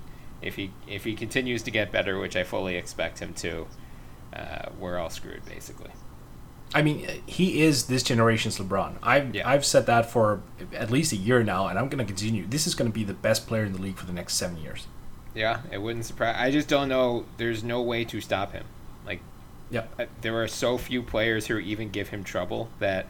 if 0.42 0.56
he 0.56 0.72
if 0.88 1.04
he 1.04 1.16
continues 1.16 1.64
to 1.64 1.72
get 1.72 1.92
better, 1.92 2.20
which 2.20 2.36
I 2.36 2.44
fully 2.44 2.76
expect 2.76 3.20
him 3.20 3.34
to, 3.36 3.68
uh, 4.34 4.70
we're 4.78 4.98
all 4.98 5.10
screwed 5.10 5.46
basically. 5.46 5.92
I 6.74 6.82
mean, 6.82 7.08
he 7.26 7.62
is 7.62 7.88
this 7.88 8.02
generation's 8.02 8.58
LeBron. 8.58 8.96
I've 9.04 9.36
I've 9.46 9.66
said 9.66 9.86
that 9.88 10.10
for 10.10 10.42
at 10.74 10.90
least 10.90 11.12
a 11.12 11.18
year 11.18 11.44
now, 11.44 11.68
and 11.68 11.78
I'm 11.78 11.90
going 11.90 12.00
to 12.00 12.06
continue. 12.06 12.46
This 12.48 12.66
is 12.66 12.76
going 12.76 12.90
to 12.90 12.94
be 12.94 13.04
the 13.04 13.14
best 13.14 13.48
player 13.48 13.66
in 13.66 13.74
the 13.74 13.82
league 13.82 13.98
for 13.98 14.06
the 14.06 14.14
next 14.14 14.36
seven 14.36 14.58
years. 14.58 14.88
Yeah, 15.34 15.62
it 15.72 15.80
wouldn't 15.80 16.06
surprise. 16.06 16.36
I 16.38 16.52
just 16.52 16.68
don't 16.68 16.90
know. 16.90 17.26
There's 17.38 17.64
no 17.64 17.82
way 17.82 18.04
to 18.06 18.20
stop 18.20 18.52
him. 18.52 18.66
Like, 19.06 19.22
yeah, 19.72 19.86
there 20.22 20.42
are 20.44 20.48
so 20.48 20.78
few 20.78 21.02
players 21.02 21.48
who 21.48 21.58
even 21.58 21.90
give 21.90 22.10
him 22.10 22.24
trouble 22.24 22.70
that 22.80 23.08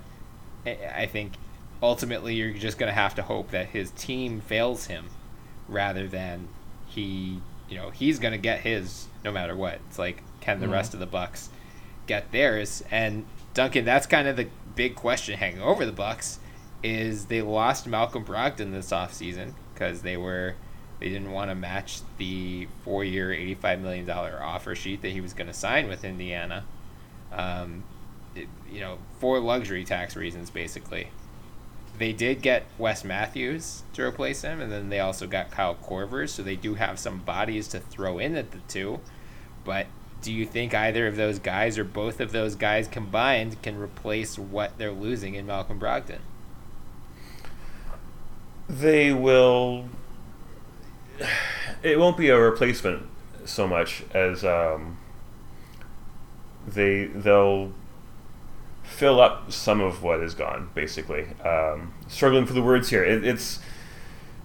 I 0.65 1.07
think 1.07 1.33
ultimately 1.81 2.35
you're 2.35 2.51
just 2.53 2.77
going 2.77 2.89
to 2.89 2.93
have 2.93 3.15
to 3.15 3.23
hope 3.23 3.51
that 3.51 3.67
his 3.67 3.91
team 3.91 4.41
fails 4.41 4.85
him 4.85 5.09
rather 5.67 6.07
than 6.07 6.47
he, 6.87 7.39
you 7.69 7.75
know, 7.77 7.89
he's 7.89 8.19
going 8.19 8.33
to 8.33 8.37
get 8.37 8.61
his 8.61 9.07
no 9.23 9.31
matter 9.31 9.55
what. 9.55 9.79
It's 9.89 9.97
like 9.99 10.21
can 10.39 10.59
the 10.59 10.67
Mhm. 10.67 10.71
rest 10.73 10.93
of 10.93 10.99
the 10.99 11.05
Bucks 11.05 11.49
get 12.07 12.31
theirs? 12.31 12.83
And 12.91 13.25
Duncan, 13.53 13.85
that's 13.85 14.05
kind 14.07 14.27
of 14.27 14.35
the 14.37 14.47
big 14.75 14.95
question 14.95 15.37
hanging 15.37 15.61
over 15.61 15.85
the 15.85 15.91
Bucks 15.91 16.39
is 16.83 17.25
they 17.25 17.41
lost 17.41 17.85
Malcolm 17.87 18.23
Brogdon 18.25 18.71
this 18.71 18.89
offseason 18.91 19.53
because 19.73 20.01
they 20.01 20.17
were 20.17 20.55
they 21.01 21.09
didn't 21.09 21.31
want 21.31 21.51
to 21.51 21.55
match 21.55 21.99
the 22.17 22.67
four-year, 22.85 23.33
eighty-five 23.33 23.81
million 23.81 24.05
dollar 24.05 24.39
offer 24.41 24.73
sheet 24.75 25.01
that 25.01 25.11
he 25.11 25.19
was 25.19 25.33
going 25.33 25.47
to 25.47 25.53
sign 25.53 25.89
with 25.89 26.05
Indiana. 26.05 26.63
Um, 27.33 27.83
it- 28.35 28.47
you 28.71 28.79
know, 28.79 28.99
for 29.19 29.39
luxury 29.39 29.83
tax 29.83 30.15
reasons, 30.15 30.49
basically. 30.49 31.09
they 31.97 32.13
did 32.13 32.41
get 32.41 32.63
Wes 32.79 33.03
Matthews 33.03 33.83
to 33.93 34.01
replace 34.03 34.41
him, 34.43 34.61
and 34.61 34.71
then 34.71 34.89
they 34.89 34.99
also 35.01 35.27
got 35.27 35.51
Kyle 35.51 35.75
Korver, 35.75 36.27
so 36.29 36.41
they 36.41 36.55
do 36.55 36.75
have 36.75 36.97
some 36.97 37.19
bodies 37.19 37.67
to 37.67 37.79
throw 37.81 38.17
in 38.17 38.35
at 38.35 38.51
the 38.51 38.59
two. 38.69 39.01
But 39.65 39.87
do 40.21 40.31
you 40.31 40.45
think 40.45 40.73
either 40.73 41.05
of 41.07 41.15
those 41.17 41.37
guys 41.37 41.77
or 41.77 41.83
both 41.83 42.19
of 42.21 42.31
those 42.31 42.55
guys 42.55 42.87
combined 42.87 43.61
can 43.61 43.77
replace 43.77 44.39
what 44.39 44.77
they're 44.77 44.91
losing 44.91 45.35
in 45.35 45.45
Malcolm 45.45 45.79
Brogdon? 45.79 46.19
They 48.69 49.11
will. 49.13 49.85
It 51.83 51.99
won't 51.99 52.17
be 52.17 52.29
a 52.29 52.39
replacement 52.39 53.07
so 53.45 53.67
much 53.67 54.03
as 54.13 54.45
um, 54.45 54.97
they 56.67 57.05
they'll 57.05 57.71
fill 58.83 59.19
up 59.19 59.51
some 59.51 59.81
of 59.81 60.03
what 60.03 60.19
is 60.21 60.33
gone. 60.33 60.69
Basically, 60.75 61.27
um, 61.43 61.93
struggling 62.07 62.45
for 62.45 62.53
the 62.53 62.61
words 62.61 62.89
here. 62.89 63.03
It, 63.03 63.25
it's 63.25 63.59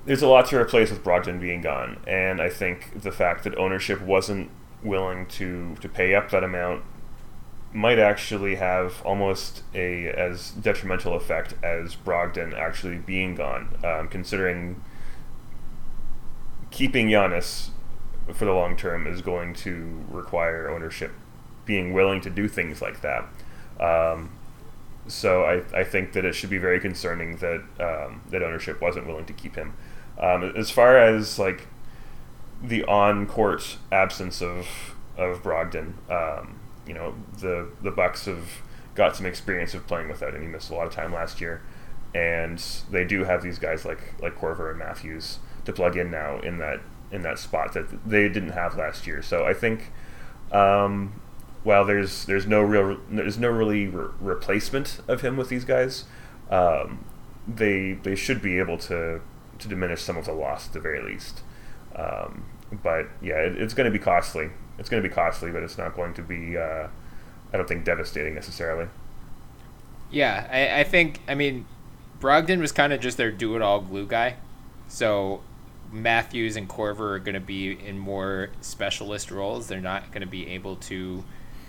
there's 0.05 0.23
a 0.23 0.29
lot 0.29 0.47
to 0.47 0.59
replace 0.59 0.91
with 0.91 1.03
Brogdon 1.03 1.41
being 1.41 1.61
gone, 1.61 1.99
and 2.07 2.41
I 2.41 2.49
think 2.49 3.03
the 3.03 3.13
fact 3.13 3.45
that 3.45 3.57
ownership 3.59 4.01
wasn't 4.01 4.51
willing 4.83 5.27
to 5.27 5.77
to 5.81 5.89
pay 5.89 6.15
up 6.15 6.31
that 6.31 6.45
amount 6.45 6.85
might 7.73 7.99
actually 7.99 8.55
have 8.55 9.03
almost 9.05 9.63
a 9.75 10.09
as 10.09 10.53
detrimental 10.53 11.15
effect 11.15 11.55
as 11.63 11.97
Brogdon 11.97 12.55
actually 12.55 12.97
being 12.97 13.35
gone, 13.35 13.77
um, 13.85 14.09
considering 14.09 14.83
keeping 16.71 17.09
Giannis 17.09 17.71
for 18.33 18.45
the 18.45 18.53
long 18.53 18.77
term 18.77 19.07
is 19.07 19.23
going 19.23 19.55
to 19.55 20.05
require 20.11 20.69
ownership 20.69 21.13
being 21.65 21.93
willing 21.93 22.21
to 22.23 22.31
do 22.31 22.49
things 22.49 22.81
like 22.81 23.01
that. 23.03 23.25
Um, 23.81 24.31
so 25.09 25.45
I, 25.45 25.81
I 25.81 25.85
think 25.85 26.13
that 26.13 26.25
it 26.25 26.35
should 26.35 26.51
be 26.51 26.59
very 26.59 26.81
concerning 26.81 27.37
that 27.37 27.63
um, 27.81 28.23
that 28.31 28.43
ownership 28.43 28.81
wasn't 28.81 29.07
willing 29.07 29.27
to 29.27 29.33
keep 29.33 29.55
him. 29.55 29.75
Um, 30.19 30.53
as 30.57 30.71
far 30.71 30.99
as 30.99 31.39
like 31.39 31.67
the 32.63 32.85
on 32.85 33.27
court 33.27 33.77
absence 33.93 34.43
of 34.43 34.67
of 35.17 35.43
Brogdon, 35.43 35.95
um, 36.11 36.59
you 36.87 36.95
know 36.95 37.15
the 37.39 37.71
the 37.83 37.91
Bucks 37.91 38.25
have 38.25 38.49
got 38.95 39.15
some 39.15 39.27
experience 39.27 39.75
of 39.75 39.87
playing 39.87 40.09
without 40.09 40.35
him. 40.35 40.43
He 40.43 40.49
missed 40.49 40.71
a 40.71 40.75
lot 40.75 40.87
of 40.87 40.93
time 40.93 41.13
last 41.13 41.41
year, 41.41 41.63
and 42.15 42.59
they 42.91 43.05
do 43.05 43.25
have 43.25 43.43
these 43.43 43.59
guys 43.59 43.85
like 43.85 44.15
like 44.21 44.37
Korver 44.37 44.71
and 44.71 44.79
Matthews 44.79 45.39
to 45.67 45.73
plug 45.73 45.97
in 45.97 46.11
now 46.11 46.41
in 46.41 46.59
that 46.59 46.81
in 47.13 47.23
that 47.23 47.39
spot 47.39 47.73
that 47.75 48.09
they 48.09 48.29
didn't 48.29 48.51
have 48.51 48.77
last 48.77 49.07
year. 49.07 49.23
So 49.23 49.45
I 49.45 49.55
think 49.55 49.93
um, 50.51 51.21
while 51.63 51.85
there's 51.85 52.25
there's 52.25 52.47
no 52.47 52.63
real 52.63 52.99
there's 53.11 53.39
no 53.39 53.49
really 53.49 53.87
re- 53.87 54.09
replacement 54.21 55.01
of 55.07 55.21
him 55.21 55.37
with 55.37 55.49
these 55.49 55.65
guys, 55.65 56.05
um, 56.51 57.05
they 57.47 57.93
they 57.93 58.17
should 58.17 58.41
be 58.41 58.59
able 58.59 58.79
to 58.79 59.21
to 59.59 59.69
diminish 59.69 60.03
some 60.03 60.17
of 60.17 60.25
the 60.25 60.33
loss 60.33 60.69
at 60.69 60.73
the 60.73 60.81
very 60.81 61.03
least. 61.03 61.41
Um, 61.95 62.45
but 62.83 63.07
yeah, 63.23 63.37
it, 63.37 63.61
it's 63.61 63.75
going 63.75 63.91
to 63.91 63.97
be 63.97 64.03
costly. 64.03 64.51
It's 64.79 64.89
going 64.89 65.03
to 65.03 65.09
be 65.09 65.15
costly, 65.15 65.51
but 65.51 65.63
it's 65.63 65.79
not 65.79 65.95
going 65.97 66.15
to 66.15 66.23
be. 66.23 66.57
Uh, 66.57 66.89
I 67.53 67.57
don't 67.57 67.69
think 67.69 67.85
devastating 67.85 68.35
necessarily. 68.35 68.89
Yeah, 70.11 70.47
I, 70.51 70.81
I 70.81 70.85
think 70.85 71.21
I 71.27 71.35
mean, 71.35 71.67
Brogdon 72.21 72.61
was 72.61 72.73
kind 72.73 72.93
of 72.93 73.01
just 73.01 73.17
their 73.17 73.31
do-it-all 73.31 73.81
glue 73.81 74.07
guy, 74.07 74.37
so 74.89 75.41
Matthews 75.93 76.57
and 76.57 76.69
Korver 76.69 77.15
are 77.15 77.19
going 77.19 77.35
to 77.35 77.41
be 77.41 77.73
in 77.73 77.99
more 77.99 78.51
specialist 78.61 79.31
roles. 79.31 79.69
They're 79.69 79.81
not 79.81 80.11
going 80.11 80.23
to 80.23 80.29
be 80.29 80.49
able 80.49 80.77
to. 80.77 81.25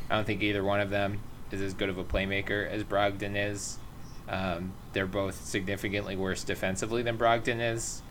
I 0.09 0.15
don't 0.15 0.25
think 0.25 0.41
either 0.41 0.63
one 0.63 0.79
of 0.79 0.89
them 0.89 1.19
is 1.51 1.61
as 1.61 1.73
good 1.73 1.89
of 1.89 1.97
a 1.97 2.03
playmaker 2.03 2.69
as 2.69 2.83
Brogdon 2.83 3.35
is. 3.35 3.79
Um, 4.27 4.73
they're 4.93 5.05
both 5.05 5.45
significantly 5.45 6.15
worse 6.15 6.43
defensively 6.43 7.01
than 7.01 7.17
Brogdon 7.17 7.61
is. 7.61 8.01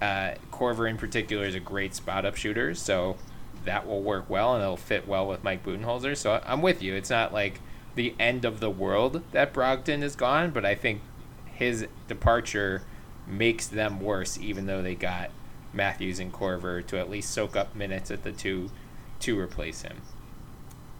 Uh, 0.00 0.34
Korver, 0.50 0.88
in 0.88 0.96
particular, 0.96 1.44
is 1.44 1.54
a 1.54 1.60
great 1.60 1.94
spot 1.94 2.24
up 2.24 2.36
shooter, 2.36 2.74
so 2.74 3.16
that 3.64 3.86
will 3.86 4.02
work 4.02 4.28
well 4.28 4.54
and 4.54 4.62
it'll 4.62 4.76
fit 4.76 5.06
well 5.08 5.26
with 5.26 5.42
Mike 5.42 5.64
Budenholzer. 5.64 6.16
So 6.16 6.42
I'm 6.44 6.62
with 6.62 6.82
you. 6.82 6.94
It's 6.94 7.10
not 7.10 7.32
like 7.32 7.60
the 7.94 8.14
end 8.18 8.44
of 8.44 8.60
the 8.60 8.70
world 8.70 9.22
that 9.32 9.52
Brogdon 9.54 10.02
is 10.02 10.16
gone, 10.16 10.50
but 10.50 10.64
I 10.64 10.74
think 10.74 11.00
his 11.46 11.86
departure 12.08 12.82
makes 13.26 13.66
them 13.66 14.00
worse, 14.00 14.38
even 14.38 14.66
though 14.66 14.82
they 14.82 14.94
got 14.94 15.30
Matthews 15.72 16.18
and 16.18 16.32
Korver 16.32 16.86
to 16.86 16.98
at 16.98 17.10
least 17.10 17.30
soak 17.30 17.56
up 17.56 17.74
minutes 17.74 18.10
at 18.10 18.22
the 18.22 18.32
two 18.32 18.70
to 19.20 19.38
replace 19.38 19.82
him. 19.82 20.02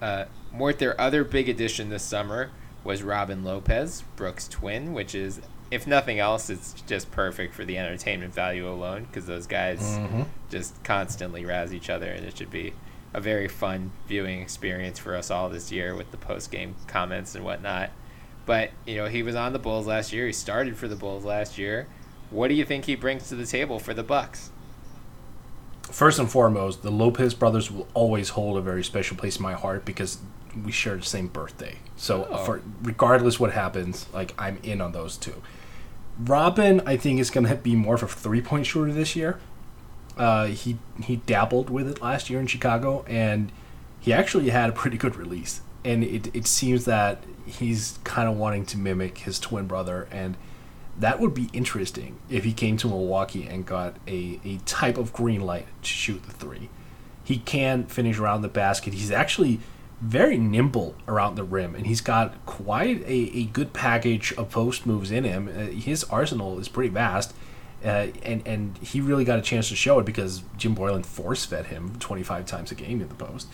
Uh, 0.00 0.24
Mort, 0.52 0.78
their 0.78 1.00
other 1.00 1.24
big 1.24 1.48
addition 1.48 1.88
this 1.88 2.02
summer 2.02 2.50
was 2.82 3.02
Robin 3.02 3.44
Lopez, 3.44 4.02
Brooks' 4.16 4.48
twin, 4.48 4.92
which 4.92 5.14
is, 5.14 5.40
if 5.70 5.86
nothing 5.86 6.18
else, 6.18 6.50
it's 6.50 6.74
just 6.82 7.10
perfect 7.10 7.54
for 7.54 7.64
the 7.64 7.78
entertainment 7.78 8.34
value 8.34 8.68
alone 8.68 9.04
because 9.04 9.26
those 9.26 9.46
guys 9.46 9.80
Mm-hmm. 9.80 10.22
just 10.50 10.82
constantly 10.84 11.44
razz 11.44 11.72
each 11.72 11.88
other, 11.88 12.10
and 12.10 12.24
it 12.26 12.36
should 12.36 12.50
be 12.50 12.72
a 13.14 13.20
very 13.20 13.48
fun 13.48 13.92
viewing 14.08 14.40
experience 14.42 14.98
for 14.98 15.14
us 15.14 15.30
all 15.30 15.48
this 15.48 15.70
year 15.72 15.94
with 15.94 16.10
the 16.10 16.16
post 16.16 16.50
game 16.50 16.74
comments 16.88 17.34
and 17.34 17.44
whatnot. 17.44 17.90
But 18.44 18.70
you 18.86 18.96
know, 18.96 19.06
he 19.06 19.22
was 19.22 19.34
on 19.36 19.52
the 19.52 19.58
Bulls 19.58 19.86
last 19.86 20.12
year. 20.12 20.26
He 20.26 20.32
started 20.32 20.76
for 20.76 20.88
the 20.88 20.96
Bulls 20.96 21.24
last 21.24 21.56
year. 21.56 21.86
What 22.34 22.48
do 22.48 22.54
you 22.54 22.64
think 22.64 22.86
he 22.86 22.96
brings 22.96 23.28
to 23.28 23.36
the 23.36 23.46
table 23.46 23.78
for 23.78 23.94
the 23.94 24.02
Bucks? 24.02 24.50
First 25.82 26.18
and 26.18 26.28
foremost, 26.28 26.82
the 26.82 26.90
Lopez 26.90 27.32
brothers 27.32 27.70
will 27.70 27.86
always 27.94 28.30
hold 28.30 28.58
a 28.58 28.60
very 28.60 28.82
special 28.82 29.16
place 29.16 29.36
in 29.36 29.42
my 29.42 29.52
heart 29.52 29.84
because 29.84 30.18
we 30.64 30.72
share 30.72 30.96
the 30.96 31.04
same 31.04 31.28
birthday. 31.28 31.76
So, 31.96 32.26
Oh. 32.28 32.44
for 32.44 32.60
regardless 32.82 33.38
what 33.38 33.52
happens, 33.52 34.06
like 34.12 34.34
I'm 34.36 34.58
in 34.64 34.80
on 34.80 34.90
those 34.92 35.16
two. 35.16 35.42
Robin, 36.18 36.80
I 36.84 36.96
think, 36.96 37.20
is 37.20 37.30
going 37.30 37.46
to 37.46 37.54
be 37.54 37.76
more 37.76 37.94
of 37.94 38.02
a 38.02 38.08
three 38.08 38.40
point 38.40 38.66
shooter 38.66 38.92
this 38.92 39.14
year. 39.14 39.38
Uh, 40.16 40.46
he 40.46 40.78
he 41.02 41.16
dabbled 41.16 41.70
with 41.70 41.88
it 41.88 42.02
last 42.02 42.30
year 42.30 42.40
in 42.40 42.46
Chicago, 42.48 43.04
and 43.08 43.52
he 44.00 44.12
actually 44.12 44.50
had 44.50 44.70
a 44.70 44.72
pretty 44.72 44.96
good 44.96 45.14
release. 45.16 45.60
And 45.84 46.02
it 46.02 46.34
it 46.34 46.46
seems 46.48 46.84
that 46.86 47.22
he's 47.46 47.98
kind 48.04 48.28
of 48.28 48.36
wanting 48.36 48.64
to 48.66 48.78
mimic 48.78 49.18
his 49.18 49.38
twin 49.38 49.66
brother, 49.66 50.08
and 50.10 50.36
that 50.98 51.18
would 51.18 51.34
be 51.34 51.48
interesting 51.52 52.18
if 52.28 52.44
he 52.44 52.52
came 52.52 52.76
to 52.78 52.86
Milwaukee 52.86 53.46
and 53.46 53.66
got 53.66 53.96
a, 54.06 54.40
a 54.44 54.58
type 54.58 54.96
of 54.96 55.12
green 55.12 55.40
light 55.40 55.66
to 55.82 55.88
shoot 55.88 56.22
the 56.24 56.32
three. 56.32 56.68
He 57.24 57.38
can 57.38 57.86
finish 57.86 58.18
around 58.18 58.42
the 58.42 58.48
basket. 58.48 58.94
He's 58.94 59.10
actually 59.10 59.60
very 60.00 60.36
nimble 60.36 60.94
around 61.08 61.36
the 61.36 61.44
rim, 61.44 61.74
and 61.74 61.86
he's 61.86 62.00
got 62.00 62.44
quite 62.46 63.02
a, 63.02 63.38
a 63.38 63.44
good 63.44 63.72
package 63.72 64.32
of 64.34 64.50
post 64.50 64.86
moves 64.86 65.10
in 65.10 65.24
him. 65.24 65.48
Uh, 65.48 65.66
his 65.66 66.04
arsenal 66.04 66.58
is 66.58 66.68
pretty 66.68 66.90
vast, 66.90 67.34
uh, 67.84 68.08
and 68.22 68.46
and 68.46 68.78
he 68.78 69.00
really 69.00 69.24
got 69.24 69.38
a 69.38 69.42
chance 69.42 69.68
to 69.70 69.76
show 69.76 69.98
it 69.98 70.06
because 70.06 70.42
Jim 70.56 70.76
Boylen 70.76 71.04
force 71.04 71.44
fed 71.44 71.66
him 71.66 71.96
25 71.98 72.44
times 72.46 72.70
a 72.70 72.74
game 72.74 73.00
in 73.00 73.08
the 73.08 73.14
post. 73.14 73.48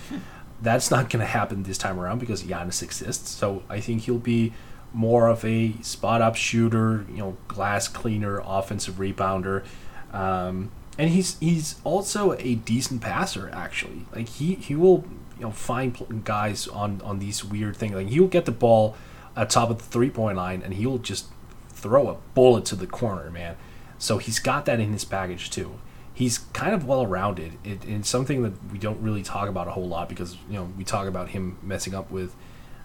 That's 0.61 0.91
not 0.91 1.09
going 1.09 1.21
to 1.21 1.27
happen 1.27 1.63
this 1.63 1.79
time 1.79 1.99
around 1.99 2.19
because 2.19 2.43
Giannis 2.43 2.83
exists. 2.83 3.31
So 3.31 3.63
I 3.71 3.81
think 3.81 4.03
he'll 4.03 4.19
be 4.19 4.53
more 4.93 5.29
of 5.29 5.45
a 5.45 5.75
spot 5.83 6.21
up 6.21 6.37
shooter, 6.37 7.07
you 7.11 7.19
know, 7.19 7.37
glass 7.49 7.89
cleaner, 7.89 8.41
offensive 8.45 8.97
rebounder. 8.97 9.65
Um, 10.13 10.71
and 10.99 11.11
he's 11.11 11.39
he's 11.39 11.77
also 11.85 12.33
a 12.33 12.57
decent 12.57 13.01
passer 13.01 13.51
actually. 13.53 14.07
Like 14.15 14.29
he 14.29 14.57
he 14.57 14.75
will 14.75 15.05
you 15.39 15.45
know 15.45 15.51
find 15.51 16.25
guys 16.25 16.69
on 16.69 17.01
on 17.03 17.19
these 17.19 17.45
weird 17.45 17.77
things. 17.77 17.95
Like 17.95 18.09
he'll 18.09 18.27
get 18.27 18.45
the 18.45 18.53
ball 18.53 18.97
at 19.37 19.51
top 19.51 19.71
of 19.71 19.79
the 19.79 19.85
three 19.85 20.11
point 20.11 20.37
line 20.37 20.63
and 20.63 20.75
he'll 20.75 20.99
just 20.99 21.27
throw 21.69 22.09
a 22.09 22.17
bullet 22.35 22.65
to 22.67 22.77
the 22.77 22.87
corner, 22.87 23.31
man. 23.31 23.57
So 23.99 24.19
he's 24.19 24.39
got 24.39 24.67
that 24.67 24.81
in 24.81 24.93
his 24.93 25.05
package 25.05 25.51
too. 25.51 25.79
He's 26.13 26.39
kind 26.39 26.75
of 26.75 26.85
well 26.85 27.07
rounded. 27.07 27.57
It, 27.65 27.83
it's 27.89 28.09
something 28.09 28.43
that 28.43 28.53
we 28.71 28.79
don't 28.79 29.01
really 29.01 29.23
talk 29.23 29.49
about 29.49 29.69
a 29.69 29.71
whole 29.71 29.89
lot 29.89 30.09
because 30.09 30.37
you 30.49 30.55
know 30.55 30.71
we 30.77 30.85
talk 30.85 31.07
about 31.07 31.31
him 31.31 31.57
messing 31.63 31.95
up 31.95 32.11
with 32.11 32.35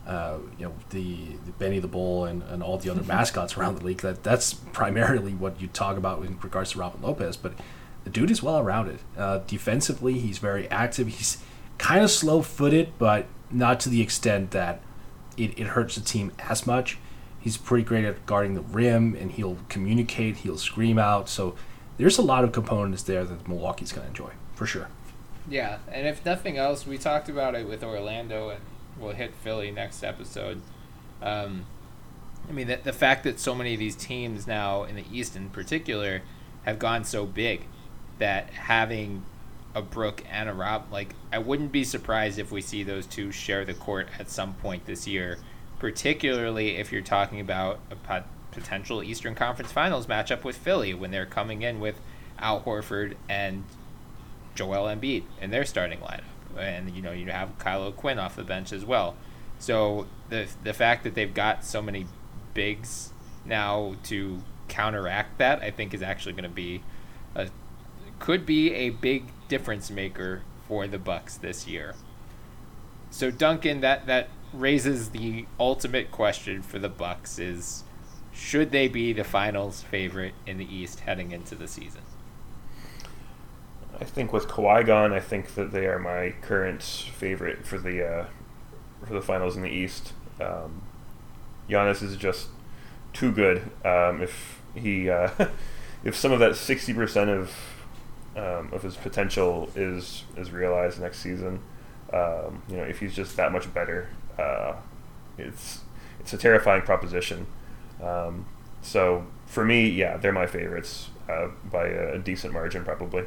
uh, 0.07 0.37
you 0.57 0.65
know 0.65 0.73
the, 0.91 1.35
the 1.45 1.51
Benny 1.53 1.79
the 1.79 1.87
Bull 1.87 2.25
and, 2.25 2.43
and 2.43 2.61
all 2.61 2.77
the 2.77 2.89
other 2.89 3.03
mascots 3.07 3.57
around 3.57 3.77
the 3.79 3.85
league. 3.85 4.01
That 4.01 4.23
that's 4.23 4.53
primarily 4.53 5.33
what 5.33 5.59
you 5.59 5.67
talk 5.67 5.97
about 5.97 6.23
in 6.23 6.39
regards 6.39 6.71
to 6.71 6.79
Robin 6.79 7.01
Lopez. 7.01 7.37
But 7.37 7.53
the 8.03 8.09
dude 8.09 8.31
is 8.31 8.41
well 8.43 8.63
rounded. 8.63 8.99
Uh, 9.17 9.39
defensively, 9.47 10.19
he's 10.19 10.37
very 10.37 10.69
active. 10.69 11.07
He's 11.07 11.37
kind 11.77 12.03
of 12.03 12.11
slow 12.11 12.41
footed, 12.41 12.93
but 12.97 13.25
not 13.51 13.79
to 13.81 13.89
the 13.89 14.01
extent 14.01 14.51
that 14.51 14.81
it, 15.37 15.57
it 15.59 15.67
hurts 15.67 15.95
the 15.95 16.01
team 16.01 16.31
as 16.39 16.65
much. 16.65 16.97
He's 17.39 17.57
pretty 17.57 17.83
great 17.83 18.05
at 18.05 18.25
guarding 18.25 18.55
the 18.55 18.61
rim, 18.61 19.15
and 19.15 19.31
he'll 19.31 19.57
communicate. 19.69 20.37
He'll 20.37 20.57
scream 20.57 20.97
out. 20.97 21.29
So 21.29 21.55
there's 21.97 22.17
a 22.17 22.23
lot 22.23 22.43
of 22.43 22.51
components 22.51 23.03
there 23.03 23.23
that 23.23 23.47
Milwaukee's 23.47 23.91
going 23.91 24.03
to 24.03 24.09
enjoy 24.09 24.31
for 24.55 24.65
sure. 24.65 24.87
Yeah, 25.47 25.77
and 25.91 26.07
if 26.07 26.25
nothing 26.25 26.57
else, 26.57 26.87
we 26.87 26.97
talked 26.97 27.29
about 27.29 27.53
it 27.53 27.67
with 27.67 27.83
Orlando, 27.83 28.49
and 28.49 28.61
we'll 28.99 29.13
hit 29.13 29.33
Philly 29.35 29.71
next 29.71 30.03
episode. 30.03 30.61
Um, 31.21 31.65
I 32.47 32.51
mean, 32.51 32.67
the, 32.67 32.77
the 32.77 32.93
fact 32.93 33.23
that 33.23 33.39
so 33.39 33.55
many 33.55 33.73
of 33.73 33.79
these 33.79 33.95
teams 33.95 34.45
now, 34.45 34.83
in 34.83 34.95
the 34.95 35.05
East 35.11 35.35
in 35.35 35.49
particular, 35.49 36.21
have 36.63 36.79
gone 36.79 37.03
so 37.03 37.25
big 37.25 37.65
that 38.19 38.49
having 38.51 39.23
a 39.73 39.81
Brook 39.81 40.23
and 40.31 40.47
a 40.47 40.53
Rob, 40.53 40.85
like, 40.91 41.15
I 41.31 41.39
wouldn't 41.39 41.71
be 41.71 41.83
surprised 41.83 42.39
if 42.39 42.51
we 42.51 42.61
see 42.61 42.83
those 42.83 43.05
two 43.05 43.31
share 43.31 43.65
the 43.65 43.73
court 43.73 44.07
at 44.19 44.29
some 44.29 44.53
point 44.53 44.85
this 44.85 45.07
year, 45.07 45.37
particularly 45.79 46.77
if 46.77 46.91
you're 46.91 47.01
talking 47.01 47.39
about 47.39 47.79
a 47.91 47.95
pot- 47.95 48.27
potential 48.51 49.03
Eastern 49.03 49.35
Conference 49.35 49.71
Finals 49.71 50.07
matchup 50.07 50.43
with 50.43 50.55
Philly 50.55 50.93
when 50.93 51.11
they're 51.11 51.25
coming 51.25 51.61
in 51.61 51.79
with 51.79 51.99
Al 52.39 52.61
Horford 52.61 53.15
and 53.27 53.65
Joel 54.55 54.85
Embiid 54.85 55.23
in 55.41 55.51
their 55.51 55.65
starting 55.65 55.99
lineup, 55.99 56.23
and 56.57 56.95
you 56.95 57.01
know 57.01 57.11
you 57.11 57.25
have 57.27 57.57
Kyle 57.59 57.83
O'Quinn 57.83 58.19
off 58.19 58.35
the 58.35 58.43
bench 58.43 58.71
as 58.71 58.85
well. 58.85 59.15
So 59.59 60.07
the 60.29 60.47
the 60.63 60.73
fact 60.73 61.03
that 61.03 61.15
they've 61.15 61.33
got 61.33 61.63
so 61.63 61.81
many 61.81 62.07
bigs 62.53 63.11
now 63.45 63.95
to 64.03 64.41
counteract 64.67 65.37
that, 65.37 65.61
I 65.61 65.71
think, 65.71 65.93
is 65.93 66.01
actually 66.01 66.33
going 66.33 66.43
to 66.43 66.49
be 66.49 66.81
a 67.35 67.49
could 68.19 68.45
be 68.45 68.73
a 68.73 68.89
big 68.89 69.25
difference 69.47 69.91
maker 69.91 70.41
for 70.67 70.87
the 70.87 70.97
Bucks 70.97 71.37
this 71.37 71.67
year. 71.67 71.95
So 73.09 73.31
Duncan, 73.31 73.81
that 73.81 74.07
that 74.07 74.29
raises 74.53 75.09
the 75.09 75.45
ultimate 75.59 76.11
question 76.11 76.61
for 76.61 76.79
the 76.79 76.89
Bucks 76.89 77.37
is 77.39 77.83
should 78.31 78.71
they 78.71 78.87
be 78.87 79.13
the 79.13 79.23
finals 79.23 79.81
favorite 79.81 80.33
in 80.45 80.57
the 80.57 80.75
East 80.75 81.01
heading 81.01 81.31
into 81.31 81.55
the 81.55 81.67
season? 81.67 82.01
I 83.99 84.03
think 84.03 84.33
with 84.33 84.47
Kawhi 84.47 84.85
gone, 84.85 85.13
I 85.13 85.19
think 85.19 85.55
that 85.55 85.71
they 85.71 85.85
are 85.85 85.99
my 85.99 86.33
current 86.41 86.83
favorite 86.83 87.65
for 87.65 87.77
the 87.77 88.05
uh, 88.05 88.25
for 89.05 89.13
the 89.13 89.21
finals 89.21 89.55
in 89.55 89.61
the 89.61 89.69
East. 89.69 90.13
Um, 90.41 90.81
Giannis 91.69 92.03
is 92.03 92.17
just 92.17 92.47
too 93.13 93.31
good. 93.31 93.59
Um, 93.83 94.21
if 94.21 94.61
he 94.75 95.09
uh, 95.09 95.29
if 96.03 96.15
some 96.15 96.31
of 96.31 96.39
that 96.39 96.55
sixty 96.55 96.93
percent 96.93 97.29
of 97.29 97.53
um, 98.35 98.69
of 98.73 98.81
his 98.83 98.95
potential 98.95 99.69
is 99.75 100.23
is 100.35 100.51
realized 100.51 100.99
next 100.99 101.19
season, 101.19 101.61
um, 102.13 102.63
you 102.67 102.77
know, 102.77 102.83
if 102.83 102.99
he's 102.99 103.15
just 103.15 103.37
that 103.37 103.51
much 103.51 103.73
better, 103.73 104.09
uh, 104.37 104.73
it's 105.37 105.81
it's 106.19 106.33
a 106.33 106.37
terrifying 106.37 106.81
proposition. 106.81 107.47
Um, 108.03 108.45
so 108.81 109.25
for 109.45 109.63
me, 109.63 109.87
yeah, 109.89 110.17
they're 110.17 110.33
my 110.33 110.47
favorites 110.47 111.09
uh, 111.29 111.47
by 111.71 111.87
a 111.87 112.19
decent 112.19 112.53
margin, 112.53 112.83
probably. 112.83 113.23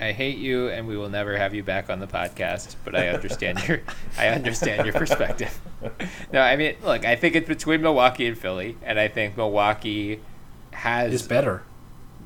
I 0.00 0.12
hate 0.12 0.38
you, 0.38 0.68
and 0.68 0.88
we 0.88 0.96
will 0.96 1.08
never 1.08 1.36
have 1.36 1.54
you 1.54 1.62
back 1.62 1.88
on 1.88 2.00
the 2.00 2.06
podcast. 2.06 2.74
But 2.84 2.96
I 2.96 3.08
understand 3.08 3.66
your, 3.68 3.80
I 4.18 4.28
understand 4.28 4.84
your 4.86 4.94
perspective. 4.94 5.60
no, 6.32 6.40
I 6.40 6.56
mean, 6.56 6.76
look, 6.82 7.04
I 7.04 7.16
think 7.16 7.36
it's 7.36 7.48
between 7.48 7.80
Milwaukee 7.82 8.26
and 8.26 8.36
Philly, 8.36 8.76
and 8.82 8.98
I 8.98 9.08
think 9.08 9.36
Milwaukee 9.36 10.20
has 10.72 11.12
is 11.12 11.26
better. 11.26 11.62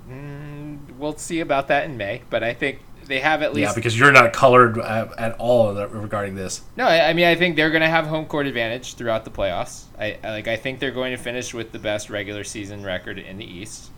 Mm, 0.08 0.96
we'll 0.98 1.16
see 1.16 1.40
about 1.40 1.68
that 1.68 1.84
in 1.84 1.96
May, 1.96 2.22
but 2.30 2.42
I 2.42 2.54
think 2.54 2.80
they 3.08 3.20
have 3.20 3.42
at 3.42 3.52
least. 3.52 3.70
Yeah, 3.70 3.74
because 3.74 3.98
you're 3.98 4.12
not 4.12 4.32
colored 4.32 4.78
at, 4.78 5.18
at 5.18 5.36
all 5.38 5.74
regarding 5.74 6.34
this. 6.34 6.62
No, 6.76 6.86
I, 6.86 7.10
I 7.10 7.12
mean 7.12 7.26
I 7.26 7.34
think 7.34 7.56
they're 7.56 7.70
going 7.70 7.82
to 7.82 7.88
have 7.88 8.06
home 8.06 8.26
court 8.26 8.46
advantage 8.46 8.94
throughout 8.94 9.24
the 9.24 9.30
playoffs. 9.30 9.84
I, 9.98 10.18
I, 10.22 10.30
like 10.30 10.48
I 10.48 10.56
think 10.56 10.78
they're 10.78 10.90
going 10.90 11.12
to 11.12 11.22
finish 11.22 11.52
with 11.52 11.72
the 11.72 11.78
best 11.78 12.08
regular 12.10 12.44
season 12.44 12.82
record 12.82 13.18
in 13.18 13.38
the 13.38 13.44
East. 13.44 13.90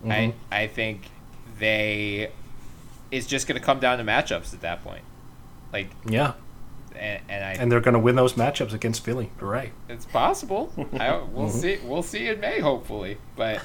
Mm-hmm. 0.00 0.12
I 0.12 0.34
I 0.50 0.66
think 0.68 1.10
they 1.58 2.30
it's 3.10 3.26
just 3.26 3.46
going 3.46 3.58
to 3.58 3.64
come 3.64 3.80
down 3.80 3.98
to 3.98 4.04
matchups 4.04 4.52
at 4.54 4.60
that 4.60 4.82
point. 4.82 5.04
Like 5.72 5.90
yeah, 6.06 6.34
and, 6.98 7.22
and, 7.28 7.44
I, 7.44 7.52
and 7.52 7.70
they're 7.70 7.80
going 7.80 7.94
to 7.94 8.00
win 8.00 8.16
those 8.16 8.34
matchups 8.34 8.72
against 8.72 9.04
Philly. 9.04 9.30
Right. 9.40 9.72
It's 9.88 10.06
possible. 10.06 10.72
I, 10.98 11.16
we'll 11.16 11.48
mm-hmm. 11.48 11.58
see. 11.58 11.78
We'll 11.84 12.02
see 12.02 12.28
in 12.28 12.40
May, 12.40 12.60
hopefully. 12.60 13.18
But 13.36 13.62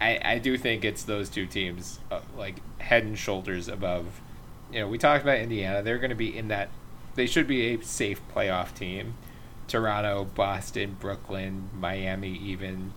I, 0.00 0.20
I 0.22 0.38
do 0.38 0.58
think 0.58 0.84
it's 0.84 1.02
those 1.04 1.28
two 1.28 1.46
teams, 1.46 2.00
uh, 2.10 2.20
like 2.36 2.56
head 2.80 3.04
and 3.04 3.18
shoulders 3.18 3.68
above. 3.68 4.20
You 4.72 4.80
know, 4.80 4.88
we 4.88 4.98
talked 4.98 5.22
about 5.22 5.38
Indiana. 5.38 5.82
They're 5.82 5.98
going 5.98 6.10
to 6.10 6.16
be 6.16 6.36
in 6.36 6.48
that. 6.48 6.68
They 7.14 7.26
should 7.26 7.46
be 7.46 7.74
a 7.74 7.82
safe 7.82 8.20
playoff 8.34 8.74
team. 8.74 9.14
Toronto, 9.66 10.24
Boston, 10.24 10.96
Brooklyn, 10.98 11.68
Miami, 11.74 12.32
even. 12.38 12.92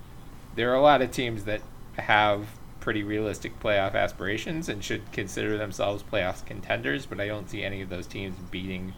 There 0.56 0.72
are 0.72 0.76
a 0.76 0.82
lot 0.82 1.02
of 1.02 1.12
teams 1.12 1.46
that 1.46 1.62
have 1.98 2.48
pretty 2.82 3.04
realistic 3.04 3.58
playoff 3.60 3.96
aspirations 3.96 4.68
and 4.68 4.84
should 4.84 5.10
consider 5.14 5.58
themselves 5.58 6.04
playoff 6.04 6.46
contenders, 6.46 7.06
but 7.06 7.22
I 7.22 7.28
don't 7.28 7.50
see 7.50 7.64
any 7.64 7.82
of 7.82 7.90
those 7.90 8.08
teams 8.08 8.36
beating 8.50 8.94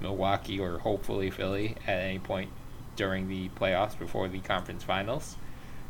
Milwaukee 0.00 0.58
or 0.58 0.78
hopefully 0.78 1.30
Philly 1.30 1.76
at 1.86 1.98
any 1.98 2.18
point 2.18 2.50
during 2.96 3.28
the 3.28 3.50
playoffs 3.50 3.98
before 3.98 4.28
the 4.28 4.38
conference 4.38 4.84
finals. 4.84 5.36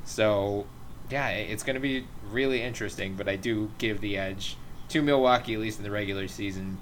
So, 0.05 0.67
yeah, 1.11 1.29
it's 1.29 1.63
going 1.63 1.75
to 1.75 1.81
be 1.81 2.07
really 2.31 2.63
interesting, 2.63 3.15
but 3.15 3.29
I 3.29 3.37
do 3.37 3.71
give 3.79 4.01
the 4.01 4.17
edge 4.17 4.57
to 4.89 5.03
Milwaukee, 5.03 5.55
at 5.55 5.61
least 5.61 5.79
in 5.79 5.85
the 5.85 5.91
regular 5.91 6.29
season. 6.29 6.79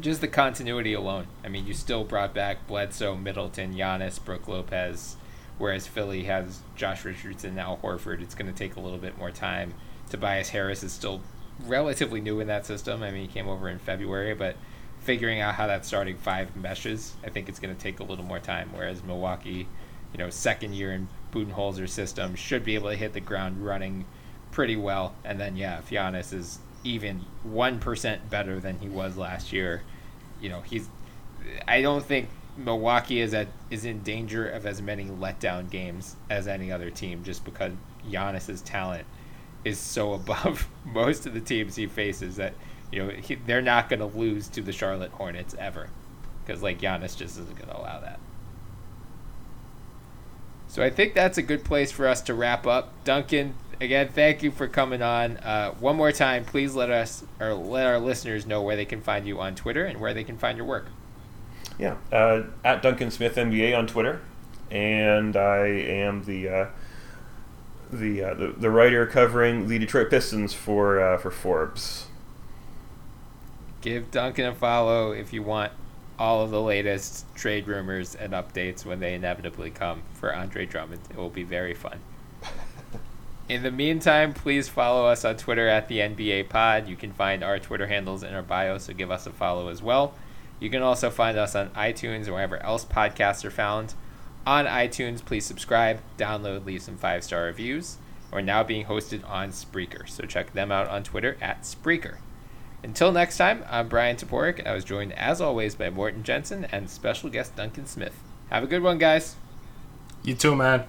Just 0.00 0.20
the 0.20 0.28
continuity 0.28 0.92
alone. 0.92 1.26
I 1.44 1.48
mean, 1.48 1.66
you 1.66 1.74
still 1.74 2.04
brought 2.04 2.34
back 2.34 2.66
Bledsoe, 2.66 3.16
Middleton, 3.16 3.74
Giannis, 3.74 4.22
Brook 4.22 4.46
Lopez, 4.46 5.16
whereas 5.58 5.86
Philly 5.86 6.24
has 6.24 6.60
Josh 6.76 7.04
Richardson, 7.04 7.54
now 7.54 7.78
Horford. 7.82 8.22
It's 8.22 8.34
going 8.34 8.52
to 8.52 8.56
take 8.56 8.76
a 8.76 8.80
little 8.80 8.98
bit 8.98 9.18
more 9.18 9.30
time. 9.30 9.74
Tobias 10.10 10.50
Harris 10.50 10.82
is 10.82 10.92
still 10.92 11.20
relatively 11.64 12.20
new 12.20 12.40
in 12.40 12.46
that 12.48 12.66
system. 12.66 13.02
I 13.02 13.10
mean, 13.10 13.22
he 13.22 13.28
came 13.28 13.48
over 13.48 13.68
in 13.68 13.78
February, 13.78 14.34
but 14.34 14.56
figuring 15.00 15.40
out 15.40 15.54
how 15.54 15.66
that 15.66 15.84
starting 15.84 16.16
five 16.16 16.54
meshes, 16.56 17.14
I 17.24 17.30
think 17.30 17.48
it's 17.48 17.58
going 17.58 17.74
to 17.74 17.80
take 17.80 18.00
a 18.00 18.04
little 18.04 18.24
more 18.24 18.40
time. 18.40 18.70
Whereas 18.72 19.02
Milwaukee, 19.02 19.68
you 20.12 20.18
know, 20.18 20.30
second 20.30 20.74
year 20.74 20.92
in 20.92 21.08
Budenholzer's 21.32 21.92
system, 21.92 22.34
should 22.34 22.64
be 22.64 22.74
able 22.74 22.90
to 22.90 22.96
hit 22.96 23.12
the 23.12 23.20
ground 23.20 23.64
running 23.64 24.04
pretty 24.50 24.76
well. 24.76 25.14
And 25.24 25.40
then, 25.40 25.56
yeah, 25.56 25.78
if 25.78 25.90
Giannis 25.90 26.32
is 26.32 26.58
even 26.84 27.24
1% 27.48 28.30
better 28.30 28.60
than 28.60 28.78
he 28.78 28.88
was 28.88 29.16
last 29.16 29.52
year, 29.52 29.82
you 30.40 30.48
know, 30.48 30.60
he's. 30.60 30.88
I 31.66 31.80
don't 31.80 32.04
think 32.04 32.28
Milwaukee 32.56 33.20
is 33.20 33.34
at 33.34 33.48
is 33.70 33.84
in 33.84 34.02
danger 34.02 34.48
of 34.48 34.66
as 34.66 34.80
many 34.80 35.04
letdown 35.04 35.68
games 35.70 36.16
as 36.30 36.48
any 36.48 36.72
other 36.72 36.90
team 36.90 37.22
just 37.24 37.44
because 37.44 37.72
Giannis's 38.08 38.62
talent 38.62 39.06
is 39.64 39.78
so 39.78 40.12
above 40.14 40.68
most 40.84 41.26
of 41.26 41.34
the 41.34 41.40
teams 41.40 41.76
he 41.76 41.86
faces 41.86 42.36
that 42.36 42.54
you 42.90 43.04
know 43.04 43.10
he, 43.10 43.34
they're 43.34 43.62
not 43.62 43.88
going 43.88 44.00
to 44.00 44.06
lose 44.06 44.48
to 44.48 44.62
the 44.62 44.72
Charlotte 44.72 45.12
Hornets 45.12 45.54
ever 45.58 45.90
because 46.44 46.62
like 46.62 46.80
Giannis 46.80 47.16
just 47.16 47.38
isn't 47.38 47.56
going 47.56 47.68
to 47.68 47.76
allow 47.76 48.00
that. 48.00 48.20
So 50.68 50.82
I 50.82 50.90
think 50.90 51.14
that's 51.14 51.38
a 51.38 51.42
good 51.42 51.64
place 51.64 51.92
for 51.92 52.06
us 52.06 52.20
to 52.22 52.34
wrap 52.34 52.66
up. 52.66 52.92
Duncan, 53.04 53.54
again, 53.80 54.08
thank 54.08 54.42
you 54.42 54.50
for 54.50 54.66
coming 54.68 55.00
on. 55.00 55.38
Uh, 55.38 55.70
one 55.72 55.96
more 55.96 56.12
time, 56.12 56.44
please 56.44 56.74
let 56.74 56.90
us 56.90 57.24
or 57.40 57.54
let 57.54 57.86
our 57.86 57.98
listeners 57.98 58.46
know 58.46 58.62
where 58.62 58.76
they 58.76 58.84
can 58.84 59.00
find 59.00 59.26
you 59.26 59.40
on 59.40 59.54
Twitter 59.54 59.84
and 59.84 60.00
where 60.00 60.12
they 60.12 60.24
can 60.24 60.36
find 60.36 60.58
your 60.58 60.66
work. 60.66 60.86
Yeah, 61.78 61.96
uh, 62.10 62.44
at 62.64 62.82
Duncan 62.82 63.10
Smith 63.10 63.36
NBA 63.36 63.76
on 63.76 63.86
Twitter, 63.86 64.20
and 64.70 65.36
I 65.36 65.66
am 65.66 66.24
the 66.24 66.48
uh, 66.48 66.66
the, 67.90 68.22
uh, 68.22 68.34
the, 68.34 68.48
the 68.48 68.70
writer 68.70 69.06
covering 69.06 69.68
the 69.68 69.78
Detroit 69.78 70.10
Pistons 70.10 70.54
for 70.54 71.00
uh, 71.00 71.18
for 71.18 71.30
Forbes. 71.30 72.06
Give 73.80 74.10
Duncan 74.10 74.46
a 74.46 74.54
follow 74.54 75.12
if 75.12 75.32
you 75.32 75.42
want 75.42 75.72
all 76.18 76.42
of 76.42 76.50
the 76.50 76.60
latest 76.60 77.26
trade 77.34 77.68
rumors 77.68 78.14
and 78.14 78.32
updates 78.32 78.84
when 78.84 79.00
they 79.00 79.14
inevitably 79.14 79.70
come 79.70 80.02
for 80.14 80.34
Andre 80.34 80.66
Drummond. 80.66 81.02
It 81.10 81.16
will 81.16 81.30
be 81.30 81.42
very 81.42 81.74
fun. 81.74 82.00
In 83.48 83.62
the 83.62 83.70
meantime, 83.70 84.32
please 84.32 84.68
follow 84.68 85.06
us 85.06 85.24
on 85.24 85.36
Twitter 85.36 85.68
at 85.68 85.88
the 85.88 85.98
NBA 85.98 86.48
Pod. 86.48 86.88
You 86.88 86.96
can 86.96 87.12
find 87.12 87.44
our 87.44 87.60
Twitter 87.60 87.86
handles 87.86 88.24
in 88.24 88.34
our 88.34 88.42
bio, 88.42 88.78
so 88.78 88.92
give 88.92 89.12
us 89.12 89.24
a 89.24 89.30
follow 89.30 89.68
as 89.68 89.80
well. 89.80 90.14
You 90.58 90.70
can 90.70 90.82
also 90.82 91.10
find 91.10 91.36
us 91.36 91.54
on 91.54 91.70
iTunes 91.70 92.28
or 92.28 92.32
wherever 92.32 92.62
else 92.62 92.84
podcasts 92.84 93.44
are 93.44 93.50
found. 93.50 93.94
On 94.46 94.64
iTunes, 94.66 95.24
please 95.24 95.44
subscribe, 95.44 96.00
download, 96.16 96.64
leave 96.64 96.82
some 96.82 96.96
five 96.96 97.24
star 97.24 97.44
reviews. 97.44 97.98
We're 98.32 98.40
now 98.40 98.62
being 98.62 98.86
hosted 98.86 99.28
on 99.28 99.50
Spreaker, 99.50 100.08
so 100.08 100.24
check 100.24 100.52
them 100.52 100.72
out 100.72 100.88
on 100.88 101.02
Twitter 101.02 101.36
at 101.40 101.62
Spreaker. 101.62 102.16
Until 102.82 103.10
next 103.12 103.36
time, 103.36 103.64
I'm 103.68 103.88
Bryan 103.88 104.16
Toporek, 104.16 104.58
and 104.58 104.68
I 104.68 104.74
was 104.74 104.84
joined 104.84 105.12
as 105.14 105.40
always 105.40 105.74
by 105.74 105.90
Morten 105.90 106.22
Jensen 106.22 106.66
and 106.66 106.88
special 106.88 107.30
guest 107.30 107.56
Duncan 107.56 107.86
Smith. 107.86 108.14
Have 108.50 108.62
a 108.62 108.66
good 108.66 108.82
one, 108.82 108.98
guys. 108.98 109.36
You 110.22 110.34
too, 110.34 110.54
man. 110.54 110.84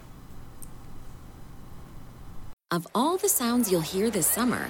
Of 2.69 2.85
all 2.94 3.18
the 3.18 3.30
sounds 3.30 3.72
you'll 3.72 3.81
hear 3.81 4.10
this 4.10 4.27
summer, 4.27 4.69